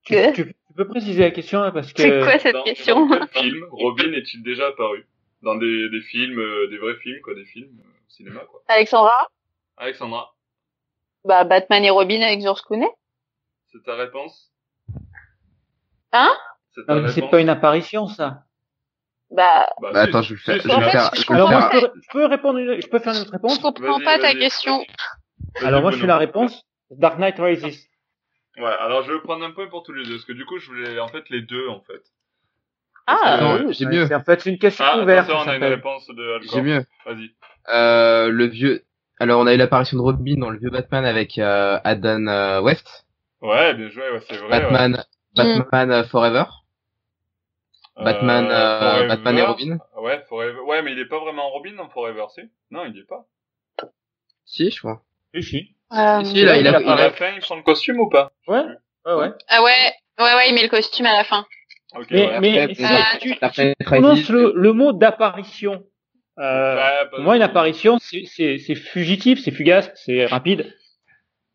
Tu, 0.06 0.14
Que 0.14 0.32
tu- 0.36 0.46
tu 0.54 0.74
peux 0.76 0.88
préciser 0.88 1.22
la 1.24 1.32
question 1.32 1.62
hein, 1.64 1.72
parce 1.72 1.94
que. 1.94 2.02
C'est 2.02 2.20
quoi 2.20 2.38
cette 2.40 2.54
dans, 2.54 2.64
question? 2.64 3.06
dans 3.08 3.26
quel 3.28 3.44
film 3.44 3.66
Robin 3.72 4.12
est-il 4.14 4.44
déjà 4.44 4.68
apparu? 4.68 5.06
Dans 5.42 5.56
des, 5.56 5.90
des 5.90 6.02
films, 6.02 6.40
euh, 6.40 6.68
des 6.68 6.78
vrais 6.78 6.96
films, 6.98 7.22
quoi, 7.22 7.34
des 7.36 7.46
films 7.46 7.78
euh, 7.80 7.84
au 7.88 8.10
cinéma, 8.10 8.42
quoi. 8.42 8.62
Alexandra? 8.68 9.30
Alexandra, 9.78 10.34
Bah, 11.26 11.44
Batman 11.44 11.84
et 11.84 11.90
Robin 11.90 12.22
avec 12.22 12.42
George 12.42 12.62
Clooney. 12.62 12.90
c'est 13.72 13.84
ta 13.84 13.96
réponse? 13.96 14.52
Hein? 16.14 16.32
C'est 16.74 16.86
ta 16.86 16.94
Non, 16.96 17.02
mais 17.02 17.08
c'est 17.10 17.16
réponse? 17.16 17.32
pas 17.32 17.42
une 17.42 17.50
apparition, 17.50 18.08
ça. 18.08 18.44
Bah, 19.32 19.68
Bah, 19.82 19.90
Ah, 19.90 19.94
Bah, 19.94 20.04
si. 20.04 20.10
attends, 20.10 20.22
je 20.22 20.34
vais 20.36 20.40
faire, 20.40 20.56
Si, 20.56 20.62
je 20.62 20.68
vais 20.68 20.74
en 20.76 20.80
le 20.80 20.86
fait, 20.86 20.92
faire, 20.92 21.12
je 21.16 21.22
je 21.22 21.28
vais 21.28 21.34
le 21.34 21.36
Alors 21.36 21.50
moi, 21.50 21.70
faire. 21.70 21.82
je 21.82 21.88
peux, 21.88 21.94
je 22.02 22.08
peux 22.12 22.26
répondre, 22.26 22.60
une- 22.60 22.82
je 22.82 22.88
peux 22.88 23.00
faire 23.00 23.14
une 23.14 23.22
autre 23.22 23.32
réponse? 23.32 23.56
je 23.58 23.62
comprends 23.62 24.00
pas 24.00 24.20
ta 24.20 24.34
question. 24.34 24.86
Alors 25.64 25.82
moi, 25.82 25.92
je 25.92 25.98
fais 25.98 26.08
la 26.08 26.18
réponse. 26.18 26.64
Dark 26.92 27.18
Knight 27.20 27.38
Rises. 27.40 27.90
Ouais, 28.58 28.64
alors 28.80 29.04
je 29.04 29.12
vais 29.12 29.20
prendre 29.20 29.44
un 29.44 29.52
point 29.52 29.68
pour 29.68 29.84
tous 29.84 29.92
les 29.92 30.06
deux, 30.06 30.12
parce 30.14 30.26
que 30.26 30.32
du 30.32 30.46
coup, 30.46 30.60
je 30.60 30.68
voulais 30.68 31.00
en 31.00 31.10
fait 31.10 31.30
les 31.30 31.42
deux, 31.42 31.68
en 31.68 31.82
fait. 31.82 32.02
Ah, 33.08 33.18
Euh, 33.42 33.72
j'ai 33.74 33.86
mieux, 33.86 34.08
c'est- 34.08 34.16
En 34.16 34.24
fait, 34.24 34.40
c'est 34.42 34.50
une 34.50 34.58
question 34.60 34.86
Ah, 34.88 35.00
ouverte. 35.00 35.30
on 35.30 35.48
a 35.48 35.56
une 35.58 35.64
réponse 35.64 36.08
de 36.08 36.34
Alcor. 36.36 36.52
j'ai 36.54 36.62
mieux. 36.62 36.86
Vas-y. 37.06 37.36
Euh, 37.68 38.30
le 38.30 38.46
vieux, 38.46 38.86
alors 39.20 39.40
on 39.42 39.48
a 39.48 39.54
eu 39.54 39.58
l'apparition 39.58 39.98
de 39.98 40.02
Robin 40.02 40.36
dans 40.38 40.50
le 40.50 40.58
vieux 40.60 40.70
Batman 40.70 41.06
avec 41.06 41.38
euh, 41.38 41.80
Adam 41.84 42.28
euh, 42.28 42.62
West, 42.62 43.06
Ouais, 43.42 43.74
bien 43.76 43.90
joué, 43.90 44.10
ouais, 44.12 44.20
c'est 44.28 44.38
vrai. 44.38 44.48
ouais. 44.48 44.60
Batman, 44.62 45.04
Batman 45.36 45.92
euh, 45.92 46.04
Forever, 46.06 46.46
Batman, 47.98 48.48
euh, 48.52 48.80
Forever. 48.80 49.08
Batman 49.08 49.38
et 49.38 49.42
Robin. 49.42 49.78
Ouais, 49.98 50.24
Forever. 50.28 50.60
Ouais, 50.62 50.82
mais 50.82 50.92
il 50.92 51.00
est 51.00 51.08
pas 51.08 51.20
vraiment 51.20 51.50
Robin 51.50 51.74
dans 51.78 51.90
Forever, 51.90 52.26
si? 52.34 52.42
Non, 52.72 52.86
il 52.86 52.98
est 52.98 53.08
pas. 53.08 53.26
Si, 54.46 54.70
je 54.70 54.80
crois. 54.80 55.02
Si, 55.34 55.44
si. 55.44 55.76
Euh, 55.94 56.24
Si, 56.24 56.44
là, 56.44 56.58
il 56.58 56.68
a, 56.68 56.72
il 56.72 56.76
a 56.76 56.82
il 56.82 56.90
À 56.90 56.96
la 56.96 57.12
fin, 57.12 57.32
il 57.36 57.42
prend 57.42 57.56
le 57.56 57.62
costume 57.64 58.00
ou 58.00 58.10
pas? 58.10 58.32
Ouais, 58.48 58.64
ouais, 59.06 59.14
ouais. 59.14 59.32
Ah 59.48 59.64
ouais, 59.64 59.94
ouais, 60.20 60.36
ouais, 60.36 60.50
il 60.50 60.56
met 60.56 60.64
le 60.64 60.70
costume 60.70 61.06
à 61.06 61.14
la 61.14 61.24
fin. 61.24 61.46
Ok, 61.96 62.08
Mais, 62.12 62.28
ouais. 62.28 62.40
mais 62.42 62.60
Après, 62.60 62.74
si 62.74 63.20
tu, 63.20 63.76
tu 63.78 63.86
prononces 63.86 64.30
le 64.30 64.74
mot 64.74 64.92
d'apparition. 64.92 65.86
Euh, 66.38 66.76
moi, 67.20 67.36
une 67.38 67.41
apparition, 67.41 67.98
c'est- 67.99 68.26
c'est 68.26 68.57
c'est 68.57 68.76
fugitif, 68.76 69.40
c'est 69.40 69.52
fugace, 69.52 69.91
c'est 69.95 70.26
rapide. 70.26 70.74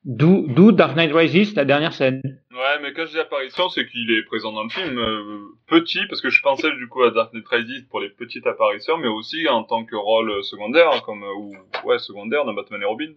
D'où 0.04 0.46
d'où 0.48 0.72
Dark 0.72 0.96
Knight 0.96 1.12
Rises, 1.12 1.54
la 1.54 1.66
dernière 1.66 1.92
scène. 1.92 2.22
Ouais, 2.52 2.78
mais 2.80 2.94
quand 2.94 3.04
je 3.04 3.10
dis 3.12 3.18
apparition, 3.18 3.68
c'est 3.68 3.86
qu'il 3.86 4.10
est 4.10 4.22
présent 4.24 4.52
dans 4.52 4.62
le 4.62 4.70
film. 4.70 4.98
euh, 4.98 5.40
petit, 5.66 6.00
parce 6.08 6.22
que 6.22 6.30
je 6.30 6.40
pensais 6.40 6.70
du 6.76 6.88
coup 6.88 7.02
à 7.02 7.10
Dark 7.10 7.34
Knight 7.34 7.46
Rises 7.48 7.86
pour 7.90 8.00
les 8.00 8.08
petites 8.08 8.46
apparitions, 8.46 8.96
mais 8.96 9.08
aussi 9.08 9.46
en 9.48 9.62
tant 9.64 9.84
que 9.84 9.96
rôle 9.96 10.42
secondaire, 10.42 11.02
comme, 11.02 11.22
euh, 11.22 11.34
ou, 11.34 11.54
ouais, 11.84 11.98
secondaire 11.98 12.46
dans 12.46 12.54
Batman 12.54 12.80
et 12.80 12.86
Robin. 12.86 13.12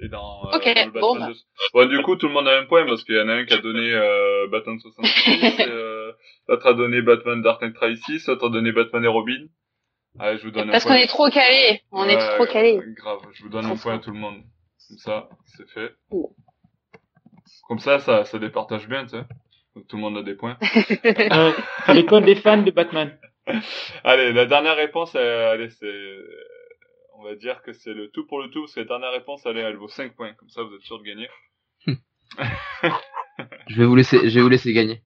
Et 0.00 0.08
dans, 0.08 0.44
euh, 0.46 0.56
Ok, 0.56 0.64
dans 0.64 0.84
le 0.86 0.90
Batman 0.92 1.00
bon, 1.00 1.26
de- 1.28 1.34
Bon, 1.74 1.86
du 1.88 2.02
coup, 2.02 2.14
tout 2.16 2.28
le 2.28 2.32
monde 2.34 2.46
a 2.48 2.56
un 2.58 2.64
point, 2.66 2.86
parce 2.86 3.02
qu'il 3.02 3.16
y 3.16 3.20
en 3.20 3.28
a 3.28 3.34
un 3.34 3.44
qui 3.44 3.54
a 3.54 3.58
donné 3.58 3.92
euh, 3.92 4.46
Batman 4.48 4.78
66, 4.78 5.02
euh, 5.68 6.12
l'autre 6.48 6.66
a 6.68 6.74
donné 6.74 7.02
Batman 7.02 7.42
Dark 7.42 7.60
Knight 7.62 7.76
Rises, 7.78 8.26
l'autre 8.28 8.46
a 8.46 8.50
donné 8.50 8.70
Batman 8.70 9.04
et 9.04 9.08
Robin. 9.08 9.46
Allez, 10.18 10.38
je 10.38 10.44
vous 10.44 10.50
donne 10.50 10.70
Parce 10.70 10.84
qu'on 10.84 10.94
est 10.94 11.06
trop 11.06 11.28
calé. 11.30 11.82
On 11.90 12.06
est 12.06 12.18
trop 12.18 12.46
calé. 12.46 12.80
Grave, 12.96 13.20
je 13.32 13.42
vous 13.42 13.48
donne 13.48 13.66
un 13.66 13.76
point 13.76 13.94
à 13.94 13.98
tout 13.98 14.10
le 14.10 14.18
monde. 14.18 14.42
Comme 14.88 14.98
ça, 14.98 15.28
c'est 15.46 15.68
fait. 15.70 15.94
Comme 17.66 17.78
ça, 17.78 17.98
ça, 17.98 18.24
ça 18.24 18.38
départage 18.38 18.88
bien, 18.88 19.04
tu 19.04 19.10
sais. 19.10 19.24
Donc, 19.74 19.86
tout 19.88 19.96
le 19.96 20.02
monde 20.02 20.18
a 20.18 20.22
des 20.22 20.34
points. 20.34 20.58
Euh, 21.04 21.52
c'est 21.86 21.94
l'école 21.94 22.24
des 22.24 22.34
fans 22.34 22.60
de 22.62 22.70
Batman. 22.70 23.18
Allez, 24.04 24.32
la 24.32 24.46
dernière 24.46 24.76
réponse, 24.76 25.14
euh, 25.16 25.52
allez, 25.52 25.70
c'est, 25.70 26.16
on 27.18 27.24
va 27.24 27.34
dire 27.34 27.62
que 27.62 27.72
c'est 27.72 27.94
le 27.94 28.10
tout 28.10 28.26
pour 28.26 28.40
le 28.40 28.50
tout, 28.50 28.62
parce 28.62 28.74
que 28.74 28.80
la 28.80 28.86
dernière 28.86 29.12
réponse, 29.12 29.46
allez, 29.46 29.60
elle 29.60 29.76
vaut 29.76 29.88
5 29.88 30.14
points. 30.14 30.34
Comme 30.34 30.50
ça, 30.50 30.62
vous 30.62 30.74
êtes 30.74 30.82
sûr 30.82 30.98
de 30.98 31.04
gagner. 31.04 31.28
Je 33.68 33.76
vais 33.76 33.86
vous 33.86 33.96
laisser, 33.96 34.28
je 34.28 34.34
vais 34.34 34.42
vous 34.42 34.48
laisser 34.48 34.72
gagner. 34.72 35.02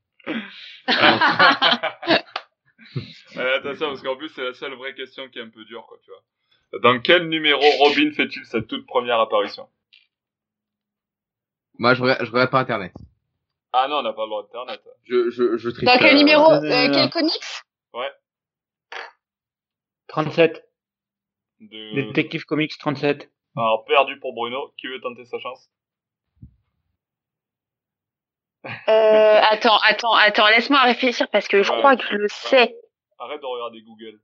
Attention, 3.39 3.89
parce 3.89 4.03
qu'en 4.03 4.17
plus, 4.17 4.29
c'est 4.31 4.43
la 4.45 4.55
seule 4.55 4.75
vraie 4.75 4.95
question 4.95 5.29
qui 5.29 5.39
est 5.39 5.43
un 5.43 5.51
peu 5.51 5.65
dure, 5.65 5.87
quoi, 5.87 5.99
tu 6.03 6.11
vois. 6.11 6.81
Dans 6.81 7.01
quel 7.01 7.29
numéro 7.29 7.63
Robin 7.79 8.11
fait-il 8.13 8.45
sa 8.45 8.61
toute 8.63 8.87
première 8.87 9.21
apparition? 9.21 9.69
Moi, 11.79 11.95
je 11.95 12.03
regarde, 12.03 12.25
je 12.25 12.31
regarde 12.31 12.51
pas 12.51 12.61
internet. 12.61 12.93
Ah 13.73 13.87
non, 13.89 13.97
on 13.99 14.03
n'a 14.03 14.13
pas 14.13 14.23
le 14.25 14.29
droit 14.31 14.43
d'internet. 14.45 14.81
Je, 15.05 15.31
je, 15.31 15.57
je 15.57 15.69
triche. 15.71 15.85
Dans 15.85 15.99
quel 15.99 16.15
euh, 16.15 16.19
numéro 16.19 16.51
euh. 16.51 16.91
Quel 16.93 17.11
comics? 17.11 17.63
37. 20.09 20.65
De... 21.61 21.95
Détective 21.95 22.45
Comics 22.45 22.79
37. 22.79 23.31
Alors, 23.57 23.85
perdu 23.85 24.19
pour 24.21 24.35
Bruno. 24.35 24.73
Qui 24.79 24.87
veut 24.87 25.01
tenter 25.01 25.25
sa 25.27 25.39
chance? 25.39 25.69
Euh, 28.65 29.41
Attends, 29.51 29.79
attends, 29.85 30.15
attends. 30.15 30.49
Laisse-moi 30.49 30.81
réfléchir 30.83 31.29
parce 31.31 31.49
que 31.49 31.63
je 31.63 31.71
Ouais. 31.71 31.79
crois 31.79 31.97
que 31.97 32.05
je 32.05 32.15
le 32.17 32.29
sais. 32.29 32.75
Arrête 33.19 33.41
de 33.41 33.47
regarder 33.47 33.81
Google. 33.83 34.19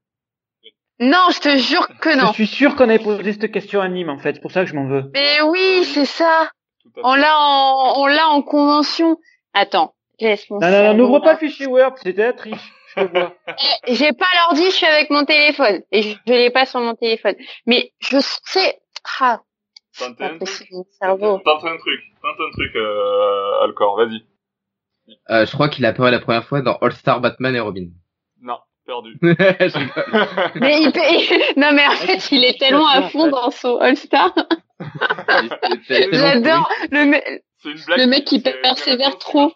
Non, 1.00 1.26
je 1.32 1.40
te 1.40 1.56
jure 1.56 1.88
que 2.00 2.12
Je 2.12 2.18
non. 2.18 2.32
suis 2.32 2.46
sûr 2.46 2.76
qu'on 2.76 2.88
avait 2.88 2.98
posé 2.98 3.32
cette 3.32 3.50
question 3.50 3.80
à 3.80 3.88
Nîmes, 3.88 4.10
en 4.10 4.18
fait. 4.18 4.34
C'est 4.34 4.40
pour 4.40 4.52
ça 4.52 4.62
que 4.64 4.70
je 4.70 4.74
m'en 4.74 4.86
veux. 4.86 5.10
Mais 5.14 5.40
oui, 5.42 5.84
c'est 5.84 6.04
ça. 6.04 6.50
On 7.02 7.14
l'a 7.14 7.36
en, 7.38 7.94
on 8.02 8.06
l'a 8.06 8.28
en 8.28 8.42
convention. 8.42 9.16
Attends, 9.54 9.94
laisse 10.20 10.48
mon 10.50 10.58
Non, 10.60 10.70
non, 10.70 10.82
non, 10.84 10.94
n'ouvre 10.94 11.20
pas 11.20 11.32
le 11.32 11.38
fichier 11.38 11.66
Word, 11.66 11.94
c'était 11.96 12.24
la 12.24 12.32
triche. 12.34 12.72
Je. 12.96 13.02
Eh, 13.86 13.94
J'ai 13.94 14.12
pas 14.12 14.26
l'ordi, 14.36 14.66
je 14.66 14.70
suis 14.76 14.86
avec 14.86 15.08
mon 15.10 15.24
téléphone. 15.24 15.80
Et 15.90 16.02
je, 16.02 16.16
je 16.26 16.32
l'ai 16.32 16.50
pas 16.50 16.66
sur 16.66 16.80
mon 16.80 16.94
téléphone. 16.94 17.34
Mais 17.66 17.92
je 18.00 18.18
sais. 18.20 18.78
Ah, 19.20 19.40
c'est 19.92 20.04
Tente 20.08 20.20
un 20.20 20.34
un 20.34 20.38
truc. 20.38 20.68
Tente 21.00 21.22
un 22.40 22.50
truc, 22.52 22.76
euh, 22.76 23.62
Alcor. 23.64 23.96
Vas-y. 23.96 24.26
euh, 25.30 25.46
je 25.46 25.52
crois 25.52 25.68
qu'il 25.68 25.84
a 25.86 25.88
apparu 25.88 26.10
la 26.10 26.20
première 26.20 26.44
fois 26.44 26.60
dans 26.60 26.76
All 26.76 26.92
Star 26.92 27.20
Batman 27.20 27.54
et 27.56 27.60
Robin. 27.60 27.86
Non, 28.40 28.58
perdu. 28.92 29.16
Mais 30.60 30.82
il 30.82 30.92
peut... 30.92 31.00
Non, 31.60 31.72
mais 31.72 31.86
en 31.86 31.92
fait, 31.92 32.30
il 32.32 32.44
est 32.44 32.58
tellement 32.58 32.86
à 32.88 33.08
fond 33.08 33.28
dans 33.28 33.50
son 33.50 33.76
All-Star. 33.78 34.32
J'adore. 35.88 36.68
Le 36.90 37.04
me- 37.06 37.40
C'est 37.62 37.70
une 37.70 37.84
blague. 37.86 37.98
Le 38.00 38.06
mec 38.06 38.24
qui 38.24 38.40
persévère 38.40 39.18
trop. 39.18 39.52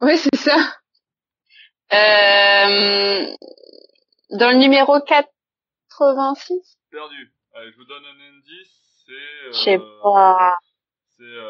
Ouais, 0.00 0.16
c'est 0.16 0.36
ça. 0.36 0.56
Euh... 1.92 3.26
Dans 4.30 4.50
le 4.52 4.56
numéro 4.58 4.98
86 5.00 6.78
Perdu. 6.90 7.32
Allez, 7.54 7.72
je 7.72 7.76
vous 7.76 7.84
donne 7.84 8.04
un 8.04 8.20
indice. 8.36 9.04
C'est. 9.06 9.12
Euh, 9.12 9.52
Je 9.52 9.58
sais 9.58 9.78
pas. 10.02 10.54
C'est 11.16 11.24
euh, 11.24 11.48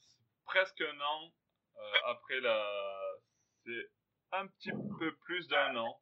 c'est 0.00 0.44
presque 0.46 0.80
un 0.80 1.00
an 1.00 1.30
euh, 1.76 2.10
après 2.10 2.40
la. 2.40 2.58
C'est 3.64 3.90
un 4.32 4.46
petit 4.46 4.70
peu 4.98 5.14
plus 5.24 5.46
d'un 5.48 5.76
an 5.76 6.00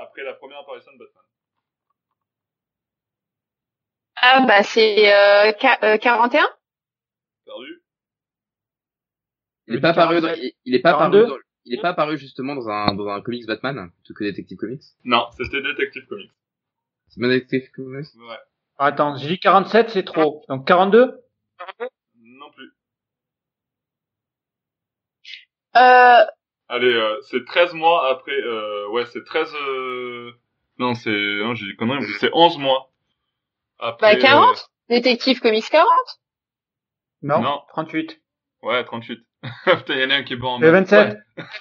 après 0.00 0.22
la 0.24 0.34
première 0.34 0.58
apparition 0.58 0.92
de 0.92 0.98
Batman. 0.98 1.24
Ah, 4.16 4.44
bah, 4.46 4.62
c'est 4.62 5.12
euh, 5.14 5.52
K- 5.52 5.78
euh, 5.84 5.96
41 5.98 6.44
Perdu. 7.46 7.82
Il 9.68 9.76
est 9.76 9.80
pas 9.80 9.90
apparu, 9.90 10.20
dans- 10.20 10.32
il, 10.34 10.52
il 10.64 10.74
est 10.74 10.80
pas 10.80 10.90
apparu, 10.90 11.12
42. 11.12 11.26
dans- 11.26 11.36
il 11.64 11.74
est 11.78 11.80
pas 11.82 11.90
apparu 11.90 12.16
justement 12.18 12.54
dans 12.54 12.68
un, 12.68 12.94
dans 12.94 13.06
un 13.08 13.20
comics 13.20 13.46
Batman, 13.46 13.90
plutôt 13.96 14.14
que 14.14 14.24
Detective 14.24 14.56
Comics? 14.58 14.82
Non, 15.04 15.28
c'était 15.36 15.60
Detective 15.62 16.06
Comics. 16.06 16.32
C'est 17.08 17.20
bien 17.20 17.28
Detective 17.28 17.70
Comics? 17.72 18.06
Ouais. 18.16 18.36
Attends, 18.78 19.16
j'ai 19.16 19.28
dit 19.28 19.38
47, 19.40 19.90
c'est 19.90 20.04
trop. 20.04 20.44
Donc 20.48 20.66
42 20.66 21.22
Non 22.16 22.50
plus. 22.52 22.72
euh, 25.76 26.24
Allez, 26.68 26.92
euh, 26.92 27.18
c'est 27.22 27.44
13 27.44 27.72
mois 27.74 28.08
après. 28.10 28.32
Euh, 28.32 28.88
ouais, 28.88 29.06
c'est 29.06 29.24
13. 29.24 29.54
Euh... 29.54 30.32
Non, 30.78 30.94
c'est. 30.94 31.10
Non, 31.10 31.54
j'ai 31.54 31.66
dit 31.66 31.76
conneries, 31.76 32.00
mais 32.00 32.18
c'est 32.20 32.30
11 32.32 32.58
mois. 32.58 32.90
Après, 33.78 34.16
Bah, 34.16 34.20
40 34.20 34.68
Détective 34.88 35.40
Comics 35.40 35.68
40 35.70 35.88
non, 37.22 37.40
Non. 37.42 37.62
38. 37.72 38.12
euh, 38.64 38.66
Ouais, 38.66 38.84
38. 38.84 39.20
Putain, 39.64 39.94
il 39.94 40.00
y 40.00 40.04
en 40.04 40.10
a 40.10 40.14
un 40.16 40.22
qui 40.24 40.32
est 40.34 40.36
bon 40.36 40.48
en 40.50 40.58
Le 40.60 40.70
27 40.70 41.16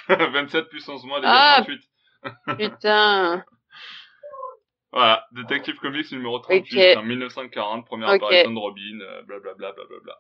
Ouais. 0.10 0.16
27 0.32 0.70
plus 0.70 0.88
11 0.88 1.04
mois, 1.06 1.20
déjà 1.20 1.32
Ah. 1.34 1.64
38. 1.64 1.82
Putain. 2.58 3.46
Voilà, 4.94 5.28
Detective 5.34 5.76
Comics 5.80 6.12
numéro 6.12 6.40
38, 6.40 6.92
Ok. 6.94 6.98
en 6.98 7.04
1940, 7.04 7.86
première 7.86 8.10
Ok. 8.10 8.16
apparition 8.16 8.52
de 8.52 8.58
Robin, 8.58 9.00
euh, 9.02 9.22
blablabla, 9.24 9.74
blablabla. 9.74 10.16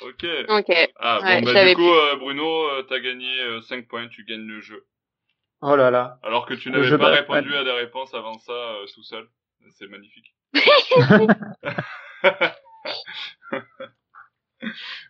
Ok. 0.00 0.26
Ok. 0.48 0.72
Ah, 0.96 1.20
Ouais, 1.22 1.40
bon, 1.40 1.48
je 1.48 1.54
bah, 1.54 1.68
du 1.68 1.74
coup, 1.76 1.92
euh, 1.92 2.16
Bruno, 2.16 2.68
euh, 2.70 2.82
t'as 2.82 2.98
gagné 3.00 3.40
euh, 3.42 3.60
5 3.62 3.86
points, 3.88 4.08
tu 4.08 4.24
gagnes 4.24 4.46
le 4.46 4.60
jeu. 4.60 4.84
Oh 5.62 5.76
là 5.76 5.90
là. 5.90 6.18
Alors 6.22 6.46
que 6.46 6.54
tu 6.54 6.70
n'avais 6.70 6.98
pas 6.98 7.08
répondu 7.10 7.54
à 7.54 7.64
des 7.64 7.70
réponses 7.72 8.12
avant 8.14 8.38
ça 8.38 8.52
euh, 8.52 8.86
tout 8.92 9.02
seul. 9.02 9.28
C'est 9.70 9.88
magnifique. 9.88 10.34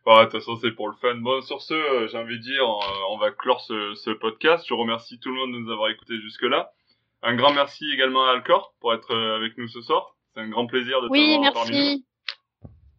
Bon, 0.04 0.18
de 0.18 0.22
toute 0.24 0.32
façon, 0.32 0.56
c'est 0.56 0.72
pour 0.72 0.88
le 0.88 0.94
fun. 0.96 1.14
Bon, 1.16 1.40
sur 1.40 1.62
ce, 1.62 1.74
euh, 1.74 2.08
j'ai 2.08 2.18
envie 2.18 2.38
de 2.38 2.42
dire, 2.42 2.66
on, 2.68 2.80
on 3.10 3.18
va 3.18 3.30
clore 3.30 3.60
ce, 3.60 3.94
ce 3.94 4.10
podcast. 4.10 4.64
Je 4.68 4.74
remercie 4.74 5.18
tout 5.20 5.28
le 5.30 5.36
monde 5.36 5.52
de 5.54 5.58
nous 5.58 5.70
avoir 5.70 5.90
écoutés 5.90 6.20
jusque-là. 6.20 6.72
Un 7.22 7.36
grand 7.36 7.52
merci 7.52 7.88
également 7.92 8.26
à 8.26 8.32
Alcor 8.32 8.74
pour 8.80 8.92
être 8.94 9.14
avec 9.14 9.56
nous 9.56 9.68
ce 9.68 9.80
soir. 9.80 10.16
C'est 10.34 10.40
un 10.40 10.48
grand 10.48 10.66
plaisir 10.66 11.00
de 11.02 11.08
Oui, 11.08 11.34
t'avoir 11.34 11.52
parmi 11.52 11.70
nous. 11.70 11.76
merci. 11.76 12.04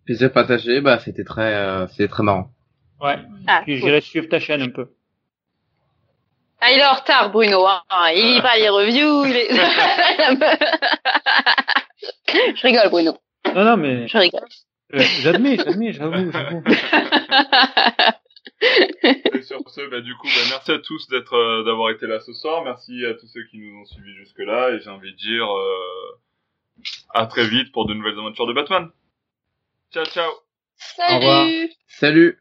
Plaisir 0.06 0.32
partagé, 0.32 0.82
bah, 0.82 1.00
c'était 1.00 1.24
très, 1.24 1.56
euh, 1.56 1.88
c'était 1.88 2.08
très 2.08 2.22
marrant. 2.24 2.52
Ouais. 3.02 3.18
Ah, 3.48 3.62
Puis 3.64 3.80
cool. 3.80 3.88
j'irai 3.90 4.02
suivre 4.02 4.28
ta 4.30 4.40
chaîne 4.40 4.62
un 4.62 4.70
peu. 4.70 4.90
Ah, 6.62 6.72
il 6.72 6.80
est 6.80 6.86
en 6.86 6.94
retard, 6.94 7.32
Bruno. 7.32 7.66
Hein. 7.68 7.82
Il 8.16 8.36
lit 8.36 8.42
pas 8.42 8.56
les 8.58 8.70
reviews. 8.70 9.26
Il 9.26 9.36
est... 9.36 9.50
je 12.56 12.62
rigole, 12.62 12.90
Bruno. 12.90 13.18
Non, 13.54 13.64
non, 13.66 13.78
mais 13.78 14.08
Je 14.08 14.18
rigole. 14.18 14.42
euh, 14.94 15.00
j'admets, 15.22 15.58
j'admets, 15.58 15.94
j'avoue, 15.94 16.32
j'avoue. 16.32 16.64
Et 19.34 19.42
sur 19.44 19.60
ce, 19.70 19.82
bah, 19.90 20.02
du 20.02 20.16
coup, 20.16 20.28
bah, 20.28 20.42
merci 20.50 20.72
à 20.72 20.80
tous 20.80 21.08
d'être, 21.10 21.34
euh, 21.36 21.64
d'avoir 21.64 21.92
été 21.92 22.08
là 22.08 22.20
ce 22.20 22.34
soir. 22.34 22.64
Merci 22.64 23.06
à 23.06 23.14
tous 23.14 23.28
ceux 23.28 23.44
qui 23.52 23.60
nous 23.60 23.80
ont 23.82 23.86
suivis 23.86 24.14
jusque-là. 24.16 24.72
Et 24.72 24.80
j'ai 24.80 24.90
envie 24.90 25.12
de 25.12 25.18
dire, 25.18 25.46
euh, 25.52 26.18
à 27.14 27.28
très 27.28 27.46
vite 27.48 27.72
pour 27.74 27.86
de 27.86 27.94
nouvelles 27.94 28.18
aventures 28.18 28.48
de 28.48 28.54
Batman. 28.54 28.90
Ciao, 29.92 30.06
ciao. 30.06 30.34
revoir. 31.20 31.48
Salut 31.48 31.70
Salut! 31.88 32.38